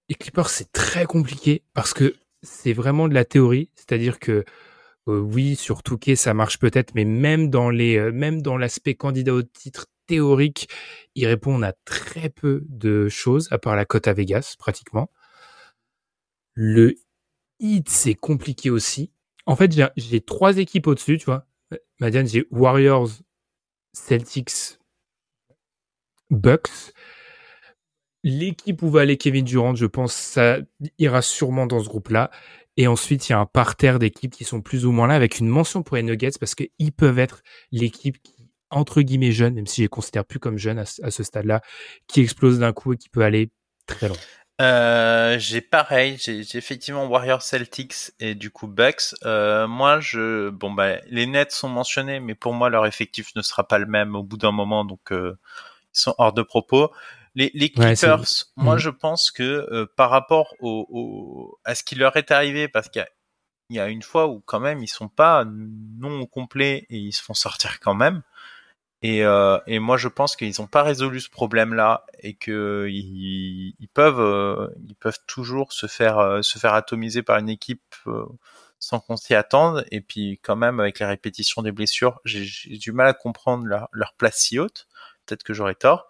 Les 0.10 0.16
Clippers, 0.16 0.50
c'est 0.50 0.72
très 0.72 1.06
compliqué 1.06 1.64
parce 1.74 1.94
que 1.94 2.16
c'est 2.44 2.74
vraiment 2.74 3.08
de 3.08 3.14
la 3.14 3.26
théorie. 3.26 3.70
C'est-à-dire 3.76 4.20
que 4.20 4.44
euh, 5.08 5.20
oui, 5.20 5.56
sur 5.56 5.84
Touquet, 5.84 6.16
ça 6.16 6.34
marche 6.34 6.60
peut-être, 6.60 6.96
mais 6.96 7.06
même 7.06 7.50
dans 7.50 7.70
les, 7.70 7.98
euh, 7.98 8.12
même 8.12 8.42
dans 8.42 8.58
l'aspect 8.58 8.96
candidat 8.96 9.34
au 9.34 9.44
titre 9.44 9.86
théorique, 10.08 10.68
ils 11.16 11.28
répondent 11.28 11.64
à 11.64 11.74
très 11.86 12.30
peu 12.30 12.64
de 12.70 13.08
choses, 13.10 13.48
à 13.52 13.58
part 13.58 13.76
la 13.76 13.86
cote 13.86 14.08
à 14.08 14.14
Vegas, 14.14 14.56
pratiquement. 14.58 15.10
Le 16.54 16.96
hit, 17.60 17.90
c'est 17.90 18.16
compliqué 18.16 18.70
aussi. 18.70 19.12
En 19.46 19.56
fait, 19.56 19.72
j'ai 19.96 20.22
trois 20.22 20.58
équipes 20.58 20.88
au-dessus, 20.88 21.18
tu 21.18 21.26
vois. 21.26 21.48
Madiane, 22.00 22.28
j'ai 22.28 22.48
Warriors, 22.52 23.10
Celtics, 23.96 24.78
Bucks. 26.30 26.94
L'équipe 28.24 28.82
où 28.82 28.90
va 28.90 29.02
aller 29.02 29.18
Kevin 29.18 29.46
Durant, 29.46 29.76
je 29.76 29.86
pense, 29.86 30.14
ça 30.14 30.58
ira 30.98 31.22
sûrement 31.22 31.68
dans 31.68 31.82
ce 31.82 31.88
groupe-là. 31.88 32.32
Et 32.78 32.88
ensuite, 32.88 33.30
il 33.30 33.32
y 33.32 33.36
a 33.36 33.40
un 33.40 33.46
parterre 33.46 34.00
d'équipes 34.00 34.34
qui 34.34 34.44
sont 34.44 34.62
plus 34.62 34.86
ou 34.86 34.92
moins 34.92 35.08
là, 35.08 35.16
avec 35.16 35.40
une 35.40 35.48
mention 35.48 35.82
pour 35.82 35.96
les 35.96 36.04
Nuggets, 36.04 36.32
parce 36.40 36.56
qu'ils 36.56 36.92
peuvent 36.92 37.20
être 37.20 37.42
l'équipe 37.72 38.22
qui, 38.22 38.50
entre 38.70 39.02
guillemets, 39.02 39.32
jeune, 39.32 39.54
même 39.54 39.68
si 39.68 39.78
je 39.78 39.82
les 39.84 39.90
considère 39.90 40.26
plus 40.26 40.40
comme 40.40 40.58
jeune 40.58 40.80
à, 40.80 40.86
à 41.04 41.12
ce 41.12 41.24
stade-là, 41.24 41.62
qui 42.08 42.22
explose 42.22 42.60
d'un 42.60 42.74
coup 42.74 42.94
et 42.94 42.98
qui 42.98 43.10
peut 43.10 43.22
aller 43.22 43.52
très 43.86 44.10
loin. 44.10 44.18
Euh, 44.62 45.38
j'ai 45.38 45.60
pareil, 45.60 46.18
j'ai 46.18 46.40
effectivement 46.54 47.06
Warriors 47.08 47.42
Celtics 47.42 48.12
et 48.22 48.36
du 48.36 48.52
coup 48.52 48.68
Bucks. 48.68 49.14
Euh, 49.26 49.68
moi, 49.68 50.00
je 50.00 50.50
bon 50.50 50.72
bah 50.72 50.98
les 51.08 51.26
Nets 51.26 51.52
sont 51.52 51.68
mentionnés, 51.68 52.22
mais 52.22 52.36
pour 52.36 52.54
moi 52.54 52.70
leur 52.70 52.86
effectif 52.86 53.36
ne 53.36 53.42
sera 53.42 53.68
pas 53.68 53.80
le 53.80 53.86
même 53.86 54.16
au 54.16 54.24
bout 54.24 54.38
d'un 54.38 54.54
moment, 54.54 54.86
donc 54.86 55.12
euh, 55.12 55.38
ils 55.94 56.00
sont 56.00 56.16
hors 56.18 56.32
de 56.32 56.42
propos. 56.42 56.92
Les, 57.36 57.52
les 57.54 57.70
Clippers, 57.70 58.24
moi, 58.56 58.76
mm. 58.76 58.80
je 58.80 58.90
pense 58.90 59.30
que 59.30 59.84
par 59.98 60.10
rapport 60.10 60.56
au, 60.62 60.88
au, 60.90 61.60
à 61.66 61.76
ce 61.76 61.84
qui 61.84 61.96
leur 61.96 62.16
est 62.16 62.32
arrivé, 62.32 62.70
parce 62.70 62.88
qu'il 62.88 63.06
y, 63.70 63.76
y 63.76 63.80
a, 63.82 63.90
une 63.90 64.04
fois 64.04 64.28
où 64.28 64.42
quand 64.46 64.62
même 64.62 64.82
ils 64.82 64.88
sont 64.88 65.10
pas 65.10 65.44
non 65.46 66.26
complets 66.28 66.86
et 66.90 66.98
ils 66.98 67.12
se 67.12 67.22
font 67.22 67.34
sortir 67.34 67.82
quand 67.82 67.94
même. 67.96 68.22
Et, 69.02 69.24
euh, 69.24 69.60
et 69.68 69.80
moi, 69.80 69.98
je 69.98 70.08
pense 70.08 70.36
qu'ils 70.36 70.54
n'ont 70.60 70.68
pas 70.68 70.84
résolu 70.84 71.20
ce 71.20 71.30
problème-là 71.30 72.06
et 72.20 72.34
que 72.34 72.88
ils, 72.90 73.88
peuvent, 73.94 74.20
euh, 74.20 74.68
ils 74.88 74.96
peuvent 74.96 75.20
toujours 75.28 75.74
se 75.74 75.88
faire, 75.88 76.18
euh, 76.18 76.42
se 76.42 76.58
faire 76.58 76.74
atomiser 76.74 77.22
par 77.22 77.38
une 77.38 77.50
équipe 77.50 77.96
euh, 78.08 78.26
sans 78.80 79.00
qu'on 79.00 79.18
s'y 79.18 79.36
attende. 79.36 79.86
Et 79.92 80.02
puis, 80.02 80.40
quand 80.42 80.56
même, 80.56 80.80
avec 80.80 81.00
les 81.00 81.06
répétitions 81.06 81.62
des 81.62 81.72
blessures, 81.72 82.20
j'ai 82.26 82.78
du 82.78 82.92
mal 82.92 83.08
à 83.08 83.14
comprendre 83.14 83.66
leur, 83.66 83.90
leur 83.92 84.14
place 84.14 84.38
si 84.38 84.60
haute. 84.60 84.88
Peut-être 85.26 85.44
que 85.44 85.54
j'aurais 85.54 85.76
tort. 85.76 86.08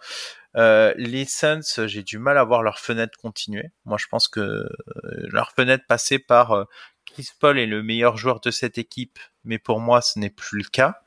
les 0.53 1.25
Suns, 1.25 1.87
j'ai 1.87 2.03
du 2.03 2.17
mal 2.17 2.37
à 2.37 2.43
voir 2.43 2.63
leur 2.63 2.79
fenêtre 2.79 3.17
continuer. 3.17 3.71
Moi, 3.85 3.97
je 3.99 4.07
pense 4.07 4.27
que 4.27 4.69
leur 5.03 5.51
fenêtre 5.51 5.85
passée 5.87 6.19
par 6.19 6.65
Chris 7.05 7.29
Paul 7.39 7.57
est 7.57 7.65
le 7.65 7.81
meilleur 7.81 8.17
joueur 8.17 8.41
de 8.41 8.51
cette 8.51 8.77
équipe, 8.77 9.19
mais 9.45 9.57
pour 9.57 9.79
moi, 9.79 10.01
ce 10.01 10.19
n'est 10.19 10.29
plus 10.29 10.59
le 10.59 10.69
cas. 10.69 11.04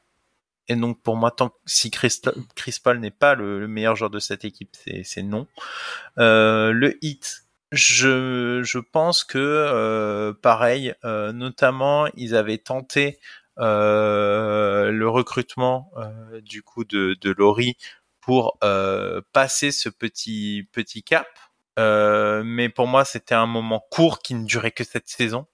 Et 0.68 0.76
donc 0.76 1.02
pour 1.02 1.16
moi, 1.16 1.30
tant 1.30 1.52
si 1.66 1.90
Chris, 1.90 2.20
Paul 2.82 2.98
n'est 3.00 3.10
pas 3.10 3.34
le, 3.34 3.66
meilleur 3.68 3.96
joueur 3.96 4.10
de 4.10 4.18
cette 4.18 4.44
équipe, 4.44 4.76
c'est 5.02 5.22
non. 5.22 5.46
Euh, 6.18 6.72
le 6.72 7.02
hit, 7.02 7.44
je, 7.72 8.62
je 8.62 8.78
pense 8.78 9.24
que 9.24 9.38
euh, 9.38 10.32
pareil, 10.32 10.94
euh, 11.04 11.32
notamment 11.32 12.06
ils 12.16 12.34
avaient 12.34 12.58
tenté 12.58 13.18
euh, 13.60 14.92
le 14.92 15.08
recrutement 15.08 15.90
euh, 15.96 16.40
du 16.42 16.62
coup 16.62 16.84
de, 16.84 17.16
de 17.20 17.32
Laurie 17.32 17.76
pour 18.20 18.56
euh, 18.62 19.20
passer 19.32 19.72
ce 19.72 19.88
petit 19.88 20.68
petit 20.72 21.02
cap. 21.02 21.26
mais 21.76 22.68
pour 22.68 22.86
moi, 22.86 23.04
c'était 23.04 23.34
un 23.34 23.46
moment 23.46 23.84
court 23.90 24.20
qui 24.20 24.34
ne 24.34 24.44
durait 24.44 24.70
que 24.72 24.84
cette 24.84 25.08
saison. 25.08 25.46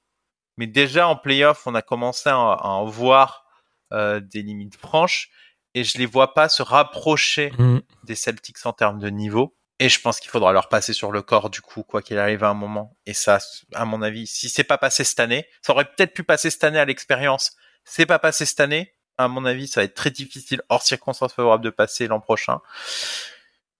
Mais 0.59 0.67
déjà 0.67 1.09
en 1.09 1.17
playoff, 1.17 1.67
on 1.67 1.75
a 1.75 1.83
commencé 1.83 2.29
à, 2.31 2.35
à 2.35 2.69
en 2.69 2.85
voir 2.87 3.43
euh, 3.93 4.20
des 4.20 4.43
limites 4.43 4.76
franches 4.76 5.30
et 5.74 5.85
je 5.85 5.99
les 5.99 6.07
vois 6.07 6.35
pas 6.35 6.49
se 6.49 6.62
rapprocher 6.62 7.53
mm. 7.59 7.80
des 8.05 8.14
Celtics 8.14 8.64
en 8.64 8.72
termes 8.72 8.99
de 8.99 9.11
niveau. 9.11 9.57
Et 9.80 9.89
je 9.89 10.01
pense 10.01 10.20
qu'il 10.20 10.30
faudra 10.30 10.53
leur 10.53 10.68
passer 10.68 10.93
sur 10.93 11.11
le 11.11 11.20
corps 11.20 11.51
du 11.51 11.61
coup, 11.61 11.82
quoi 11.82 12.01
qu'il 12.01 12.18
arrive 12.18 12.45
à 12.45 12.49
un 12.49 12.55
moment. 12.55 12.97
Et 13.07 13.14
ça, 13.14 13.41
à 13.74 13.85
mon 13.85 14.03
avis, 14.03 14.28
si 14.28 14.49
c'est 14.49 14.62
pas 14.64 14.78
passé 14.78 15.03
cette 15.03 15.18
année, 15.18 15.47
ça 15.62 15.72
aurait 15.72 15.85
peut-être 15.85 16.14
pu 16.14 16.22
passer 16.22 16.49
cette 16.49 16.62
année 16.62 16.78
à 16.78 16.85
l'expérience. 16.85 17.57
C'est 17.85 18.07
pas 18.07 18.20
passé 18.20 18.47
cette 18.47 18.61
année. 18.61 18.95
À 19.18 19.26
mon 19.26 19.45
avis, 19.45 19.66
ça 19.66 19.80
va 19.80 19.85
être 19.85 19.95
très 19.95 20.11
difficile, 20.11 20.62
hors 20.68 20.82
circonstances 20.82 21.32
favorables, 21.32 21.64
de 21.64 21.70
passer 21.70 22.07
l'an 22.07 22.20
prochain. 22.20 22.61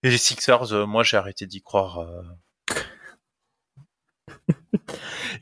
Et 0.03 0.09
les 0.09 0.17
Sixers, 0.17 0.73
euh, 0.73 0.85
moi, 0.85 1.03
j'ai 1.03 1.17
arrêté 1.17 1.45
d'y 1.45 1.61
croire. 1.61 1.99
Euh... 1.99 2.21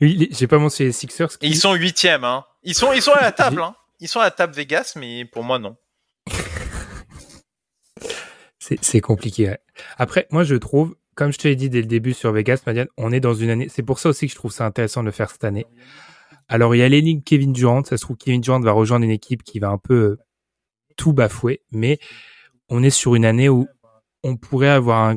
j'ai 0.00 0.46
pas 0.46 0.58
mentionné 0.58 0.88
les 0.88 0.92
Sixers. 0.92 1.30
Ils 1.42 1.58
sont 1.58 1.74
huitièmes, 1.74 2.24
hein. 2.24 2.44
Ils 2.62 2.74
sont, 2.74 2.92
ils 2.92 3.02
sont 3.02 3.12
à 3.12 3.20
la 3.20 3.32
table, 3.32 3.60
hein. 3.60 3.76
Ils 4.04 4.08
sont 4.08 4.20
à 4.20 4.24
la 4.24 4.30
table 4.30 4.52
Vegas, 4.52 4.96
mais 4.96 5.24
pour 5.24 5.44
moi, 5.44 5.58
non. 5.58 5.78
c'est 8.58 9.00
compliqué. 9.00 9.54
Après, 9.96 10.26
moi, 10.30 10.44
je 10.44 10.56
trouve, 10.56 10.94
comme 11.14 11.32
je 11.32 11.38
te 11.38 11.48
l'ai 11.48 11.56
dit 11.56 11.70
dès 11.70 11.80
le 11.80 11.86
début 11.86 12.12
sur 12.12 12.30
Vegas, 12.30 12.60
Madiane, 12.66 12.88
on 12.98 13.12
est 13.12 13.20
dans 13.20 13.32
une 13.32 13.48
année. 13.48 13.70
C'est 13.70 13.82
pour 13.82 13.98
ça 13.98 14.10
aussi 14.10 14.26
que 14.26 14.32
je 14.32 14.36
trouve 14.36 14.52
ça 14.52 14.66
intéressant 14.66 15.00
de 15.00 15.06
le 15.06 15.10
faire 15.10 15.30
cette 15.30 15.44
année. 15.44 15.64
Alors, 16.48 16.74
il 16.74 16.80
y 16.80 16.82
a 16.82 16.88
l'énigme 16.90 17.22
Kevin 17.22 17.54
Durant. 17.54 17.82
Ça 17.82 17.96
se 17.96 18.02
trouve, 18.02 18.18
Kevin 18.18 18.42
Durant 18.42 18.60
va 18.60 18.72
rejoindre 18.72 19.06
une 19.06 19.10
équipe 19.10 19.42
qui 19.42 19.58
va 19.58 19.70
un 19.70 19.78
peu 19.78 19.94
euh, 19.94 20.18
tout 20.98 21.14
bafouer, 21.14 21.62
mais 21.72 21.98
on 22.68 22.82
est 22.82 22.90
sur 22.90 23.14
une 23.14 23.24
année 23.24 23.48
où 23.48 23.66
on 24.22 24.36
pourrait 24.36 24.68
avoir 24.68 25.08
un 25.08 25.16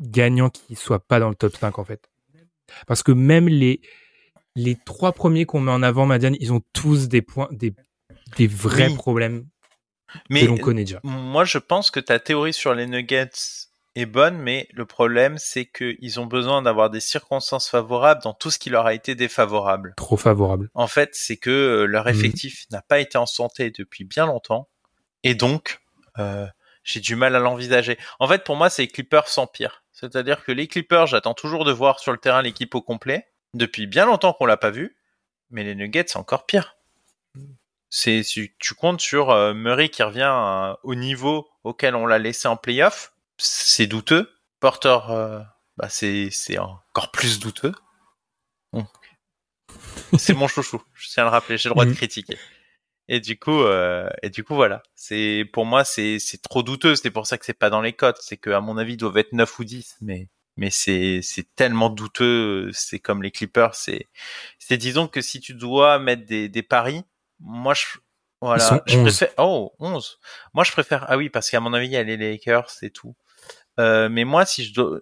gagnant 0.00 0.50
qui 0.50 0.74
soit 0.74 0.98
pas 0.98 1.20
dans 1.20 1.28
le 1.28 1.36
top 1.36 1.56
5, 1.56 1.78
en 1.78 1.84
fait. 1.84 2.10
Parce 2.88 3.04
que 3.04 3.12
même 3.12 3.46
les, 3.46 3.80
les 4.56 4.76
trois 4.84 5.12
premiers 5.12 5.44
qu'on 5.44 5.60
met 5.60 5.70
en 5.70 5.84
avant, 5.84 6.06
Madiane, 6.06 6.36
ils 6.40 6.52
ont 6.52 6.62
tous 6.72 7.06
des 7.06 7.22
points, 7.22 7.46
des 7.52 7.72
des 8.36 8.46
vrais 8.46 8.90
problèmes 8.90 9.46
mais 10.28 10.42
que 10.42 10.46
l'on 10.46 10.56
connaît 10.56 10.84
déjà. 10.84 11.00
Moi, 11.02 11.44
je 11.44 11.58
pense 11.58 11.90
que 11.90 12.00
ta 12.00 12.18
théorie 12.18 12.52
sur 12.52 12.74
les 12.74 12.86
Nuggets 12.86 13.30
est 13.96 14.06
bonne, 14.06 14.38
mais 14.38 14.68
le 14.72 14.86
problème, 14.86 15.38
c'est 15.38 15.66
qu'ils 15.66 16.20
ont 16.20 16.26
besoin 16.26 16.62
d'avoir 16.62 16.90
des 16.90 17.00
circonstances 17.00 17.68
favorables 17.68 18.22
dans 18.22 18.34
tout 18.34 18.50
ce 18.50 18.58
qui 18.58 18.70
leur 18.70 18.86
a 18.86 18.94
été 18.94 19.14
défavorable. 19.14 19.94
Trop 19.96 20.16
favorable. 20.16 20.70
En 20.74 20.86
fait, 20.86 21.10
c'est 21.12 21.36
que 21.36 21.50
euh, 21.50 21.84
leur 21.86 22.04
mhm. 22.04 22.14
effectif 22.14 22.66
n'a 22.70 22.82
pas 22.82 23.00
été 23.00 23.18
en 23.18 23.26
santé 23.26 23.70
depuis 23.70 24.04
bien 24.04 24.26
longtemps, 24.26 24.68
et 25.22 25.34
donc 25.34 25.80
euh, 26.18 26.46
j'ai 26.84 27.00
du 27.00 27.16
mal 27.16 27.34
à 27.34 27.40
l'envisager. 27.40 27.98
En 28.20 28.28
fait, 28.28 28.44
pour 28.44 28.56
moi, 28.56 28.70
c'est 28.70 28.82
les 28.82 28.88
Clippers 28.88 29.28
sans 29.28 29.46
pire. 29.46 29.84
C'est-à-dire 29.92 30.44
que 30.44 30.52
les 30.52 30.66
Clippers, 30.66 31.06
j'attends 31.06 31.34
toujours 31.34 31.64
de 31.64 31.72
voir 31.72 32.00
sur 32.00 32.12
le 32.12 32.18
terrain 32.18 32.42
l'équipe 32.42 32.74
au 32.74 32.80
complet. 32.80 33.28
Depuis 33.52 33.86
bien 33.86 34.06
longtemps 34.06 34.32
qu'on 34.32 34.46
l'a 34.46 34.56
pas 34.56 34.70
vu, 34.70 34.96
mais 35.50 35.64
les 35.64 35.74
Nuggets, 35.74 36.04
c'est 36.06 36.18
encore 36.18 36.46
pire 36.46 36.76
c'est 37.90 38.22
tu 38.24 38.74
comptes 38.74 39.00
sur 39.00 39.30
euh, 39.30 39.52
Murray 39.52 39.88
qui 39.88 40.02
revient 40.04 40.32
euh, 40.32 40.74
au 40.84 40.94
niveau 40.94 41.48
auquel 41.64 41.96
on 41.96 42.06
l'a 42.06 42.18
laissé 42.18 42.46
en 42.46 42.56
playoff, 42.56 43.12
c'est 43.36 43.88
douteux. 43.88 44.32
Porter, 44.60 44.98
euh, 45.10 45.40
bah 45.76 45.88
c'est 45.88 46.30
c'est 46.30 46.58
encore 46.58 47.10
plus 47.10 47.40
douteux. 47.40 47.74
c'est 50.16 50.34
mon 50.34 50.46
chouchou, 50.46 50.80
je 50.94 51.08
tiens 51.08 51.24
à 51.24 51.26
le 51.26 51.30
rappeler, 51.30 51.58
j'ai 51.58 51.68
le 51.68 51.74
droit 51.74 51.84
de 51.84 51.90
mhm. 51.90 51.96
critiquer. 51.96 52.38
Et 53.08 53.18
du 53.18 53.36
coup, 53.36 53.64
et 54.22 54.30
du 54.30 54.44
coup 54.44 54.54
voilà, 54.54 54.84
c'est 54.94 55.44
pour 55.52 55.66
moi 55.66 55.84
c'est 55.84 56.20
c'est 56.20 56.40
trop 56.40 56.62
douteux. 56.62 56.94
C'est 56.94 57.10
pour 57.10 57.26
ça 57.26 57.38
que 57.38 57.44
c'est 57.44 57.58
pas 57.58 57.68
dans 57.68 57.80
les 57.80 57.92
cotes. 57.92 58.18
C'est 58.20 58.36
que 58.36 58.50
à 58.50 58.60
mon 58.60 58.78
avis 58.78 58.92
ils 58.92 58.96
doivent 58.96 59.16
être 59.18 59.32
9 59.32 59.58
ou 59.58 59.64
10, 59.64 59.96
mais 60.00 60.28
mais 60.56 60.70
c'est 60.70 61.20
c'est 61.22 61.52
tellement 61.56 61.90
douteux. 61.90 62.70
C'est 62.72 63.00
comme 63.00 63.24
les 63.24 63.32
Clippers. 63.32 63.74
C'est 63.74 64.08
c'est 64.60 64.76
disons 64.76 65.08
que 65.08 65.20
si 65.20 65.40
tu 65.40 65.54
dois 65.54 65.98
mettre 65.98 66.24
des 66.24 66.48
des 66.48 66.62
paris, 66.62 67.02
moi, 67.40 67.74
je, 67.74 67.84
voilà, 68.40 68.82
je 68.86 68.98
préfère, 68.98 69.30
oh, 69.38 69.72
11. 69.78 70.18
Moi, 70.54 70.64
je 70.64 70.72
préfère, 70.72 71.04
ah 71.08 71.16
oui, 71.16 71.28
parce 71.28 71.50
qu'à 71.50 71.60
mon 71.60 71.72
avis, 71.72 71.86
il 71.86 71.92
y 71.92 71.96
a 71.96 72.02
les 72.02 72.16
Lakers 72.16 72.70
et 72.82 72.90
tout. 72.90 73.14
Euh, 73.78 74.08
mais 74.08 74.24
moi, 74.24 74.44
si 74.46 74.64
je 74.64 74.74
dois, 74.74 75.00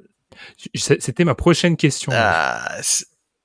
c'était 0.75 1.25
ma 1.25 1.35
prochaine 1.35 1.77
question. 1.77 2.13
Ah, 2.15 2.81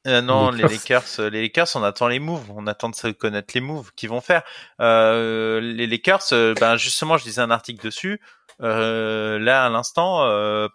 euh, 0.07 0.21
non, 0.21 0.51
les 0.51 0.63
Lakers. 0.63 1.19
Euh, 1.19 1.29
les 1.29 1.41
Lakers, 1.41 1.67
on 1.75 1.83
attend 1.83 2.07
les 2.07 2.19
moves, 2.19 2.51
on 2.51 2.67
attend 2.67 2.89
de 2.89 2.95
se 2.95 3.07
connaître 3.07 3.53
les 3.53 3.61
moves 3.61 3.91
qu'ils 3.95 4.09
vont 4.09 4.21
faire. 4.21 4.43
Euh, 4.81 5.61
les 5.61 5.87
Lakers, 5.87 6.33
euh, 6.33 6.53
ben 6.59 6.75
justement, 6.75 7.17
je 7.17 7.25
lisais 7.25 7.41
un 7.41 7.51
article 7.51 7.83
dessus 7.85 8.19
là 8.59 9.65
à 9.65 9.69
l'instant 9.69 10.19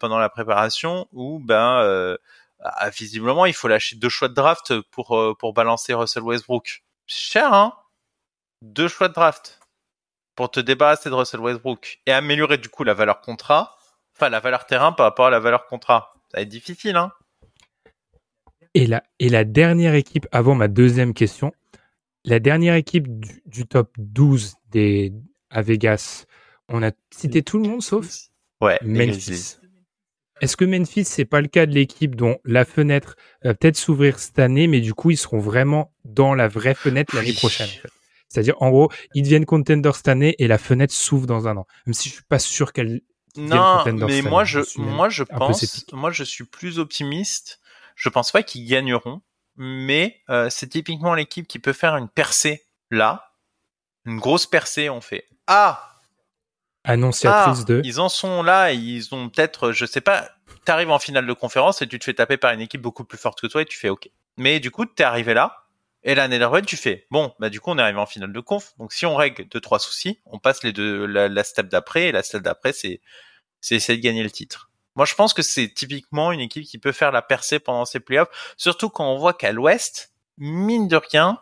pendant 0.00 0.18
la 0.18 0.28
préparation 0.28 1.06
où 1.12 1.38
ben 1.38 2.16
ah, 2.60 2.90
visiblement 2.90 3.46
il 3.46 3.54
faut 3.54 3.68
lâcher 3.68 3.96
deux 3.96 4.08
choix 4.08 4.28
de 4.28 4.34
draft 4.34 4.78
pour 4.90 5.36
pour 5.38 5.54
balancer 5.54 5.94
Russell 5.94 6.24
Westbrook. 6.24 6.82
Cher, 7.06 7.54
hein? 7.54 7.72
Deux 8.62 8.88
choix 8.88 9.08
de 9.08 9.14
draft 9.14 9.60
pour 10.34 10.50
te 10.50 10.60
débarrasser 10.60 11.10
de 11.10 11.14
Russell 11.14 11.40
Westbrook 11.40 12.00
et 12.06 12.12
améliorer 12.12 12.58
du 12.58 12.68
coup 12.68 12.84
la 12.84 12.94
valeur 12.94 13.20
contrat, 13.20 13.76
enfin 14.14 14.28
la 14.28 14.40
valeur 14.40 14.66
terrain 14.66 14.92
par 14.92 15.06
rapport 15.06 15.26
à 15.26 15.30
la 15.30 15.40
valeur 15.40 15.66
contrat. 15.66 16.14
Ça 16.30 16.38
va 16.38 16.42
être 16.42 16.48
difficile, 16.48 16.96
hein. 16.96 17.12
Et 18.74 18.86
la, 18.86 19.02
et 19.18 19.28
la 19.28 19.44
dernière 19.44 19.94
équipe, 19.94 20.28
avant 20.30 20.54
ma 20.54 20.68
deuxième 20.68 21.14
question, 21.14 21.52
la 22.24 22.38
dernière 22.38 22.74
équipe 22.74 23.06
du, 23.46 23.66
top 23.66 23.90
12 23.96 24.54
des, 24.70 25.12
à 25.50 25.62
Vegas, 25.62 26.26
on 26.68 26.82
a 26.82 26.92
cité 27.10 27.42
tout 27.42 27.58
le 27.58 27.68
monde 27.68 27.82
sauf 27.82 28.06
ouais, 28.60 28.78
Memphis. 28.82 29.56
Est-ce 30.40 30.56
que 30.56 30.64
Memphis, 30.64 31.04
c'est 31.04 31.24
pas 31.24 31.40
le 31.40 31.48
cas 31.48 31.66
de 31.66 31.72
l'équipe 31.72 32.14
dont 32.14 32.38
la 32.44 32.64
fenêtre 32.64 33.16
va 33.42 33.54
peut-être 33.54 33.76
s'ouvrir 33.76 34.20
cette 34.20 34.38
année, 34.38 34.68
mais 34.68 34.80
du 34.80 34.94
coup, 34.94 35.10
ils 35.10 35.16
seront 35.16 35.40
vraiment 35.40 35.92
dans 36.04 36.34
la 36.34 36.46
vraie 36.46 36.74
fenêtre 36.74 37.16
l'année 37.16 37.32
prochaine? 37.32 37.68
C'est-à-dire, 38.28 38.56
en 38.60 38.70
gros, 38.70 38.90
ils 39.14 39.22
deviennent 39.22 39.46
contenders 39.46 39.96
cette 39.96 40.08
année 40.08 40.34
et 40.38 40.48
la 40.48 40.58
fenêtre 40.58 40.92
s'ouvre 40.92 41.26
dans 41.26 41.48
un 41.48 41.56
an. 41.56 41.66
Même 41.86 41.94
si 41.94 42.08
je 42.08 42.14
suis 42.14 42.24
pas 42.24 42.38
sûr 42.38 42.72
qu'elle 42.72 43.00
non, 43.36 43.84
mais 43.86 44.22
moi 44.22 44.44
je, 44.44 44.60
moi 44.78 45.08
je 45.08 45.22
pense, 45.22 45.86
moi 45.92 46.10
je 46.10 46.24
suis 46.24 46.44
plus 46.44 46.78
optimiste. 46.78 47.60
Je 47.94 48.08
pense 48.08 48.32
pas 48.32 48.42
qu'ils 48.42 48.66
gagneront, 48.66 49.22
mais 49.56 50.22
euh, 50.28 50.48
c'est 50.50 50.68
typiquement 50.68 51.14
l'équipe 51.14 51.46
qui 51.46 51.58
peut 51.58 51.72
faire 51.72 51.96
une 51.96 52.08
percée 52.08 52.64
là, 52.90 53.32
une 54.06 54.18
grosse 54.18 54.46
percée. 54.46 54.88
On 54.88 55.00
fait 55.00 55.28
ah, 55.46 55.98
annonciatrice 56.84 57.60
ah, 57.62 57.64
de. 57.64 57.80
Ils 57.84 58.00
en 58.00 58.08
sont 58.08 58.42
là, 58.42 58.72
et 58.72 58.76
ils 58.76 59.14
ont 59.14 59.28
peut-être, 59.28 59.72
je 59.72 59.86
sais 59.86 60.00
pas. 60.00 60.28
T'arrives 60.64 60.90
en 60.90 60.98
finale 60.98 61.26
de 61.26 61.32
conférence 61.32 61.80
et 61.82 61.86
tu 61.86 61.98
te 61.98 62.04
fais 62.04 62.14
taper 62.14 62.36
par 62.36 62.52
une 62.52 62.60
équipe 62.60 62.82
beaucoup 62.82 63.04
plus 63.04 63.18
forte 63.18 63.40
que 63.40 63.46
toi 63.46 63.62
et 63.62 63.66
tu 63.66 63.78
fais 63.78 63.88
OK. 63.88 64.08
Mais 64.36 64.60
du 64.60 64.70
coup, 64.70 64.84
t'es 64.84 65.04
arrivé 65.04 65.34
là, 65.34 65.67
et 66.04 66.14
l'année 66.14 66.38
d'après, 66.38 66.62
tu 66.62 66.76
fais, 66.76 67.06
bon, 67.10 67.34
bah 67.40 67.50
du 67.50 67.60
coup, 67.60 67.70
on 67.70 67.78
est 67.78 67.82
arrivé 67.82 67.98
en 67.98 68.06
finale 68.06 68.32
de 68.32 68.40
conf. 68.40 68.74
Donc 68.78 68.92
si 68.92 69.04
on 69.04 69.16
règle 69.16 69.48
deux 69.48 69.60
trois 69.60 69.78
soucis, 69.78 70.20
on 70.26 70.38
passe 70.38 70.62
les 70.62 70.72
deux 70.72 71.06
la, 71.06 71.44
step 71.44 71.68
d'après. 71.68 72.08
Et 72.08 72.12
la 72.12 72.22
step 72.22 72.42
d'après, 72.42 72.72
c'est 72.72 73.00
c'est 73.60 73.74
essayer 73.74 73.98
de 73.98 74.02
gagner 74.02 74.22
le 74.22 74.30
titre. 74.30 74.70
Moi, 74.94 75.04
je 75.04 75.14
pense 75.14 75.34
que 75.34 75.42
c'est 75.42 75.68
typiquement 75.68 76.32
une 76.32 76.40
équipe 76.40 76.64
qui 76.64 76.78
peut 76.78 76.92
faire 76.92 77.12
la 77.12 77.22
percée 77.22 77.58
pendant 77.58 77.84
ces 77.84 78.00
playoffs, 78.00 78.28
surtout 78.56 78.88
quand 78.88 79.12
on 79.12 79.18
voit 79.18 79.34
qu'à 79.34 79.52
l'Ouest, 79.52 80.12
mine 80.38 80.88
de 80.88 80.96
rien, 80.96 81.40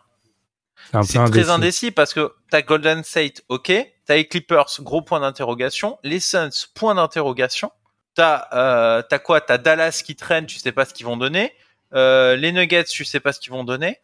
c'est 1.03 1.23
très 1.25 1.49
indécis 1.49 1.91
parce 1.91 2.13
que 2.13 2.33
t'as 2.51 2.61
Golden 2.61 3.03
State, 3.03 3.41
ok, 3.49 3.71
t'as 4.05 4.15
les 4.15 4.27
Clippers, 4.27 4.67
gros 4.81 5.01
point 5.01 5.19
d'interrogation, 5.19 5.97
les 6.03 6.19
Suns, 6.19 6.49
point 6.75 6.95
d'interrogation. 6.95 7.71
T'as 8.13 8.47
euh, 8.53 9.03
t'as 9.07 9.19
quoi? 9.19 9.41
T'as 9.41 9.57
Dallas 9.57 10.01
qui 10.03 10.15
traîne, 10.15 10.45
tu 10.45 10.57
sais 10.57 10.71
pas 10.71 10.85
ce 10.85 10.93
qu'ils 10.93 11.05
vont 11.05 11.17
donner. 11.17 11.53
Euh, 11.93 12.35
les 12.35 12.51
Nuggets, 12.51 12.85
tu 12.85 13.05
sais 13.05 13.19
pas 13.19 13.31
ce 13.33 13.39
qu'ils 13.39 13.51
vont 13.51 13.63
donner. 13.63 13.99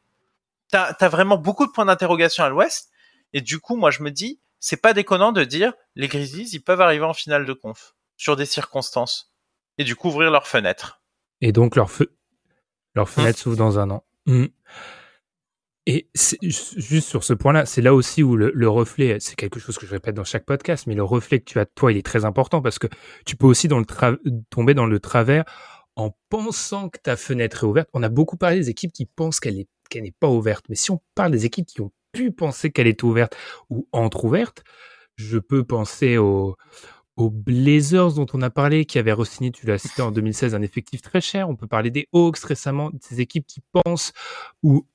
T'as 0.73 0.95
as 0.99 1.07
vraiment 1.07 1.37
beaucoup 1.37 1.67
de 1.67 1.71
points 1.71 1.85
d'interrogation 1.85 2.43
à 2.43 2.49
l'Ouest. 2.49 2.89
Et 3.31 3.41
du 3.41 3.59
coup, 3.59 3.75
moi, 3.75 3.91
je 3.91 4.01
me 4.01 4.09
dis, 4.09 4.41
c'est 4.59 4.81
pas 4.81 4.93
déconnant 4.93 5.31
de 5.31 5.43
dire 5.43 5.71
les 5.95 6.07
Grizzlies, 6.07 6.49
ils 6.51 6.63
peuvent 6.63 6.81
arriver 6.81 7.05
en 7.05 7.13
finale 7.13 7.45
de 7.45 7.53
conf 7.53 7.93
sur 8.17 8.35
des 8.35 8.47
circonstances 8.47 9.31
et 9.77 9.83
du 9.83 9.95
coup 9.95 10.07
ouvrir 10.07 10.31
leur 10.31 10.47
fenêtre. 10.47 11.03
Et 11.41 11.51
donc 11.51 11.75
leur 11.75 11.91
feu, 11.91 12.17
leur 12.95 13.07
fenêtre 13.07 13.37
s'ouvre 13.37 13.55
dans 13.55 13.77
un 13.77 13.91
an. 13.91 14.03
Hmm. 14.25 14.47
Et 15.85 16.09
juste 16.41 17.07
sur 17.07 17.23
ce 17.23 17.33
point-là, 17.33 17.67
c'est 17.67 17.83
là 17.83 17.93
aussi 17.93 18.23
où 18.23 18.35
le, 18.35 18.67
reflet, 18.67 19.19
c'est 19.19 19.35
quelque 19.35 19.59
chose 19.59 19.77
que 19.77 19.85
je 19.85 19.91
répète 19.91 20.15
dans 20.15 20.23
chaque 20.23 20.45
podcast, 20.45 20.87
mais 20.87 20.95
le 20.95 21.03
reflet 21.03 21.39
que 21.39 21.45
tu 21.45 21.59
as 21.59 21.65
de 21.65 21.71
toi, 21.75 21.91
il 21.91 21.99
est 21.99 22.05
très 22.05 22.25
important 22.25 22.63
parce 22.63 22.79
que 22.79 22.87
tu 23.27 23.35
peux 23.35 23.45
aussi 23.45 23.67
dans 23.67 23.77
le 23.77 23.85
tomber 24.49 24.73
dans 24.73 24.87
le 24.87 24.99
travers 24.99 25.43
en 25.95 26.17
pensant 26.29 26.89
que 26.89 26.97
ta 26.97 27.15
fenêtre 27.15 27.63
est 27.63 27.67
ouverte. 27.67 27.89
On 27.93 28.01
a 28.01 28.09
beaucoup 28.09 28.37
parlé 28.37 28.55
des 28.55 28.69
équipes 28.71 28.91
qui 28.91 29.05
pensent 29.05 29.39
qu'elle 29.39 29.59
est 29.59 29.67
qu'elle 29.93 30.03
n'est 30.03 30.11
pas 30.19 30.29
ouverte, 30.29 30.65
mais 30.69 30.75
si 30.75 30.91
on 30.91 31.01
parle 31.15 31.31
des 31.31 31.45
équipes 31.45 31.67
qui 31.67 31.81
ont 31.81 31.91
pu 32.11 32.31
penser 32.31 32.71
qu'elle 32.71 32.87
est 32.87 33.03
ouverte 33.03 33.35
ou 33.69 33.87
entre-ouverte, 33.91 34.63
je 35.15 35.37
peux 35.37 35.63
penser 35.63 36.17
aux, 36.17 36.55
aux 37.15 37.29
Blazers 37.29 38.13
dont 38.13 38.25
on 38.33 38.41
a 38.41 38.49
parlé, 38.49 38.85
qui 38.85 38.97
avaient 38.97 39.13
re-signé, 39.13 39.51
tu 39.51 39.65
l'as 39.65 39.77
cité 39.77 40.01
en 40.01 40.11
2016, 40.11 40.55
un 40.55 40.61
effectif 40.61 41.01
très 41.01 41.21
cher. 41.21 41.49
On 41.49 41.55
peut 41.55 41.67
parler 41.67 41.91
des 41.91 42.07
Hawks 42.11 42.39
récemment, 42.39 42.91
ces 43.01 43.21
équipes 43.21 43.45
qui 43.45 43.61
pensent 43.71 44.13
ou 44.63 44.87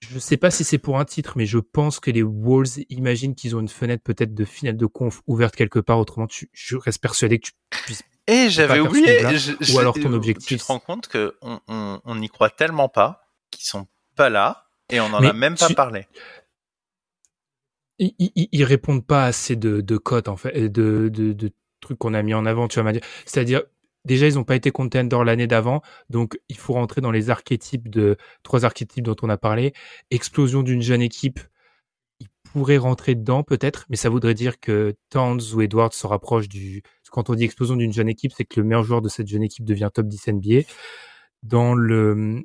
je 0.00 0.14
ne 0.14 0.18
sais 0.20 0.38
pas 0.38 0.50
si 0.50 0.64
c'est 0.64 0.78
pour 0.78 0.98
un 0.98 1.04
titre, 1.04 1.34
mais 1.36 1.44
je 1.44 1.58
pense 1.58 2.00
que 2.00 2.10
les 2.10 2.22
Wolves 2.22 2.78
imaginent 2.88 3.34
qu'ils 3.34 3.54
ont 3.54 3.60
une 3.60 3.68
fenêtre 3.68 4.02
peut-être 4.02 4.34
de 4.34 4.44
finale 4.46 4.78
de 4.78 4.86
conf 4.86 5.20
ouverte 5.26 5.54
quelque 5.54 5.78
part. 5.78 5.98
Autrement, 5.98 6.26
je 6.52 6.76
reste 6.76 7.02
persuadé 7.02 7.38
que 7.38 7.48
tu 7.48 7.52
puisses. 7.84 8.02
Et 8.26 8.48
j'avais 8.48 8.80
oublié. 8.80 9.20
ou 9.74 9.78
alors 9.78 9.94
ton 9.94 10.12
objectif. 10.14 10.46
Tu 10.46 10.56
te 10.56 10.64
rends 10.64 10.78
compte 10.78 11.08
que 11.08 11.36
on 11.42 12.14
n'y 12.14 12.30
croit 12.30 12.48
tellement 12.48 12.88
pas 12.88 13.28
qu'ils 13.50 13.66
sont 13.66 13.88
pas 14.20 14.28
là 14.28 14.66
et 14.90 15.00
on 15.00 15.08
n'en 15.08 15.22
a 15.22 15.32
même 15.32 15.56
pas 15.56 15.70
parlé. 15.70 16.06
Ils, 17.98 18.12
ils, 18.18 18.64
répondent 18.64 19.06
pas 19.06 19.24
assez 19.24 19.56
de, 19.56 19.80
de 19.80 19.96
cotes 19.96 20.28
en 20.28 20.36
fait, 20.36 20.68
de, 20.68 21.08
de, 21.08 21.32
de 21.32 21.50
trucs 21.80 21.98
qu'on 21.98 22.12
a 22.12 22.22
mis 22.22 22.34
en 22.34 22.44
avant. 22.44 22.68
Tu 22.68 22.80
vas 22.80 22.92
dire, 22.92 23.02
c'est-à-dire 23.24 23.62
déjà 24.04 24.26
ils 24.28 24.34
n'ont 24.34 24.44
pas 24.44 24.56
été 24.56 24.70
contenders 24.70 25.24
l'année 25.24 25.46
d'avant, 25.46 25.80
donc 26.10 26.38
il 26.50 26.56
faut 26.58 26.74
rentrer 26.74 27.00
dans 27.00 27.10
les 27.10 27.30
archétypes 27.30 27.88
de 27.88 28.18
trois 28.42 28.66
archétypes 28.66 29.04
dont 29.04 29.16
on 29.22 29.30
a 29.30 29.38
parlé. 29.38 29.72
Explosion 30.10 30.62
d'une 30.62 30.82
jeune 30.82 31.02
équipe, 31.02 31.40
ils 32.20 32.28
pourraient 32.52 32.78
rentrer 32.78 33.14
dedans 33.14 33.42
peut-être, 33.42 33.86
mais 33.88 33.96
ça 33.96 34.10
voudrait 34.10 34.34
dire 34.34 34.60
que 34.60 34.94
Towns 35.08 35.40
ou 35.54 35.62
Edwards 35.62 35.94
se 35.94 36.06
rapprochent 36.06 36.48
du. 36.48 36.82
Quand 37.10 37.30
on 37.30 37.34
dit 37.34 37.44
explosion 37.44 37.76
d'une 37.76 37.92
jeune 37.92 38.08
équipe, 38.08 38.32
c'est 38.36 38.44
que 38.44 38.60
le 38.60 38.66
meilleur 38.66 38.84
joueur 38.84 39.00
de 39.00 39.08
cette 39.08 39.28
jeune 39.28 39.42
équipe 39.42 39.64
devient 39.64 39.90
top 39.92 40.06
10 40.08 40.28
NBA. 40.28 40.60
Dans 41.42 41.74
le 41.74 42.44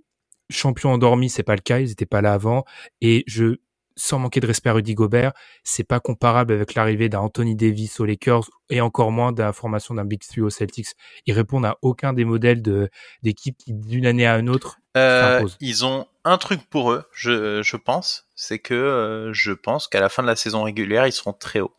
champion 0.50 0.92
endormi, 0.92 1.30
c'est 1.30 1.44
pas 1.44 1.56
le 1.56 1.62
cas, 1.62 1.80
ils 1.80 1.92
étaient 1.92 2.06
pas 2.06 2.22
là 2.22 2.34
avant, 2.34 2.66
et 3.02 3.24
je 3.28 3.58
sans 3.98 4.20
manquer 4.20 4.40
de 4.40 4.48
respect 4.48 4.70
à 4.70 4.74
Rudy 4.74 4.94
Gobert, 4.94 5.32
c'est 5.64 5.84
pas 5.84 6.00
comparable 6.00 6.54
avec 6.54 6.74
l'arrivée 6.76 7.10
d'un 7.10 7.20
Anthony 7.20 7.56
Davis 7.56 8.00
aux 8.00 8.06
Lakers 8.06 8.50
et 8.70 8.82
encore 8.82 9.12
moins 9.12 9.32
de 9.32 9.42
la 9.42 9.54
formation 9.54 9.96
d'un 9.96 10.06
Big 10.06 10.22
Three 10.22 10.42
aux 10.42 10.50
Celtics. 10.50 10.90
Ils 11.26 11.34
répondent 11.34 11.66
à 11.66 11.78
aucun 11.82 12.14
des 12.14 12.26
modèles 12.26 12.62
de 12.62 12.90
d'équipes 13.24 13.58
qui 13.58 13.74
d'une 13.74 14.06
année 14.06 14.28
à 14.28 14.38
une 14.38 14.50
autre 14.50 14.78
euh, 14.98 15.46
Ils 15.62 15.86
ont 15.86 16.08
un 16.24 16.38
truc 16.38 16.62
pour 16.70 16.92
eux, 16.92 17.04
je, 17.14 17.62
je 17.62 17.78
pense, 17.78 18.28
c'est 18.36 18.60
que 18.60 18.74
euh, 18.74 19.34
je 19.34 19.52
pense 19.52 19.88
qu'à 19.88 20.02
la 20.02 20.10
fin 20.10 20.24
de 20.24 20.28
la 20.28 20.36
saison 20.36 20.64
régulière, 20.64 21.08
ils 21.08 21.14
seront 21.14 21.34
très 21.34 21.62
hauts. 21.62 21.76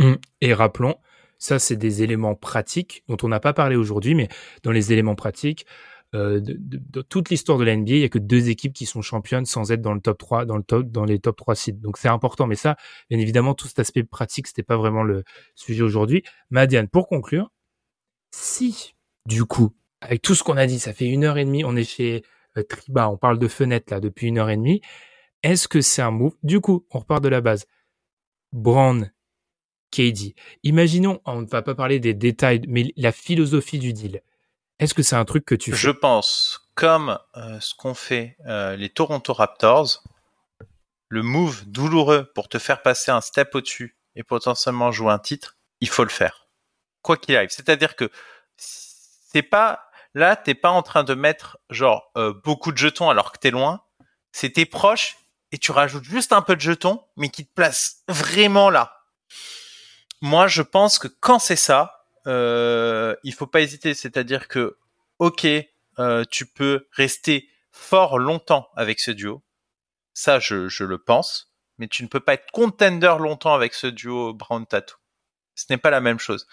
Hum. 0.00 0.18
Et 0.40 0.52
rappelons, 0.52 0.96
ça 1.38 1.58
c'est 1.58 1.76
des 1.76 2.02
éléments 2.02 2.34
pratiques 2.34 3.04
dont 3.08 3.16
on 3.22 3.28
n'a 3.28 3.40
pas 3.40 3.52
parlé 3.52 3.76
aujourd'hui, 3.76 4.14
mais 4.14 4.28
dans 4.64 4.72
les 4.72 4.92
éléments 4.92 5.14
pratiques, 5.14 5.66
euh, 6.14 6.40
de, 6.42 7.02
toute 7.02 7.30
l'histoire 7.30 7.58
de 7.58 7.64
la 7.64 7.74
NBA, 7.74 7.92
il 7.92 8.00
y 8.00 8.04
a 8.04 8.08
que 8.08 8.18
deux 8.18 8.50
équipes 8.50 8.74
qui 8.74 8.84
sont 8.86 9.00
championnes 9.00 9.46
sans 9.46 9.72
être 9.72 9.80
dans 9.80 9.94
le 9.94 10.00
top 10.00 10.18
3, 10.18 10.44
dans 10.44 10.56
le 10.56 10.62
top, 10.62 10.90
dans 10.90 11.04
les 11.04 11.18
top 11.18 11.36
3 11.36 11.54
sites. 11.54 11.80
Donc 11.80 11.96
c'est 11.96 12.08
important. 12.08 12.46
Mais 12.46 12.54
ça, 12.54 12.76
bien 13.10 13.18
évidemment, 13.18 13.54
tout 13.54 13.66
cet 13.66 13.78
aspect 13.78 14.04
pratique, 14.04 14.46
c'était 14.46 14.62
pas 14.62 14.76
vraiment 14.76 15.02
le 15.02 15.24
sujet 15.54 15.82
aujourd'hui. 15.82 16.22
Madiane, 16.50 16.88
pour 16.88 17.08
conclure, 17.08 17.50
si, 18.34 18.94
du 19.26 19.44
coup, 19.44 19.74
avec 20.00 20.22
tout 20.22 20.34
ce 20.34 20.42
qu'on 20.42 20.56
a 20.56 20.66
dit, 20.66 20.78
ça 20.78 20.92
fait 20.92 21.06
une 21.06 21.24
heure 21.24 21.38
et 21.38 21.44
demie, 21.44 21.64
on 21.64 21.76
est 21.76 21.84
chez 21.84 22.22
euh, 22.58 22.62
Triba, 22.62 23.08
on 23.08 23.16
parle 23.16 23.38
de 23.38 23.48
fenêtre 23.48 23.92
là 23.92 24.00
depuis 24.00 24.26
une 24.28 24.38
heure 24.38 24.50
et 24.50 24.56
demie. 24.56 24.82
Est-ce 25.42 25.68
que 25.68 25.80
c'est 25.80 26.02
un 26.02 26.10
move? 26.10 26.36
Du 26.42 26.60
coup, 26.60 26.86
on 26.90 26.98
repart 27.00 27.22
de 27.22 27.28
la 27.28 27.40
base. 27.40 27.66
Brown, 28.52 29.12
KD. 29.90 30.34
Imaginons, 30.62 31.20
on 31.24 31.42
ne 31.42 31.46
va 31.46 31.62
pas 31.62 31.74
parler 31.74 32.00
des 32.00 32.14
détails, 32.14 32.62
mais 32.68 32.92
la 32.96 33.12
philosophie 33.12 33.78
du 33.78 33.92
deal. 33.92 34.22
Est-ce 34.82 34.94
que 34.94 35.04
c'est 35.04 35.14
un 35.14 35.24
truc 35.24 35.44
que 35.44 35.54
tu 35.54 35.70
fais 35.70 35.76
Je 35.76 35.90
pense, 35.90 36.68
comme 36.74 37.16
euh, 37.36 37.60
ce 37.60 37.72
qu'ont 37.72 37.94
fait 37.94 38.36
euh, 38.46 38.74
les 38.74 38.88
Toronto 38.88 39.32
Raptors, 39.32 40.02
le 41.08 41.22
move 41.22 41.62
douloureux 41.66 42.28
pour 42.34 42.48
te 42.48 42.58
faire 42.58 42.82
passer 42.82 43.12
un 43.12 43.20
step 43.20 43.54
au-dessus 43.54 43.96
et 44.16 44.24
potentiellement 44.24 44.90
jouer 44.90 45.12
un 45.12 45.20
titre, 45.20 45.56
il 45.80 45.88
faut 45.88 46.02
le 46.02 46.10
faire. 46.10 46.48
Quoi 47.00 47.16
qu'il 47.16 47.36
arrive. 47.36 47.50
C'est-à-dire 47.50 47.94
que 47.94 48.10
c'est 48.56 49.42
pas 49.42 49.88
là, 50.14 50.34
t'es 50.34 50.54
pas 50.54 50.70
en 50.70 50.82
train 50.82 51.04
de 51.04 51.14
mettre 51.14 51.58
genre 51.70 52.10
euh, 52.16 52.34
beaucoup 52.42 52.72
de 52.72 52.76
jetons 52.76 53.08
alors 53.08 53.30
que 53.30 53.38
t'es 53.38 53.52
loin. 53.52 53.84
C'est 54.32 54.64
proche 54.64 55.16
et 55.52 55.58
tu 55.58 55.70
rajoutes 55.70 56.02
juste 56.02 56.32
un 56.32 56.42
peu 56.42 56.56
de 56.56 56.60
jetons, 56.60 57.04
mais 57.16 57.28
qui 57.28 57.46
te 57.46 57.54
place 57.54 58.02
vraiment 58.08 58.68
là. 58.68 59.04
Moi, 60.22 60.48
je 60.48 60.62
pense 60.62 60.98
que 60.98 61.06
quand 61.06 61.38
c'est 61.38 61.54
ça, 61.54 62.01
euh, 62.26 63.14
il 63.24 63.34
faut 63.34 63.46
pas 63.46 63.60
hésiter. 63.60 63.94
C'est-à-dire 63.94 64.48
que, 64.48 64.78
ok, 65.18 65.46
euh, 65.98 66.24
tu 66.30 66.46
peux 66.46 66.86
rester 66.92 67.48
fort 67.70 68.18
longtemps 68.18 68.68
avec 68.76 69.00
ce 69.00 69.10
duo. 69.10 69.42
Ça, 70.14 70.38
je, 70.38 70.68
je, 70.68 70.84
le 70.84 70.98
pense. 70.98 71.52
Mais 71.78 71.88
tu 71.88 72.02
ne 72.02 72.08
peux 72.08 72.20
pas 72.20 72.34
être 72.34 72.50
contender 72.52 73.16
longtemps 73.18 73.54
avec 73.54 73.74
ce 73.74 73.86
duo 73.86 74.34
Brown 74.34 74.66
Tattoo. 74.66 74.96
Ce 75.54 75.64
n'est 75.70 75.78
pas 75.78 75.90
la 75.90 76.00
même 76.00 76.18
chose. 76.18 76.46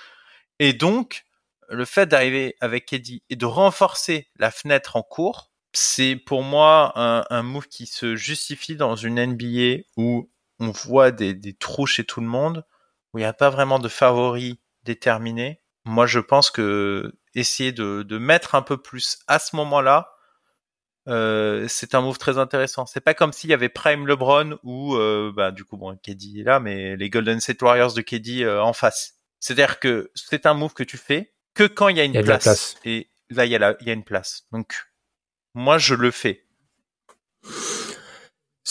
Et 0.60 0.74
donc, 0.74 1.26
le 1.70 1.86
fait 1.86 2.08
d'arriver 2.08 2.56
avec 2.62 2.92
Eddie 2.94 3.24
et 3.30 3.36
de 3.36 3.46
renforcer 3.46 4.28
la 4.38 4.52
fenêtre 4.52 4.96
en 4.96 5.04
cours, 5.04 5.52
c'est 5.74 6.16
pour 6.16 6.42
moi 6.42 6.94
un, 6.96 7.26
un, 7.30 7.44
move 7.44 7.68
qui 7.68 7.86
se 7.86 8.16
justifie 8.16 8.76
dans 8.76 8.96
une 8.96 9.24
NBA 9.24 9.84
où 9.98 10.30
on 10.60 10.72
voit 10.72 11.12
des, 11.12 11.34
des 11.34 11.54
trous 11.54 11.86
chez 11.86 12.04
tout 12.04 12.22
le 12.22 12.28
monde, 12.28 12.66
où 13.14 13.20
il 13.20 13.22
n'y 13.22 13.28
a 13.28 13.34
pas 13.34 13.50
vraiment 13.50 13.80
de 13.80 13.88
favoris 13.88 14.58
déterminé. 14.90 15.62
Moi, 15.86 16.08
je 16.08 16.20
pense 16.20 16.50
que 16.50 17.14
essayer 17.36 17.72
de, 17.72 18.04
de 18.04 18.18
mettre 18.18 18.56
un 18.56 18.64
peu 18.64 18.78
plus 18.78 19.20
à 19.28 19.38
ce 19.38 19.56
moment-là, 19.56 20.12
euh, 21.08 21.66
c'est 21.68 21.94
un 21.94 22.02
move 22.02 22.18
très 22.18 22.38
intéressant. 22.38 22.86
C'est 22.86 23.02
pas 23.02 23.14
comme 23.14 23.32
s'il 23.32 23.52
y 23.52 23.54
avait 23.54 23.70
Prime 23.70 24.08
LeBron 24.08 24.58
ou 24.64 24.96
euh, 24.96 25.32
bah 25.36 25.52
du 25.52 25.64
coup 25.64 25.78
bon 25.78 25.96
KD 25.96 26.40
est 26.40 26.44
là, 26.44 26.60
mais 26.60 26.96
les 26.98 27.10
Golden 27.10 27.40
State 27.40 27.62
Warriors 27.62 27.94
de 27.94 28.02
KD 28.02 28.42
euh, 28.42 28.62
en 28.62 28.74
face. 28.74 29.16
C'est-à-dire 29.40 29.80
que 29.80 30.12
c'est 30.16 30.46
un 30.46 30.54
move 30.54 30.74
que 30.74 30.84
tu 30.84 30.98
fais 30.98 31.34
que 31.54 31.64
quand 31.64 31.88
il 31.88 31.98
y 31.98 32.02
a 32.02 32.04
une 32.04 32.22
place. 32.24 32.44
place. 32.44 32.76
Et 32.84 33.10
là 33.30 33.46
il 33.46 33.52
y 33.52 33.56
a 33.56 33.76
il 33.80 33.88
y 33.88 33.90
a 33.90 33.94
une 33.94 34.04
place. 34.04 34.44
Donc 34.52 34.88
moi 35.54 35.78
je 35.78 35.96
le 35.96 36.12
fais. 36.12 36.46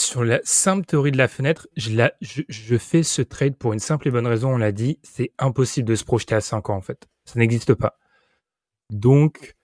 Sur 0.08 0.24
la 0.24 0.40
simple 0.42 0.86
théorie 0.86 1.10
de 1.10 1.18
la 1.18 1.28
fenêtre, 1.28 1.68
je, 1.76 2.78
fais 2.78 3.02
ce 3.02 3.20
trade 3.20 3.56
pour 3.56 3.74
une 3.74 3.78
simple 3.78 4.08
et 4.08 4.10
bonne 4.10 4.26
raison, 4.26 4.54
on 4.54 4.56
l'a 4.56 4.72
dit, 4.72 4.98
c'est 5.02 5.34
impossible 5.38 5.86
de 5.86 5.94
se 5.94 6.04
projeter 6.04 6.34
à 6.34 6.40
5 6.40 6.70
ans 6.70 6.76
en 6.76 6.80
fait. 6.80 7.06
Ça 7.26 7.38
n'existe 7.38 7.74
pas. 7.74 7.98
Donc, 8.88 9.54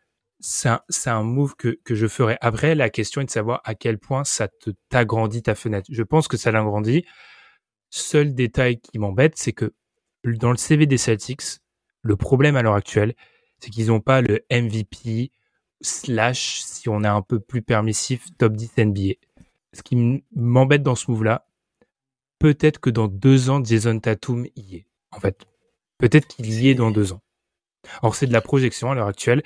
c'est 0.41 0.69
un, 1.07 1.23
move 1.23 1.55
que, 1.57 1.79
je 1.89 2.07
ferai. 2.07 2.37
Après, 2.43 2.75
la 2.75 2.91
question 2.91 3.23
est 3.23 3.25
de 3.25 3.31
savoir 3.31 3.63
à 3.65 3.75
quel 3.75 3.99
point 3.99 4.23
ça 4.25 4.49
t'agrandit 4.91 5.43
ta 5.43 5.55
fenêtre. 5.55 5.87
Je 5.91 6.03
pense 6.03 6.29
que 6.29 6.37
ça 6.37 6.53
l'agrandit. 6.53 7.07
Seul 7.89 8.35
détail 8.35 8.83
qui 8.83 8.99
m'embête, 8.99 9.39
c'est 9.39 9.55
que 9.55 9.73
dans 10.25 10.51
le 10.51 10.59
CV 10.59 10.85
des 10.85 10.99
Celtics, 10.99 11.63
le 12.03 12.17
problème 12.17 12.57
à 12.57 12.61
l'heure 12.61 12.75
actuelle, 12.75 13.15
c'est 13.61 13.71
qu'ils 13.71 13.87
n'ont 13.87 14.03
pas 14.03 14.21
le 14.21 14.45
MVP 14.53 15.33
slash, 15.81 16.61
si 16.61 16.91
on 16.91 17.03
est 17.03 17.09
un 17.09 17.23
peu 17.23 17.41
plus 17.41 17.63
permissif, 17.63 18.27
top 18.37 18.53
10 18.53 18.73
NBA 18.77 19.15
ce 19.75 19.83
qui 19.83 20.25
m'embête 20.35 20.83
dans 20.83 20.95
ce 20.95 21.11
move-là, 21.11 21.47
peut-être 22.39 22.79
que 22.81 22.91
dans 22.91 23.09
deux 23.09 23.51
ans, 23.51 23.63
Jason 23.63 23.99
Tatum 23.99 24.47
y 24.57 24.77
est. 24.77 24.87
En 25.11 25.21
fait, 25.21 25.47
peut-être 25.99 26.27
qu'il 26.27 26.51
y 26.51 26.69
est 26.69 26.75
dans 26.75 26.91
deux 26.91 27.13
ans. 27.13 27.23
Or, 28.03 28.15
c'est 28.15 28.27
de 28.27 28.33
la 28.33 28.41
projection 28.41 28.91
à 28.91 28.95
l'heure 28.95 29.09
actuelle, 29.09 29.43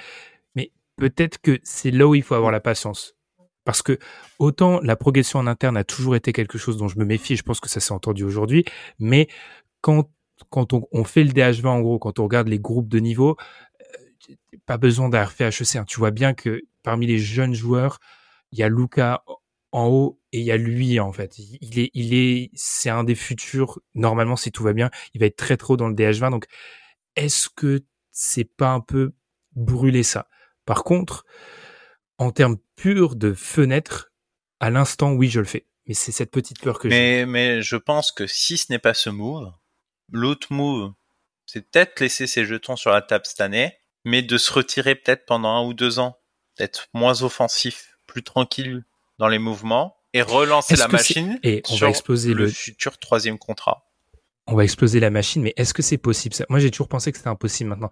mais 0.55 0.73
peut-être 0.97 1.39
que 1.39 1.59
c'est 1.63 1.91
là 1.91 2.07
où 2.07 2.15
il 2.15 2.23
faut 2.23 2.35
avoir 2.35 2.53
la 2.53 2.61
patience. 2.61 3.17
Parce 3.65 3.83
que 3.83 3.99
autant 4.39 4.81
la 4.81 4.97
progression 4.97 5.39
en 5.39 5.47
interne 5.47 5.77
a 5.77 5.85
toujours 5.85 6.17
été 6.17 6.33
quelque 6.33 6.57
chose 6.57 6.79
dont 6.79 6.89
je 6.89 6.99
me 6.99 7.05
méfie, 7.05 7.37
je 7.37 7.43
pense 7.43 7.61
que 7.61 7.69
ça 7.69 7.81
s'est 7.81 7.93
entendu 7.93 8.25
aujourd'hui, 8.25 8.65
mais 8.99 9.29
quand, 9.81 10.11
quand 10.49 10.73
on, 10.73 11.05
fait 11.05 11.23
le 11.25 11.31
DH20 11.31 11.67
en 11.67 11.81
gros, 11.81 11.99
quand 11.99 12.19
on 12.19 12.25
regarde 12.25 12.49
les 12.49 12.59
groupes 12.59 12.89
de 12.89 12.99
niveau, 12.99 13.37
euh, 13.81 14.35
pas 14.65 14.79
besoin 14.79 15.09
d'avoir 15.09 15.33
fait 15.33 15.45
HEC. 15.45 15.77
Hein. 15.77 15.85
Tu 15.87 15.99
vois 15.99 16.11
bien 16.11 16.35
que 16.35 16.63
parmi 16.83 17.07
les 17.07 17.19
jeunes 17.19 17.55
joueurs, 17.55 17.99
il 18.53 18.59
y 18.59 18.63
a 18.63 18.69
Luca 18.69 19.23
en 19.73 19.87
haut 19.89 20.21
et 20.33 20.41
il 20.41 20.45
y 20.45 20.53
a 20.53 20.57
lui 20.57 21.01
en 21.01 21.13
fait. 21.13 21.39
Il 21.39 21.79
est, 21.79 21.91
il 21.95 22.15
est, 22.15 22.51
c'est 22.55 22.91
un 22.91 23.05
des 23.05 23.15
futurs. 23.15 23.81
Normalement, 23.95 24.37
si 24.37 24.53
tout 24.53 24.63
va 24.63 24.73
bien, 24.73 24.91
il 25.15 25.21
va 25.21 25.27
être 25.27 25.37
très 25.37 25.57
trop 25.57 25.77
dans 25.77 25.89
le 25.89 25.95
DH20. 25.95 26.31
Donc, 26.31 26.47
est-ce 27.17 27.49
que 27.49 27.85
c'est 28.13 28.45
pas 28.45 28.71
un 28.71 28.81
peu 28.81 29.13
brûler 29.55 30.03
ça? 30.03 30.29
Par 30.65 30.85
contre, 30.85 31.25
en 32.19 32.31
termes 32.31 32.59
purs 32.77 33.17
de 33.17 33.33
fenêtre, 33.33 34.13
à 34.61 34.71
l'instant, 34.71 35.13
oui, 35.13 35.29
je 35.29 35.41
le 35.41 35.47
fais. 35.47 35.67
Mais 35.87 35.95
c'est 35.95 36.13
cette 36.13 36.31
petite 36.31 36.61
peur 36.61 36.79
que 36.79 36.91
j'ai. 36.91 37.25
Mais 37.25 37.63
je 37.63 37.77
pense 37.77 38.13
que 38.13 38.27
si 38.27 38.59
ce 38.59 38.71
n'est 38.71 38.79
pas 38.79 38.95
ce 38.95 39.09
move, 39.09 39.53
l'autre 40.13 40.49
move, 40.53 40.93
c'est 41.47 41.71
peut-être 41.71 42.01
laisser 42.01 42.27
ses 42.27 42.45
jetons 42.45 42.77
sur 42.77 42.91
la 42.91 43.01
table 43.01 43.25
cette 43.25 43.41
année, 43.41 43.73
mais 44.05 44.23
de 44.23 44.37
se 44.37 44.53
retirer 44.53 44.95
peut-être 44.95 45.25
pendant 45.25 45.49
un 45.49 45.65
ou 45.65 45.73
deux 45.73 45.99
ans, 45.99 46.19
d'être 46.59 46.89
moins 46.93 47.23
offensif, 47.23 47.99
plus 48.07 48.23
tranquille 48.23 48.85
dans 49.19 49.29
les 49.29 49.39
mouvements 49.39 49.97
et 50.13 50.23
relancer 50.23 50.77
la 50.77 50.89
machine 50.89 51.39
et 51.43 51.63
on 51.71 51.77
va 51.77 51.89
exploser 51.89 52.35
le, 52.35 52.49
futur 52.49 52.99
troisième 52.99 53.39
contrat. 53.39 53.85
On 54.51 54.55
va 54.55 54.65
exploser 54.65 54.99
la 54.99 55.11
machine, 55.11 55.43
mais 55.43 55.53
est-ce 55.59 55.75
que 55.75 55.83
c'est 55.83 55.99
possible? 55.99 56.35
Ça 56.35 56.47
Moi, 56.49 56.59
j'ai 56.59 56.71
toujours 56.71 56.89
pensé 56.89 57.13
que 57.13 57.19
c'était 57.19 57.29
impossible 57.29 57.69
maintenant. 57.69 57.91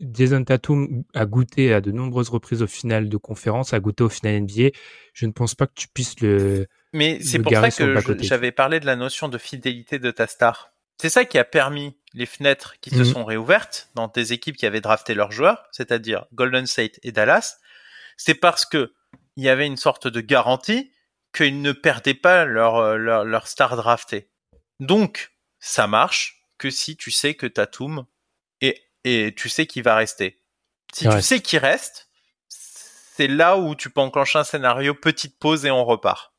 Jason 0.00 0.42
Tatum 0.42 1.04
a 1.14 1.26
goûté 1.26 1.74
à 1.74 1.82
de 1.82 1.92
nombreuses 1.92 2.30
reprises 2.30 2.62
au 2.62 2.66
final 2.66 3.10
de 3.10 3.16
conférence, 3.18 3.74
a 3.74 3.80
goûté 3.80 4.04
au 4.04 4.08
final 4.08 4.40
NBA. 4.40 4.70
Je 5.12 5.26
ne 5.26 5.32
pense 5.32 5.54
pas 5.54 5.66
que 5.66 5.74
tu 5.74 5.86
puisses 5.88 6.18
le. 6.20 6.66
Mais 6.94 7.20
c'est 7.20 7.40
pour 7.40 7.52
ça 7.52 7.70
que 7.70 8.22
j'avais 8.22 8.52
parlé 8.52 8.80
de 8.80 8.86
la 8.86 8.96
notion 8.96 9.28
de 9.28 9.36
fidélité 9.36 9.98
de 9.98 10.10
ta 10.10 10.26
star. 10.26 10.72
C'est 10.96 11.10
ça 11.10 11.26
qui 11.26 11.36
a 11.36 11.44
permis 11.44 11.94
les 12.14 12.26
fenêtres 12.26 12.76
qui 12.80 12.88
se 12.88 12.96
mhm. 12.96 13.04
sont 13.04 13.24
réouvertes 13.26 13.90
dans 13.94 14.08
des 14.08 14.32
équipes 14.32 14.56
qui 14.56 14.64
avaient 14.64 14.80
drafté 14.80 15.12
leurs 15.12 15.30
joueurs, 15.30 15.66
c'est-à-dire 15.72 16.26
Golden 16.32 16.66
State 16.66 16.98
et 17.02 17.12
Dallas. 17.12 17.58
C'est 18.16 18.34
parce 18.34 18.64
que 18.64 18.92
il 19.38 19.44
y 19.44 19.48
avait 19.48 19.68
une 19.68 19.76
sorte 19.76 20.08
de 20.08 20.20
garantie 20.20 20.90
qu'ils 21.32 21.62
ne 21.62 21.70
perdaient 21.70 22.12
pas 22.12 22.44
leur, 22.44 22.76
euh, 22.76 22.96
leur, 22.96 23.24
leur 23.24 23.46
star 23.46 23.76
drafté. 23.76 24.28
Donc, 24.80 25.30
ça 25.60 25.86
marche 25.86 26.42
que 26.58 26.70
si 26.70 26.96
tu 26.96 27.12
sais 27.12 27.34
que 27.34 27.46
Tatum 27.46 28.04
et, 28.60 28.82
et 29.04 29.32
tu 29.36 29.48
sais 29.48 29.66
qu'il 29.66 29.84
va 29.84 29.94
rester. 29.94 30.42
Si 30.92 31.08
tu 31.08 31.22
sais 31.22 31.40
qu'il 31.40 31.60
reste, 31.60 32.10
c'est 32.48 33.28
là 33.28 33.56
où 33.56 33.76
tu 33.76 33.90
peux 33.90 34.00
enclencher 34.00 34.40
un 34.40 34.44
scénario 34.44 34.92
petite 34.92 35.38
pause 35.38 35.64
et 35.64 35.70
on 35.70 35.84
repart. 35.84 36.32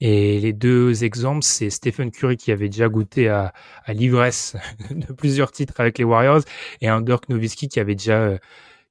Et 0.00 0.40
les 0.40 0.52
deux 0.52 1.04
exemples, 1.04 1.44
c'est 1.44 1.70
Stephen 1.70 2.10
Curry 2.10 2.36
qui 2.36 2.52
avait 2.52 2.68
déjà 2.68 2.88
goûté 2.88 3.28
à, 3.28 3.54
à 3.84 3.94
l'ivresse 3.94 4.56
de 4.90 5.10
plusieurs 5.14 5.52
titres 5.52 5.80
avec 5.80 5.96
les 5.96 6.04
Warriors 6.04 6.42
et 6.82 6.88
un 6.88 7.00
Dirk 7.00 7.30
Nowitzki 7.30 7.68
qui 7.68 7.80
avait 7.80 7.94
déjà, 7.94 8.20
euh, 8.20 8.38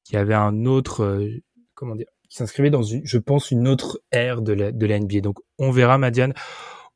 qui 0.04 0.18
avait 0.18 0.36
un 0.36 0.66
autre, 0.66 1.04
euh, 1.04 1.44
comment 1.76 1.96
dire, 1.96 2.08
qui 2.30 2.38
s'inscrivait 2.38 2.70
dans 2.70 2.84
une, 2.84 3.06
je 3.06 3.18
pense, 3.18 3.52
une 3.52 3.68
autre 3.68 4.02
ère 4.12 4.42
de 4.42 4.54
la, 4.54 4.72
de 4.72 4.86
la 4.86 5.00
NBA. 5.00 5.22
Donc, 5.22 5.38
on 5.58 5.72
verra, 5.72 5.98
Madiane. 5.98 6.34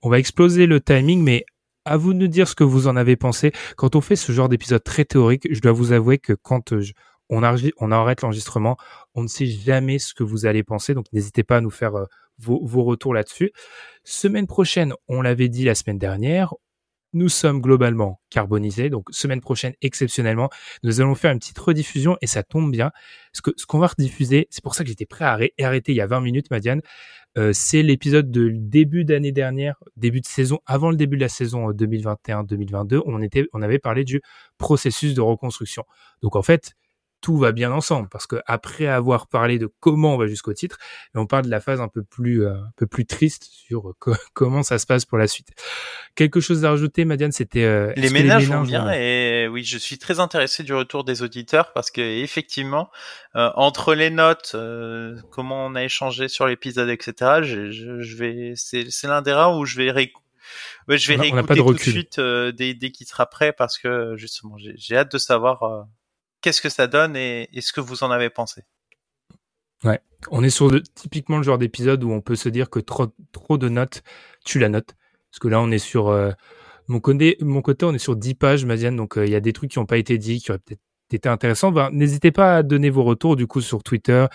On 0.02 0.10
va 0.10 0.20
exploser 0.20 0.66
le 0.66 0.80
timing, 0.80 1.22
mais 1.24 1.46
à 1.86 1.98
vous 1.98 2.14
de 2.14 2.20
nous 2.20 2.28
dire 2.28 2.48
ce 2.48 2.56
que 2.56 2.64
vous 2.64 2.88
en 2.88 2.96
avez 2.96 3.16
pensé. 3.16 3.52
Quand 3.76 3.96
on 3.96 4.02
fait 4.02 4.16
ce 4.16 4.32
genre 4.32 4.50
d'épisode 4.50 4.84
très 4.84 5.06
théorique, 5.06 5.48
je 5.52 5.60
dois 5.60 5.72
vous 5.72 5.92
avouer 5.92 6.18
que 6.18 6.34
quand 6.34 6.74
euh, 6.74 6.84
on, 7.30 7.42
on 7.44 7.92
arrête 7.92 8.22
l'enregistrement, 8.22 8.78
on 9.16 9.24
ne 9.24 9.28
sait 9.28 9.48
jamais 9.48 10.00
ce 10.00 10.14
que 10.14 10.24
vous 10.24 10.46
allez 10.46 10.64
penser. 10.64 10.94
Donc, 10.94 11.06
n'hésitez 11.14 11.44
pas 11.44 11.58
à 11.58 11.62
nous 11.62 11.72
faire 11.72 11.94
vos, 12.38 12.84
retours 12.84 13.14
là-dessus. 13.14 13.52
Semaine 14.04 14.48
prochaine, 14.48 14.94
on 15.08 15.22
l'avait 15.22 15.50
dit 15.50 15.66
la 15.66 15.76
semaine 15.76 15.98
dernière, 15.98 16.54
nous 17.14 17.30
sommes 17.30 17.62
globalement 17.62 18.20
carbonisés. 18.30 18.90
Donc, 18.90 19.08
semaine 19.12 19.42
prochaine, 19.42 19.74
exceptionnellement, 19.82 20.50
nous 20.84 21.02
allons 21.02 21.16
faire 21.16 21.32
une 21.32 21.40
petite 21.40 21.60
rediffusion 21.60 22.18
et 22.22 22.28
ça 22.28 22.44
tombe 22.44 22.72
bien. 22.72 22.92
Ce 23.34 23.42
ce 23.56 23.66
qu'on 23.66 23.80
va 23.80 23.88
rediffuser, 23.88 24.48
c'est 24.50 24.64
pour 24.64 24.76
ça 24.76 24.84
que 24.84 24.90
j'étais 24.90 25.06
prêt 25.06 25.26
à 25.26 25.34
arrêter 25.34 25.92
il 25.92 25.96
y 25.96 26.02
a 26.02 26.08
20 26.08 26.22
minutes, 26.22 26.52
Madiane. 26.52 26.82
Euh, 27.38 27.52
c'est 27.52 27.82
l'épisode 27.82 28.30
de 28.30 28.50
début 28.54 29.06
d'année 29.06 29.32
dernière, 29.32 29.76
début 29.98 30.22
de 30.22 30.26
saison, 30.28 30.60
avant 30.68 30.92
le 30.92 30.98
début 30.98 31.18
de 31.18 31.22
la 31.22 31.30
saison 31.30 31.72
2021-2022. 31.72 32.96
Euh, 32.96 33.02
on 33.06 33.20
on 33.54 33.62
avait 33.62 33.80
parlé 33.80 34.04
du 34.04 34.22
processus 34.58 35.16
de 35.16 35.22
reconstruction. 35.22 35.84
Donc, 36.22 36.36
en 36.36 36.44
fait, 36.44 36.74
tout 37.24 37.38
va 37.38 37.54
bien 37.54 37.72
ensemble 37.72 38.10
parce 38.10 38.28
que 38.28 38.36
après 38.46 38.86
avoir 38.86 39.28
parlé 39.28 39.58
de 39.58 39.72
comment 39.80 40.14
on 40.14 40.18
va 40.18 40.28
jusqu'au 40.28 40.54
titre, 40.54 40.78
on 41.16 41.26
parle 41.26 41.46
de 41.46 41.50
la 41.50 41.62
phase 41.62 41.80
un 41.80 41.88
peu 41.88 42.04
plus 42.04 42.46
euh, 42.46 42.56
un 42.56 42.72
peu 42.76 42.86
plus 42.86 43.06
triste 43.06 43.46
sur 43.46 43.90
euh, 43.90 43.96
comment 44.34 44.62
ça 44.62 44.78
se 44.78 44.86
passe 44.86 45.06
pour 45.06 45.18
la 45.18 45.28
suite. 45.28 45.48
Quelque 46.16 46.42
chose 46.42 46.66
à 46.66 46.72
rajouter, 46.72 47.06
Madiane, 47.06 47.32
c'était 47.32 47.64
euh, 47.64 47.94
les, 47.96 48.10
ménages 48.10 48.50
vont 48.50 48.64
bien 48.64 48.92
et 48.92 49.48
oui, 49.48 49.64
je 49.64 49.78
suis 49.78 49.98
très 49.98 50.20
intéressé 50.20 50.64
du 50.64 50.74
retour 50.74 51.06
des 51.06 51.24
auditeurs 51.24 51.72
parce 51.72 51.90
que 51.90 52.02
effectivement 52.02 52.92
entre 53.34 53.96
les 53.96 54.10
notes, 54.10 54.56
comment 55.32 55.66
on 55.66 55.76
a 55.76 55.84
échangé 55.84 56.28
sur 56.28 56.46
l'épisode, 56.46 56.90
etc. 56.90 57.42
Je, 57.42 57.72
je, 57.72 58.18
vais 58.18 58.54
c'est 58.56 58.92
c'est 58.92 59.08
l'un 59.08 59.22
des 59.22 59.32
rares 59.32 59.58
où 59.58 59.66
je 59.66 59.78
vais 59.78 59.92
ré... 59.92 60.12
je 60.90 61.08
vais 61.08 61.16
réécouter 61.16 61.56
tout 61.56 61.74
de 61.74 61.80
suite 61.80 62.20
dès, 62.20 62.74
dès 62.74 62.92
qu'il 62.92 63.08
sera 63.08 63.26
prêt 63.28 63.54
parce 63.54 63.78
que 63.78 64.16
justement 64.18 64.58
j'ai 64.58 64.98
hâte 64.98 65.12
de 65.14 65.18
savoir 65.18 65.88
qu'est-ce 66.44 66.62
que 66.62 66.70
ça 66.70 66.86
donne 66.86 67.16
et, 67.16 67.50
ce 67.60 67.74
que 67.74 67.82
vous 67.82 68.04
en 68.04 68.12
avez 68.12 68.30
pensé? 68.30 68.62
Ouais, 69.84 70.00
on 70.30 70.44
est 70.44 70.52
sur 70.52 70.72
typiquement 70.94 71.38
le 71.38 71.44
genre 71.44 71.58
d'épisode 71.58 72.04
où 72.04 72.12
on 72.12 72.22
peut 72.22 72.36
se 72.36 72.50
dire 72.50 72.70
que 72.70 72.80
trop, 72.80 73.08
trop 73.32 73.58
de 73.58 73.70
notes 73.70 74.04
tu 74.46 74.60
la 74.60 74.70
note. 74.70 74.96
Parce 75.32 75.40
que 75.40 75.48
là, 75.48 75.60
on 75.60 75.72
est 75.72 75.80
sur 75.80 76.10
euh, 76.10 76.32
mon, 76.88 77.00
côté, 77.00 77.38
on 77.42 77.94
est 77.94 77.98
sur 77.98 78.16
10 78.16 78.36
pages, 78.36 78.66
Madiane, 78.66 78.96
donc 78.96 79.18
euh, 79.18 79.26
il 79.26 79.32
y 79.32 79.36
a 79.36 79.40
des 79.40 79.52
trucs 79.52 79.72
qui 79.72 79.80
n'ont 79.80 79.88
pas 79.88 79.98
été 79.98 80.20
dits, 80.20 80.40
qui 80.40 80.52
auraient 80.52 80.60
peut-être 80.60 80.82
été 81.12 81.28
intéressants. 81.28 81.72
Ben, 81.72 81.90
N'hésitez 81.92 82.32
pas 82.32 82.58
à 82.58 82.64
donner 82.64 82.90
vos 82.90 83.04
retours 83.04 83.36
du 83.36 83.48
coup 83.48 83.62
sur 83.62 83.84
Twitter, 83.84 84.26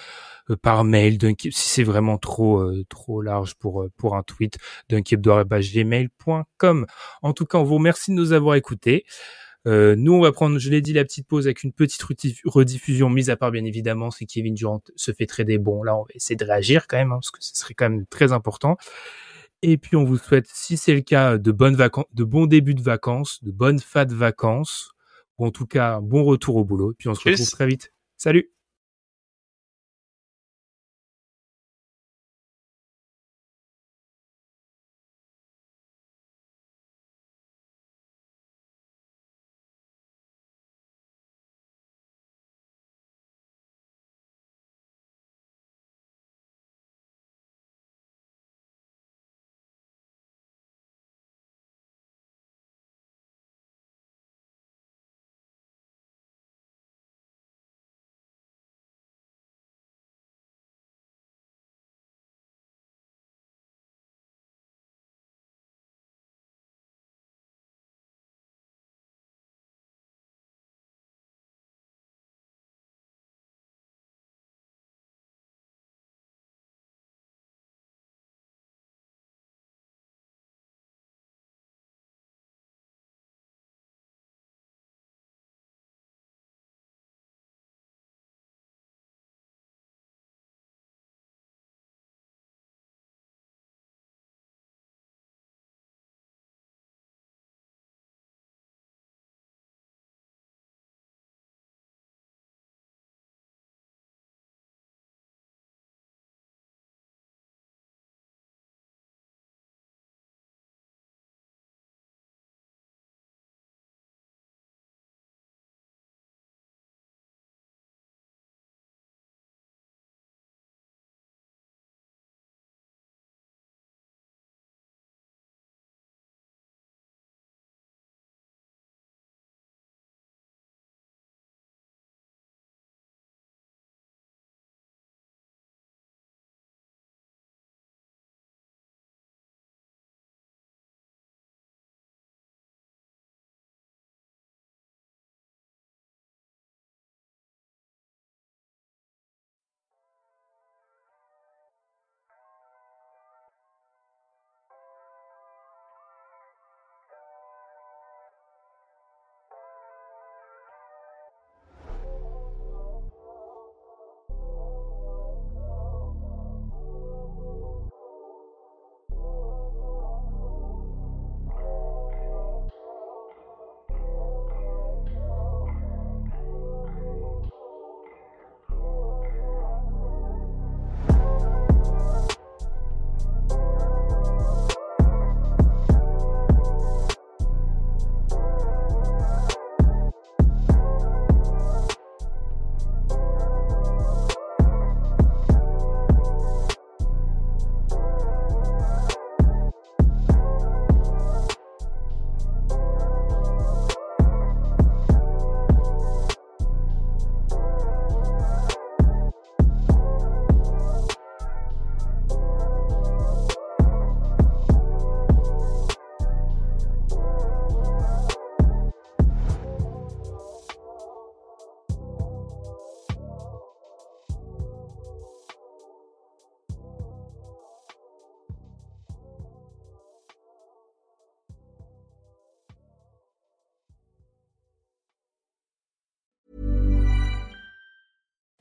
euh, 0.50 0.56
par 0.56 0.84
mail, 0.84 1.18
si 1.38 1.50
c'est 1.50 1.82
vraiment 1.82 2.18
trop 2.18 2.70
trop 2.88 3.22
large 3.22 3.54
pour 3.54 3.86
pour 3.96 4.16
un 4.16 4.22
tweet, 4.22 4.58
gmail.com. 4.90 6.86
En 7.22 7.32
tout 7.32 7.46
cas, 7.46 7.58
on 7.58 7.64
vous 7.64 7.76
remercie 7.76 8.10
de 8.10 8.16
nous 8.16 8.32
avoir 8.32 8.54
écoutés. 8.56 9.04
Euh, 9.66 9.96
nous, 9.96 10.12
on 10.12 10.20
va 10.20 10.32
prendre, 10.32 10.58
je 10.58 10.70
l'ai 10.70 10.80
dit, 10.80 10.92
la 10.92 11.04
petite 11.04 11.26
pause 11.26 11.46
avec 11.46 11.62
une 11.62 11.72
petite 11.72 12.02
rediffusion, 12.44 13.10
mise 13.10 13.30
à 13.30 13.36
part 13.36 13.50
bien 13.50 13.64
évidemment 13.64 14.10
si 14.10 14.26
Kevin 14.26 14.54
Durant 14.54 14.82
se 14.96 15.12
fait 15.12 15.26
trader. 15.26 15.58
Bon, 15.58 15.82
là, 15.82 15.96
on 15.96 16.02
va 16.02 16.08
essayer 16.14 16.36
de 16.36 16.44
réagir 16.44 16.86
quand 16.86 16.96
même, 16.96 17.12
hein, 17.12 17.16
parce 17.16 17.30
que 17.30 17.38
ce 17.40 17.54
serait 17.54 17.74
quand 17.74 17.90
même 17.90 18.06
très 18.06 18.32
important. 18.32 18.76
Et 19.62 19.76
puis, 19.76 19.96
on 19.96 20.04
vous 20.04 20.18
souhaite, 20.18 20.46
si 20.52 20.76
c'est 20.76 20.94
le 20.94 21.00
cas, 21.00 21.36
de 21.38 21.52
bonnes 21.52 21.74
vacances, 21.74 22.06
de 22.14 22.24
bons 22.24 22.46
débuts 22.46 22.74
de 22.74 22.82
vacances, 22.82 23.42
de 23.42 23.50
bonnes 23.50 23.80
fat 23.80 24.06
vacances, 24.06 24.92
ou 25.38 25.46
en 25.46 25.50
tout 25.50 25.66
cas, 25.66 25.96
un 25.96 26.02
bon 26.02 26.24
retour 26.24 26.56
au 26.56 26.64
boulot. 26.64 26.94
Puis 26.96 27.08
on 27.08 27.14
se 27.14 27.28
retrouve 27.28 27.50
très 27.50 27.66
vite. 27.66 27.92
Salut! 28.16 28.57